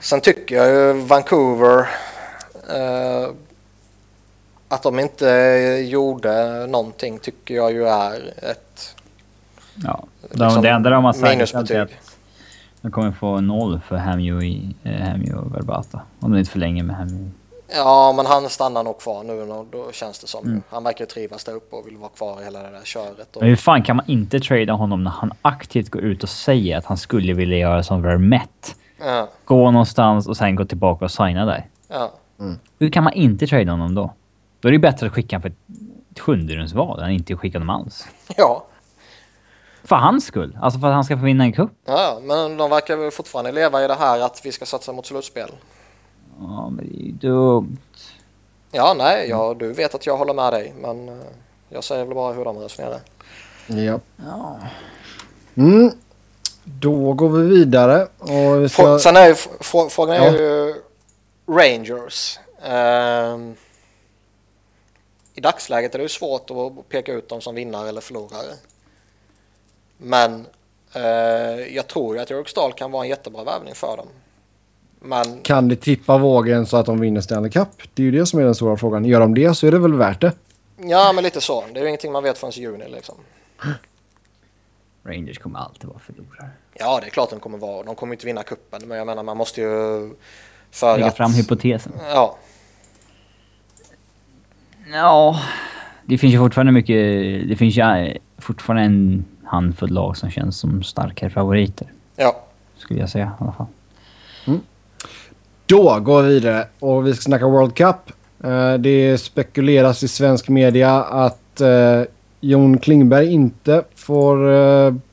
sen 0.00 0.20
tycker 0.20 0.56
jag 0.56 0.68
ju 0.68 1.00
Vancouver... 1.00 1.78
Uh, 1.78 3.34
att 4.68 4.82
de 4.82 4.98
inte 4.98 5.26
gjorde 5.88 6.66
någonting 6.66 7.18
tycker 7.18 7.54
jag 7.54 7.72
ju 7.72 7.86
är 7.86 8.34
ett... 8.50 8.96
Ja, 9.74 10.04
de, 10.30 10.44
liksom, 10.44 10.62
det 10.62 10.70
enda 10.70 10.90
de 10.90 11.04
har 11.04 11.12
sagt 11.46 11.70
är 11.70 11.80
att 11.80 11.90
de 12.80 12.90
kommer 12.90 13.12
få 13.12 13.40
noll 13.40 13.80
för 13.80 13.96
Hamio 13.96 14.42
i 14.42 14.74
eh, 14.82 15.08
Hamio 15.08 15.48
Verbata. 15.48 16.00
Om 16.20 16.32
de 16.32 16.38
inte 16.38 16.50
förlänger 16.50 16.82
med 16.82 16.96
Hamio. 16.96 17.30
Ja, 17.74 18.12
men 18.16 18.26
han 18.26 18.48
stannar 18.48 18.84
nog 18.84 19.00
kvar 19.00 19.24
nu 19.24 19.64
då 19.70 19.92
känns 19.92 20.18
det 20.18 20.26
som. 20.26 20.46
Mm. 20.46 20.62
Han 20.70 20.84
verkar 20.84 21.04
trivas 21.04 21.44
där 21.44 21.52
uppe 21.52 21.76
och 21.76 21.86
vill 21.86 21.96
vara 21.96 22.10
kvar 22.10 22.40
i 22.40 22.44
hela 22.44 22.62
det 22.62 22.70
där 22.70 22.84
köret. 22.84 23.36
Och... 23.36 23.42
Men 23.42 23.48
hur 23.48 23.56
fan 23.56 23.82
kan 23.82 23.96
man 23.96 24.04
inte 24.08 24.40
trada 24.40 24.72
honom 24.72 25.04
när 25.04 25.10
han 25.10 25.32
aktivt 25.42 25.90
går 25.90 26.02
ut 26.02 26.22
och 26.22 26.28
säger 26.28 26.78
att 26.78 26.84
han 26.84 26.96
skulle 26.96 27.32
vilja 27.32 27.58
göra 27.58 27.82
som 27.82 28.02
Vermette? 28.02 28.68
Ja. 28.98 29.28
Gå 29.44 29.70
någonstans 29.70 30.28
och 30.28 30.36
sen 30.36 30.56
gå 30.56 30.64
tillbaka 30.64 31.04
och 31.04 31.10
signa 31.10 31.44
där. 31.44 31.66
Ja. 31.88 32.12
Mm. 32.40 32.58
Hur 32.78 32.90
kan 32.90 33.04
man 33.04 33.12
inte 33.12 33.46
trada 33.46 33.70
honom 33.70 33.94
då? 33.94 34.12
Då 34.60 34.68
är 34.68 34.72
det 34.72 34.78
bättre 34.78 35.06
att 35.06 35.12
skicka 35.12 35.36
honom 35.36 35.42
för 35.42 35.48
ett 36.12 36.20
sjunderumsval 36.20 37.02
än 37.02 37.10
inte 37.10 37.36
skicka 37.36 37.58
honom 37.58 37.70
alls. 37.70 38.08
Ja. 38.36 38.66
För 39.84 39.96
hans 39.96 40.26
skull? 40.26 40.58
Alltså 40.62 40.80
för 40.80 40.86
att 40.86 40.94
han 40.94 41.04
ska 41.04 41.16
få 41.16 41.24
vinna 41.24 41.44
en 41.44 41.52
cup? 41.52 41.70
Ja, 41.84 42.20
men 42.22 42.56
de 42.56 42.70
verkar 42.70 43.10
fortfarande 43.10 43.52
leva 43.52 43.84
i 43.84 43.88
det 43.88 43.94
här 43.94 44.20
att 44.20 44.40
vi 44.44 44.52
ska 44.52 44.66
satsa 44.66 44.92
mot 44.92 45.06
slutspel. 45.06 45.50
Ja, 46.40 46.70
men 46.70 46.86
det 46.88 46.96
är 47.02 47.04
ju 47.04 47.12
dumt. 47.12 47.76
Ja, 48.72 48.94
nej, 48.98 49.28
ja, 49.28 49.54
du 49.58 49.72
vet 49.72 49.94
att 49.94 50.06
jag 50.06 50.16
håller 50.16 50.34
med 50.34 50.52
dig, 50.52 50.74
men 50.80 51.08
eh, 51.08 51.14
jag 51.68 51.84
säger 51.84 52.04
väl 52.04 52.14
bara 52.14 52.32
hur 52.32 52.44
de 52.44 52.58
resonerar. 52.58 53.00
Ja. 53.66 54.00
ja. 54.16 54.58
Mm. 55.54 55.90
Då 56.64 57.12
går 57.12 57.28
vi 57.28 57.48
vidare. 57.48 58.06
Och 58.18 58.62
vi 58.62 58.68
ska... 58.68 58.98
Sen 58.98 59.16
är 59.16 59.26
ju 59.26 59.34
frågan 59.60 60.16
är 60.16 60.26
ja. 60.26 60.32
ju 60.32 60.74
Rangers. 61.46 62.38
Um, 62.62 63.56
I 65.38 65.40
dagsläget 65.40 65.94
är 65.94 65.98
det 65.98 66.02
ju 66.02 66.08
svårt 66.08 66.50
att 66.50 66.88
peka 66.88 67.12
ut 67.12 67.28
dem 67.28 67.40
som 67.40 67.54
vinnare 67.54 67.88
eller 67.88 68.00
förlorare. 68.00 68.54
Men 69.98 70.46
uh, 70.96 71.02
jag 71.74 71.86
tror 71.86 72.16
ju 72.16 72.22
att 72.22 72.30
Jörg 72.30 72.48
Stahl 72.48 72.72
kan 72.72 72.90
vara 72.90 73.04
en 73.04 73.10
jättebra 73.10 73.44
värvning 73.44 73.74
för 73.74 73.96
dem. 73.96 74.06
Men... 75.00 75.42
Kan 75.42 75.68
det 75.68 75.76
tippa 75.76 76.18
vågen 76.18 76.66
så 76.66 76.76
att 76.76 76.86
de 76.86 77.00
vinner 77.00 77.20
Stanley 77.20 77.50
Cup? 77.50 77.68
Det 77.94 78.02
är 78.02 78.04
ju 78.04 78.10
det 78.10 78.26
som 78.26 78.40
är 78.40 78.44
den 78.44 78.54
stora 78.54 78.76
frågan. 78.76 79.04
Gör 79.04 79.20
de 79.20 79.34
det 79.34 79.54
så 79.54 79.66
är 79.66 79.72
det 79.72 79.78
väl 79.78 79.94
värt 79.94 80.20
det? 80.20 80.32
Ja, 80.76 81.12
men 81.14 81.24
lite 81.24 81.40
så. 81.40 81.64
Det 81.72 81.80
är 81.80 81.82
ju 81.82 81.88
ingenting 81.88 82.12
man 82.12 82.22
vet 82.22 82.38
förrän 82.38 82.52
i 82.56 82.60
juni 82.60 82.88
liksom. 82.88 83.14
Rangers 85.04 85.38
kommer 85.38 85.58
alltid 85.58 85.88
vara 85.88 85.98
förlorare. 85.98 86.50
Ja, 86.74 87.00
det 87.00 87.06
är 87.06 87.10
klart 87.10 87.30
de 87.30 87.40
kommer 87.40 87.58
vara. 87.58 87.82
De 87.82 87.94
kommer 87.94 88.14
inte 88.14 88.26
vinna 88.26 88.42
kuppen, 88.42 88.88
men 88.88 88.98
jag 88.98 89.06
menar 89.06 89.22
man 89.22 89.36
måste 89.36 89.60
ju... 89.60 90.10
För 90.70 90.96
Lägga 90.96 91.06
att... 91.06 91.16
fram 91.16 91.32
hypotesen. 91.32 91.92
Ja. 92.10 92.36
Ja, 94.92 95.40
det 96.04 96.18
finns 96.18 96.34
ju 96.34 96.38
fortfarande 96.38 96.72
mycket... 96.72 96.96
Det 97.48 97.56
finns 97.56 97.76
ju 97.76 98.16
fortfarande 98.38 98.82
en 98.82 99.24
handfull 99.44 99.90
lag 99.90 100.16
som 100.16 100.30
känns 100.30 100.58
som 100.58 100.82
starkare 100.82 101.30
favoriter. 101.30 101.92
Ja. 102.16 102.36
Skulle 102.76 103.00
jag 103.00 103.08
säga 103.08 103.32
i 103.40 103.42
alla 103.42 103.52
fall. 103.52 103.66
Mm. 104.46 104.60
Då 105.66 106.00
går 106.00 106.22
vi 106.22 106.28
vidare 106.28 106.66
och 106.78 107.06
vi 107.06 107.14
ska 107.14 107.22
snacka 107.22 107.46
World 107.46 107.74
Cup. 107.74 107.96
Uh, 108.44 108.74
det 108.74 109.18
spekuleras 109.18 110.02
i 110.02 110.08
svensk 110.08 110.48
media 110.48 111.02
att 111.02 111.60
uh, 111.60 112.04
Jon 112.40 112.78
Klingberg 112.78 113.32
inte 113.32 113.84
får 113.94 114.38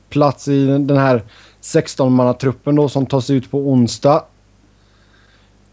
plats 0.08 0.48
i 0.48 0.66
den 0.66 0.96
här 0.96 1.22
16-mannatruppen 1.62 2.76
då 2.76 2.88
som 2.88 3.06
tas 3.06 3.30
ut 3.30 3.50
på 3.50 3.58
onsdag. 3.58 4.24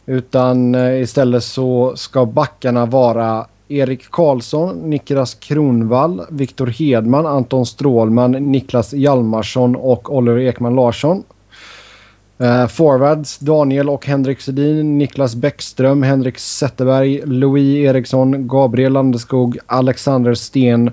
Utan 0.06 0.76
istället 0.76 1.44
så 1.44 1.94
ska 1.96 2.26
backarna 2.26 2.86
vara 2.86 3.48
Erik 3.68 4.12
Karlsson, 4.12 4.90
Niklas 4.90 5.36
Kronvall, 5.36 6.22
Viktor 6.30 6.68
Hedman, 6.68 7.26
Anton 7.26 7.66
Strålman, 7.66 8.32
Niklas 8.32 8.94
Hjalmarsson 8.94 9.76
och 9.76 10.16
Oliver 10.16 10.40
Ekman 10.40 10.76
Larsson. 10.76 11.24
Uh, 12.42 12.68
forwards 12.68 13.40
Daniel 13.40 13.90
och 13.90 14.06
Henrik 14.06 14.42
Sedin, 14.42 14.98
Niklas 14.98 15.36
Bäckström, 15.36 16.04
Henrik 16.04 16.40
Zetterberg, 16.40 17.22
Louis 17.26 17.76
Eriksson, 17.76 18.48
Gabriel 18.48 18.94
Landeskog, 18.94 19.58
Alexander 19.66 20.34
Sten 20.34 20.92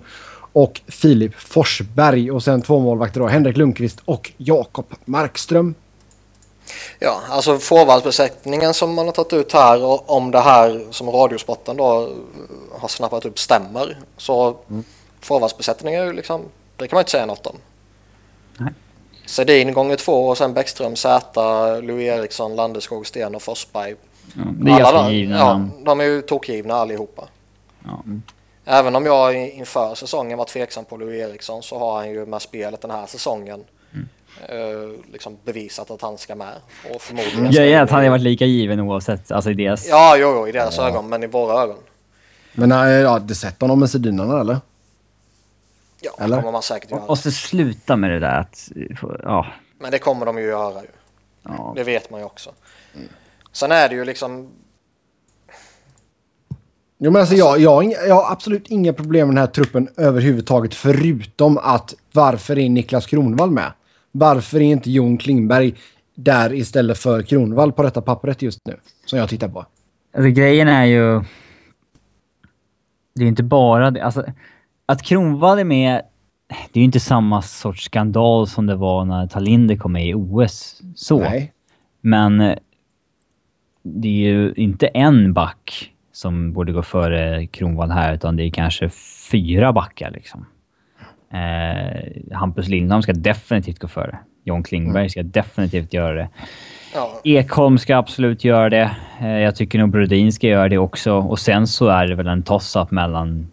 och 0.52 0.80
Filip 0.88 1.34
Forsberg. 1.34 2.30
Och 2.30 2.42
sen 2.42 2.62
två 2.62 2.80
målvakter 2.80 3.20
då, 3.20 3.26
Henrik 3.26 3.56
Lundqvist 3.56 4.00
och 4.04 4.32
Jakob 4.36 4.86
Markström. 5.04 5.74
Ja, 6.98 7.20
alltså 7.28 7.58
forwardsbesättningen 7.58 8.74
som 8.74 8.94
man 8.94 9.06
har 9.06 9.12
tagit 9.12 9.32
ut 9.32 9.52
här 9.52 9.84
och 9.84 10.10
om 10.10 10.30
det 10.30 10.40
här 10.40 10.86
som 10.90 11.10
Radiosporten 11.10 11.76
då 11.76 12.08
har 12.78 12.88
snappat 12.88 13.24
upp 13.24 13.38
stämmer 13.38 13.98
så 14.16 14.56
mm. 14.70 14.84
forwardsbesättningen 15.20 16.02
är 16.02 16.06
ju 16.06 16.12
liksom, 16.12 16.42
det 16.76 16.88
kan 16.88 16.96
man 16.96 17.00
inte 17.00 17.10
säga 17.10 17.26
något 17.26 17.46
om. 17.46 17.56
Nej. 18.58 18.72
Sedin 19.26 19.72
gånger 19.72 19.96
två 19.96 20.28
och 20.28 20.38
sen 20.38 20.54
Bäckström, 20.54 20.96
Zäta, 20.96 21.76
Louis 21.80 22.08
Eriksson, 22.08 22.56
Landeskog, 22.56 23.06
Sten 23.06 23.34
och 23.34 23.42
Forsberg. 23.42 23.94
Ja, 24.36 24.42
det 24.52 24.70
är 24.70 24.82
Alla 24.82 25.10
givna 25.10 25.38
Ja, 25.38 25.68
de 25.84 26.00
är 26.00 26.04
ju 26.04 26.22
tokgivna 26.22 26.74
allihopa. 26.74 27.28
Ja. 27.84 28.02
Även 28.64 28.96
om 28.96 29.06
jag 29.06 29.34
inför 29.34 29.94
säsongen 29.94 30.38
var 30.38 30.44
tveksam 30.44 30.84
på 30.84 30.96
Louis 30.96 31.20
Eriksson 31.20 31.62
så 31.62 31.78
har 31.78 31.96
han 31.96 32.10
ju 32.10 32.26
med 32.26 32.42
spelet 32.42 32.80
den 32.80 32.90
här 32.90 33.06
säsongen 33.06 33.54
mm. 33.54 33.66
Liksom 35.12 35.38
bevisat 35.44 35.90
att 35.90 36.02
han 36.02 36.18
ska 36.18 36.34
med. 36.34 36.54
Och 36.94 37.02
förmodligen 37.02 37.46
mm. 37.46 37.72
Ja, 37.72 37.82
att 37.82 37.90
han 37.90 38.02
har 38.02 38.10
varit 38.10 38.22
lika 38.22 38.44
given 38.44 38.80
oavsett, 38.80 39.30
alltså 39.30 39.50
i 39.50 39.54
deras... 39.54 39.88
Ja, 39.88 40.16
jo, 40.16 40.32
jo 40.34 40.48
i 40.48 40.52
deras 40.52 40.76
ja. 40.76 40.88
ögon, 40.88 41.08
men 41.08 41.22
i 41.22 41.26
våra 41.26 41.62
ögon. 41.62 41.78
Men 42.52 42.72
äh, 42.72 42.88
ja, 42.88 43.18
det 43.18 43.34
sätter 43.34 43.60
honom 43.60 43.80
med 43.80 43.90
Sedinarna 43.90 44.40
eller? 44.40 44.60
Ja, 46.00 46.10
Eller? 46.18 46.36
det 46.36 46.42
kommer 46.42 46.52
man 46.52 46.62
säkert 46.62 46.90
göra. 46.90 47.06
Måste 47.06 47.30
sluta 47.30 47.96
med 47.96 48.10
det 48.10 48.18
där 48.18 48.40
att... 48.40 48.70
Ja. 49.22 49.46
Men 49.78 49.90
det 49.90 49.98
kommer 49.98 50.26
de 50.26 50.38
ju 50.38 50.44
göra 50.44 50.82
ju. 50.82 50.88
Ja. 51.42 51.72
Det 51.76 51.84
vet 51.84 52.10
man 52.10 52.20
ju 52.20 52.26
också. 52.26 52.50
Mm. 52.94 53.08
Sen 53.52 53.72
är 53.72 53.88
det 53.88 53.94
ju 53.94 54.04
liksom... 54.04 54.48
Jo, 56.98 57.10
men 57.10 57.20
alltså, 57.20 57.34
jag, 57.34 57.58
jag, 57.58 57.84
jag 57.84 58.14
har 58.14 58.32
absolut 58.32 58.68
inga 58.68 58.92
problem 58.92 59.28
med 59.28 59.36
den 59.36 59.40
här 59.40 59.52
truppen 59.52 59.88
överhuvudtaget 59.96 60.74
förutom 60.74 61.58
att 61.58 61.94
varför 62.12 62.58
är 62.58 62.68
Niklas 62.68 63.06
Kronvall 63.06 63.50
med? 63.50 63.72
Varför 64.12 64.60
är 64.60 64.64
inte 64.64 64.90
Jon 64.90 65.18
Klingberg 65.18 65.74
där 66.14 66.52
istället 66.52 66.98
för 66.98 67.22
Kronvall 67.22 67.72
på 67.72 67.82
detta 67.82 68.02
pappret 68.02 68.42
just 68.42 68.58
nu? 68.64 68.76
Som 69.04 69.18
jag 69.18 69.28
tittar 69.28 69.48
på. 69.48 69.66
Alltså 70.14 70.30
grejen 70.30 70.68
är 70.68 70.84
ju... 70.84 71.22
Det 73.14 73.24
är 73.24 73.28
inte 73.28 73.42
bara 73.42 73.90
det. 73.90 74.04
Alltså, 74.04 74.24
att 74.86 75.02
Kronwall 75.02 75.58
är 75.58 75.64
med, 75.64 76.02
det 76.48 76.78
är 76.78 76.80
ju 76.80 76.84
inte 76.84 77.00
samma 77.00 77.42
sorts 77.42 77.84
skandal 77.84 78.46
som 78.46 78.66
det 78.66 78.76
var 78.76 79.04
när 79.04 79.26
Talinder 79.26 79.76
kom 79.76 79.92
med 79.92 80.06
i 80.06 80.14
OS. 80.14 80.82
Så. 80.94 81.18
Nej. 81.18 81.52
Men 82.00 82.40
eh, 82.40 82.56
det 83.82 84.08
är 84.08 84.32
ju 84.32 84.52
inte 84.56 84.86
en 84.86 85.32
back 85.32 85.92
som 86.12 86.52
borde 86.52 86.72
gå 86.72 86.82
före 86.82 87.46
Kronwall 87.46 87.90
här, 87.90 88.14
utan 88.14 88.36
det 88.36 88.44
är 88.44 88.50
kanske 88.50 88.88
fyra 89.30 89.72
backar 89.72 90.10
liksom. 90.10 90.46
Eh, 91.32 92.36
Hampus 92.36 92.68
Lindholm 92.68 93.02
ska 93.02 93.12
definitivt 93.12 93.78
gå 93.78 93.88
före. 93.88 94.18
John 94.44 94.62
Klingberg 94.62 95.10
ska 95.10 95.22
definitivt 95.22 95.92
göra 95.92 96.14
det. 96.14 96.28
Ja. 96.94 97.20
Ekholm 97.24 97.78
ska 97.78 97.96
absolut 97.96 98.44
göra 98.44 98.70
det. 98.70 98.90
Eh, 99.20 99.38
jag 99.38 99.56
tycker 99.56 99.78
nog 99.78 99.90
Brodin 99.90 100.32
ska 100.32 100.46
göra 100.46 100.68
det 100.68 100.78
också. 100.78 101.12
Och 101.12 101.38
sen 101.38 101.66
så 101.66 101.88
är 101.88 102.06
det 102.06 102.14
väl 102.14 102.26
en 102.26 102.42
toss-up 102.42 102.90
mellan 102.90 103.48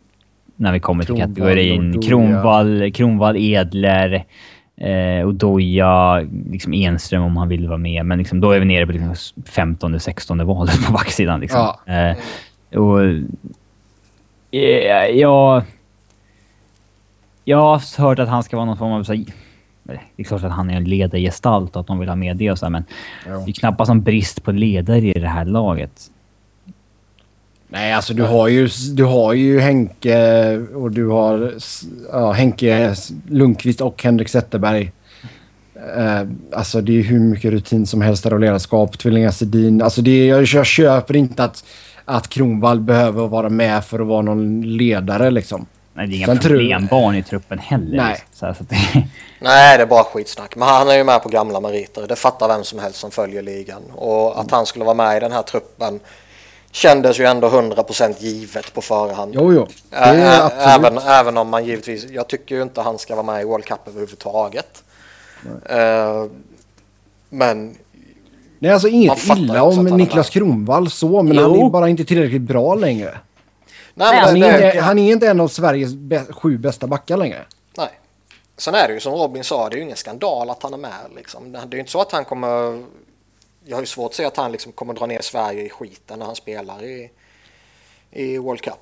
när 0.55 0.71
vi 0.71 0.79
kommer 0.79 1.03
till 1.03 1.15
Kronvall, 1.15 1.35
kategorin 1.35 2.01
Kronvall, 2.01 2.91
Kronvall 2.91 3.37
Edler, 3.37 4.25
eh, 4.77 5.27
Odoja, 5.27 6.25
liksom 6.51 6.73
Enström 6.73 7.23
om 7.23 7.37
han 7.37 7.49
vill 7.49 7.67
vara 7.67 7.77
med. 7.77 8.05
Men 8.05 8.17
liksom, 8.17 8.39
då 8.39 8.51
är 8.51 8.59
vi 8.59 8.65
nere 8.65 8.85
på 8.85 8.91
liksom 8.91 9.43
15 9.45 9.99
16 9.99 10.45
valet 10.45 10.85
på 10.85 10.93
backsidan. 10.93 11.39
Liksom. 11.39 11.59
Ja. 11.85 11.93
Eh, 11.93 12.17
och, 12.79 13.01
eh, 14.51 15.17
jag, 15.17 15.63
jag 17.47 17.57
har 17.57 18.01
hört 18.01 18.19
att 18.19 18.29
han 18.29 18.43
ska 18.43 18.55
vara 18.55 18.65
någon 18.65 18.77
form 18.77 18.91
av... 18.91 19.03
Så, 19.03 19.13
det 19.83 19.99
är 20.17 20.23
klart 20.23 20.43
att 20.43 20.51
han 20.51 20.69
är 20.69 20.77
en 20.77 20.83
ledargestalt 20.83 21.75
och 21.75 21.79
att 21.81 21.87
de 21.87 21.99
vill 21.99 22.09
ha 22.09 22.15
med 22.15 22.37
det 22.37 22.51
och 22.51 22.59
så, 22.59 22.69
men 22.69 22.83
ja. 23.27 23.31
det 23.31 23.51
är 23.51 23.53
knappast 23.53 23.91
en 23.91 24.01
brist 24.01 24.43
på 24.43 24.51
ledare 24.51 25.07
i 25.07 25.19
det 25.19 25.27
här 25.27 25.45
laget. 25.45 26.11
Nej, 27.67 27.93
alltså 27.93 28.13
du 28.13 28.23
har 28.23 28.47
ju, 28.47 28.69
du 28.93 29.03
har 29.03 29.33
ju 29.33 29.59
Henke 29.59 30.57
och 30.57 30.91
du 30.91 31.07
har 31.07 31.53
ja, 32.11 32.31
Henke 32.31 32.95
Lundqvist 33.27 33.81
och 33.81 34.03
Henrik 34.03 34.29
Zetterberg. 34.29 34.91
Uh, 35.97 36.31
alltså 36.53 36.81
det 36.81 36.99
är 36.99 37.03
hur 37.03 37.19
mycket 37.19 37.51
rutin 37.51 37.85
som 37.85 38.01
helst 38.01 38.23
där 38.23 38.31
av 38.31 38.39
ledarskap. 38.39 38.97
Tvillingar 38.97 39.31
Sedin. 39.31 39.81
Alltså 39.81 40.01
det 40.01 40.25
jag, 40.25 40.43
jag 40.43 40.65
köper 40.65 41.15
inte 41.15 41.43
att, 41.43 41.65
att 42.05 42.27
Kronvall 42.27 42.79
behöver 42.79 43.27
vara 43.27 43.49
med 43.49 43.85
för 43.85 43.99
att 43.99 44.07
vara 44.07 44.21
någon 44.21 44.61
ledare 44.61 45.31
liksom. 45.31 45.65
Nej, 45.97 46.07
det 46.07 46.15
är 46.15 46.17
inga 46.17 46.35
problembarn 46.35 47.15
i 47.15 47.23
truppen 47.23 47.59
heller. 47.59 47.97
Nej. 47.97 48.23
Så, 48.33 48.53
så 48.57 48.63
det... 48.63 48.75
Nej, 49.39 49.77
det 49.77 49.83
är 49.83 49.87
bara 49.87 50.03
skitsnack. 50.03 50.55
Men 50.55 50.67
han 50.67 50.89
är 50.89 50.97
ju 50.97 51.03
med 51.03 51.23
på 51.23 51.29
gamla 51.29 51.59
meriter. 51.59 52.07
Det 52.07 52.15
fattar 52.15 52.47
vem 52.47 52.63
som 52.63 52.79
helst 52.79 52.99
som 52.99 53.11
följer 53.11 53.41
ligan. 53.41 53.81
Och 53.95 54.39
att 54.39 54.51
han 54.51 54.65
skulle 54.65 54.85
vara 54.85 54.95
med 54.95 55.17
i 55.17 55.19
den 55.19 55.31
här 55.31 55.41
truppen 55.41 55.99
kändes 56.71 57.19
ju 57.19 57.25
ändå 57.25 57.49
100% 57.49 58.15
givet 58.19 58.73
på 58.73 58.81
förhand. 58.81 59.31
Jo, 59.35 59.53
jo. 59.53 59.67
Ä 59.91 60.49
även, 60.57 60.97
även 60.97 61.37
om 61.37 61.49
man 61.49 61.65
givetvis, 61.65 62.05
jag 62.11 62.27
tycker 62.27 62.55
ju 62.55 62.61
inte 62.61 62.81
han 62.81 62.97
ska 62.97 63.15
vara 63.15 63.25
med 63.25 63.41
i 63.41 63.45
World 63.45 63.65
Cup 63.65 63.87
överhuvudtaget. 63.87 64.83
Uh, 65.45 66.31
men... 67.29 67.75
Nej, 68.59 68.71
alltså 68.71 68.87
inget 68.87 69.27
illa 69.37 69.63
om 69.63 69.83
Niklas 69.83 70.29
Kronvall 70.29 70.89
så, 70.89 71.23
men 71.23 71.37
jo. 71.37 71.41
han 71.41 71.55
är 71.55 71.69
bara 71.69 71.89
inte 71.89 72.05
tillräckligt 72.05 72.41
bra 72.41 72.75
längre. 72.75 73.17
Nej, 73.97 74.19
han, 74.19 74.37
är 74.37 74.65
inte, 74.65 74.79
han, 74.79 74.99
är 74.99 75.11
inte, 75.11 75.27
en 75.27 75.39
av 75.39 75.47
Sveriges 75.47 75.91
sju 76.29 76.57
bästa 76.57 76.87
backar 76.87 77.17
längre. 77.17 77.45
Nej. 77.77 77.89
Sen 78.57 78.75
är 78.75 78.87
det 78.87 78.93
ju 78.93 78.99
som 78.99 79.13
Robin 79.13 79.43
sa, 79.43 79.69
det 79.69 79.75
är 79.75 79.77
ju 79.77 79.83
ingen 79.83 79.97
skandal 79.97 80.49
att 80.49 80.63
han 80.63 80.73
är 80.73 80.77
med. 80.77 81.11
Liksom. 81.15 81.51
Det 81.51 81.59
är 81.59 81.73
ju 81.73 81.79
inte 81.79 81.91
så 81.91 82.01
att 82.01 82.11
han 82.11 82.25
kommer... 82.25 82.83
Jag 83.65 83.75
har 83.75 83.81
ju 83.81 83.85
svårt 83.85 84.09
att 84.09 84.15
se 84.15 84.25
att 84.25 84.37
han 84.37 84.51
liksom 84.51 84.71
kommer 84.71 84.93
dra 84.93 85.05
ner 85.05 85.21
Sverige 85.21 85.65
i 85.65 85.69
skiten 85.69 86.19
när 86.19 86.25
han 86.25 86.35
spelar 86.35 86.83
i, 86.83 87.09
i 88.11 88.37
World 88.37 88.61
Cup. 88.61 88.73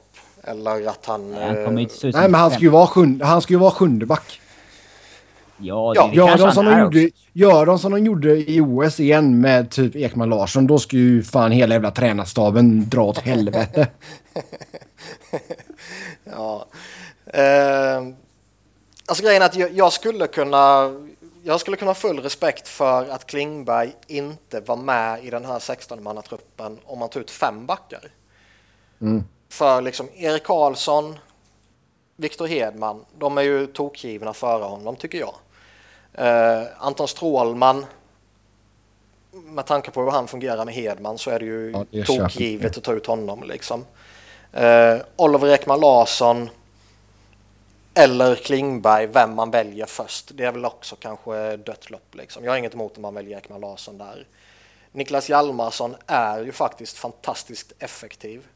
Eller 0.43 0.87
att 0.87 1.05
han... 1.05 1.31
Nej, 1.31 1.65
han 1.65 1.77
eh, 1.77 1.87
Nej 2.03 2.11
men 2.13 2.33
han 2.33 2.51
ska 2.51 2.59
ju 2.59 2.69
vara, 2.69 2.87
sjunde, 2.87 3.25
han 3.25 3.41
ska 3.41 3.53
ju 3.53 3.59
vara 3.59 3.71
sjunde 3.71 4.05
back. 4.05 4.41
Ja, 5.57 5.93
det, 5.93 5.99
ja, 5.99 6.07
det 6.07 6.15
gör, 6.15 6.37
de 6.37 6.51
som 6.51 6.65
de 6.65 6.79
gjorde, 6.79 7.09
gör 7.33 7.65
de 7.65 7.79
som 7.79 7.91
de 7.91 8.05
gjorde 8.05 8.51
i 8.51 8.61
OS 8.61 8.99
igen 8.99 9.41
med 9.41 9.71
typ 9.71 9.95
Ekman 9.95 10.29
Larsson, 10.29 10.67
då 10.67 10.79
ska 10.79 10.97
ju 10.97 11.23
fan 11.23 11.51
hela 11.51 11.75
jävla 11.75 11.91
tränarstaben 11.91 12.89
dra 12.89 13.03
åt 13.03 13.17
helvete. 13.17 13.87
ja. 16.23 16.65
Eh, 17.26 18.03
alltså 19.06 19.23
grejen 19.23 19.41
är 19.41 19.45
att 19.45 19.56
jag, 19.56 19.72
jag, 19.72 19.93
skulle 19.93 20.27
kunna 20.27 20.93
jag 21.43 21.60
skulle 21.60 21.77
kunna 21.77 21.89
ha 21.89 21.95
full 21.95 22.19
respekt 22.19 22.68
för 22.68 23.10
att 23.10 23.26
Klingberg 23.26 23.95
inte 24.07 24.60
var 24.60 24.77
med 24.77 25.26
i 25.26 25.30
den 25.30 25.45
här 25.45 25.60
16-mannatruppen 25.60 26.77
om 26.85 26.99
man 26.99 27.10
tar 27.10 27.19
ut 27.19 27.31
fem 27.31 27.65
backar. 27.65 28.11
Mm. 29.02 29.23
För 29.49 29.81
liksom 29.81 30.10
Erik 30.15 30.43
Karlsson, 30.43 31.19
Viktor 32.15 32.47
Hedman, 32.47 33.06
de 33.18 33.38
är 33.38 33.41
ju 33.41 33.68
tokgivna 33.68 34.34
före 34.34 34.64
honom 34.64 34.95
tycker 34.95 35.18
jag. 35.18 35.35
Eh, 36.14 36.68
Anton 36.77 37.07
Strålman, 37.07 37.85
med 39.31 39.65
tanke 39.65 39.91
på 39.91 40.02
hur 40.02 40.11
han 40.11 40.27
fungerar 40.27 40.65
med 40.65 40.73
Hedman 40.73 41.18
så 41.18 41.30
är 41.30 41.39
det 41.39 41.45
ju 41.45 41.85
ja, 41.89 42.06
tokgivet 42.06 42.77
att 42.77 42.84
ta 42.84 42.93
ut 42.93 43.06
honom 43.06 43.43
liksom. 43.43 43.85
Eh, 44.56 45.02
Oliver 45.15 45.53
Ekman 45.53 45.80
Larsson 45.80 46.49
eller 47.94 48.36
Klingberg, 48.36 49.07
vem 49.07 49.36
man 49.36 49.52
väljer 49.52 49.86
först. 49.86 50.32
Det 50.34 50.45
är 50.45 50.52
väl 50.52 50.65
också 50.65 50.95
kanske 50.95 51.57
dött 51.57 51.90
lopp 51.90 52.15
liksom. 52.15 52.44
Jag 52.44 52.52
har 52.52 52.57
inget 52.57 52.73
emot 52.73 52.95
om 52.95 53.02
man 53.02 53.14
väljer 53.14 53.38
Ekman 53.38 53.61
Larsson 53.61 53.98
där. 53.98 54.27
Niklas 54.91 55.30
Hjalmarsson 55.30 55.95
är 56.07 56.44
ju 56.44 56.52
faktiskt 56.52 56.98
fantastiskt 56.98 57.73
effektiv. 57.80 58.48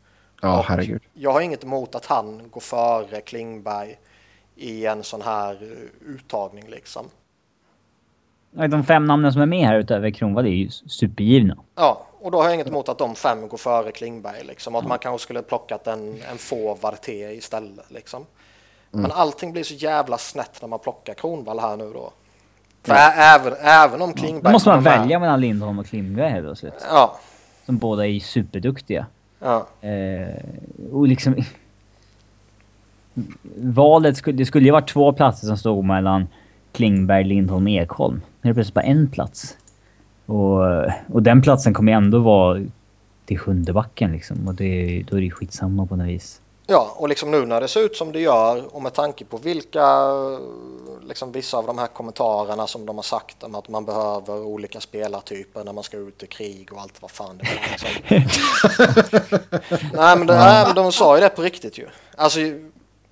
Ja, 0.41 0.65
herregud. 0.67 1.01
Jag 1.13 1.31
har 1.31 1.41
inget 1.41 1.63
emot 1.63 1.95
att 1.95 2.05
han 2.05 2.41
går 2.49 2.61
före 2.61 3.21
Klingberg 3.21 3.97
i 4.55 4.85
en 4.85 5.03
sån 5.03 5.21
här 5.21 5.77
uttagning 6.05 6.67
liksom. 6.67 7.05
De 8.51 8.83
fem 8.83 9.05
namnen 9.05 9.33
som 9.33 9.41
är 9.41 9.45
med 9.45 9.67
här 9.67 9.79
utöver 9.79 10.11
Kronwall 10.11 10.45
är 10.45 10.49
ju 10.49 10.69
supergivna. 10.69 11.57
Ja, 11.75 12.05
och 12.21 12.31
då 12.31 12.37
har 12.37 12.45
jag 12.45 12.53
inget 12.53 12.67
emot 12.67 12.89
att 12.89 12.97
de 12.97 13.15
fem 13.15 13.47
går 13.47 13.57
före 13.57 13.91
Klingberg. 13.91 14.43
Liksom. 14.43 14.75
Att 14.75 14.87
man 14.87 14.99
kanske 14.99 15.23
skulle 15.23 15.41
plockat 15.41 15.87
en, 15.87 16.21
en 16.31 16.37
forward 16.37 17.01
till 17.01 17.29
istället. 17.29 17.91
Liksom. 17.91 18.25
Mm. 18.93 19.01
Men 19.01 19.11
allting 19.11 19.51
blir 19.51 19.63
så 19.63 19.73
jävla 19.73 20.17
snett 20.17 20.61
när 20.61 20.67
man 20.67 20.79
plockar 20.79 21.13
Kronwall 21.13 21.59
här 21.59 21.77
nu 21.77 21.91
då. 21.93 22.11
För 22.83 22.93
ja. 22.93 23.11
även, 23.11 23.53
även 23.61 24.01
om 24.01 24.13
Klingberg... 24.13 24.43
Då 24.43 24.51
måste 24.51 24.69
man 24.69 24.83
välja 24.83 25.19
mellan 25.19 25.41
Lindholm 25.41 25.79
och 25.79 25.85
Klingberg 25.85 26.29
helt 26.29 26.45
plötsligt. 26.45 26.85
Ja. 26.89 27.19
Som 27.65 27.77
båda 27.77 28.07
är 28.07 28.19
superduktiga. 28.19 29.05
Ja. 29.39 29.67
Eh, 29.81 30.43
och 30.91 31.07
liksom... 31.07 31.35
Valet 33.55 34.17
skulle, 34.17 34.37
det 34.37 34.45
skulle 34.45 34.65
ju 34.65 34.71
varit 34.71 34.89
två 34.89 35.13
platser 35.13 35.47
som 35.47 35.57
stod 35.57 35.85
mellan 35.85 36.27
Klingberg, 36.71 37.23
Lindholm, 37.23 37.67
Ekholm. 37.67 38.21
Nu 38.41 38.49
är 38.49 38.53
det 38.53 38.53
plötsligt 38.53 38.73
bara 38.73 38.85
en 38.85 39.11
plats. 39.11 39.57
Och, 40.29 40.85
och 41.13 41.23
den 41.23 41.41
platsen 41.41 41.73
kommer 41.73 41.91
ändå 41.91 42.19
vara 42.19 42.61
till 43.25 43.39
sjunde 43.39 43.73
backen 43.73 44.11
liksom. 44.11 44.47
Och 44.47 44.53
det, 44.53 45.03
då 45.09 45.17
är 45.17 45.21
det 45.21 45.31
skitsamma 45.31 45.85
på 45.85 45.95
något 45.95 46.07
vis. 46.07 46.41
Ja, 46.67 46.93
och 46.95 47.09
liksom 47.09 47.31
nu 47.31 47.45
när 47.45 47.61
det 47.61 47.67
ser 47.67 47.85
ut 47.85 47.95
som 47.95 48.11
det 48.11 48.19
gör 48.19 48.75
och 48.75 48.81
med 48.81 48.93
tanke 48.93 49.25
på 49.25 49.37
vilka, 49.37 49.85
liksom 51.07 51.31
vissa 51.31 51.57
av 51.57 51.65
de 51.65 51.77
här 51.77 51.87
kommentarerna 51.87 52.67
som 52.67 52.85
de 52.85 52.95
har 52.95 53.03
sagt 53.03 53.43
om 53.43 53.55
att 53.55 53.69
man 53.69 53.85
behöver 53.85 54.45
olika 54.45 54.79
spelartyper 54.79 55.63
när 55.63 55.73
man 55.73 55.83
ska 55.83 55.97
ut 55.97 56.23
i 56.23 56.27
krig 56.27 56.73
och 56.73 56.81
allt 56.81 57.01
vad 57.01 57.11
fan 57.11 57.37
det 57.37 57.45
är. 57.45 57.69
Liksom. 57.71 57.89
nej, 59.93 60.17
men 60.17 60.27
det, 60.27 60.35
nej, 60.35 60.63
men 60.65 60.75
de 60.75 60.91
sa 60.91 61.15
ju 61.15 61.21
det 61.21 61.29
på 61.29 61.41
riktigt 61.41 61.77
ju. 61.77 61.87
Alltså, 62.15 62.39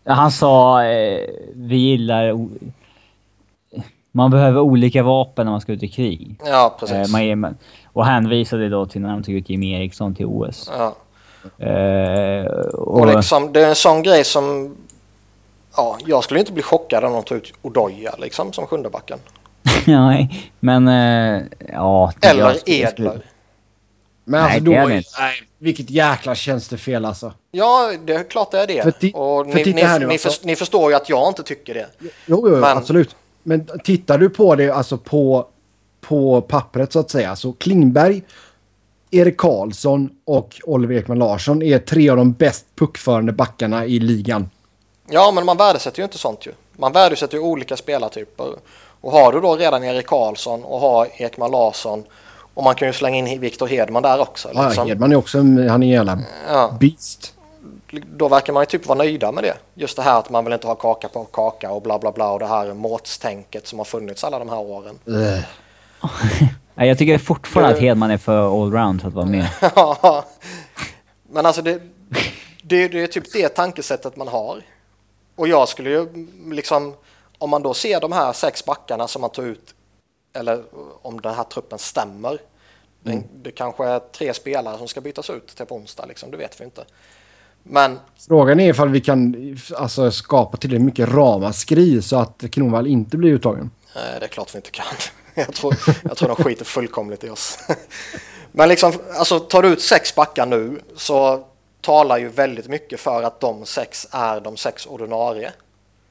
han 0.05 0.31
sa 0.31 0.83
eh, 0.83 1.29
vi 1.53 1.77
gillar 1.77 2.49
man 4.17 4.31
behöver 4.31 4.61
olika 4.61 5.03
vapen 5.03 5.45
när 5.45 5.51
man 5.51 5.61
ska 5.61 5.71
ut 5.71 5.83
i 5.83 5.87
krig. 5.87 6.39
Ja, 6.45 6.77
precis. 6.79 7.15
Eh, 7.15 7.35
man, 7.35 7.57
och 7.93 8.05
hänvisade 8.05 8.69
då 8.69 8.85
till 8.85 9.01
när 9.01 9.09
de 9.09 9.23
tog 9.23 9.35
ut 9.35 9.49
Jimmy 9.49 9.73
Eriksson 9.73 10.15
till 10.15 10.25
OS. 10.25 10.71
Ja. 10.77 10.95
Eh, 11.65 12.45
och, 12.45 12.99
och 12.99 13.07
liksom, 13.07 13.53
det 13.53 13.63
är 13.63 13.69
en 13.69 13.75
sån 13.75 14.03
grej 14.03 14.23
som... 14.23 14.75
Ja, 15.75 15.97
jag 16.05 16.23
skulle 16.23 16.39
inte 16.39 16.51
bli 16.51 16.63
chockad 16.63 17.03
om 17.03 17.13
de 17.13 17.23
tog 17.23 17.37
ut 17.37 17.53
Odoja 17.61 18.15
liksom 18.17 18.53
som 18.53 18.67
sjundebacken. 18.67 19.19
Nej, 19.85 20.51
men... 20.59 20.87
Eh, 20.87 21.43
ja... 21.73 22.13
Eller 22.21 22.69
Edler. 22.69 23.21
Men 24.23 24.43
alltså 24.43 24.59
då... 24.59 24.71
Nej, 24.71 25.03
vilket 25.57 25.89
jäkla 25.89 26.35
tjänstefel 26.35 27.05
alltså. 27.05 27.33
Ja, 27.51 27.91
det 28.05 28.13
är 28.13 28.23
klart 28.23 28.51
det 28.51 28.59
är 28.59 28.67
det. 28.67 28.83
För 28.83 29.15
och 29.15 29.47
ni, 29.47 29.53
ni, 29.53 29.73
ni, 30.07 30.17
för, 30.17 30.45
ni, 30.45 30.55
förstår 30.55 30.91
ju 30.91 30.97
att 30.97 31.09
jag 31.09 31.27
inte 31.27 31.43
tycker 31.43 31.73
det. 31.73 31.87
Jo, 31.99 32.09
jo, 32.25 32.49
jo 32.49 32.55
men, 32.55 32.77
absolut. 32.77 33.15
Men 33.47 33.67
tittar 33.83 34.17
du 34.17 34.29
på 34.29 34.55
det 34.55 34.69
alltså 34.69 34.97
på, 34.97 35.45
på 36.01 36.41
pappret 36.41 36.93
så 36.93 36.99
att 36.99 37.09
säga. 37.09 37.35
Så 37.35 37.53
Klingberg, 37.53 38.23
Erik 39.11 39.37
Karlsson 39.37 40.09
och 40.25 40.61
Oliver 40.63 40.95
Ekman 40.95 41.19
Larsson 41.19 41.61
är 41.61 41.79
tre 41.79 42.09
av 42.09 42.17
de 42.17 42.31
bäst 42.31 42.65
puckförande 42.75 43.31
backarna 43.31 43.85
i 43.85 43.99
ligan. 43.99 44.49
Ja, 45.09 45.31
men 45.35 45.45
man 45.45 45.57
värdesätter 45.57 45.99
ju 45.99 46.03
inte 46.03 46.17
sånt 46.17 46.45
ju. 46.45 46.51
Man 46.73 46.93
värdesätter 46.93 47.37
ju 47.37 47.43
olika 47.43 47.77
spelartyper. 47.77 48.47
Och 49.01 49.11
har 49.11 49.33
du 49.33 49.41
då 49.41 49.55
redan 49.55 49.83
Erik 49.83 50.07
Karlsson 50.07 50.63
och 50.63 50.79
har 50.79 51.07
Ekman 51.17 51.51
Larsson 51.51 52.03
och 52.53 52.63
man 52.63 52.75
kan 52.75 52.87
ju 52.87 52.93
slänga 52.93 53.17
in 53.17 53.39
Viktor 53.39 53.67
Hedman 53.67 54.03
där 54.03 54.19
också. 54.19 54.47
Liksom. 54.47 54.73
Ja, 54.75 54.83
Hedman 54.83 55.11
är 55.11 55.15
också 55.15 55.37
han 55.37 55.59
är 55.59 55.69
en 55.69 55.87
jävla 55.87 56.19
ja. 56.47 56.77
beast 56.79 57.33
då 57.91 58.27
verkar 58.27 58.53
man 58.53 58.61
ju 58.61 58.65
typ 58.65 58.85
vara 58.85 58.97
nöjda 58.97 59.31
med 59.31 59.43
det. 59.43 59.57
Just 59.73 59.95
det 59.95 60.01
här 60.01 60.19
att 60.19 60.29
man 60.29 60.43
vill 60.43 60.53
inte 60.53 60.67
ha 60.67 60.75
kaka 60.75 61.07
på 61.09 61.25
kaka 61.25 61.71
och 61.71 61.81
bla 61.81 61.99
bla 61.99 62.11
bla 62.11 62.31
och 62.31 62.39
det 62.39 62.47
här 62.47 62.73
måttstänket 62.73 63.67
som 63.67 63.79
har 63.79 63.85
funnits 63.85 64.23
alla 64.23 64.39
de 64.39 64.49
här 64.49 64.59
åren. 64.59 64.99
jag 66.75 66.97
tycker 66.97 67.17
fortfarande 67.17 67.75
att 67.75 67.81
Hedman 67.81 68.11
är 68.11 68.17
för 68.17 68.63
allround 68.63 69.01
för 69.01 69.07
att 69.07 69.13
vara 69.13 69.25
med. 69.25 69.49
ja, 69.75 70.25
men 71.29 71.45
alltså 71.45 71.61
det, 71.61 71.81
det, 72.63 72.87
det 72.87 73.03
är 73.03 73.07
typ 73.07 73.33
det 73.33 73.49
tankesättet 73.49 74.15
man 74.15 74.27
har. 74.27 74.61
Och 75.35 75.47
jag 75.47 75.69
skulle 75.69 75.89
ju 75.89 76.27
liksom, 76.45 76.93
om 77.37 77.49
man 77.49 77.63
då 77.63 77.73
ser 77.73 77.99
de 77.99 78.11
här 78.11 78.33
sex 78.33 78.65
backarna 78.65 79.07
som 79.07 79.21
man 79.21 79.29
tog 79.29 79.45
ut, 79.45 79.75
eller 80.33 80.63
om 81.01 81.21
den 81.21 81.33
här 81.33 81.43
truppen 81.43 81.79
stämmer. 81.79 82.39
Mm. 83.05 83.21
Det, 83.21 83.27
det 83.33 83.51
kanske 83.51 83.85
är 83.85 83.99
tre 83.99 84.33
spelare 84.33 84.77
som 84.77 84.87
ska 84.87 85.01
bytas 85.01 85.29
ut 85.29 85.47
till 85.47 85.65
på 85.65 85.75
onsdag, 85.75 86.05
liksom, 86.05 86.31
det 86.31 86.37
vet 86.37 86.61
vi 86.61 86.65
inte. 86.65 86.85
Men... 87.69 87.99
Frågan 88.27 88.59
är 88.59 88.69
ifall 88.69 88.89
vi 88.89 89.01
kan 89.01 89.35
alltså, 89.75 90.11
skapa 90.11 90.57
tillräckligt 90.57 90.85
mycket 90.85 91.09
ramaskri 91.09 92.01
så 92.01 92.17
att 92.17 92.43
Kronwall 92.51 92.87
inte 92.87 93.17
blir 93.17 93.31
uttagen. 93.31 93.71
Nej, 93.95 94.19
det 94.19 94.25
är 94.25 94.29
klart 94.29 94.55
vi 94.55 94.57
inte 94.57 94.71
kan. 94.71 94.85
Jag 95.35 95.53
tror, 95.53 95.75
jag 96.03 96.17
tror 96.17 96.27
de 96.27 96.43
skiter 96.43 96.65
fullkomligt 96.65 97.23
i 97.23 97.29
oss. 97.29 97.59
Men 98.51 98.69
liksom, 98.69 98.93
alltså 99.17 99.39
tar 99.39 99.61
du 99.61 99.69
ut 99.69 99.81
sex 99.81 100.15
backar 100.15 100.45
nu 100.45 100.79
så 100.95 101.43
talar 101.81 102.17
ju 102.17 102.29
väldigt 102.29 102.67
mycket 102.67 102.99
för 102.99 103.23
att 103.23 103.39
de 103.39 103.65
sex 103.65 104.07
är 104.11 104.41
de 104.41 104.57
sex 104.57 104.85
ordinarie. 104.85 105.51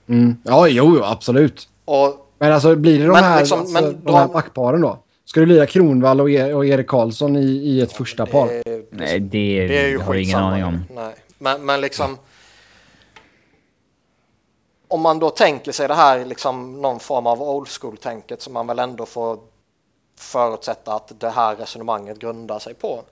Mm. 0.08 0.36
Ja, 0.44 0.68
jo, 0.68 1.02
absolut. 1.04 1.68
Och, 1.84 2.32
men 2.38 2.52
alltså 2.52 2.76
blir 2.76 2.98
det 2.98 3.06
de, 3.06 3.16
här, 3.16 3.38
liksom, 3.38 3.60
alltså, 3.60 3.80
de, 3.80 4.04
de 4.04 4.14
här 4.14 4.28
backparen 4.28 4.80
då? 4.80 4.98
Ska 5.24 5.40
det 5.40 5.46
bli 5.46 5.66
Kronvall 5.66 6.20
och, 6.20 6.30
e 6.30 6.52
och 6.52 6.66
Erik 6.66 6.86
Karlsson 6.86 7.36
i, 7.36 7.46
i 7.46 7.80
ett 7.80 7.92
första 7.92 8.26
par? 8.26 8.46
Det, 8.46 8.86
Nej, 8.90 9.20
det, 9.20 9.66
det 9.66 9.84
är 9.84 9.88
ju 9.88 9.98
har 9.98 10.14
jag 10.14 10.22
ingen 10.22 10.38
aning 10.38 10.64
om. 10.64 10.84
Nej. 10.94 11.14
Men, 11.38 11.66
men 11.66 11.80
liksom... 11.80 12.18
Om 14.88 15.00
man 15.00 15.18
då 15.18 15.30
tänker 15.30 15.72
sig 15.72 15.88
det 15.88 15.94
här 15.94 16.24
liksom 16.24 16.82
någon 16.82 17.00
form 17.00 17.26
av 17.26 17.42
old 17.42 17.68
school-tänket 17.68 18.42
som 18.42 18.52
man 18.52 18.66
väl 18.66 18.78
ändå 18.78 19.06
får 19.06 19.38
förutsätta 20.18 20.94
att 20.94 21.20
det 21.20 21.30
här 21.30 21.56
resonemanget 21.56 22.18
grundar 22.18 22.58
sig 22.58 22.74
på. 22.74 23.02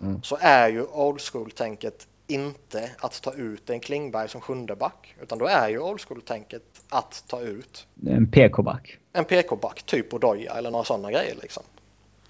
Mm. 0.00 0.22
Så 0.22 0.38
är 0.40 0.68
ju 0.68 0.82
old 0.82 1.20
school-tänket 1.20 2.06
inte 2.26 2.90
att 2.98 3.22
ta 3.22 3.32
ut 3.32 3.70
en 3.70 3.80
Klingberg 3.80 4.28
som 4.28 4.40
sjunde 4.40 4.76
back. 4.76 5.14
Utan 5.22 5.38
då 5.38 5.46
är 5.46 5.68
ju 5.68 5.78
old 5.78 6.00
school-tänket 6.00 6.62
att 6.88 7.24
ta 7.26 7.40
ut 7.40 7.86
En 8.06 8.30
PK-back. 8.30 8.98
en 9.12 9.24
PK-back, 9.24 9.82
typ 9.82 10.14
Odoja 10.14 10.52
eller 10.52 10.70
några 10.70 10.84
sådana 10.84 11.10
grejer 11.10 11.34
liksom. 11.42 11.62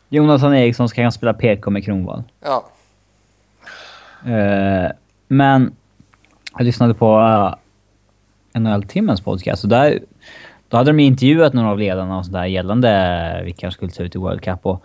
Jonathan 0.09 0.55
Eriksson 0.55 0.89
ska 0.89 1.02
kan 1.02 1.12
spela 1.12 1.35
PK 1.35 1.70
med 1.70 1.85
Kronwall. 1.85 2.23
Ja, 2.40 2.65
Eh, 4.27 4.90
men 5.29 5.73
jag 6.57 6.65
lyssnade 6.65 6.95
på 6.95 7.19
uh, 7.19 7.55
NHL-timmens 8.61 9.21
podcast 9.21 9.65
och 9.65 9.71
där 9.71 9.99
då 10.69 10.77
hade 10.77 10.91
de 10.91 11.01
intervjuat 11.01 11.53
några 11.53 11.71
av 11.71 11.79
ledarna 11.79 12.19
och 12.19 12.27
sådär 12.27 12.45
gällande 12.45 13.43
vilka 13.45 13.67
som 13.67 13.73
skulle 13.73 13.91
ta 13.91 14.03
ut 14.03 14.15
i 14.15 14.19
World 14.19 14.41
Cup 14.41 14.67
och 14.67 14.85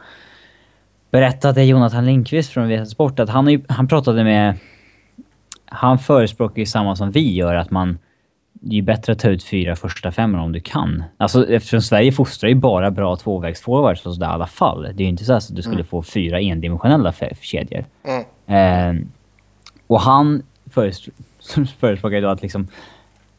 berättade 1.11 1.63
Jonathan 1.63 2.05
Lindqvist 2.05 2.51
från 2.51 2.67
Viasat 2.67 2.89
Sport 2.89 3.19
att 3.19 3.29
han, 3.29 3.63
han 3.67 3.87
pratade 3.87 4.23
med... 4.23 4.57
Han 5.65 5.99
förespråkar 5.99 6.59
ju 6.59 6.65
samma 6.65 6.95
som 6.95 7.11
vi 7.11 7.33
gör, 7.33 7.55
att 7.55 7.71
man... 7.71 7.97
Det 8.65 8.77
är 8.77 8.81
bättre 8.81 9.13
att 9.13 9.19
ta 9.19 9.29
ut 9.29 9.43
fyra 9.43 9.75
första 9.75 10.11
femmor 10.11 10.39
om 10.39 10.51
du 10.51 10.59
kan. 10.59 11.03
Alltså 11.17 11.49
eftersom 11.49 11.81
Sverige 11.81 12.11
fostrar 12.11 12.49
ju 12.49 12.55
bara 12.55 12.91
bra 12.91 13.15
tvåvägsforwards 13.15 14.05
och 14.05 14.13
sådär 14.13 14.27
i 14.27 14.29
alla 14.29 14.47
fall. 14.47 14.81
Det 14.81 14.89
är 14.89 15.05
ju 15.05 15.09
inte 15.09 15.25
så 15.25 15.33
att 15.33 15.55
du 15.55 15.61
skulle 15.61 15.83
få 15.83 16.03
fyra 16.03 16.41
endimensionella 16.41 17.13
kedjor. 17.41 17.85
mm. 18.47 18.99
Eh, 18.99 19.05
och 19.87 20.01
han 20.01 20.43
föres- 20.65 21.09
förespråkar 21.79 22.15
ju 22.15 22.21
då 22.21 22.29
att 22.29 22.41
liksom... 22.41 22.67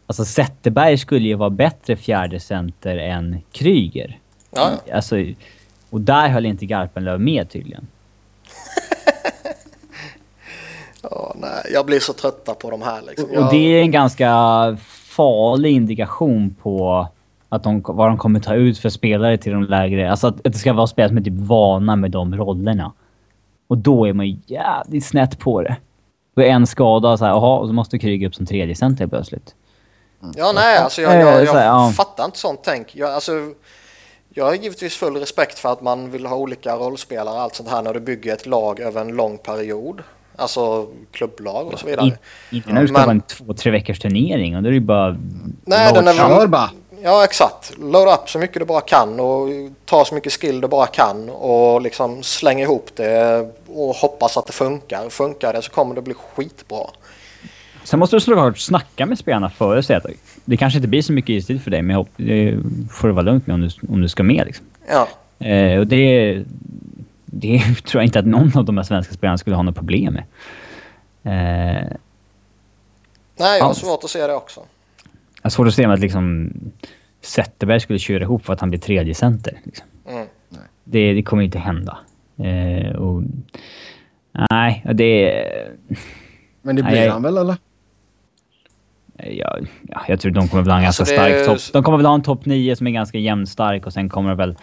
Alltså 0.07 0.25
Zetterberg 0.25 0.99
skulle 0.99 1.29
ju 1.29 1.35
vara 1.35 1.51
bättre 1.51 1.97
fjärde 1.97 2.41
center 2.41 2.97
än 2.97 3.39
Kryger. 3.53 4.19
ja. 4.51 4.71
Alltså, 4.93 5.17
och 5.91 6.01
där 6.01 6.29
höll 6.29 6.47
inte 6.47 6.67
Garpenlöv 6.67 7.21
med 7.21 7.51
tydligen. 7.51 7.87
ja 11.03 11.35
nej, 11.39 11.71
jag 11.73 11.87
blir 11.87 12.01
så 12.01 12.13
trötta 12.13 12.55
på 12.55 12.71
de 12.71 12.83
här 12.83 13.03
liksom. 13.07 13.29
Och 13.31 13.35
Jag, 13.35 13.51
det 13.51 13.57
är 13.57 13.81
en 13.83 13.91
ganska 13.91 14.29
farlig 14.87 15.73
indikation 15.73 16.55
på 16.63 17.09
att 17.49 17.63
de, 17.63 17.83
vad 17.87 18.09
de 18.09 18.19
kommer 18.19 18.41
ta 18.41 18.55
ut 18.55 18.79
för 18.79 18.89
spelare 18.89 19.37
till 19.39 19.53
de 19.53 19.63
lägre... 19.63 20.11
Alltså 20.11 20.27
att, 20.27 20.47
att 20.47 20.53
det 20.53 20.59
ska 20.59 20.73
vara 20.73 20.87
spelare 20.87 21.09
som 21.09 21.19
är 21.19 21.23
typ 21.23 21.35
vana 21.39 21.97
med 21.97 22.11
de 22.11 22.37
rollerna. 22.37 22.93
Och 23.67 23.79
då 23.79 24.05
är 24.07 24.13
man 24.13 24.27
ju 24.27 24.37
jävligt 24.47 25.05
snett 25.05 25.39
på 25.39 25.63
det. 25.63 25.77
Då 26.35 26.43
är 26.43 26.47
en 26.47 26.67
skada 26.67 27.17
så 27.17 27.25
här, 27.25 27.33
jaha, 27.33 27.59
och 27.59 27.67
så 27.67 27.73
måste 27.73 27.99
Kryger 27.99 28.29
upp 28.29 28.35
som 28.35 28.47
tredje 28.47 28.75
center 28.75 29.07
plötsligt. 29.07 29.55
Ja, 30.37 30.53
nej, 30.55 30.79
alltså 30.79 31.03
jag, 31.03 31.13
Eh, 31.13 31.19
jag, 31.21 31.27
här, 31.27 31.41
jag 31.45 31.65
ja. 31.65 31.93
fattar 31.97 32.25
inte 32.25 32.39
sånt 32.39 32.61
tänk. 32.65 32.97
Jag, 32.97 33.11
alltså, 33.11 33.33
jag 34.35 34.45
har 34.45 34.55
givetvis 34.55 34.97
full 34.97 35.17
respekt 35.17 35.59
för 35.59 35.73
att 35.73 35.83
man 35.83 36.11
vill 36.11 36.27
ha 36.27 36.37
olika 36.37 36.77
rollspelare 36.77 37.35
och 37.35 37.41
allt 37.41 37.55
sånt 37.55 37.69
här 37.71 37.83
när 37.83 37.95
du 37.95 38.01
bygger 38.01 38.33
ett 38.33 38.47
lag 38.47 38.81
över 38.81 39.01
en 39.01 39.09
lång 39.17 39.39
period. 39.39 40.03
Alltså 40.37 40.87
klubblag 41.13 41.67
och 41.67 41.79
så 41.79 41.87
vidare. 41.87 42.13
Inte 42.51 42.73
när 42.73 42.81
du 42.81 42.89
ska 42.89 42.93
Men- 42.99 43.03
vara 43.03 43.11
en 43.11 43.21
två, 43.21 43.55
tre 43.55 43.71
veckors 43.71 43.99
turnering 43.99 44.57
och 44.57 44.63
då 44.63 44.69
är 44.69 44.71
det 44.71 44.77
ju 44.79 44.81
bara... 44.81 45.17
Nej, 45.65 45.93
den 45.95 46.09
är 46.09 46.47
bara! 46.47 46.71
Ja, 47.05 47.25
exakt. 47.25 47.79
Load 47.79 48.15
up 48.15 48.31
så 48.31 48.39
mycket 48.39 48.59
du 48.59 48.65
bara 48.65 48.81
kan 48.81 49.21
och 49.21 49.49
ta 49.85 50.05
så 50.05 50.15
mycket 50.15 50.33
skill 50.33 50.61
du 50.61 50.69
bara 50.69 50.87
kan 50.87 51.31
och 51.31 51.83
liksom 51.83 52.23
släng 52.23 52.61
ihop 52.61 52.91
det 52.97 53.47
och 53.67 53.95
hoppas 53.95 54.37
att 54.37 54.47
det 54.47 54.53
funkar. 54.53 55.09
Funkar 55.09 55.53
det 55.53 55.63
så 55.63 55.71
kommer 55.71 55.95
det 55.95 56.03
bli 56.03 56.15
skitbra. 56.15 56.87
Sen 57.85 57.99
måste 57.99 58.17
du 58.17 58.21
såklart 58.21 58.59
snacka 58.59 59.07
med 59.07 59.19
spelarna 59.19 59.51
före 59.51 59.79
och 59.79 59.85
säga 59.85 59.97
att 59.97 60.07
det 60.45 60.57
kanske 60.57 60.77
inte 60.77 60.89
blir 60.89 61.03
så 61.03 61.13
mycket 61.13 61.31
istid 61.31 61.63
för 61.63 61.71
dig, 61.71 61.83
men 61.83 61.97
hopp, 61.97 62.09
det 62.17 62.59
får 62.91 63.09
du 63.09 63.15
vara 63.15 63.25
lugnt 63.25 63.47
med 63.47 63.55
om 63.55 63.61
du, 63.61 63.69
om 63.89 64.01
du 64.01 64.09
ska 64.09 64.23
med 64.23 64.47
liksom. 64.47 64.67
Ja, 64.89 65.09
Eh, 65.39 65.79
och 65.79 65.87
det, 65.87 66.43
det 67.25 67.59
tror 67.85 68.03
jag 68.03 68.07
inte 68.07 68.19
att 68.19 68.27
någon 68.27 68.59
av 68.59 68.65
de 68.65 68.77
här 68.77 68.85
svenska 68.85 69.15
spelarna 69.15 69.39
skulle 69.39 69.57
ha 69.57 69.63
något 69.63 69.75
problem 69.75 70.15
med. 70.15 70.25
Eh, 71.23 71.89
nej, 73.37 73.59
jag 73.59 73.65
har 73.65 73.75
svårt 73.75 74.05
att 74.05 74.11
se 74.11 74.27
det 74.27 74.35
också. 74.35 74.61
Jag 75.45 75.47
har 75.47 75.51
svårt 75.51 75.67
att 75.69 75.75
se 75.75 75.85
att 75.85 76.01
liksom 76.01 76.51
Zetterberg 77.21 77.81
skulle 77.81 77.99
köra 77.99 78.23
ihop 78.23 78.45
för 78.45 78.53
att 78.53 78.61
han 78.61 78.71
blir 78.71 78.81
tredje 78.81 79.15
center. 79.15 79.61
Liksom. 79.65 79.87
Mm. 80.09 80.27
Det, 80.85 81.13
det 81.13 81.23
kommer 81.23 81.43
inte 81.43 81.59
hända. 81.59 81.99
Eh, 82.39 82.97
och, 82.97 83.23
nej, 84.51 84.85
det... 84.95 85.35
Men 86.63 86.77
det 86.77 86.83
Nej, 86.83 86.93
blir 86.93 87.03
jag- 87.05 87.13
han 87.13 87.23
väl 87.23 87.37
eller? 87.39 87.57
Ja, 89.17 89.59
ja, 89.89 90.05
jag 90.09 90.21
tror 90.21 90.33
de 90.33 90.49
kommer 90.49 90.63
väl 90.63 90.71
ha 90.73 90.79
en 90.81 90.87
Alltså, 90.87 91.03
ganska 91.03 91.23
det 91.23 91.29
är- 91.41 91.45
stark 91.45 91.59
topp... 91.59 91.73
De 91.73 91.83
kommer 91.83 91.99
väl 91.99 92.07
ha 92.07 92.15
en 92.15 92.23
topp 92.23 92.47
9 92.47 92.77
som 92.77 92.87
är 92.87 92.91
ganska 92.91 93.19
jämnstark 93.19 93.87
och 93.87 93.93
sen 93.93 94.09
kommer 94.09 94.29
de 94.29 94.37
väl 94.39 94.57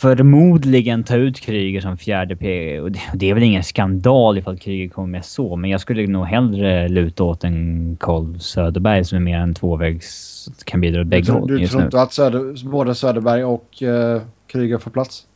förmodligen 0.00 1.04
ta 1.04 1.16
ut 1.16 1.40
Kryger 1.40 1.80
som 1.80 1.96
fjärde 1.96 2.36
P. 2.36 2.80
Och 2.80 2.90
det, 3.14 3.30
är 3.30 3.34
väl 3.34 3.42
ingen 3.42 3.64
skandal 3.64 4.38
ifall 4.38 4.58
Kryger 4.58 4.88
kommer 4.88 5.08
med 5.08 5.24
så, 5.24 5.56
men 5.56 5.70
jag 5.70 5.80
skulle 5.80 6.06
nog 6.06 6.26
hellre 6.26 6.88
luta 6.88 7.24
åt 7.24 7.44
en 7.44 7.96
Karl 8.00 8.38
Söderberg 8.38 9.04
som 9.04 9.16
är 9.16 9.20
mer 9.22 9.38
en 9.38 9.54
tvåvägs... 9.54 10.48
kan 10.64 10.80
bidra 10.80 11.00
åt 11.00 11.06
Du, 11.06 11.10
bägge 11.10 11.26
tror- 11.26 11.38
håll 11.38 11.48
du 11.48 11.68
tror 11.68 11.82
inte 11.82 12.02
att 12.02 12.12
Söder, 12.12 12.68
både 12.68 12.94
Söderberg 12.94 13.44
och 13.44 13.82
uh, 13.82 14.20
Kryger 14.46 14.78
får 14.78 14.90
plats? 14.90 15.26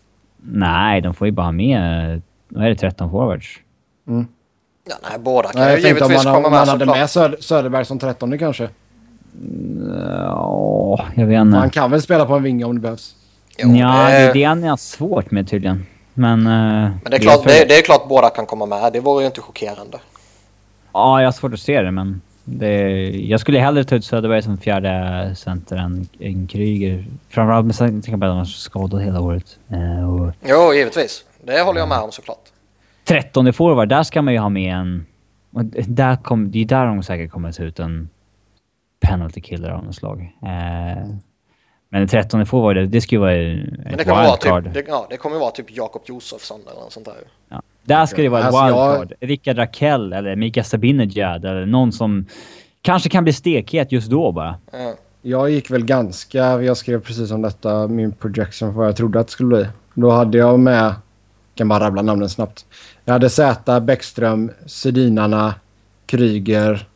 Nej, 0.43 1.01
de 1.01 1.15
får 1.15 1.27
ju 1.27 1.33
bara 1.33 1.53
med... 1.53 2.23
Vad 2.49 2.65
är 2.65 2.69
det? 2.69 2.77
13 2.77 3.11
forwards? 3.11 3.59
Ja, 4.05 4.15
nej, 5.11 5.19
båda 5.19 5.49
kan 5.49 5.61
Nej, 5.61 5.77
ju 5.81 5.89
jag 5.89 5.91
om 5.93 5.97
givetvis 5.97 6.25
man, 6.25 6.35
komma 6.35 6.47
om 6.47 6.53
med 6.53 6.61
man 6.61 6.69
hade 6.69 6.87
med 6.87 7.11
Söder, 7.11 7.37
Söderberg 7.41 7.85
som 7.85 7.99
13 7.99 8.39
kanske. 8.39 8.69
Ja, 10.19 11.05
jag 11.15 11.27
vet 11.27 11.39
Han 11.39 11.55
inte. 11.65 11.71
kan 11.71 11.91
väl 11.91 12.03
spela 12.03 12.27
på 12.27 12.35
en 12.35 12.43
vinge 12.43 12.65
om 12.65 12.75
det 12.75 12.81
behövs. 12.81 13.17
Jo, 13.59 13.75
Ja, 13.75 14.05
det 14.05 14.11
det, 14.11 14.17
är 14.17 14.35
det 14.35 14.45
han 14.45 14.63
har 14.63 14.77
svårt 14.77 15.31
med 15.31 15.49
tydligen. 15.49 15.87
Men... 16.15 16.47
eh, 16.47 16.91
men 17.03 17.11
det 17.11 17.17
är, 17.17 17.21
klart, 17.21 17.45
det, 17.45 17.65
det 17.69 17.79
är 17.79 17.83
klart 17.83 18.09
båda 18.09 18.31
kan 18.31 18.47
komma 18.47 18.67
med. 18.67 18.93
Det 18.93 19.01
vore 19.01 19.23
ju 19.23 19.27
inte 19.27 19.41
chockerande. 19.41 19.99
Ja, 20.93 21.21
jag 21.21 21.27
har 21.27 21.33
svårt 21.33 21.53
att 21.53 21.61
se 21.61 21.83
det, 21.83 21.91
men... 21.91 22.21
Det, 22.45 22.79
jag 23.11 23.41
skulle 23.41 23.59
hellre 23.59 23.85
ta 23.85 23.95
ut 23.95 24.05
Söderberg 24.05 24.43
som 24.43 24.59
fjärde 24.59 25.35
center 25.37 25.77
än, 25.77 26.09
än 26.21 26.47
Kryger. 26.47 27.05
Framförallt 27.29 27.67
med 27.67 27.77
tanke 27.79 28.11
på 28.11 28.17
att 28.17 28.31
han 28.31 28.37
var 28.39 28.45
skadad 28.45 29.03
hela 29.03 29.21
året. 29.21 29.59
Eh, 29.69 30.11
och 30.15 30.33
Jo, 30.49 30.75
givetvis. 30.75 31.25
Det 31.45 31.61
håller 31.61 31.81
jag 31.81 31.89
med 31.89 31.99
om 31.99 32.13
såklart. 32.13 32.45
13 33.05 33.53
forward, 33.53 33.89
där 33.89 34.03
ska 34.03 34.23
man 34.23 34.35
ju 34.35 34.41
ha 34.41 34.49
med 34.49 34.75
en... 34.75 35.07
Där 35.87 36.17
kom, 36.17 36.51
det 36.51 36.59
är 36.61 36.65
där 36.65 36.87
de 36.87 37.03
säkert 37.03 37.31
kommer 37.31 37.53
ta 37.53 37.63
ut 37.63 37.79
en 37.79 38.09
penalty 39.01 39.41
killer 39.41 39.71
av 39.71 39.85
något 39.85 39.95
slag. 39.95 40.33
Eh, 40.43 41.09
men 41.91 42.09
13 42.09 42.47
forward, 42.47 42.77
det, 42.77 42.87
det 42.87 43.13
ju 43.13 43.19
vara 43.19 43.33
Men 43.33 43.87
ett 43.87 43.99
det 43.99 44.05
kommer, 44.05 44.17
vara 44.17 44.31
wildcard. 44.31 44.65
typ, 44.65 44.75
det, 44.75 44.85
ja, 44.89 45.07
det 45.11 45.17
kommer 45.17 45.39
vara 45.39 45.51
typ 45.51 45.67
Jakob 45.77 46.03
Josefsson 46.07 46.61
eller 46.71 46.81
något 46.81 46.93
sånt 46.93 47.07
där. 47.07 47.15
Ja. 47.49 47.63
Där 47.83 48.07
ska 48.07 48.23
det 48.23 48.29
vara 48.29 48.41
ett 48.41 48.47
Alltså, 48.47 48.61
jag- 48.67 48.99
wildcard. 48.99 49.19
Rickard 49.29 49.59
Rakell 49.59 50.13
eller 50.13 50.37
Mika 50.37 50.65
Sabinejad 50.65 51.45
eller 51.45 51.67
någon 51.67 51.93
som 51.93 52.27
kanske 52.83 53.09
kan 53.09 53.25
bli 53.25 53.33
stekhet 53.33 53.93
just 53.93 54.11
då 54.11 54.33
bara. 54.33 54.55
Ja. 54.73 54.95
Jag 55.23 55.51
gick 55.51 55.71
väl 55.71 55.85
ganska... 55.85 56.63
Jag 56.63 56.77
skrev 56.77 57.01
precis 57.01 57.31
om 57.31 57.43
detta, 57.43 57.87
min 57.89 58.13
projection 58.13 58.73
för 58.73 58.79
vad 58.79 58.87
jag 58.89 58.97
trodde 58.97 59.21
att 59.21 59.27
det 59.27 59.33
skulle 59.33 59.47
bli. 59.49 59.67
Då 59.95 60.11
hade 60.11 60.39
jag 60.39 60.59
med... 60.61 60.95
kan 61.55 61.69
bara 61.69 61.85
rabbla 61.85 62.03
namnen 62.03 62.29
snabbt. 62.29 62.67
Jag 63.05 63.13
hade 63.13 63.31
Zäta, 63.31 63.81
Bäckström, 63.81 64.51
Sedinarna, 64.67 65.55
Kryger, 66.07 66.87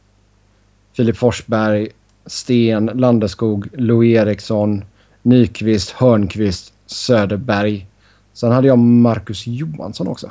Filip 0.96 1.16
Forsberg, 1.16 1.88
Sten, 2.26 2.86
Landeskog, 2.94 3.68
Louis 3.72 4.16
Eriksson, 4.16 4.84
Nyqvist, 5.22 5.90
Hörnqvist, 5.90 6.72
Söderberg. 6.86 7.86
Sen 8.32 8.52
hade 8.52 8.66
jag 8.68 8.78
Marcus 8.78 9.46
Johansson 9.46 10.08
också. 10.08 10.30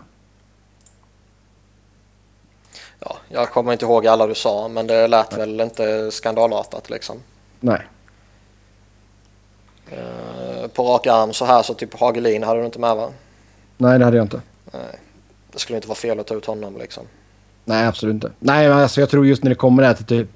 Ja, 3.00 3.18
jag 3.30 3.50
kommer 3.52 3.72
inte 3.74 3.86
ihåg 3.86 4.08
alla 4.08 4.28
du 4.28 4.36
sa, 4.36 4.68
men 4.68 4.88
det 4.88 5.08
lät 5.08 5.38
väl 5.38 5.62
inte 5.62 6.12
skandalartat 6.12 6.90
liksom. 6.90 7.18
Nej. 7.60 7.82
Eh, 9.92 10.68
På 10.74 10.84
rak 10.84 11.08
arm 11.08 11.34
så 11.34 11.46
här 11.46 11.64
så 11.64 11.74
typ 11.74 12.00
Hagelin 12.00 12.44
hade 12.44 12.60
du 12.60 12.66
inte 12.66 12.80
med 12.80 12.96
va? 12.96 13.10
Nej, 13.78 14.00
det 14.00 14.06
hade 14.06 14.18
jag 14.18 14.24
inte. 14.26 14.42
Det 15.52 15.60
skulle 15.60 15.78
inte 15.78 15.88
vara 15.88 15.96
fel 15.96 16.20
att 16.20 16.28
ta 16.28 16.36
ut 16.36 16.46
honom 16.46 16.78
liksom. 16.78 17.04
Nej, 17.66 17.88
absolut 17.88 18.14
inte. 18.14 18.32
Nej, 18.40 18.70
men 18.70 18.78
alltså 18.78 19.00
jag 19.00 19.10
tror 19.10 19.26
just 19.28 19.44
när 19.44 19.50
det 19.50 19.56
kommer 19.56 19.84
där 19.84 19.94
till 19.94 20.06
typ 20.06 20.28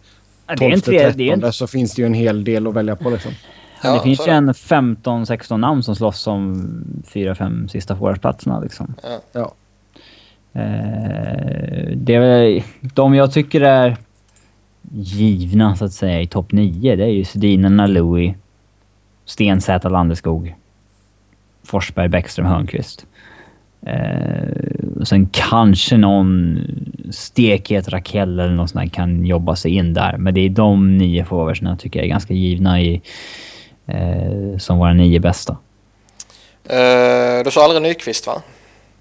Ja, 0.47 0.55
Det, 0.55 0.65
är 0.65 0.69
en 0.71 0.81
12 0.81 0.81
tre, 0.81 0.97
det, 0.97 1.03
är 1.03 1.11
13 1.31 1.43
en, 1.43 1.53
så 1.53 1.67
finns 1.67 1.95
det 1.95 2.01
ju 2.01 2.05
en 2.05 2.13
hel 2.13 2.43
del 2.43 2.67
att 2.67 2.73
välja 2.73 2.95
på 2.95 3.09
liksom. 3.09 3.31
det 3.81 3.87
Ja, 3.87 3.99
finns 4.03 4.17
så 4.17 4.23
ju 4.25 4.31
det. 4.31 4.37
en 4.37 4.51
15-16 4.53 5.57
namn 5.57 5.83
som 5.83 5.95
slåss 5.95 6.27
om 6.27 6.67
4-5 7.13 7.67
sista 7.67 7.95
forwardsplatserna 7.95 8.59
liksom. 8.59 8.93
Ja. 9.03 9.19
Ja. 9.31 9.53
Eh, 10.61 11.87
det 11.95 12.15
är 12.15 12.19
väl, 12.19 12.63
de 12.81 13.15
jag 13.15 13.31
tycker 13.33 13.61
är 13.61 13.97
givna 14.91 15.75
så 15.75 15.85
att 15.85 15.93
säga 15.93 16.21
i 16.21 16.27
topp 16.27 16.51
9, 16.51 16.95
det 16.95 17.03
är 17.03 17.07
ju 17.07 17.23
Sedinarna, 17.25 17.87
Louis, 17.87 18.35
Sten, 19.25 19.61
Zäta, 19.61 19.89
Landeskog, 19.89 20.55
Forsberg, 21.63 22.07
Bäckström, 22.09 22.45
Hörnqvist. 22.45 23.05
Eh, 23.81 24.47
sen 25.05 25.29
kanske 25.31 25.97
någon 25.97 26.59
stekhet 27.11 27.89
Rakell 27.89 28.39
eller 28.39 28.53
något 28.53 28.69
sånt 28.69 28.83
där 28.83 28.89
kan 28.89 29.25
jobba 29.25 29.55
sig 29.55 29.71
in 29.71 29.93
där. 29.93 30.17
Men 30.17 30.33
det 30.33 30.41
är 30.41 30.49
de 30.49 30.97
nio 30.97 31.25
forwardsna 31.25 31.69
jag 31.69 31.79
tycker 31.79 32.01
är 32.01 32.07
ganska 32.07 32.33
givna 32.33 32.81
i, 32.81 33.01
eh, 33.87 34.57
som 34.57 34.77
våra 34.77 34.93
nio 34.93 35.19
bästa. 35.19 35.57
Eh, 36.63 37.43
Du 37.43 37.51
sa 37.51 37.63
aldrig 37.63 37.81
Nyqvist 37.81 38.27
va? 38.27 38.41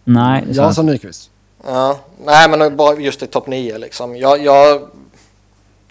Nej, 0.04 0.44
sa 0.54 0.62
Jag 0.62 0.74
sa 0.74 0.82
Nyqvist. 0.82 1.30
Ja, 1.64 1.98
nej 2.26 2.50
men 2.50 2.76
bara 2.76 2.96
just 3.00 3.22
i 3.22 3.26
topp 3.26 3.46
9 3.46 3.78
liksom. 3.78 4.16
Jag, 4.16 4.44
jag, 4.44 4.80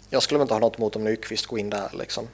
jag 0.10 0.24
skulle 0.24 0.42
inte 0.42 0.54
ha 0.54 0.60
något 0.60 0.78
emot 0.78 0.96
om 0.96 1.04
Nyqvist 1.04 1.46
går 1.46 1.60
in 1.60 1.70
där 1.70 1.90
liksom. 2.00 2.28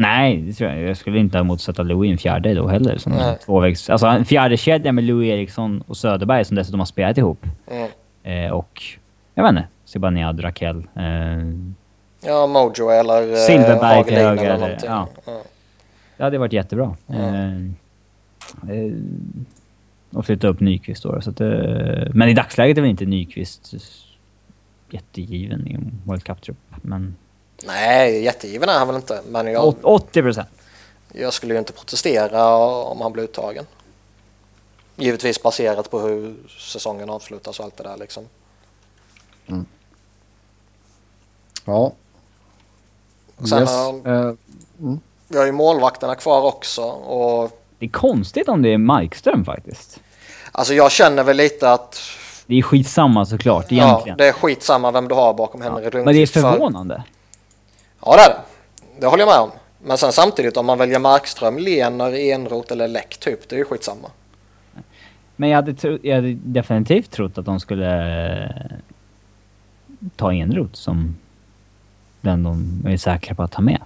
Nej, 0.00 0.36
det 0.36 0.52
tror 0.52 0.70
jag. 0.70 0.82
Jag 0.82 0.96
skulle 0.96 1.18
inte 1.18 1.38
ha 1.38 1.40
emot 1.40 1.68
att 1.68 1.86
Louis 1.86 2.12
en 2.12 2.18
fjärde 2.18 2.54
då 2.54 2.68
heller. 2.68 2.98
Som 2.98 3.12
tvåvägs... 3.44 3.90
Alltså 3.90 4.06
en 4.06 4.24
fjärde 4.24 4.56
kedja 4.56 4.92
med 4.92 5.04
Louis 5.04 5.28
Eriksson 5.30 5.84
och 5.86 5.96
Söderberg 5.96 6.44
som 6.44 6.56
dessutom 6.56 6.80
har 6.80 6.86
spelat 6.86 7.18
ihop. 7.18 7.46
Mm. 7.70 7.90
Eh, 8.22 8.52
och... 8.52 8.82
Jag 9.34 9.42
vet 9.42 9.50
inte. 9.50 9.64
Zibanejad, 9.84 10.44
Rakell. 10.44 10.78
Eh, 10.78 11.04
Ja, 12.22 12.46
Mojo 12.46 12.90
eller 12.90 13.30
eh, 13.32 13.36
Silverberg 13.36 14.04
till 14.04 14.14
Hagelin 14.14 14.38
höger 14.38 14.50
eller 14.54 14.78
ja. 14.84 15.08
Ja. 15.26 15.42
det 16.16 16.24
hade 16.24 16.38
varit 16.38 16.52
jättebra. 16.52 16.96
Eh, 17.08 17.54
eh, 17.54 18.92
och 20.12 20.26
flytta 20.26 20.48
upp 20.48 20.60
Nyqvist 20.60 21.02
då. 21.02 21.20
Så 21.20 21.30
att, 21.30 21.40
eh, 21.40 21.48
men 22.14 22.28
i 22.28 22.34
dagsläget 22.34 22.78
är 22.78 22.82
väl 22.82 22.90
inte 22.90 23.04
Nyqvist 23.04 23.74
jättegiven 24.90 25.66
i 25.66 25.78
World 26.04 26.24
Cup-trupp. 26.24 26.58
Men 26.82 27.16
Nej, 27.66 28.22
jättegiven 28.24 28.68
är 28.68 28.78
han 28.78 28.86
väl 28.86 28.96
inte. 28.96 29.22
Men 29.28 29.46
jag, 29.46 29.64
åt- 29.64 29.76
80 29.82 30.22
procent. 30.22 30.48
jag 31.12 31.32
skulle 31.32 31.54
ju 31.54 31.58
inte 31.58 31.72
protestera 31.72 32.54
om 32.56 33.00
han 33.00 33.12
blir 33.12 33.24
uttagen. 33.24 33.66
Givetvis 34.96 35.42
baserat 35.42 35.90
på 35.90 35.98
hur 36.00 36.36
säsongen 36.58 37.10
avslutas 37.10 37.58
och 37.58 37.64
allt 37.64 37.76
det 37.76 37.82
där 37.82 37.96
liksom. 37.96 38.24
Ja. 41.64 41.92
Sen 43.48 43.58
yes. 43.58 43.70
har- 43.70 44.28
Eh, 44.28 44.34
Vi 45.28 45.38
har 45.38 45.46
ju 45.46 45.52
målvakterna 45.52 46.14
kvar 46.14 46.42
också 46.42 46.82
och 46.84 47.60
Det 47.78 47.86
är 47.86 47.90
konstigt 47.90 48.48
om 48.48 48.62
det 48.62 48.68
är 48.72 48.78
Markström 48.78 49.44
faktiskt. 49.44 50.00
alltså 50.52 50.74
jag 50.74 50.92
känner 50.92 51.24
väl 51.24 51.36
lite 51.36 51.72
att 51.72 52.00
Det 52.46 52.54
är 52.58 52.62
skitsamma 52.62 53.26
såklart 53.26 53.66
ja, 53.68 53.84
egentligen. 53.86 54.18
det 54.18 54.28
är 54.28 54.32
skitsamma 54.32 54.90
vem 54.90 55.08
du 55.08 55.14
har 55.14 55.34
bakom 55.34 55.62
Henrik 55.62 55.82
Men 55.84 55.90
det 55.92 55.98
är 55.98 56.04
Lundqvist. 56.04 56.32
för- 56.32 56.40
förvånande. 56.40 57.02
Ja 58.04 58.16
det 58.16 58.22
är 58.22 58.28
det. 58.28 58.40
Det 59.00 59.06
håller 59.06 59.22
jag 59.22 59.28
med 59.28 59.38
om. 59.38 59.50
Men 59.82 59.98
sen 59.98 60.12
samtidigt 60.12 60.56
om 60.56 60.66
man 60.66 60.78
väljer 60.78 60.98
Markström, 60.98 61.58
Lener, 61.58 62.14
Enroth 62.14 62.72
eller 62.72 62.88
Läck 62.88 63.16
typ, 63.20 63.48
det 63.48 63.56
är 63.56 63.58
ju 63.58 63.64
skitsamma. 63.64 64.08
Men 65.36 65.48
jag 65.48 65.56
hade, 65.56 65.74
tro, 65.74 65.98
jag 66.02 66.16
hade 66.16 66.34
definitivt 66.34 67.10
trott 67.10 67.38
att 67.38 67.44
de 67.44 67.60
skulle 67.60 68.44
eh, 68.44 68.50
ta 70.16 70.32
Enroth 70.32 70.74
som 70.74 71.16
den 72.20 72.42
de 72.42 72.84
är 72.86 72.96
säkra 72.96 73.34
på 73.34 73.42
att 73.42 73.52
ta 73.52 73.62
med. 73.62 73.80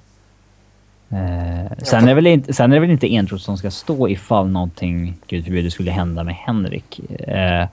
Eh, 1.08 1.78
sen, 1.82 2.08
är 2.08 2.14
väl 2.14 2.26
inte, 2.26 2.52
sen 2.52 2.72
är 2.72 2.76
det 2.76 2.80
väl 2.80 2.90
inte 2.90 3.14
Enroth 3.14 3.44
som 3.44 3.58
ska 3.58 3.70
stå 3.70 4.08
ifall 4.08 4.48
någonting, 4.48 5.14
gud 5.26 5.44
förbjude, 5.44 5.70
skulle 5.70 5.90
hända 5.90 6.24
med 6.24 6.34
Henrik. 6.34 7.00
Eh, 7.20 7.66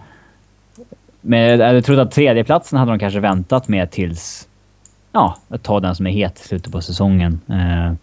men 1.21 1.39
jag 1.39 1.67
hade 1.67 1.81
trott 1.81 1.99
att 1.99 2.11
tredjeplatsen 2.11 2.79
hade 2.79 2.91
de 2.91 2.99
kanske 2.99 3.19
väntat 3.19 3.67
med 3.67 3.91
tills... 3.91 4.47
Ja, 5.11 5.37
att 5.49 5.63
ta 5.63 5.79
den 5.79 5.95
som 5.95 6.07
är 6.07 6.11
het 6.11 6.39
i 6.39 6.43
slutet 6.47 6.71
på 6.71 6.81
säsongen. 6.81 7.41
Eh, 7.49 7.93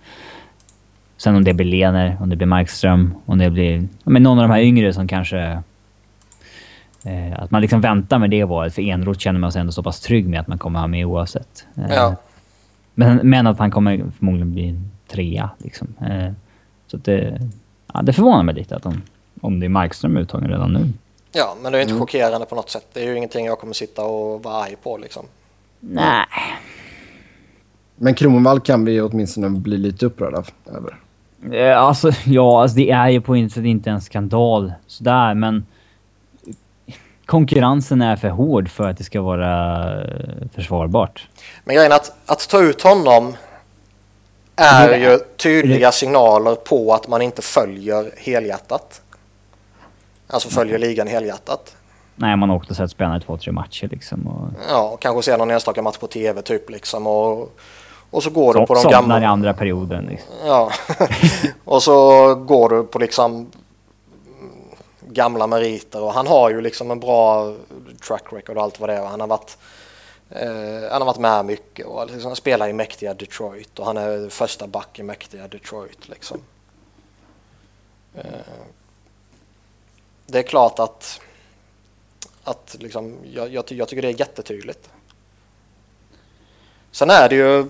sen 1.16 1.36
om 1.36 1.44
det 1.44 1.54
blir 1.54 1.66
Lener, 1.66 2.16
om 2.20 2.28
det 2.30 2.36
blir 2.36 2.46
Markström, 2.46 3.14
om 3.26 3.38
det 3.38 3.50
blir 3.50 3.88
men 4.04 4.22
någon 4.22 4.38
av 4.38 4.48
de 4.48 4.54
här 4.54 4.60
yngre 4.60 4.92
som 4.92 5.08
kanske... 5.08 5.62
Eh, 7.04 7.38
att 7.42 7.50
man 7.50 7.60
liksom 7.62 7.80
väntar 7.80 8.18
med 8.18 8.30
det 8.30 8.44
valet. 8.44 8.74
För 8.74 8.82
Enroth 8.82 9.20
känner 9.20 9.40
man 9.40 9.52
sig 9.52 9.60
ändå 9.60 9.72
så 9.72 9.82
pass 9.82 10.00
trygg 10.00 10.28
med 10.28 10.40
att 10.40 10.46
man 10.48 10.58
kommer 10.58 10.80
ha 10.80 10.86
med 10.86 11.06
oavsett. 11.06 11.66
Eh, 11.76 11.94
Ja. 11.94 12.16
men, 12.94 13.16
men 13.16 13.46
att 13.46 13.58
han 13.58 13.70
kommer 13.70 14.04
förmodligen 14.18 14.52
bli 14.52 14.68
en 14.68 14.90
trea. 15.08 15.50
Liksom. 15.58 15.94
Eh, 16.00 16.32
så 16.86 16.96
det, 16.96 17.40
ja, 17.94 18.02
det 18.02 18.12
förvånar 18.12 18.42
mig 18.42 18.54
lite 18.54 18.76
att 18.76 18.82
de, 18.82 19.02
om 19.40 19.60
det 19.60 19.66
är 19.66 19.68
Markström 19.68 20.16
uttagen 20.16 20.48
redan 20.50 20.72
nu. 20.72 20.92
Ja, 21.32 21.56
men 21.62 21.72
det 21.72 21.78
är 21.78 21.82
inte 21.82 21.98
chockerande 21.98 22.46
på 22.46 22.54
något 22.54 22.70
sätt. 22.70 22.86
Det 22.92 23.00
är 23.00 23.06
ju 23.06 23.16
ingenting 23.16 23.46
jag 23.46 23.58
kommer 23.58 23.72
sitta 23.74 24.02
och 24.04 24.42
vara 24.42 24.62
arg 24.62 24.76
på 24.82 24.96
liksom. 24.96 25.26
Nej. 25.80 26.26
Men 27.98 28.14
Kronwall 28.14 28.60
kan 28.60 28.84
vi 28.84 29.00
åtminstone 29.00 29.50
bli 29.50 29.76
lite 29.76 30.06
upprörda 30.06 30.42
över. 30.66 30.96
Eh, 31.52 31.78
Alltså, 31.82 32.10
ja, 32.26 32.62
alltså 32.62 32.76
det 32.76 32.90
är 32.90 33.08
ju 33.08 33.20
på 33.20 33.36
intet 33.36 33.54
sätt 33.54 33.64
inte 33.64 33.90
en 33.90 34.00
skandal 34.00 34.72
sådär, 34.86 35.34
men 35.34 35.66
konkurrensen 37.26 38.02
är 38.02 38.16
för 38.16 38.28
hård 38.28 38.68
för 38.68 38.88
att 38.88 38.98
det 38.98 39.04
ska 39.04 39.20
vara 39.20 39.92
eh, 40.02 40.48
försvarbart. 40.54 41.28
Men 41.64 41.76
grejen 41.76 41.92
är 41.92 41.96
att, 41.96 42.12
att 42.26 42.48
ta 42.48 42.60
ut 42.60 42.82
honom 42.82 43.36
är 44.56 44.98
ju 44.98 45.18
tydliga 45.36 45.92
signaler 45.92 46.54
på 46.54 46.94
att 46.94 47.08
man 47.08 47.22
inte 47.22 47.42
följer 47.42 48.10
helhjärtat. 48.16 49.02
Alltså 50.26 50.48
följer 50.48 50.78
ligan 50.78 51.06
helhjärtat. 51.06 51.76
Nej, 52.16 52.36
man 52.36 52.48
har 52.48 52.56
åkt 52.56 52.70
och 52.70 52.76
sett 52.76 52.90
spelarna 52.90 53.16
i 53.16 53.20
två, 53.20 53.36
tre 53.36 53.52
matcher 53.52 53.88
liksom. 53.90 54.26
Och 54.26 54.48
Ja, 54.68 54.82
och 54.82 55.00
kanske 55.00 55.22
se 55.22 55.36
någon 55.36 55.50
enstaka 55.50 55.82
match 55.82 55.96
på 55.98 56.06
tv 56.06 56.42
typ 56.42 56.70
liksom. 56.70 57.06
Och, 57.06 57.58
och 58.10 58.22
så 58.22 58.30
går 58.30 58.54
du 58.54 58.60
så, 58.60 58.66
på 58.66 58.74
de 58.74 58.90
gamla... 58.90 59.20
i 59.20 59.24
andra 59.24 59.54
perioden. 59.54 60.06
Liksom. 60.06 60.34
Ja, 60.46 60.72
och 61.64 61.82
så 61.82 62.34
går 62.34 62.68
du 62.68 62.84
på 62.84 62.98
liksom 62.98 63.50
gamla 65.00 65.46
meriter 65.46 66.02
och 66.02 66.12
han 66.12 66.26
har 66.26 66.50
ju 66.50 66.60
liksom 66.60 66.90
en 66.90 67.00
bra 67.00 67.54
track 68.06 68.24
record 68.32 68.56
och 68.56 68.62
allt 68.62 68.80
vad 68.80 68.88
det 68.88 68.94
är. 68.94 69.04
Han 69.04 69.20
har 69.20 69.26
varit, 69.26 69.58
eh, 70.30 70.90
han 70.90 71.00
har 71.00 71.04
varit 71.04 71.18
med 71.18 71.44
mycket 71.44 71.86
och 71.86 72.10
liksom 72.10 72.36
spelar 72.36 72.68
i 72.68 72.72
mäktiga 72.72 73.14
Detroit 73.14 73.78
och 73.78 73.86
han 73.86 73.96
är 73.96 74.28
första 74.28 74.66
back 74.66 74.98
i 74.98 75.02
mäktiga 75.02 75.48
Detroit 75.48 76.08
liksom. 76.08 76.40
Eh, 78.14 78.22
det 80.26 80.38
är 80.38 80.42
klart 80.42 80.78
att, 80.78 81.20
att 82.44 82.76
liksom, 82.80 83.16
jag, 83.32 83.54
jag, 83.54 83.64
jag 83.68 83.88
tycker 83.88 84.02
det 84.02 84.08
är 84.08 84.20
jättetydligt. 84.20 84.90
Sen 86.98 87.10
är 87.10 87.28
det 87.28 87.34
ju 87.34 87.66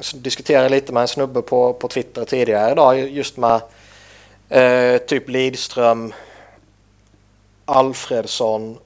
så 0.00 0.16
diskuterade 0.16 0.68
lite 0.68 0.92
med 0.92 1.00
en 1.00 1.08
snubbe 1.08 1.42
på, 1.42 1.72
på 1.72 1.88
Twitter 1.88 2.24
tidigare 2.24 2.72
idag 2.72 2.98
just 2.98 3.36
med 3.36 3.60
eh, 4.48 4.98
typ 4.98 5.28
Lidström, 5.28 6.12
Alfredsson 7.64 8.78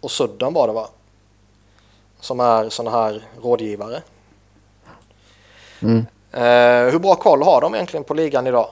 och 0.00 0.10
Sudden 0.10 0.52
var 0.52 0.66
det 0.66 0.72
va? 0.72 0.88
Som 2.20 2.40
är 2.40 2.68
sådana 2.68 2.96
här 2.96 3.24
rådgivare. 3.42 4.02
Mm. 5.82 6.06
Eh, 6.32 6.92
hur 6.92 6.98
bra 6.98 7.14
koll 7.14 7.42
har 7.42 7.60
de 7.60 7.74
egentligen 7.74 8.04
på 8.04 8.14
ligan 8.14 8.46
idag? 8.46 8.68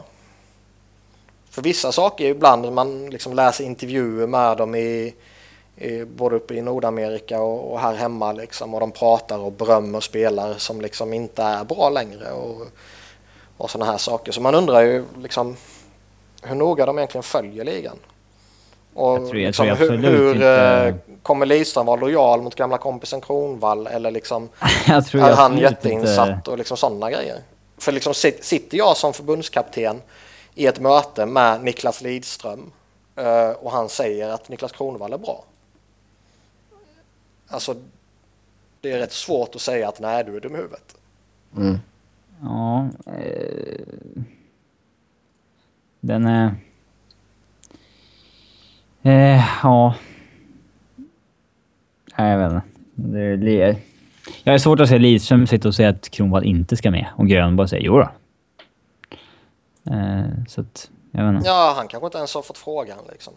För 1.51 1.63
vissa 1.63 1.93
saker 1.93 2.25
ibland 2.25 2.73
man 2.73 3.11
liksom 3.11 3.35
läser 3.35 3.65
intervjuer 3.65 4.27
med 4.27 4.57
dem 4.57 4.75
i 4.75 5.15
både 6.07 6.37
uppe 6.37 6.55
i 6.55 6.63
Nordamerika 6.63 7.41
och, 7.41 7.73
och 7.73 7.81
här 7.81 7.95
hemma 7.95 8.33
liksom 8.33 8.75
och 8.75 8.81
de 8.81 8.91
pratar 8.93 9.39
och 9.39 9.53
berömmer 9.53 10.01
spelare 10.01 10.59
som 10.59 10.81
liksom 10.81 11.13
inte 11.13 11.43
är 11.43 11.65
bra 11.65 11.91
längre 11.91 12.33
och, 12.33 12.63
och 13.57 13.71
sådana 13.71 13.91
här 13.91 13.99
saker. 13.99 14.33
Så 14.33 14.41
man 14.41 14.55
undrar 14.55 14.81
ju 14.81 15.05
liksom 15.23 15.57
hur 16.43 16.55
noga 16.55 16.87
de 16.87 16.99
egentligen 16.99 17.23
följer 17.23 17.65
ligan. 17.65 17.97
Och 18.95 19.13
Jag 19.13 19.17
tror- 19.29 19.37
jag 19.37 19.47
liksom, 19.47 19.67
hur, 19.79 19.97
hur 20.19 20.35
inte- 20.35 20.47
eh, 20.49 20.95
kommer 21.23 21.47
Lidström 21.47 21.87
vara 21.87 22.01
lojal 22.01 22.43
mot 22.43 22.55
gamla 22.55 22.79
kompisen 22.79 23.21
Kronvall 23.21 23.87
eller 23.87 24.11
liksom 24.11 24.49
är 25.23 25.35
han 25.37 25.59
jätteinsatt 25.59 26.29
inte- 26.29 26.51
och 26.51 26.59
liksom 26.59 26.77
sådana 26.77 27.11
grejer? 27.11 27.37
För 27.79 27.93
liksom 27.93 28.13
sit- 28.13 28.43
sitter 28.45 28.79
jag 28.79 28.97
som 28.97 29.13
förbundskapten 29.13 30.03
i 30.55 30.67
ett 30.67 30.81
möte 30.81 31.27
med 31.27 31.65
Niklas 31.65 32.01
Lidström 32.01 32.71
eh, 33.17 33.51
och 33.51 33.71
han 33.73 33.89
säger 33.89 34.29
att 34.29 34.49
Niklas 34.49 34.73
Kronwall 34.73 35.13
är 35.13 35.19
bra. 35.19 35.45
Alltså, 37.49 37.77
det 38.81 38.93
är 38.93 38.99
rätt 38.99 39.13
svårt 39.13 39.55
att 39.55 39.61
säga 39.61 39.89
att 39.89 40.01
nej, 40.01 40.25
du 40.25 40.37
är 40.37 40.41
dum 40.41 40.55
i 40.55 40.57
huvudet. 40.57 40.97
Mm. 41.57 41.79
Ja. 42.43 42.89
Eh, 43.07 43.79
den 46.01 46.27
är... 46.27 46.55
Eh, 49.03 49.45
ja. 49.63 49.95
Nej, 52.19 52.31
jag 52.31 52.39
vet 52.39 52.53
inte. 52.53 52.67
Det 53.37 53.63
är, 53.63 53.77
jag 54.43 54.55
är 54.55 54.59
svårt 54.59 54.81
att 54.81 54.89
se 54.89 54.99
Lidström 54.99 55.47
sitta 55.47 55.69
och 55.69 55.75
säga 55.75 55.89
att 55.89 56.09
Kronwall 56.09 56.45
inte 56.45 56.77
ska 56.77 56.91
med 56.91 57.07
och 57.17 57.29
Grönborg 57.29 57.69
säger 57.69 57.85
jo 57.85 57.99
då. 57.99 58.11
Eh, 59.93 60.45
så 60.49 60.61
att, 60.61 60.91
jag 61.11 61.25
vet 61.25 61.35
inte. 61.37 61.49
Ja, 61.49 61.75
han 61.77 61.89
kanske 61.89 62.07
inte 62.07 62.19
ens 62.19 62.35
har 62.35 62.43
fått 62.43 62.59
frågan 62.59 62.99
liksom. 63.13 63.33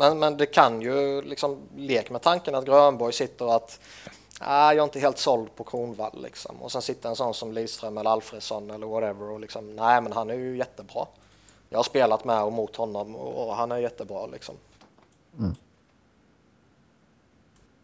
Men, 0.00 0.18
men 0.18 0.36
det 0.36 0.46
kan 0.46 0.82
ju 0.82 1.22
liksom 1.22 1.58
lek 1.76 2.10
med 2.10 2.22
tanken 2.22 2.54
att 2.54 2.64
Grönborg 2.64 3.12
sitter 3.12 3.44
och 3.44 3.54
att 3.54 3.80
ah, 4.40 4.72
jag 4.72 4.78
är 4.78 4.84
inte 4.84 5.00
helt 5.00 5.18
såld 5.18 5.56
på 5.56 5.64
Kronwall 5.64 6.22
liksom. 6.22 6.62
Och 6.62 6.72
sen 6.72 6.82
sitter 6.82 7.08
en 7.08 7.16
sån 7.16 7.34
som 7.34 7.52
Lidström 7.52 7.98
eller 7.98 8.10
Alfredsson 8.10 8.70
eller 8.70 8.86
whatever 8.86 9.30
och 9.30 9.40
liksom 9.40 9.76
nej 9.76 10.00
men 10.00 10.12
han 10.12 10.30
är 10.30 10.34
ju 10.34 10.56
jättebra. 10.56 11.06
Jag 11.68 11.78
har 11.78 11.82
spelat 11.82 12.24
med 12.24 12.42
och 12.42 12.52
mot 12.52 12.76
honom 12.76 13.16
och, 13.16 13.56
han 13.56 13.72
är 13.72 13.78
jättebra 13.78 14.26
liksom. 14.26 14.54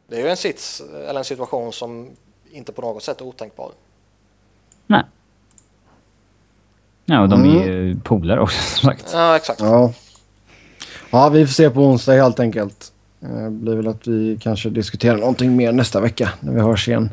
Det 0.06 0.16
är 0.16 0.20
ju 0.20 0.28
en 0.28 0.36
sits 0.36 0.80
eller 0.80 1.18
en 1.18 1.24
situation 1.24 1.72
som 1.72 2.10
inte 2.51 2.72
på 2.72 2.82
något 2.82 3.02
sätt 3.02 3.20
är 3.20 3.24
otänkbar. 3.24 3.72
Nej. 4.86 5.05
Ja, 7.05 7.20
och 7.20 7.28
de 7.28 7.44
är 7.44 7.64
ju 7.66 8.01
polare 8.01 8.40
också 8.40 8.62
som 8.62 8.88
sagt. 8.88 9.10
Ja, 9.12 9.36
exakt. 9.36 9.60
Ja. 9.60 9.93
Ja, 11.11 11.28
vi 11.28 11.47
får 11.47 11.53
se 11.53 11.70
på 11.70 11.81
onsdag 11.81 12.12
helt 12.12 12.41
enkelt. 12.41 12.93
Det 13.20 13.43
eh, 13.43 13.51
blir 13.51 13.77
väl 13.77 13.89
att 13.89 14.07
vi 14.07 14.39
kanske 14.43 14.70
diskuterar 14.70 15.16
någonting 15.16 15.57
mer 15.57 15.73
nästa 15.73 16.01
vecka 16.01 16.31
när 16.41 16.53
vi 16.53 16.61
hörs 16.61 16.89
igen. 16.89 17.11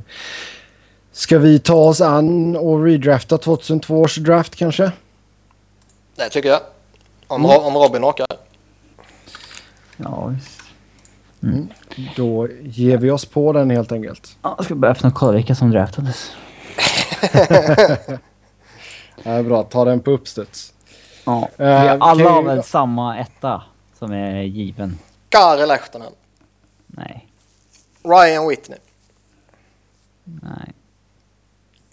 Ska 1.11 1.37
vi 1.37 1.59
ta 1.59 1.75
oss 1.75 2.01
an 2.01 2.55
och 2.55 2.83
redrafta 2.83 3.37
2002 3.37 4.01
års 4.01 4.15
draft 4.15 4.55
kanske? 4.55 4.91
Det 6.15 6.29
tycker 6.29 6.49
jag. 6.49 6.59
Om, 7.27 7.45
mm. 7.45 7.57
om 7.57 7.73
Robin 7.73 8.03
orkar. 8.03 8.27
Ja, 9.97 10.25
visst. 10.27 10.61
Mm. 11.43 11.67
Då 12.15 12.47
ger 12.61 12.97
vi 12.97 13.11
oss 13.11 13.25
på 13.25 13.53
den 13.53 13.69
helt 13.69 13.91
enkelt. 13.91 14.37
Ja, 14.41 14.53
jag 14.57 14.65
ska 14.65 14.75
börja 14.75 14.91
öppna 14.91 15.09
och 15.09 15.15
kolla 15.15 15.31
vilka 15.31 15.55
som 15.55 15.71
draftades. 15.71 16.31
det 19.23 19.29
är 19.29 19.43
bra, 19.43 19.63
ta 19.63 19.85
den 19.85 19.99
på 19.99 20.11
uppstuds. 20.11 20.73
Ja, 21.25 21.49
uh, 21.59 21.65
vi 21.65 21.65
alla 21.99 22.29
har 22.29 22.43
väl 22.43 22.63
samma 22.63 23.19
etta 23.19 23.61
som 24.03 24.11
är 24.11 24.41
given. 24.41 24.99
Kari 25.29 25.67
Lehtonen. 25.67 26.11
Nej. 26.87 27.27
Ryan 28.03 28.47
Whitney. 28.47 28.79
Nej. 30.23 30.73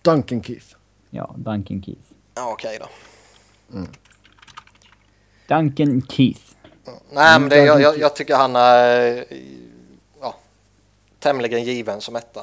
Duncan 0.03 0.43
Keith. 0.43 0.67
Ja, 1.11 1.35
Duncan 1.37 1.83
Keith. 1.83 2.01
Ja, 2.35 2.53
okej 2.53 2.77
okay 2.77 2.79
då. 2.79 3.77
Mm. 3.77 3.91
Duncan 5.49 6.03
Keith. 6.09 6.41
Nej, 7.13 7.41
men 7.41 7.49
det, 7.49 7.57
jag, 7.57 7.81
jag, 7.81 7.99
jag, 7.99 8.17
tycker 8.17 8.37
han 8.37 8.57
är 8.57 9.25
ja, 10.21 10.35
tämligen 11.19 11.65
given 11.65 12.01
som 12.01 12.17
etta. 12.17 12.41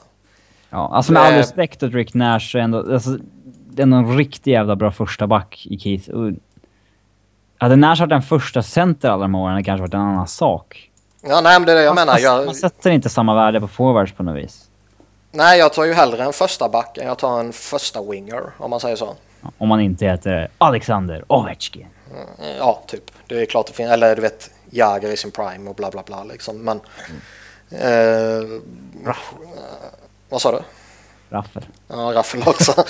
Ja, 0.70 0.90
alltså 0.94 1.14
med 1.14 1.22
all 1.22 1.34
respekt 1.34 1.84
åt 1.84 1.94
Rick 1.94 2.14
Nash 2.14 2.52
så 2.52 2.58
ändå, 2.58 2.94
alltså, 2.94 3.18
det 3.70 3.82
är 3.82 3.84
ändå 3.84 3.98
en 3.98 4.18
riktigt 4.18 4.48
jävla 4.48 4.76
bra 4.76 4.92
första 4.92 5.28
back 5.28 5.66
i 5.70 5.80
Keith. 5.80 6.10
Och, 6.10 6.32
hade 7.58 7.76
Nash 7.76 8.00
varit 8.00 8.10
den 8.10 8.22
första 8.22 8.64
center 8.64 9.10
alla 9.10 9.22
de 9.22 9.36
åren 9.36 9.52
hade 9.52 9.60
det 9.60 9.66
kanske 9.66 9.82
varit 9.82 9.94
en 9.94 10.00
annan 10.00 10.28
sak. 10.28 10.90
Ja, 11.22 11.42
nej, 11.42 11.60
men 11.60 11.66
det 11.66 11.72
är 11.72 11.76
det 11.76 11.84
jag 11.84 11.96
menar. 11.96 12.20
Jag... 12.20 12.46
Man 12.46 12.56
sätter 12.56 12.92
inte 12.92 13.10
samma 13.10 13.36
värde 13.36 13.60
på 13.62 13.68
forwards 13.68 14.12
på 14.12 14.24
något 14.24 14.38
vis. 14.38 14.64
Nej, 15.32 15.60
jag 15.60 15.74
tar 15.74 15.84
ju 15.84 15.94
hellre 15.94 16.24
en 16.24 16.34
första 16.34 16.70
back 16.70 16.98
än 16.98 17.08
jag 17.08 17.18
tar 17.18 17.40
en 17.40 17.54
första 17.54 18.04
winger, 18.04 18.44
om 18.58 18.70
man 18.70 18.80
säger 18.80 18.96
så. 18.96 19.16
Om 19.58 19.70
man 19.70 19.80
inte 19.80 20.06
heter 20.06 20.48
Alexander 20.58 21.24
Ovechkin. 21.28 21.88
Mm, 22.12 22.58
ja, 22.58 22.84
typ. 22.88 23.12
Det 23.28 23.42
är 23.42 23.46
klart 23.46 23.68
det 23.68 23.74
finns, 23.74 23.92
eller 23.92 24.16
du 24.16 24.22
vet, 24.22 24.52
Jagr 24.70 25.08
i 25.08 25.18
sin 25.18 25.32
prime 25.32 25.70
och 25.70 25.76
bla 25.76 25.92
bla 25.92 26.04
bla 26.04 26.24
liksom. 26.24 26.58
Men... 26.58 26.80
Mm. 27.10 27.22
Eh, 27.72 28.60
vad 30.30 30.42
sa 30.42 30.52
du? 30.52 30.60
Raffel. 31.30 31.66
Ja, 31.88 31.96
Raffel 31.96 32.44
också. 32.46 32.74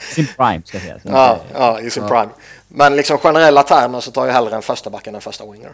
sin 0.00 0.26
prime 0.36 0.62
ska 0.64 0.78
jag 0.78 0.82
säga. 0.82 1.00
Ja, 1.02 1.38
ja, 1.54 1.80
i 1.80 1.90
sin 1.90 2.08
prime. 2.08 2.28
Men 2.68 2.96
liksom 2.96 3.18
generella 3.18 3.62
termer 3.62 4.00
så 4.00 4.10
tar 4.10 4.26
jag 4.26 4.32
hellre 4.32 4.56
en 4.56 4.62
första 4.62 4.90
back 4.90 5.06
än 5.06 5.14
en 5.14 5.20
första 5.20 5.52
winger. 5.52 5.72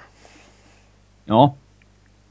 Ja. 1.25 1.55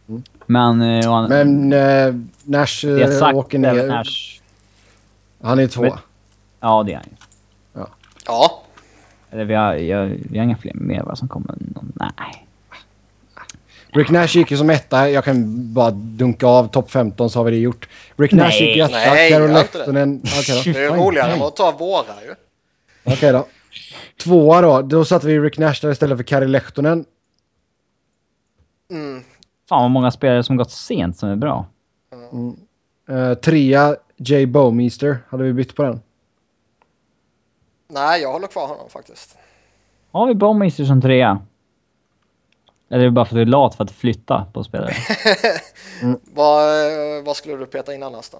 Mm. 0.10 0.24
Men... 0.46 0.82
Eh, 0.82 1.28
Men 1.30 1.74
eh, 1.74 2.16
Nash 2.44 2.86
eh, 2.86 3.36
åker 3.36 3.60
ner... 3.60 3.88
Nash. 3.88 4.42
Han 5.42 5.60
är 5.60 5.68
två. 5.68 5.98
Ja, 6.60 6.84
det 6.84 6.94
är 6.94 6.96
han 6.96 7.06
ju. 7.10 7.16
Ja. 7.74 7.88
ja. 8.26 8.64
Eller 9.32 9.46
vi 9.46 9.54
har, 9.54 9.74
jag, 9.74 10.06
vi 10.06 10.38
har 10.38 10.46
inga 10.46 10.58
fler 10.58 10.74
med 10.74 11.04
vad 11.06 11.18
som 11.18 11.28
kommer. 11.28 11.56
Nej. 11.94 12.48
Rick 13.94 14.10
Nash 14.10 14.28
gick 14.28 14.52
ju 14.52 14.58
som 14.58 14.70
etta. 14.70 15.10
Jag 15.10 15.24
kan 15.24 15.74
bara 15.74 15.92
dunka 15.92 16.48
av 16.48 16.68
topp 16.68 16.92
15 16.92 17.30
så 17.30 17.40
har 17.40 17.44
vi 17.44 17.52
det 17.52 17.58
gjort. 17.58 17.90
Rick 18.16 18.32
Nash 18.32 18.62
gick 18.62 18.78
etta. 18.78 18.92
Nej, 18.92 19.32
Carol 19.32 19.52
Lehtonen... 19.52 20.22
Okay, 20.40 20.74
det 20.74 20.86
är 20.86 20.90
roligare 20.90 21.48
att 21.48 21.56
ta 21.56 21.72
våra 21.72 22.24
ju. 22.26 22.36
Okej 23.04 23.14
okay, 23.14 23.32
då. 23.32 23.46
Tvåa 24.24 24.62
då. 24.62 24.82
Då 24.82 25.06
satte 25.06 25.28
vi 25.28 25.40
Rick 25.40 25.58
Nash 25.58 25.82
där 25.82 25.92
istället 25.92 26.18
för 26.18 26.24
Kari 26.24 26.48
Lehtonen. 26.48 27.06
Mm. 28.92 29.24
Fan 29.70 29.82
vad 29.82 29.92
många 29.92 30.12
spelare 30.12 30.44
som 30.44 30.58
gått 30.58 30.72
sent 30.72 31.18
som 31.18 31.30
är 31.30 31.36
bra. 31.36 31.66
Mm. 32.32 32.56
Uh, 33.10 33.34
trea, 33.34 33.96
Jay 34.18 34.46
Bowmeister. 34.46 35.20
Hade 35.30 35.44
vi 35.44 35.54
bytt 35.54 35.76
på 35.76 35.84
den? 35.84 36.02
Nej, 37.88 38.22
jag 38.22 38.32
håller 38.32 38.48
kvar 38.48 38.68
honom 38.68 38.90
faktiskt. 38.90 39.38
Har 40.12 40.28
vi 40.28 40.36
Bowmeister 40.36 40.86
som 40.86 41.02
trea? 41.02 41.42
Eller 42.90 43.00
är 43.00 43.06
det 43.06 43.12
bara 43.12 43.26
för 43.26 43.36
att 43.36 43.38
du 43.38 43.42
är 43.42 43.46
lat 43.46 43.76
för 43.76 43.84
att 43.84 43.92
flytta 43.92 44.46
på 44.54 44.64
spelare? 44.64 44.94
mm. 46.02 46.20
vad, 46.34 46.66
vad 47.24 47.36
skulle 47.36 47.58
du 47.58 47.66
peta 47.66 47.94
in 47.94 48.04
annars 48.04 48.30
då? 48.30 48.38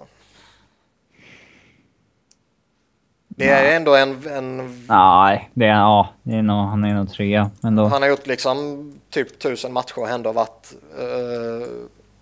Det 3.36 3.48
är 3.48 3.62
Nej. 3.62 3.74
ändå 3.74 3.96
en... 3.96 4.28
en... 4.28 4.84
Nej, 4.88 5.50
det 5.54 5.64
är, 5.64 5.70
ja, 5.70 6.08
det 6.22 6.34
är 6.34 6.42
nog, 6.42 6.66
han 6.68 6.84
är 6.84 6.94
nog 6.94 7.10
trea. 7.10 7.50
Men 7.60 7.76
då... 7.76 7.84
Han 7.84 8.02
har 8.02 8.08
gjort 8.08 8.26
liksom 8.26 8.92
typ 9.10 9.38
tusen 9.38 9.72
matcher 9.72 9.98
och 9.98 10.08
ändå 10.08 10.32
varit... 10.32 10.74
Uh... 11.00 11.66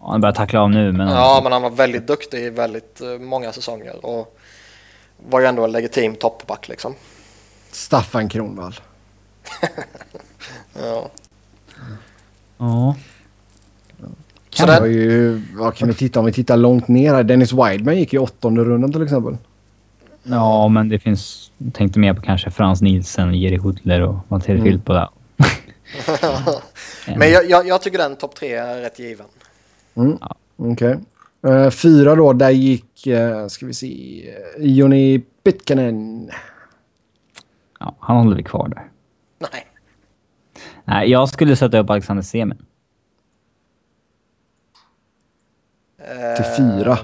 Han 0.02 0.20
börjar 0.20 0.34
tackla 0.34 0.60
av 0.60 0.70
nu 0.70 0.92
men... 0.92 1.08
Ja, 1.08 1.40
men 1.42 1.52
han 1.52 1.62
var 1.62 1.70
väldigt 1.70 2.06
duktig 2.06 2.38
i 2.38 2.50
väldigt 2.50 3.00
uh, 3.02 3.18
många 3.18 3.52
säsonger 3.52 4.06
och 4.06 4.38
var 5.28 5.40
ju 5.40 5.46
ändå 5.46 5.64
en 5.64 5.72
legitim 5.72 6.14
toppback 6.14 6.68
liksom. 6.68 6.94
Staffan 7.70 8.28
Kronvall. 8.28 8.74
ja. 10.74 11.10
Ja. 12.58 12.94
Så 14.50 14.66
det... 14.66 14.88
ju, 14.88 15.42
vad 15.54 15.74
kan 15.74 15.88
vi 15.88 15.94
titta 15.94 16.20
om 16.20 16.26
vi 16.26 16.32
tittar 16.32 16.56
långt 16.56 16.88
ner 16.88 17.14
här. 17.14 17.22
Dennis 17.22 17.52
Wideman 17.52 17.96
gick 17.96 18.14
i 18.14 18.18
åttonde 18.18 18.64
rundan 18.64 18.92
till 18.92 19.02
exempel. 19.02 19.36
Ja, 20.22 20.68
men 20.68 20.88
det 20.88 20.98
finns... 20.98 21.52
Jag 21.58 21.74
tänkte 21.74 21.98
mer 21.98 22.14
på 22.14 22.22
kanske 22.22 22.50
Frans 22.50 22.82
Nielsen, 22.82 23.34
Jerry 23.34 23.56
Hudler 23.56 24.00
och 24.00 24.16
Mattias 24.28 24.48
mm. 24.48 24.62
Filippo 24.62 24.92
där. 24.92 25.08
men 27.18 27.30
jag, 27.30 27.50
jag, 27.50 27.66
jag, 27.66 27.82
tycker 27.82 27.98
den 27.98 28.16
topp 28.16 28.34
tre 28.34 28.54
är 28.54 28.80
rätt 28.80 28.98
given. 28.98 29.26
Mm. 29.94 30.18
Ja. 30.20 30.36
Okej. 30.56 30.98
Okay. 31.42 31.64
Uh, 31.64 31.70
fyra 31.70 32.14
då, 32.14 32.32
där 32.32 32.50
gick, 32.50 33.06
uh, 33.06 33.46
ska 33.46 33.66
vi 33.66 33.74
se, 33.74 34.22
uh, 34.58 34.66
Joni 34.66 35.24
Pitkanen. 35.42 36.30
Ja, 37.80 37.96
han 38.00 38.16
håller 38.16 38.36
vi 38.36 38.42
kvar 38.42 38.68
där. 38.68 38.90
Nej. 39.52 39.66
Nej, 40.84 41.10
jag 41.10 41.28
skulle 41.28 41.56
sätta 41.56 41.78
upp 41.78 41.90
Alexander 41.90 42.22
Semin. 42.22 42.66
Till 46.36 46.44
fyra. 46.56 46.98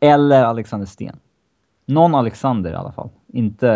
Eller 0.00 0.44
Alexander 0.44 0.86
Sten. 0.86 1.18
Någon 1.86 2.14
Alexander 2.14 2.70
i 2.70 2.74
alla 2.74 2.92
fall. 2.92 3.08
Inte... 3.32 3.66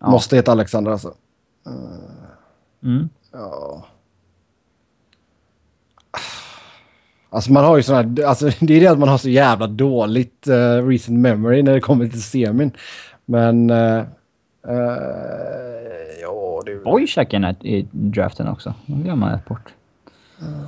Ja. 0.00 0.10
Måste 0.10 0.36
heta 0.36 0.52
Alexander 0.52 0.90
alltså. 0.90 1.14
Mm. 2.82 3.08
Ja. 3.32 3.84
Alltså 7.30 7.52
man 7.52 7.64
har 7.64 7.76
ju 7.76 7.82
sådana 7.82 8.26
alltså 8.26 8.50
det 8.60 8.74
är 8.74 8.80
det 8.80 8.86
att 8.86 8.98
man 8.98 9.08
har 9.08 9.18
så 9.18 9.28
jävla 9.28 9.66
dåligt 9.66 10.48
uh, 10.48 10.88
recent 10.88 11.18
memory 11.18 11.62
när 11.62 11.72
det 11.72 11.80
kommer 11.80 12.08
till 12.08 12.22
semin. 12.22 12.72
Men... 13.24 13.70
Uh, 13.70 14.02
uh, 14.68 14.84
ja, 16.22 16.62
det... 16.66 16.84
Boychak 16.84 17.32
är 17.34 17.66
i 17.66 17.88
draften 17.90 18.48
också. 18.48 18.74
Det 18.86 19.02
glömmer 19.02 19.30
man 19.30 19.38
bort. 19.48 19.74
Mm. 20.40 20.66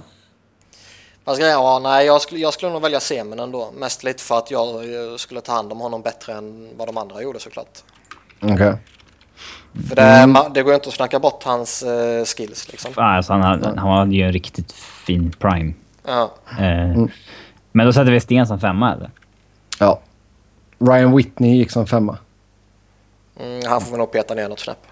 Fast 1.26 1.40
ja, 1.40 1.80
nej, 1.82 2.06
jag 2.06 2.22
skulle, 2.22 2.40
jag 2.40 2.54
skulle 2.54 2.72
nog 2.72 2.82
välja 2.82 3.00
Semen 3.00 3.40
ändå. 3.40 3.70
Mest 3.74 4.04
lite 4.04 4.22
för 4.22 4.38
att 4.38 4.50
jag 4.50 4.74
skulle 5.20 5.40
ta 5.40 5.52
hand 5.52 5.72
om 5.72 5.80
honom 5.80 6.02
bättre 6.02 6.32
än 6.32 6.68
vad 6.76 6.88
de 6.88 6.96
andra 6.96 7.22
gjorde 7.22 7.40
såklart. 7.40 7.78
Okej. 8.40 8.54
Okay. 8.54 8.74
För 9.88 9.96
det, 9.96 10.02
mm. 10.02 10.52
det 10.54 10.62
går 10.62 10.74
inte 10.74 10.88
att 10.88 10.94
snacka 10.94 11.18
bort 11.18 11.44
hans 11.44 11.82
uh, 11.82 12.24
skills 12.24 12.68
liksom. 12.68 12.92
Alltså, 12.96 13.32
han, 13.32 13.42
han, 13.42 13.78
han 13.78 13.98
hade 13.98 14.14
ju 14.14 14.22
en 14.22 14.32
riktigt 14.32 14.72
fin 14.72 15.32
prime. 15.38 15.74
Ja. 16.04 16.30
Uh, 16.52 16.90
mm. 16.90 17.10
Men 17.72 17.86
då 17.86 17.92
sätter 17.92 18.12
vi 18.12 18.20
Sten 18.20 18.46
som 18.46 18.60
femma 18.60 18.92
eller? 18.92 19.10
Ja. 19.78 20.00
Ryan 20.78 21.16
Whitney 21.16 21.56
gick 21.56 21.70
som 21.70 21.86
femma. 21.86 22.18
Mm, 23.40 23.62
han 23.66 23.80
får 23.80 23.92
vi 23.92 23.98
nog 23.98 24.12
peta 24.12 24.34
ner 24.34 24.48
något 24.48 24.60
snäpp. 24.60 24.86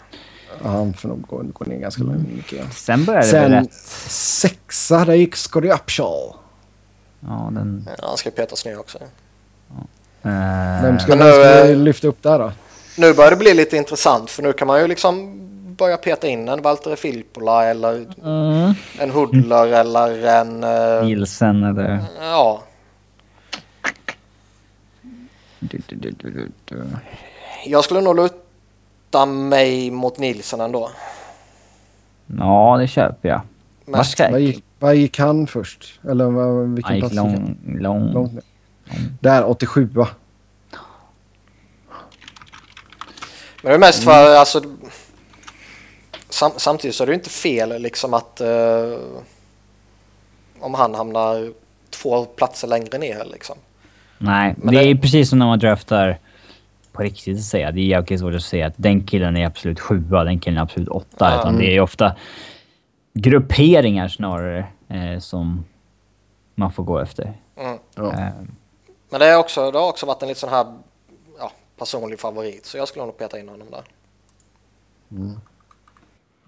Han 0.63 0.95
får 0.95 1.09
nog 1.09 1.23
gå, 1.23 1.43
gå 1.53 1.65
ner 1.65 1.79
ganska 1.79 2.03
mycket. 2.03 2.75
Sen 2.75 3.05
började 3.05 3.27
Sen, 3.27 3.51
det 3.51 3.61
rätt... 3.61 3.73
sexa, 3.73 5.05
där 5.05 5.15
gick 5.15 5.37
Scotty 5.37 5.69
Upshall. 5.69 6.33
Ja, 7.21 7.51
den... 7.53 7.89
Ja, 7.99 8.09
han 8.09 8.17
ska 8.17 8.31
petas 8.31 8.65
ner 8.65 8.79
också. 8.79 8.99
Ja. 9.69 10.31
Uh... 10.31 10.83
Vem 10.83 10.99
ska, 10.99 11.15
nu, 11.15 11.33
ska 11.33 11.65
uh, 11.65 11.77
lyfta 11.77 12.09
upp 12.09 12.23
där 12.23 12.39
då? 12.39 12.53
Nu 12.99 13.15
börjar 13.15 13.31
det 13.31 13.37
bli 13.37 13.55
lite 13.55 13.77
intressant 13.77 14.31
för 14.31 14.43
nu 14.43 14.53
kan 14.53 14.67
man 14.67 14.81
ju 14.81 14.87
liksom 14.87 15.41
börja 15.77 15.97
peta 15.97 16.27
in 16.27 16.49
en 16.49 16.63
Valtteri 16.63 16.97
Filppula 16.97 17.65
eller 17.65 18.07
mm. 18.25 18.75
en 18.99 19.11
Hudler 19.11 19.67
eller 19.67 20.27
en... 20.27 20.65
Uh... 20.65 21.05
Nielsen 21.05 21.65
eller... 21.65 22.05
Ja. 22.21 22.63
Du, 25.59 25.81
du, 25.89 26.51
du, 26.65 26.85
jag 27.67 27.85
skulle 27.85 28.01
nog 28.01 28.17
luta 28.17 28.44
luta 29.15 29.27
mig 29.27 29.91
mot 29.91 30.19
Nilsson 30.19 30.61
ändå. 30.61 30.91
Ja, 32.27 32.77
det 32.81 32.87
köper 32.87 33.29
jag. 33.29 33.41
Vad 34.31 34.41
gick, 34.41 34.65
vad 34.79 34.97
gick 34.97 35.19
han 35.19 35.47
först? 35.47 36.01
Eller 36.11 36.25
vad, 36.25 36.75
vilken 36.75 36.93
han 36.93 37.01
gick 37.01 37.13
lång, 37.13 37.59
lång, 37.81 38.13
lång. 38.13 38.41
Där, 39.21 39.45
87 39.45 39.89
va? 39.95 40.09
Men 43.63 43.71
det 43.71 43.75
är 43.75 43.79
mest 43.79 44.05
för, 44.05 44.27
mm. 44.27 44.39
alltså... 44.39 44.63
sam, 46.29 46.53
samtidigt 46.57 46.97
så 46.97 47.03
är 47.03 47.07
det 47.07 47.13
ju 47.13 47.19
inte 47.19 47.31
fel 47.31 47.83
liksom 47.83 48.15
att 48.15 48.41
uh, 48.45 48.99
om 50.61 50.75
han 50.75 50.95
hamnar 50.95 51.53
två 51.91 52.25
platser 52.25 52.69
längre 52.69 52.99
ner 52.99 53.25
liksom. 53.33 53.57
Nej, 54.19 54.55
Men 54.59 54.75
det, 54.75 54.81
det 54.81 54.91
är 54.91 54.95
precis 54.95 55.29
som 55.31 55.39
när 55.39 55.47
man 55.47 55.59
draftar 55.59 56.19
på 56.95 57.03
riktigt 57.03 57.39
att 57.39 57.45
säga. 57.45 57.73
Det 57.73 57.81
är 57.81 57.85
jävligt 57.85 58.21
svårt 58.21 58.35
att 58.35 58.43
säga 58.43 58.67
att 58.67 58.75
den 58.77 59.07
killen 59.07 59.37
är 59.37 59.47
absolut 59.47 59.81
sjua, 59.81 60.25
den 60.25 60.41
killen 60.41 60.59
är 60.59 60.63
absolut 60.63 60.89
åtta. 60.89 61.27
Mm. 61.27 61.41
Utan 61.41 61.59
det 61.59 61.77
är 61.77 61.81
ofta 61.81 62.17
grupperingar 63.13 64.09
snarare 64.09 64.67
eh, 64.89 65.19
som 65.19 65.65
man 66.55 66.73
får 66.73 66.85
gå 66.85 66.99
efter. 66.99 67.33
Mm. 67.57 67.79
Eh. 67.97 68.29
Men 69.11 69.21
det, 69.21 69.27
är 69.27 69.39
också, 69.39 69.71
det 69.71 69.79
har 69.79 69.89
också 69.89 70.07
varit 70.07 70.23
en 70.23 70.29
lite 70.29 70.41
sån 70.41 70.51
här 70.51 70.67
ja, 71.39 71.53
personlig 71.79 72.21
favorit, 72.21 72.67
så 72.67 72.77
jag 72.79 72.89
skulle 72.89 73.05
nog 73.05 73.19
peta 73.19 73.39
in 73.39 73.49
honom 73.49 73.67
där. 73.71 73.83
Mm. 75.11 75.41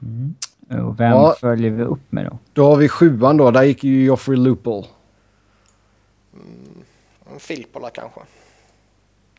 Mm. 0.02 0.34
Och 0.86 1.00
vem 1.00 1.10
ja. 1.10 1.36
följer 1.40 1.70
vi 1.70 1.82
upp 1.82 2.12
med 2.12 2.24
då? 2.26 2.38
Då 2.52 2.70
har 2.70 2.76
vi 2.76 2.88
sjuan 2.88 3.36
då. 3.36 3.50
Där 3.50 3.62
gick 3.62 3.84
ju 3.84 4.04
Joffrey 4.04 4.36
Loople. 4.36 4.84
Mm. 6.34 6.84
En 7.32 7.40
Filippola 7.40 7.90
kanske. 7.90 8.20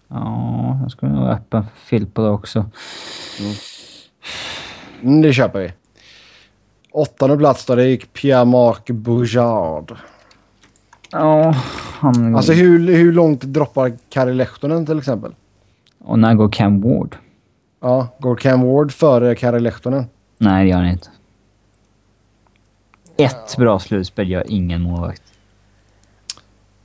Ja, 0.08 0.80
jag 0.82 0.92
skulle 0.92 1.12
nog 1.12 1.22
vara 1.22 1.34
öppen 1.34 1.64
för 1.64 1.78
Filippola 1.78 2.30
också. 2.30 2.60
Mm. 3.40 3.54
Mm, 5.04 5.22
det 5.22 5.34
köper 5.34 5.60
vi. 5.60 5.74
Åttonde 6.92 7.38
plats 7.38 7.66
då, 7.66 7.76
det 7.76 7.88
gick 7.88 8.14
Pierre-Marc 8.14 8.92
Boujard. 8.92 9.98
Ja, 11.12 11.56
han... 12.00 12.36
Alltså 12.36 12.54
hur, 12.54 12.94
hur 12.96 13.14
långt 13.14 13.42
droppar 13.42 13.98
Kari 14.10 14.34
Lehtonen 14.34 14.86
till 14.86 14.98
exempel? 14.98 15.32
Och 16.00 16.20
när 16.20 16.34
går 16.34 16.50
Cam 16.50 16.82
Ward? 16.82 17.16
Ja, 17.82 18.08
går 18.20 18.36
Cam 18.36 18.62
Ward 18.62 18.92
före 18.92 19.36
Kari 19.36 19.60
Lehtonen? 19.60 20.06
Nej, 20.38 20.64
det 20.64 20.70
gör 20.70 20.78
han 20.78 20.88
inte. 20.88 21.10
Ett 23.18 23.58
bra 23.58 23.80
slutspel 23.80 24.30
gör 24.30 24.44
ingen 24.48 24.82
målvakt. 24.82 25.24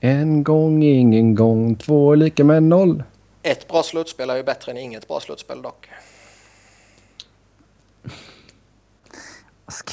En 0.00 0.42
gång, 0.42 0.82
ingen 0.82 1.34
gång, 1.34 1.74
två 1.76 2.14
lika 2.14 2.44
med 2.44 2.62
noll. 2.62 3.02
Ett 3.42 3.68
bra 3.68 3.82
slutspel 3.82 4.30
är 4.30 4.36
ju 4.36 4.42
bättre 4.42 4.72
än 4.72 4.78
inget 4.78 5.08
bra 5.08 5.20
slutspel 5.20 5.62
dock. 5.62 5.88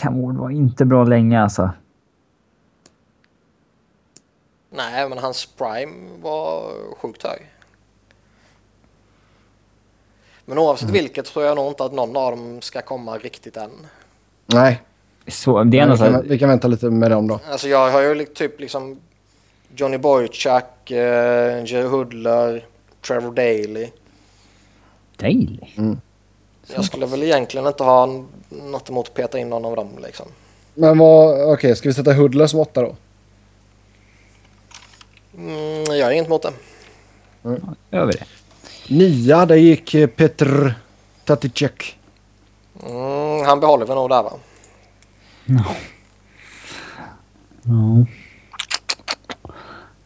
Ward 0.04 0.38
var 0.38 0.50
inte 0.50 0.86
bra 0.86 1.04
länge 1.04 1.42
alltså. 1.42 1.70
Nej, 4.70 5.10
men 5.10 5.18
hans 5.18 5.46
prime 5.46 6.22
var 6.22 6.72
sjukt 6.96 7.24
hög. 7.24 7.52
Men 10.46 10.58
oavsett 10.58 10.90
mm. 10.90 10.94
vilket 10.94 11.26
tror 11.26 11.46
jag 11.46 11.56
nog 11.56 11.68
inte 11.68 11.84
att 11.84 11.94
någon 11.94 12.18
av 12.18 12.32
dem 12.32 12.62
ska 12.62 12.82
komma 12.82 13.18
riktigt 13.18 13.58
än. 13.58 13.72
Nej. 14.46 14.82
Så, 15.28 15.64
det 15.64 15.80
är 15.80 15.88
Nej, 15.88 15.98
vi, 15.98 16.04
kan, 16.04 16.28
vi 16.28 16.40
kan 16.40 16.50
vänta 16.50 16.68
lite 16.68 16.90
med 16.90 17.12
dem 17.12 17.28
då. 17.28 17.40
Alltså 17.52 17.68
jag 17.68 17.92
har 17.92 18.02
ju 18.02 18.26
typ 18.26 18.60
liksom 18.60 19.00
Johnny 19.76 19.98
Boychuk, 19.98 20.92
eh, 20.92 21.66
Jerry 21.66 21.88
Hoodler, 21.88 22.66
Trevor 23.08 23.32
Daley. 23.32 23.92
Daley? 25.18 25.60
Mm. 25.78 26.02
Jag 26.76 26.86
skulle 26.86 27.06
väl 27.06 27.24
egentligen 27.24 27.68
inte 27.68 27.84
ha 27.84 28.24
något 28.50 28.90
emot 28.90 29.08
att 29.08 29.14
peta 29.14 29.40
in 29.40 29.50
någon 29.50 29.66
av 29.66 29.76
dem 29.76 29.90
liksom. 30.04 30.26
Men 30.74 30.98
vad, 30.98 31.34
okej, 31.34 31.54
okay, 31.54 31.76
ska 31.76 31.90
vi 31.90 31.94
sätta 31.94 32.14
Hoodler 32.14 32.48
som 32.48 32.60
åtta 32.60 32.82
då? 32.82 32.96
Mm, 35.38 35.98
jag 35.98 36.06
har 36.06 36.12
inget 36.12 36.26
emot 36.26 36.42
det. 36.42 36.54
Mm. 37.44 37.62
Gör 37.92 38.06
vi 38.06 38.12
det. 38.12 38.26
Nia, 38.88 39.46
där 39.46 39.56
gick 39.56 39.94
eh, 39.94 40.08
Petr 40.08 40.74
Taticek. 41.26 42.00
Mm, 42.86 43.46
han 43.46 43.60
behåller 43.60 43.86
vi 43.86 43.96
nog 43.96 44.10
där 44.10 44.24
va? 44.24 44.32
No. 45.46 45.62
No. 47.64 48.06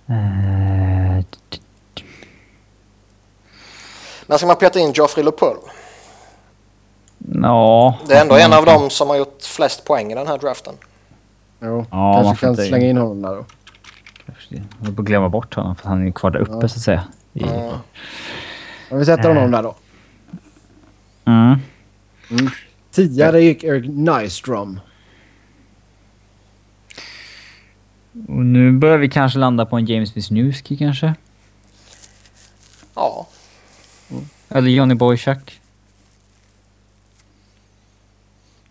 Uh, 0.09 1.23
Men 4.27 4.37
ska 4.37 4.47
man 4.47 4.55
peta 4.55 4.79
in 4.79 4.91
Geoffrey 4.91 5.25
LePull? 5.25 5.57
Ja. 7.17 7.97
Det 8.07 8.13
är 8.13 8.21
ändå 8.21 8.35
en 8.35 8.53
av 8.53 8.65
dem 8.65 8.89
som 8.89 9.09
har 9.09 9.15
gjort 9.15 9.43
flest 9.43 9.85
poäng 9.85 10.11
i 10.11 10.15
den 10.15 10.27
här 10.27 10.37
draften. 10.37 10.73
Jo, 11.59 11.85
ja, 11.91 12.23
kanske 12.23 12.45
kan 12.45 12.55
slänga 12.55 12.85
in 12.85 12.97
honom 12.97 13.21
där 13.21 13.35
då. 13.35 13.45
Jag 14.79 14.95
får 14.95 15.03
glömma 15.03 15.29
bort 15.29 15.53
honom 15.53 15.75
för 15.75 15.89
han 15.89 16.07
är 16.07 16.11
kvar 16.11 16.31
där 16.31 16.39
uppe 16.39 16.51
ja. 16.51 16.67
så 16.67 16.77
att 16.77 16.81
säga. 16.81 17.03
I... 17.33 17.41
Ja. 17.41 17.71
Men 18.89 18.99
vi 18.99 19.05
sätter 19.05 19.29
honom 19.29 19.51
där 19.51 19.63
då. 19.63 19.75
Mm. 21.25 21.57
mm. 22.29 22.49
Det 22.95 23.41
gick 23.41 23.63
Eric 23.63 23.85
Nystrom. 23.89 24.79
Och 28.27 28.45
nu 28.45 28.71
börjar 28.71 28.97
vi 28.97 29.09
kanske 29.09 29.39
landa 29.39 29.65
på 29.65 29.77
en 29.77 29.85
James 29.85 30.17
Wisniewski 30.17 30.77
kanske? 30.77 31.13
Ja. 32.95 33.27
Eller 34.53 34.69
Johnny 34.69 34.95
Boychuk. 34.95 35.61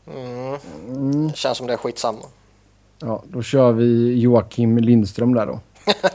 Mm. 0.07 0.59
Mm. 0.89 1.33
Känns 1.33 1.59
som 1.59 1.67
det 1.67 1.73
är 1.73 1.77
skitsamma. 1.77 2.19
Ja, 2.99 3.23
då 3.29 3.43
kör 3.43 3.73
vi 3.73 4.21
Joakim 4.21 4.79
Lindström 4.79 5.35
där 5.35 5.47
då. 5.47 5.61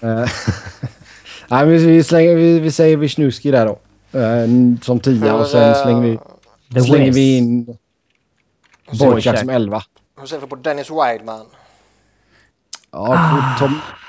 Eh, 0.00 0.08
nej, 1.48 1.66
men 1.66 1.68
vi, 1.68 2.04
slänger, 2.04 2.34
vi, 2.34 2.60
vi 2.60 2.70
säger 2.70 2.96
Wisniewski 2.96 3.50
där 3.50 3.66
då. 3.66 3.78
Uh, 4.18 4.76
som 4.82 5.00
tia 5.00 5.34
och 5.34 5.46
sen 5.46 5.74
slänger 5.74 6.00
vi, 6.02 6.18
The 6.74 6.80
slänger 6.80 7.12
vi 7.12 7.36
in 7.36 7.78
Boychuk 9.00 9.38
som 9.38 9.48
elva. 9.48 9.82
Hur 10.20 10.26
ser 10.26 10.38
vi 10.38 10.46
på 10.46 10.56
Dennis 10.56 10.90
Wideman? 10.90 11.46
Ja, 12.90 13.56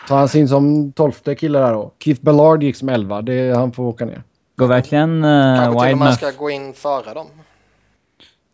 tar 0.07 0.17
han 0.17 0.29
sin 0.29 0.47
som 0.47 0.91
tolfte 0.91 1.35
kille 1.35 1.59
där 1.59 1.73
då. 1.73 1.91
Keith 1.99 2.21
Ballard 2.21 2.63
gick 2.63 2.75
som 2.75 2.89
elva. 2.89 3.21
Det, 3.21 3.55
han 3.55 3.71
får 3.71 3.83
åka 3.83 4.05
ner. 4.05 4.23
Går 4.59 4.67
verkligen 4.67 5.23
uh, 5.23 5.57
Kanske 5.57 5.85
till 5.85 5.93
och 5.93 5.97
med 5.97 6.13
ska 6.13 6.31
gå 6.31 6.49
in 6.49 6.73
före 6.73 7.13
dem. 7.13 7.27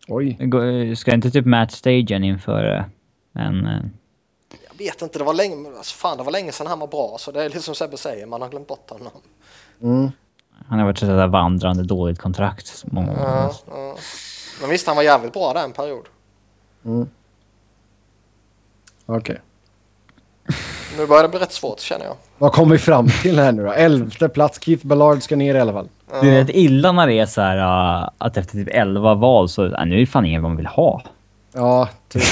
Oj. 0.08 0.96
Ska 0.96 1.14
inte 1.14 1.32
typ 1.32 1.46
Matt 1.46 1.72
Stagen 1.72 2.24
inför 2.24 2.86
en... 3.34 3.68
Uh... 3.68 3.82
Jag 4.70 4.78
vet 4.78 5.02
inte, 5.02 5.20
det 5.20 5.26
var 5.26 5.34
länge, 5.34 5.70
alltså 5.78 5.96
fan, 5.96 6.18
det 6.18 6.24
var 6.24 6.32
länge 6.32 6.52
sedan 6.52 6.68
han 6.68 6.80
var 6.80 6.88
bra. 6.88 7.16
Så 7.20 7.32
det 7.32 7.44
är 7.44 7.50
lite 7.50 7.62
som 7.62 7.76
Sebbe 7.76 7.98
säger, 7.98 8.26
man 8.26 8.42
har 8.42 8.50
glömt 8.50 8.68
bort 8.68 8.90
honom. 8.90 9.12
Mm. 9.82 10.12
Han 10.68 10.80
har 10.80 10.86
varit 10.86 11.02
ett 11.02 11.30
vandrande 11.32 11.84
dåligt 11.84 12.20
kontrakt 12.20 12.84
många 12.88 13.08
gånger. 13.08 13.22
Ja, 13.22 13.54
ja. 13.68 13.96
Men 14.62 14.70
visst, 14.70 14.88
han 14.88 14.96
var 14.96 15.04
jävligt 15.04 15.34
bra 15.34 15.54
där 15.54 15.64
en 15.64 15.72
period. 15.72 16.06
Mm. 16.86 17.10
Okej. 19.06 19.18
Okay. 19.18 19.38
Nu 20.98 21.08
börjar 21.08 21.24
det 21.24 21.30
bli 21.30 21.40
rätt 21.40 21.54
svårt 21.54 21.80
känner 21.80 22.06
jag. 22.06 22.16
Vad 22.38 22.54
kom 22.54 22.70
vi 22.70 22.78
fram 22.78 23.08
till 23.22 23.40
här 23.40 23.52
nu 23.52 23.64
då? 23.64 23.72
Elfte 23.72 24.30
plats. 24.30 24.60
Keith 24.62 24.88
Ballard 24.88 25.24
ska 25.24 25.36
ner 25.36 25.56
i 25.56 25.60
alla 25.60 25.74
fall. 25.74 25.90
Det 26.08 26.30
är 26.30 26.44
rätt 26.44 26.50
illa 26.50 26.92
när 26.92 27.08
det 27.08 27.14
är 27.14 27.26
så 27.26 27.42
här 27.42 27.58
uh, 27.58 28.10
att 28.18 28.38
efter 28.38 28.54
typ 28.54 28.68
11 28.72 29.14
val 29.14 29.50
så 29.50 29.66
uh, 29.66 29.86
nu 29.86 29.96
är 29.96 30.00
det 30.00 30.06
fan 30.06 30.26
ingen 30.26 30.42
man 30.42 30.56
vill 30.56 30.66
ha. 30.66 31.02
Ja, 31.54 31.90
typ. 32.10 32.24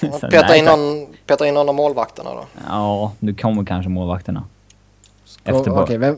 peta, 0.30 0.56
in 0.56 0.64
någon, 0.64 1.06
peta 1.26 1.46
in 1.46 1.54
någon 1.54 1.68
av 1.68 1.74
målvakterna 1.74 2.30
då. 2.30 2.44
Ja, 2.68 3.12
nu 3.18 3.34
kommer 3.34 3.64
kanske 3.64 3.88
målvakterna. 3.90 4.44
Okej, 5.44 5.72
okay, 5.72 5.98
vem... 5.98 6.16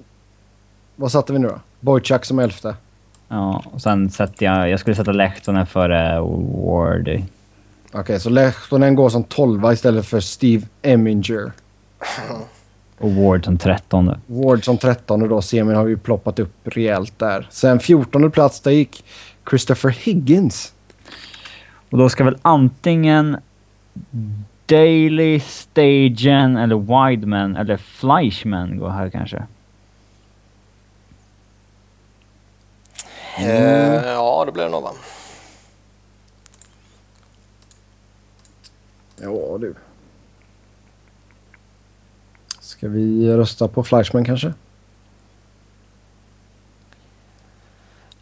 Vad 0.96 1.12
satte 1.12 1.32
vi 1.32 1.38
nu 1.38 1.48
då? 1.48 1.60
Boychuk 1.80 2.24
som 2.24 2.38
elfte? 2.38 2.76
Ja, 3.28 3.62
och 3.72 3.82
sen 3.82 4.10
sätter 4.10 4.46
jag... 4.46 4.70
Jag 4.70 4.80
skulle 4.80 4.96
sätta 4.96 5.12
Lehtonen 5.12 5.66
före 5.66 6.20
Ward. 6.20 7.08
Okej, 7.08 7.24
okay, 7.92 8.18
så 8.18 8.30
Lehtonen 8.30 8.94
går 8.94 9.08
som 9.08 9.24
tolva 9.24 9.72
istället 9.72 10.06
för 10.06 10.20
Steve 10.20 10.66
Eminger. 10.82 11.52
Och 12.98 13.12
Ward 13.12 13.44
som 13.44 13.58
trettonde. 13.58 14.18
Ward 14.26 14.64
som 14.64 14.78
trettonde 14.78 15.28
då. 15.28 15.42
Semin 15.42 15.76
har 15.76 15.86
ju 15.86 15.96
ploppat 15.96 16.38
upp 16.38 16.54
rejält 16.64 17.18
där. 17.18 17.48
Sen 17.50 17.80
fjortonde 17.80 18.30
plats, 18.30 18.60
där 18.60 18.70
gick 18.70 19.04
Christopher 19.50 19.90
Higgins. 19.90 20.72
Och 21.90 21.98
då 21.98 22.08
ska 22.08 22.24
väl 22.24 22.38
antingen 22.42 23.36
Daily, 24.66 25.40
Stagen 25.40 26.56
eller 26.56 27.08
Wideman 27.08 27.56
eller 27.56 27.76
Fleischman 27.76 28.78
gå 28.78 28.88
här 28.88 29.10
kanske? 29.10 29.42
Mm. 33.38 34.04
ja, 34.04 34.44
det 34.46 34.52
blir 34.52 34.64
det 34.64 34.70
nog 34.70 34.82
va? 34.82 34.92
Ja 39.16 39.58
du. 39.60 39.74
Ska 42.76 42.88
vi 42.88 43.32
rösta 43.36 43.68
på 43.68 43.84
Fleischman 43.84 44.24
kanske? 44.24 44.52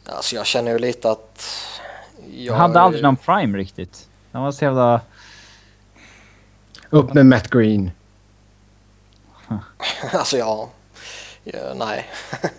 Alltså 0.06 0.36
jag 0.36 0.46
känner 0.46 0.72
ju 0.72 0.78
lite 0.78 1.10
att... 1.10 1.46
Jag 2.36 2.54
hade 2.54 2.80
aldrig 2.80 3.02
någon 3.02 3.16
prime 3.16 3.58
riktigt. 3.58 4.08
Han 4.32 4.42
var 4.42 4.52
så 4.52 4.64
jävla... 4.64 5.00
Upp 6.90 7.14
med 7.14 7.26
Matt 7.26 7.50
Green. 7.50 7.90
alltså 10.12 10.38
ja... 10.38 10.70
ja 11.44 11.74
nej. 11.76 12.10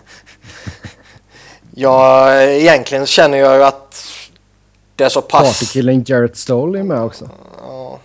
jag, 1.74 2.44
egentligen 2.54 3.06
känner 3.06 3.38
jag 3.38 3.56
ju 3.56 3.64
att 3.64 4.04
Det 4.96 5.04
är 5.04 5.08
så 5.08 5.22
pass... 5.22 5.42
Partykillen 5.42 6.04
Jarrett 6.06 6.36
Stoll 6.36 6.76
är 6.76 6.82
med 6.82 7.00
också. 7.00 7.30
Ja, 7.60 8.00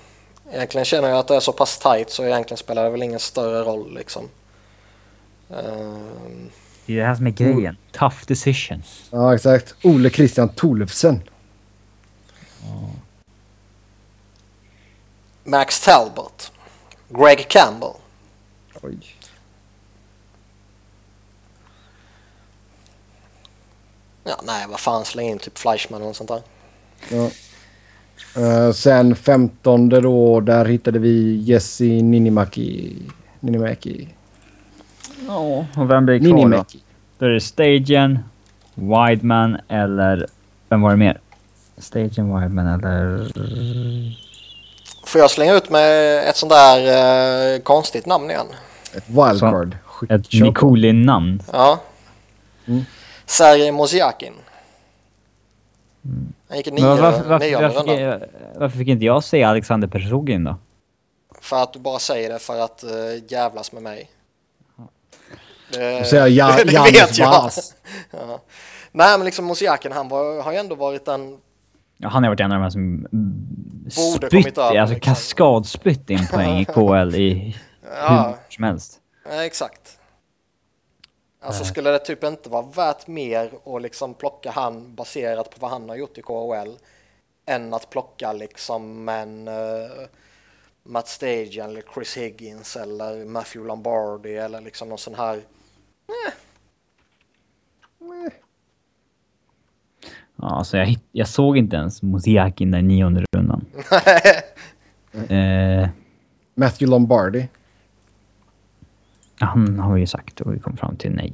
egentligen 0.52 0.86
känner 0.86 1.10
jag 1.10 1.18
att 1.18 1.28
det 1.28 1.36
är 1.36 1.40
så 1.40 1.54
pass 1.54 1.80
tight 1.80 2.10
så 2.10 2.26
egentligen 2.26 2.58
spelar 2.58 2.84
det 2.84 2.90
väl 2.90 3.04
ingen 3.04 3.20
större 3.20 3.64
roll 3.64 3.94
liksom. 3.94 4.30
Um, 5.48 6.50
det 6.86 6.94
är 6.94 6.98
det 6.98 7.06
här 7.06 7.16
som 7.16 7.28
är 7.28 7.32
grejen. 7.32 7.78
Tough 7.92 8.16
decisions. 8.28 9.10
Ja, 9.12 9.36
exakt. 9.36 9.76
Ole 9.84 10.10
Christian 10.10 10.50
Tolufsen. 10.50 11.22
Ja. 12.62 12.90
Max 15.44 15.82
Talbot. 15.86 16.52
Greg 17.10 17.48
Campbell. 17.48 17.94
Oj. 18.82 18.98
Ja, 24.24 24.42
nej, 24.44 24.66
vad 24.70 24.80
fan, 24.80 25.06
släng 25.06 25.30
in 25.30 25.40
typ 25.40 25.58
Fleischmann 25.58 26.02
och 26.02 26.16
sånt 26.16 26.30
där. 26.30 26.42
Ja. 27.10 27.30
Uh, 28.38 28.72
sen 28.72 29.16
15 29.16 29.90
då, 29.90 30.40
där 30.40 30.66
hittade 30.66 31.00
vi 31.00 31.36
Jesse 31.36 31.84
Ninimaki. 31.84 32.96
Ninimaki. 33.40 34.08
Ja, 35.28 35.66
och 35.78 35.90
vem 35.92 36.06
blir 36.06 36.20
kvar 36.20 36.28
Ninimaki. 36.28 36.78
då? 36.78 36.84
Då 37.18 37.26
är 37.26 37.30
det 37.30 37.42
Stagen, 37.42 38.20
Wideman 38.74 39.58
eller... 39.68 40.28
Vem 40.70 40.82
var 40.82 40.90
det 40.92 40.98
mer? 40.98 41.20
Stagen, 41.78 42.40
Wideman 42.40 42.68
eller... 42.68 43.32
Får 45.06 45.22
jag 45.22 45.32
slänga 45.32 45.54
ut 45.54 45.70
med 45.70 46.18
ett 46.30 46.38
sånt 46.38 46.52
där 46.52 47.56
uh, 47.56 47.62
konstigt 47.62 48.06
namn 48.06 48.30
igen? 48.30 48.48
Ett 48.94 49.10
wildcard. 49.10 49.78
Ett 50.10 50.34
Nikolin-namn? 50.34 51.44
Ja. 51.52 51.80
Mm. 52.68 52.86
Sergej 53.26 53.72
Mosiakin. 53.72 54.34
Han 56.50 56.58
gick 56.58 56.72
nio, 56.72 56.86
varför, 56.86 57.30
varför, 57.30 57.62
varför, 57.62 58.20
fick, 58.20 58.30
varför 58.56 58.78
fick 58.78 58.88
inte 58.88 59.06
jag 59.06 59.24
säga 59.24 59.50
Alexander 59.50 59.88
Persugin 59.88 60.44
då? 60.44 60.56
För 61.42 61.64
att 61.64 61.74
du 61.74 61.80
bara 61.80 62.00
säger 62.00 62.30
det 62.30 62.40
för 62.40 62.60
att 62.60 62.84
uh, 62.84 63.32
jävlas 63.32 63.72
med 63.72 63.84
mig. 63.84 64.10
Du 65.72 66.06
säger 66.06 66.28
ja, 66.28 66.56
det, 66.58 66.64
det 66.72 66.92
vet 66.92 67.18
jag. 67.18 67.52
ja. 68.12 68.42
Nej 68.92 69.18
men 69.18 69.26
liksom 69.26 69.46
Mosiakin 69.46 69.92
han 69.92 70.10
var, 70.10 70.42
har 70.42 70.52
ju 70.52 70.58
ändå 70.58 70.76
varit 70.76 71.08
en... 71.08 71.38
Ja, 71.98 72.10
han 72.10 72.24
har 72.24 72.30
varit 72.30 72.40
en 72.40 72.52
av 72.52 72.62
de 72.62 72.72
som 72.72 73.08
spytt, 73.90 74.58
över, 74.58 74.78
alltså 74.78 74.96
liksom. 74.96 75.14
kaskadspytt 75.14 76.10
in 76.10 76.28
poäng 76.28 76.60
i 76.60 76.66
KL 76.66 77.16
i 77.16 77.56
ja. 77.84 78.28
hur 78.28 78.54
som 78.56 78.64
helst. 78.64 79.00
Ja, 79.30 79.44
exakt. 79.44 79.99
Alltså 81.42 81.64
skulle 81.64 81.90
det 81.90 82.00
typ 82.00 82.24
inte 82.24 82.50
vara 82.50 82.66
värt 82.66 83.08
mer 83.08 83.52
att 83.66 83.82
liksom 83.82 84.14
plocka 84.14 84.52
han 84.52 84.96
baserat 84.96 85.50
på 85.50 85.58
vad 85.60 85.72
han 85.72 85.90
har 85.90 85.96
gjort 85.96 86.18
i 86.18 86.22
KHL 86.22 86.78
än 87.46 87.74
att 87.74 87.90
plocka 87.90 88.34
liksom 88.34 89.10
en 89.10 89.48
uh, 89.48 90.08
Matt 90.84 91.08
Stage 91.08 91.58
eller 91.58 91.84
Chris 91.94 92.18
Higgins 92.18 92.76
eller 92.76 93.26
Matthew 93.26 93.68
Lombardi 93.68 94.36
eller 94.36 94.62
liksom 94.62 94.90
någon 94.90 94.98
sån 94.98 95.16
här 95.16 95.36
eh. 95.36 96.34
Ja, 100.42 100.50
alltså 100.58 100.78
jag, 100.78 100.96
jag 101.12 101.28
såg 101.28 101.58
inte 101.58 101.76
ens 101.76 102.02
Mosiakin 102.02 102.72
den 102.72 102.88
nionde 102.88 103.26
rundan. 103.36 103.66
eh. 105.30 105.90
Matthew 106.56 106.92
Lombardi. 106.92 107.48
Han 109.40 109.80
har 109.80 109.98
ju 109.98 110.08
sagt 110.08 110.42
och 110.42 110.54
vi 110.54 110.60
kom 110.60 110.78
fram 110.78 110.96
till 110.96 111.12
nej. 111.12 111.34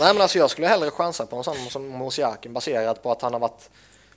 nej 0.00 0.12
men 0.12 0.22
alltså 0.22 0.38
jag 0.38 0.50
skulle 0.50 0.66
hellre 0.66 0.90
chansa 0.90 1.26
på 1.26 1.36
en 1.36 1.44
sån 1.44 1.56
som 1.70 1.88
Mosiakin 1.88 2.52
baserat 2.52 3.02
på 3.02 3.12
att 3.12 3.22
han 3.22 3.32
har 3.32 3.40
varit 3.40 3.70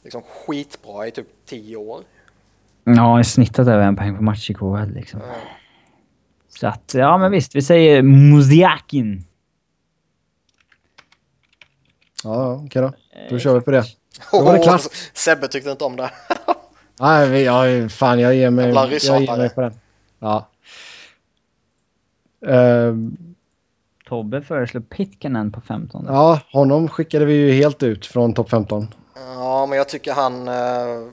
liksom 0.04 0.22
skitbra 0.22 1.08
i 1.08 1.12
typ 1.12 1.28
tio 1.46 1.78
år. 1.78 2.04
Ja, 2.84 3.20
i 3.20 3.24
snittat 3.24 3.68
över 3.68 3.84
en 3.84 3.96
poäng 3.96 4.18
på 4.18 4.24
match 4.24 4.50
i 4.50 4.54
KHL 4.54 4.94
liksom. 4.94 5.22
Mm. 5.22 5.36
Så 6.50 6.68
att, 6.68 6.94
ja 6.94 7.18
men 7.18 7.32
visst, 7.32 7.56
vi 7.56 7.62
säger 7.62 8.02
Mosiakin. 8.02 9.26
Ja, 12.24 12.54
okej 12.54 12.66
okay 12.66 12.82
då. 12.82 12.94
Då 13.30 13.40
kör 13.40 13.54
vi 13.54 13.62
på 13.62 13.72
det. 13.72 13.84
Då 14.32 14.44
var 14.44 14.58
det 14.58 14.64
klart. 14.64 14.82
Sebbe 15.14 15.48
tyckte 15.48 15.72
inte 15.72 15.84
om 15.84 15.96
det. 15.96 16.12
Nej, 17.00 17.42
jag, 17.42 17.92
fan 17.92 18.20
jag 18.20 18.36
ger 18.36 18.50
mig, 18.50 18.70
jag 18.70 19.22
ger 19.22 19.38
mig 19.38 19.50
på 19.50 19.62
den. 19.62 19.80
Ja. 20.20 20.51
Uh, 22.48 22.96
Tobbe 24.12 24.42
föreslår 24.42 24.82
Pitkanen 24.82 25.52
på 25.52 25.62
15. 25.62 26.06
Ja, 26.08 26.40
honom 26.52 26.88
skickade 26.88 27.26
vi 27.26 27.34
ju 27.34 27.52
helt 27.52 27.84
ut 27.84 28.06
från 28.06 28.34
topp 28.34 28.50
15. 28.50 28.88
Ja, 29.16 29.66
men 29.66 29.78
jag 29.78 29.90
tycker 29.90 30.14
han... 30.14 30.48
Uh, 30.48 31.10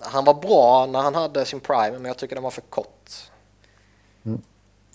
han 0.00 0.24
var 0.24 0.34
bra 0.34 0.86
när 0.86 1.00
han 1.00 1.14
hade 1.14 1.44
sin 1.44 1.60
prime, 1.60 1.92
men 1.92 2.04
jag 2.04 2.18
tycker 2.18 2.34
den 2.34 2.42
var 2.42 2.50
för 2.50 2.60
kort. 2.60 3.10
Mm. 4.26 4.40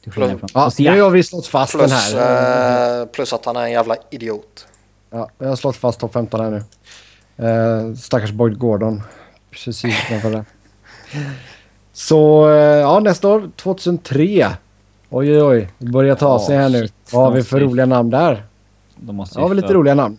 Plus, 0.04 0.80
ja, 0.80 0.94
nu 0.94 1.02
har 1.02 1.10
vi 1.10 1.24
slått 1.24 1.48
fast 1.48 1.74
plus, 1.74 1.92
den 1.92 2.00
här. 2.00 3.02
Uh, 3.02 3.08
plus 3.08 3.34
att 3.34 3.46
han 3.46 3.56
är 3.56 3.64
en 3.64 3.72
jävla 3.72 3.96
idiot. 4.10 4.68
Ja, 5.10 5.30
jag 5.38 5.48
har 5.48 5.56
slått 5.56 5.76
fast 5.76 6.00
topp 6.00 6.14
15 6.14 6.40
här 6.40 6.50
nu. 6.52 6.64
Uh, 7.48 7.96
stackars 7.96 8.32
Boyd 8.32 8.60
Gordon. 8.60 9.02
Precis 9.52 9.86
utanför 9.86 10.32
det. 10.32 10.46
Så 11.94 12.50
ja, 12.82 13.00
nästa 13.00 13.28
år, 13.28 13.52
2003. 13.56 14.48
Oj, 15.14 15.32
oj, 15.32 15.42
oj. 15.44 15.70
Det 15.78 15.92
börjar 15.92 16.16
ta 16.16 16.40
sig 16.40 16.58
här 16.58 16.70
nu. 16.70 16.88
Vad 17.12 17.24
har 17.24 17.32
vi 17.32 17.44
för 17.44 17.60
roliga 17.60 17.86
namn 17.86 18.10
där? 18.10 18.44
De 18.96 19.16
måste 19.16 19.40
har 19.40 19.50
vi 19.50 19.56
lite 19.56 19.74
roliga 19.74 19.96
namn. 19.96 20.18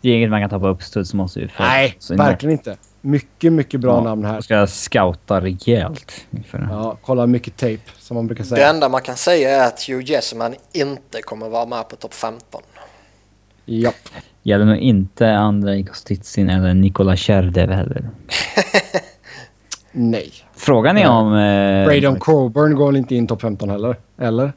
Det 0.00 0.08
är 0.08 0.14
inget 0.16 0.30
man 0.30 0.40
kan 0.40 0.50
ta 0.50 0.60
på 0.60 0.68
uppstuds. 0.68 1.14
Måste 1.14 1.40
vi 1.40 1.48
Nej, 1.58 1.98
verkligen 2.10 2.52
inte. 2.52 2.76
Mycket, 3.00 3.52
mycket 3.52 3.80
bra 3.80 3.96
ja, 3.96 4.02
namn 4.02 4.24
här. 4.24 4.40
ska 4.40 4.66
scouta 4.66 5.40
rejält. 5.40 6.26
Ja, 6.70 6.96
kolla 7.02 7.26
mycket 7.26 7.56
tape, 7.56 7.78
som 7.98 8.14
man 8.14 8.26
brukar 8.26 8.44
säga. 8.44 8.64
Det 8.64 8.70
enda 8.70 8.88
man 8.88 9.02
kan 9.02 9.16
säga 9.16 9.50
är 9.50 9.66
att 9.68 9.82
Hugh 9.88 10.10
Jesseman 10.10 10.54
inte 10.72 11.22
kommer 11.22 11.48
vara 11.48 11.66
med 11.66 11.88
på 11.88 11.96
topp 11.96 12.14
15. 12.14 12.62
Japp. 13.64 13.94
Gäller 14.42 14.64
nog 14.64 14.76
inte 14.76 15.32
Andrei 15.32 15.84
Kostitsin 15.84 16.50
eller 16.50 16.74
Nikola 16.74 17.16
Tjärdev 17.16 17.70
heller. 17.70 18.10
Nej. 19.98 20.32
Frågan 20.54 20.98
är 20.98 21.08
om... 21.08 21.34
Eh, 21.34 21.86
Braden 21.86 22.18
Coburn 22.20 22.74
går 22.74 22.86
väl 22.86 22.96
inte 22.96 23.14
in 23.14 23.26
topp 23.26 23.40
15 23.40 23.70
heller? 23.70 23.96
Eller? 24.18 24.52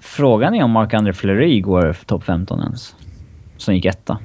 Frågan 0.00 0.54
är 0.54 0.64
om 0.64 0.70
Marc-André 0.70 1.12
Fleury 1.12 1.60
går 1.60 1.96
topp 2.06 2.24
15 2.24 2.60
ens. 2.60 2.94
Som 3.56 3.74
gick 3.74 3.84
etta. 3.84 4.18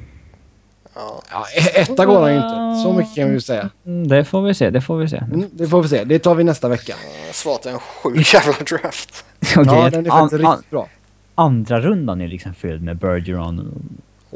Ja, 0.95 1.45
e- 1.57 1.81
etta 1.81 2.05
går 2.05 2.21
han 2.21 2.31
ju 2.31 2.35
inte. 2.37 2.83
Så 2.83 2.93
mycket 2.93 3.15
kan 3.15 3.27
vi 3.27 3.33
ju 3.33 3.41
säga. 3.41 3.69
Mm, 3.85 4.07
det 4.07 4.23
får 4.25 4.41
vi 4.41 4.53
se, 4.53 4.69
det 4.69 4.81
får 4.81 4.97
vi 4.97 5.07
se. 5.07 5.17
Mm, 5.17 5.49
det 5.51 5.67
får 5.67 5.81
vi 5.81 5.87
se. 5.89 6.03
Det 6.03 6.19
tar 6.19 6.35
vi 6.35 6.43
nästa 6.43 6.69
vecka. 6.69 6.93
Svaret 7.31 7.65
är 7.65 7.71
en 7.71 7.79
sjuk 7.79 8.33
jävla 8.33 8.51
draft. 8.51 9.25
okay. 9.57 9.63
Ja, 9.65 9.89
den 9.89 10.05
är 10.05 10.09
faktiskt 10.09 10.43
an, 10.45 10.51
riktigt 10.51 10.69
bra. 10.69 10.87
Andra 11.35 11.79
rundan 11.79 12.21
är 12.21 12.27
liksom 12.27 12.53
fylld 12.53 12.83
med 12.83 12.97
Bergeron 12.97 13.59
och 13.59 13.81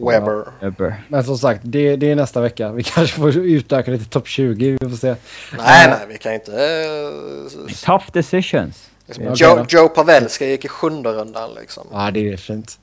Webber. 0.07 0.45
Webber. 0.59 1.03
Men 1.07 1.23
som 1.23 1.37
sagt, 1.37 1.61
det, 1.63 1.95
det 1.95 2.11
är 2.11 2.15
nästa 2.15 2.41
vecka. 2.41 2.71
Vi 2.71 2.83
kanske 2.95 3.19
får 3.19 3.37
utöka 3.37 3.91
det 3.91 3.97
till 3.97 4.07
topp 4.07 4.27
20. 4.27 4.77
Vi 4.81 4.89
får 4.89 4.97
se. 4.97 5.15
Nej, 5.57 5.87
nej, 5.87 5.99
vi 6.09 6.17
kan 6.17 6.33
inte... 6.33 6.51
Uh, 6.51 7.73
Tough 7.85 8.05
decisions. 8.13 8.89
Liksom, 9.05 9.27
okay, 9.27 9.47
Joe, 9.47 9.65
Joe 9.69 9.87
Pavelska 9.87 10.45
gick 10.45 10.65
i 10.65 10.67
sjunde 10.67 11.09
rundan 11.13 11.49
liksom. 11.59 11.87
Ja, 11.91 12.11
det 12.11 12.29
är 12.29 12.37
fint. 12.37 12.79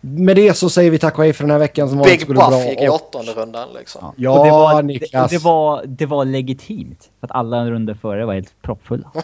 Med 0.00 0.36
det 0.36 0.54
så 0.54 0.70
säger 0.70 0.90
vi 0.90 0.98
tack 0.98 1.18
och 1.18 1.24
hej 1.24 1.32
för 1.32 1.44
den 1.44 1.50
här 1.50 1.58
veckan 1.58 1.88
som 1.88 2.02
Big 2.02 2.26
Buff 2.26 2.36
bra. 2.36 2.64
gick 2.64 2.80
i 2.80 2.88
åttonde 2.88 3.32
rundan 3.32 3.68
liksom. 3.78 4.14
Ja, 4.16 4.38
och 4.38 4.44
det 4.44 4.50
var, 4.50 4.82
Niklas. 4.82 5.30
Det, 5.30 5.36
det, 5.36 5.44
var, 5.44 5.82
det 5.86 6.06
var 6.06 6.24
legitimt. 6.24 7.10
För 7.20 7.26
att 7.26 7.30
alla 7.30 7.70
runder 7.70 7.94
före 7.94 8.26
var 8.26 8.34
helt 8.34 8.62
proppfulla. 8.62 9.12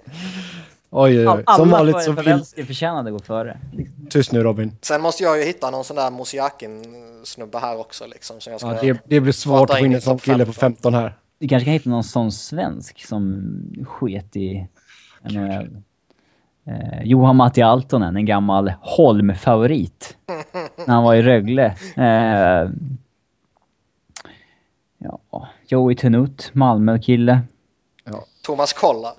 oj, 0.90 1.18
oj, 1.18 1.28
oj. 1.28 1.44
Som 1.56 1.70
vanligt 1.70 2.02
så 2.02 2.12
vill... 2.12 2.66
förtjänade 2.66 3.10
gå 3.10 3.18
före. 3.18 3.58
Tyst 4.10 4.32
nu 4.32 4.42
Robin. 4.42 4.76
Sen 4.82 5.02
måste 5.02 5.22
jag 5.22 5.38
ju 5.38 5.44
hitta 5.44 5.70
någon 5.70 5.84
sån 5.84 5.96
där 5.96 6.10
Mosiakin-snubbe 6.10 7.58
här 7.58 7.80
också 7.80 8.06
liksom. 8.06 8.40
Som 8.40 8.50
jag 8.50 8.60
ska 8.60 8.74
ja, 8.74 8.78
det, 8.80 9.00
det 9.04 9.20
blir 9.20 9.32
svårt 9.32 9.70
att 9.70 9.78
få 9.78 9.84
in 9.84 9.94
en 9.94 10.00
sån 10.00 10.18
kille 10.18 10.46
på 10.46 10.52
15 10.52 10.94
här. 10.94 11.16
Vi 11.38 11.48
kanske 11.48 11.64
kan 11.64 11.72
hitta 11.72 11.90
någon 11.90 12.04
sån 12.04 12.32
svensk 12.32 13.06
som 13.06 13.44
sket 13.86 14.36
i 14.36 14.66
NHL. 15.22 15.76
Eh, 16.66 17.02
Johan 17.04 17.36
Matti 17.36 17.62
Altonen, 17.62 18.16
en 18.16 18.26
gammal 18.26 18.72
Holm-favorit. 18.80 20.16
när 20.86 20.94
han 20.94 21.04
var 21.04 21.14
i 21.14 21.22
Rögle. 21.22 21.76
Eh, 21.96 22.70
ja, 24.98 25.48
Joey 25.66 25.96
Tenut, 25.96 26.50
Malmö-kille. 26.52 27.40
Ja. 28.04 28.24
Thomas 28.42 28.72
Kollar. 28.72 29.14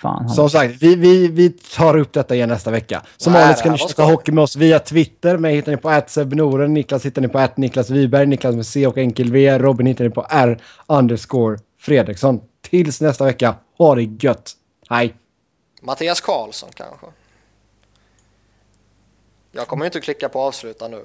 Fan. 0.00 0.28
Som 0.28 0.50
sagt, 0.50 0.82
vi, 0.82 0.94
vi, 0.94 1.28
vi 1.28 1.50
tar 1.50 1.96
upp 1.96 2.12
detta 2.12 2.34
igen 2.34 2.48
nästa 2.48 2.70
vecka. 2.70 3.02
Som 3.16 3.32
vanligt 3.32 3.58
ska 3.58 3.72
ni 3.72 3.78
köra 3.78 4.06
hockey 4.06 4.32
med 4.32 4.44
oss 4.44 4.56
via 4.56 4.78
Twitter. 4.78 5.36
Mig 5.36 5.54
hittar 5.54 5.72
ni 5.72 5.78
på 5.78 6.02
@sebnoren, 6.06 6.74
Niklas 6.74 7.06
hittar 7.06 7.22
ni 7.22 7.28
på 7.28 7.48
Niklas 7.56 7.90
Wiberg, 7.90 8.26
Niklas 8.26 8.54
med 8.54 8.66
C 8.66 8.86
och 8.86 8.98
enkel 8.98 9.32
V. 9.32 9.58
Robin 9.58 9.86
hittar 9.86 10.04
ni 10.04 10.10
på 10.10 10.26
R 10.30 10.60
underscore 10.86 11.58
Fredriksson. 11.80 12.40
Tills 12.62 13.00
nästa 13.00 13.24
vecka, 13.24 13.54
ha 13.78 13.94
det 13.94 14.02
gött. 14.02 14.52
Hej! 14.90 15.14
Mattias 15.82 16.20
Karlsson 16.20 16.70
kanske. 16.74 17.06
Jag 19.52 19.68
kommer 19.68 19.84
inte 19.84 19.98
att 19.98 20.04
klicka 20.04 20.28
på 20.28 20.40
avsluta 20.40 20.88
nu. 20.88 21.04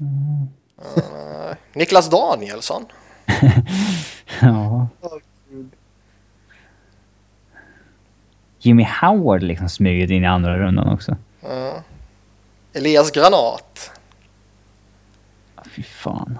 Mm. 0.00 0.48
Uh, 0.96 1.54
Niklas 1.72 2.10
Danielsson. 2.10 2.86
ja. 4.40 4.88
Jimmy 8.66 8.86
Howard 9.00 9.42
liksom 9.42 9.68
smugit 9.68 10.10
in 10.10 10.22
i 10.22 10.26
andra 10.26 10.58
rundan 10.58 10.88
också. 10.88 11.12
Uh. 11.12 11.80
Elias 12.72 13.10
Granat. 13.10 13.90
Fy 15.70 15.82
fan. 15.82 16.38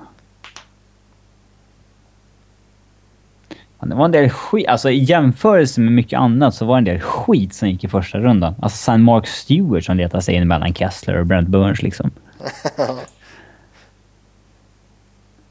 Det 3.81 3.95
var 3.95 4.05
en 4.05 4.13
del 4.13 4.31
skit, 4.31 4.69
alltså 4.69 4.91
i 4.91 5.05
jämförelse 5.05 5.81
med 5.81 5.93
mycket 5.93 6.19
annat 6.19 6.55
så 6.55 6.65
var 6.65 6.75
det 6.75 6.79
en 6.79 6.85
del 6.85 7.01
skit 7.01 7.55
som 7.55 7.69
gick 7.69 7.85
i 7.85 7.89
första 7.89 8.19
rundan. 8.19 8.55
Alltså 8.63 8.79
sen 8.79 9.03
Mark 9.03 9.27
Stewart 9.27 9.85
som 9.85 9.97
letade 9.97 10.23
sig 10.23 10.35
in 10.35 10.49
mellan 10.49 10.75
Kessler 10.75 11.19
och 11.21 11.27
Brent 11.27 11.49
Burns 11.49 11.83
liksom. 11.83 12.11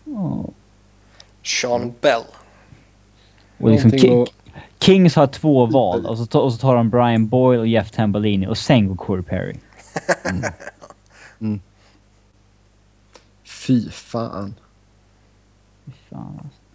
oh. 0.06 0.50
Sean 1.44 1.94
Bell. 2.02 2.24
Och 3.58 3.70
liksom 3.70 3.92
Ki 3.92 4.26
Kings 4.80 5.16
har 5.16 5.28
två 5.28 5.66
val 5.66 6.06
och 6.06 6.18
så, 6.18 6.40
och 6.40 6.54
så 6.54 6.60
tar 6.60 6.76
de 6.76 6.90
Brian 6.90 7.28
Boyle 7.28 7.60
och 7.60 7.68
Jeff 7.68 7.92
Tambolini 7.92 8.48
och 8.48 8.58
sen 8.58 8.88
går 8.88 8.96
Corey 8.96 9.24
Perry. 9.24 9.56
Mm. 10.30 10.44
mm. 11.40 11.60
Fy 13.44 13.90
fan. 13.90 14.56
Fy 15.86 15.92
fan 16.10 16.40
alltså 16.44 16.66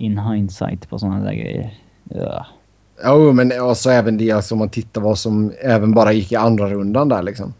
in 0.00 0.18
hindsight 0.18 0.88
på 0.88 0.98
sådana 0.98 1.24
där 1.24 1.32
grejer. 1.32 1.78
Ja. 2.04 2.46
Jo, 3.04 3.32
men 3.32 3.60
också 3.60 3.90
även 3.90 4.18
det 4.18 4.30
alltså, 4.30 4.54
om 4.54 4.58
man 4.58 4.68
tittar 4.68 5.00
vad 5.00 5.18
som 5.18 5.52
även 5.60 5.94
bara 5.94 6.12
gick 6.12 6.32
i 6.32 6.36
andra 6.36 6.70
rundan 6.70 7.08
där 7.08 7.22
liksom. 7.22 7.54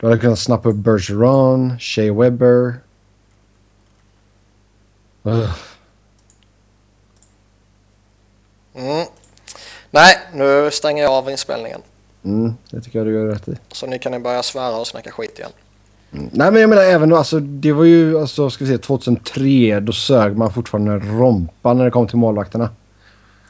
Du 0.00 0.06
hade 0.06 0.18
kunnat 0.18 0.38
snappa 0.38 0.68
upp 0.68 0.76
Bergeron, 0.76 1.78
Shea 1.78 2.14
Webber. 2.14 2.74
Mm. 8.74 9.06
Nej, 9.90 10.16
nu 10.34 10.70
stänger 10.70 11.02
jag 11.02 11.12
av 11.12 11.30
inspelningen. 11.30 11.80
Mm, 12.24 12.54
det 12.70 12.80
tycker 12.80 12.98
jag 12.98 13.06
du 13.06 13.12
gör 13.12 13.26
rätt 13.26 13.48
i. 13.48 13.56
Så 13.72 13.86
nu 13.86 13.98
kan 13.98 14.12
ni 14.12 14.18
börja 14.18 14.42
svära 14.42 14.76
och 14.76 14.86
snacka 14.86 15.10
skit 15.10 15.38
igen. 15.38 15.50
Mm. 16.12 16.30
Nej 16.32 16.52
men 16.52 16.60
jag 16.60 16.70
menar 16.70 16.82
även 16.82 17.08
då, 17.08 17.16
alltså 17.16 17.40
det 17.40 17.72
var 17.72 17.84
ju, 17.84 18.20
alltså 18.20 18.50
ska 18.50 18.64
vi 18.64 18.70
se, 18.70 18.78
2003 18.78 19.80
då 19.80 19.92
sög 19.92 20.36
man 20.36 20.52
fortfarande 20.52 20.98
rompa 20.98 21.74
när 21.74 21.84
det 21.84 21.90
kom 21.90 22.08
till 22.08 22.16
målvakterna. 22.16 22.68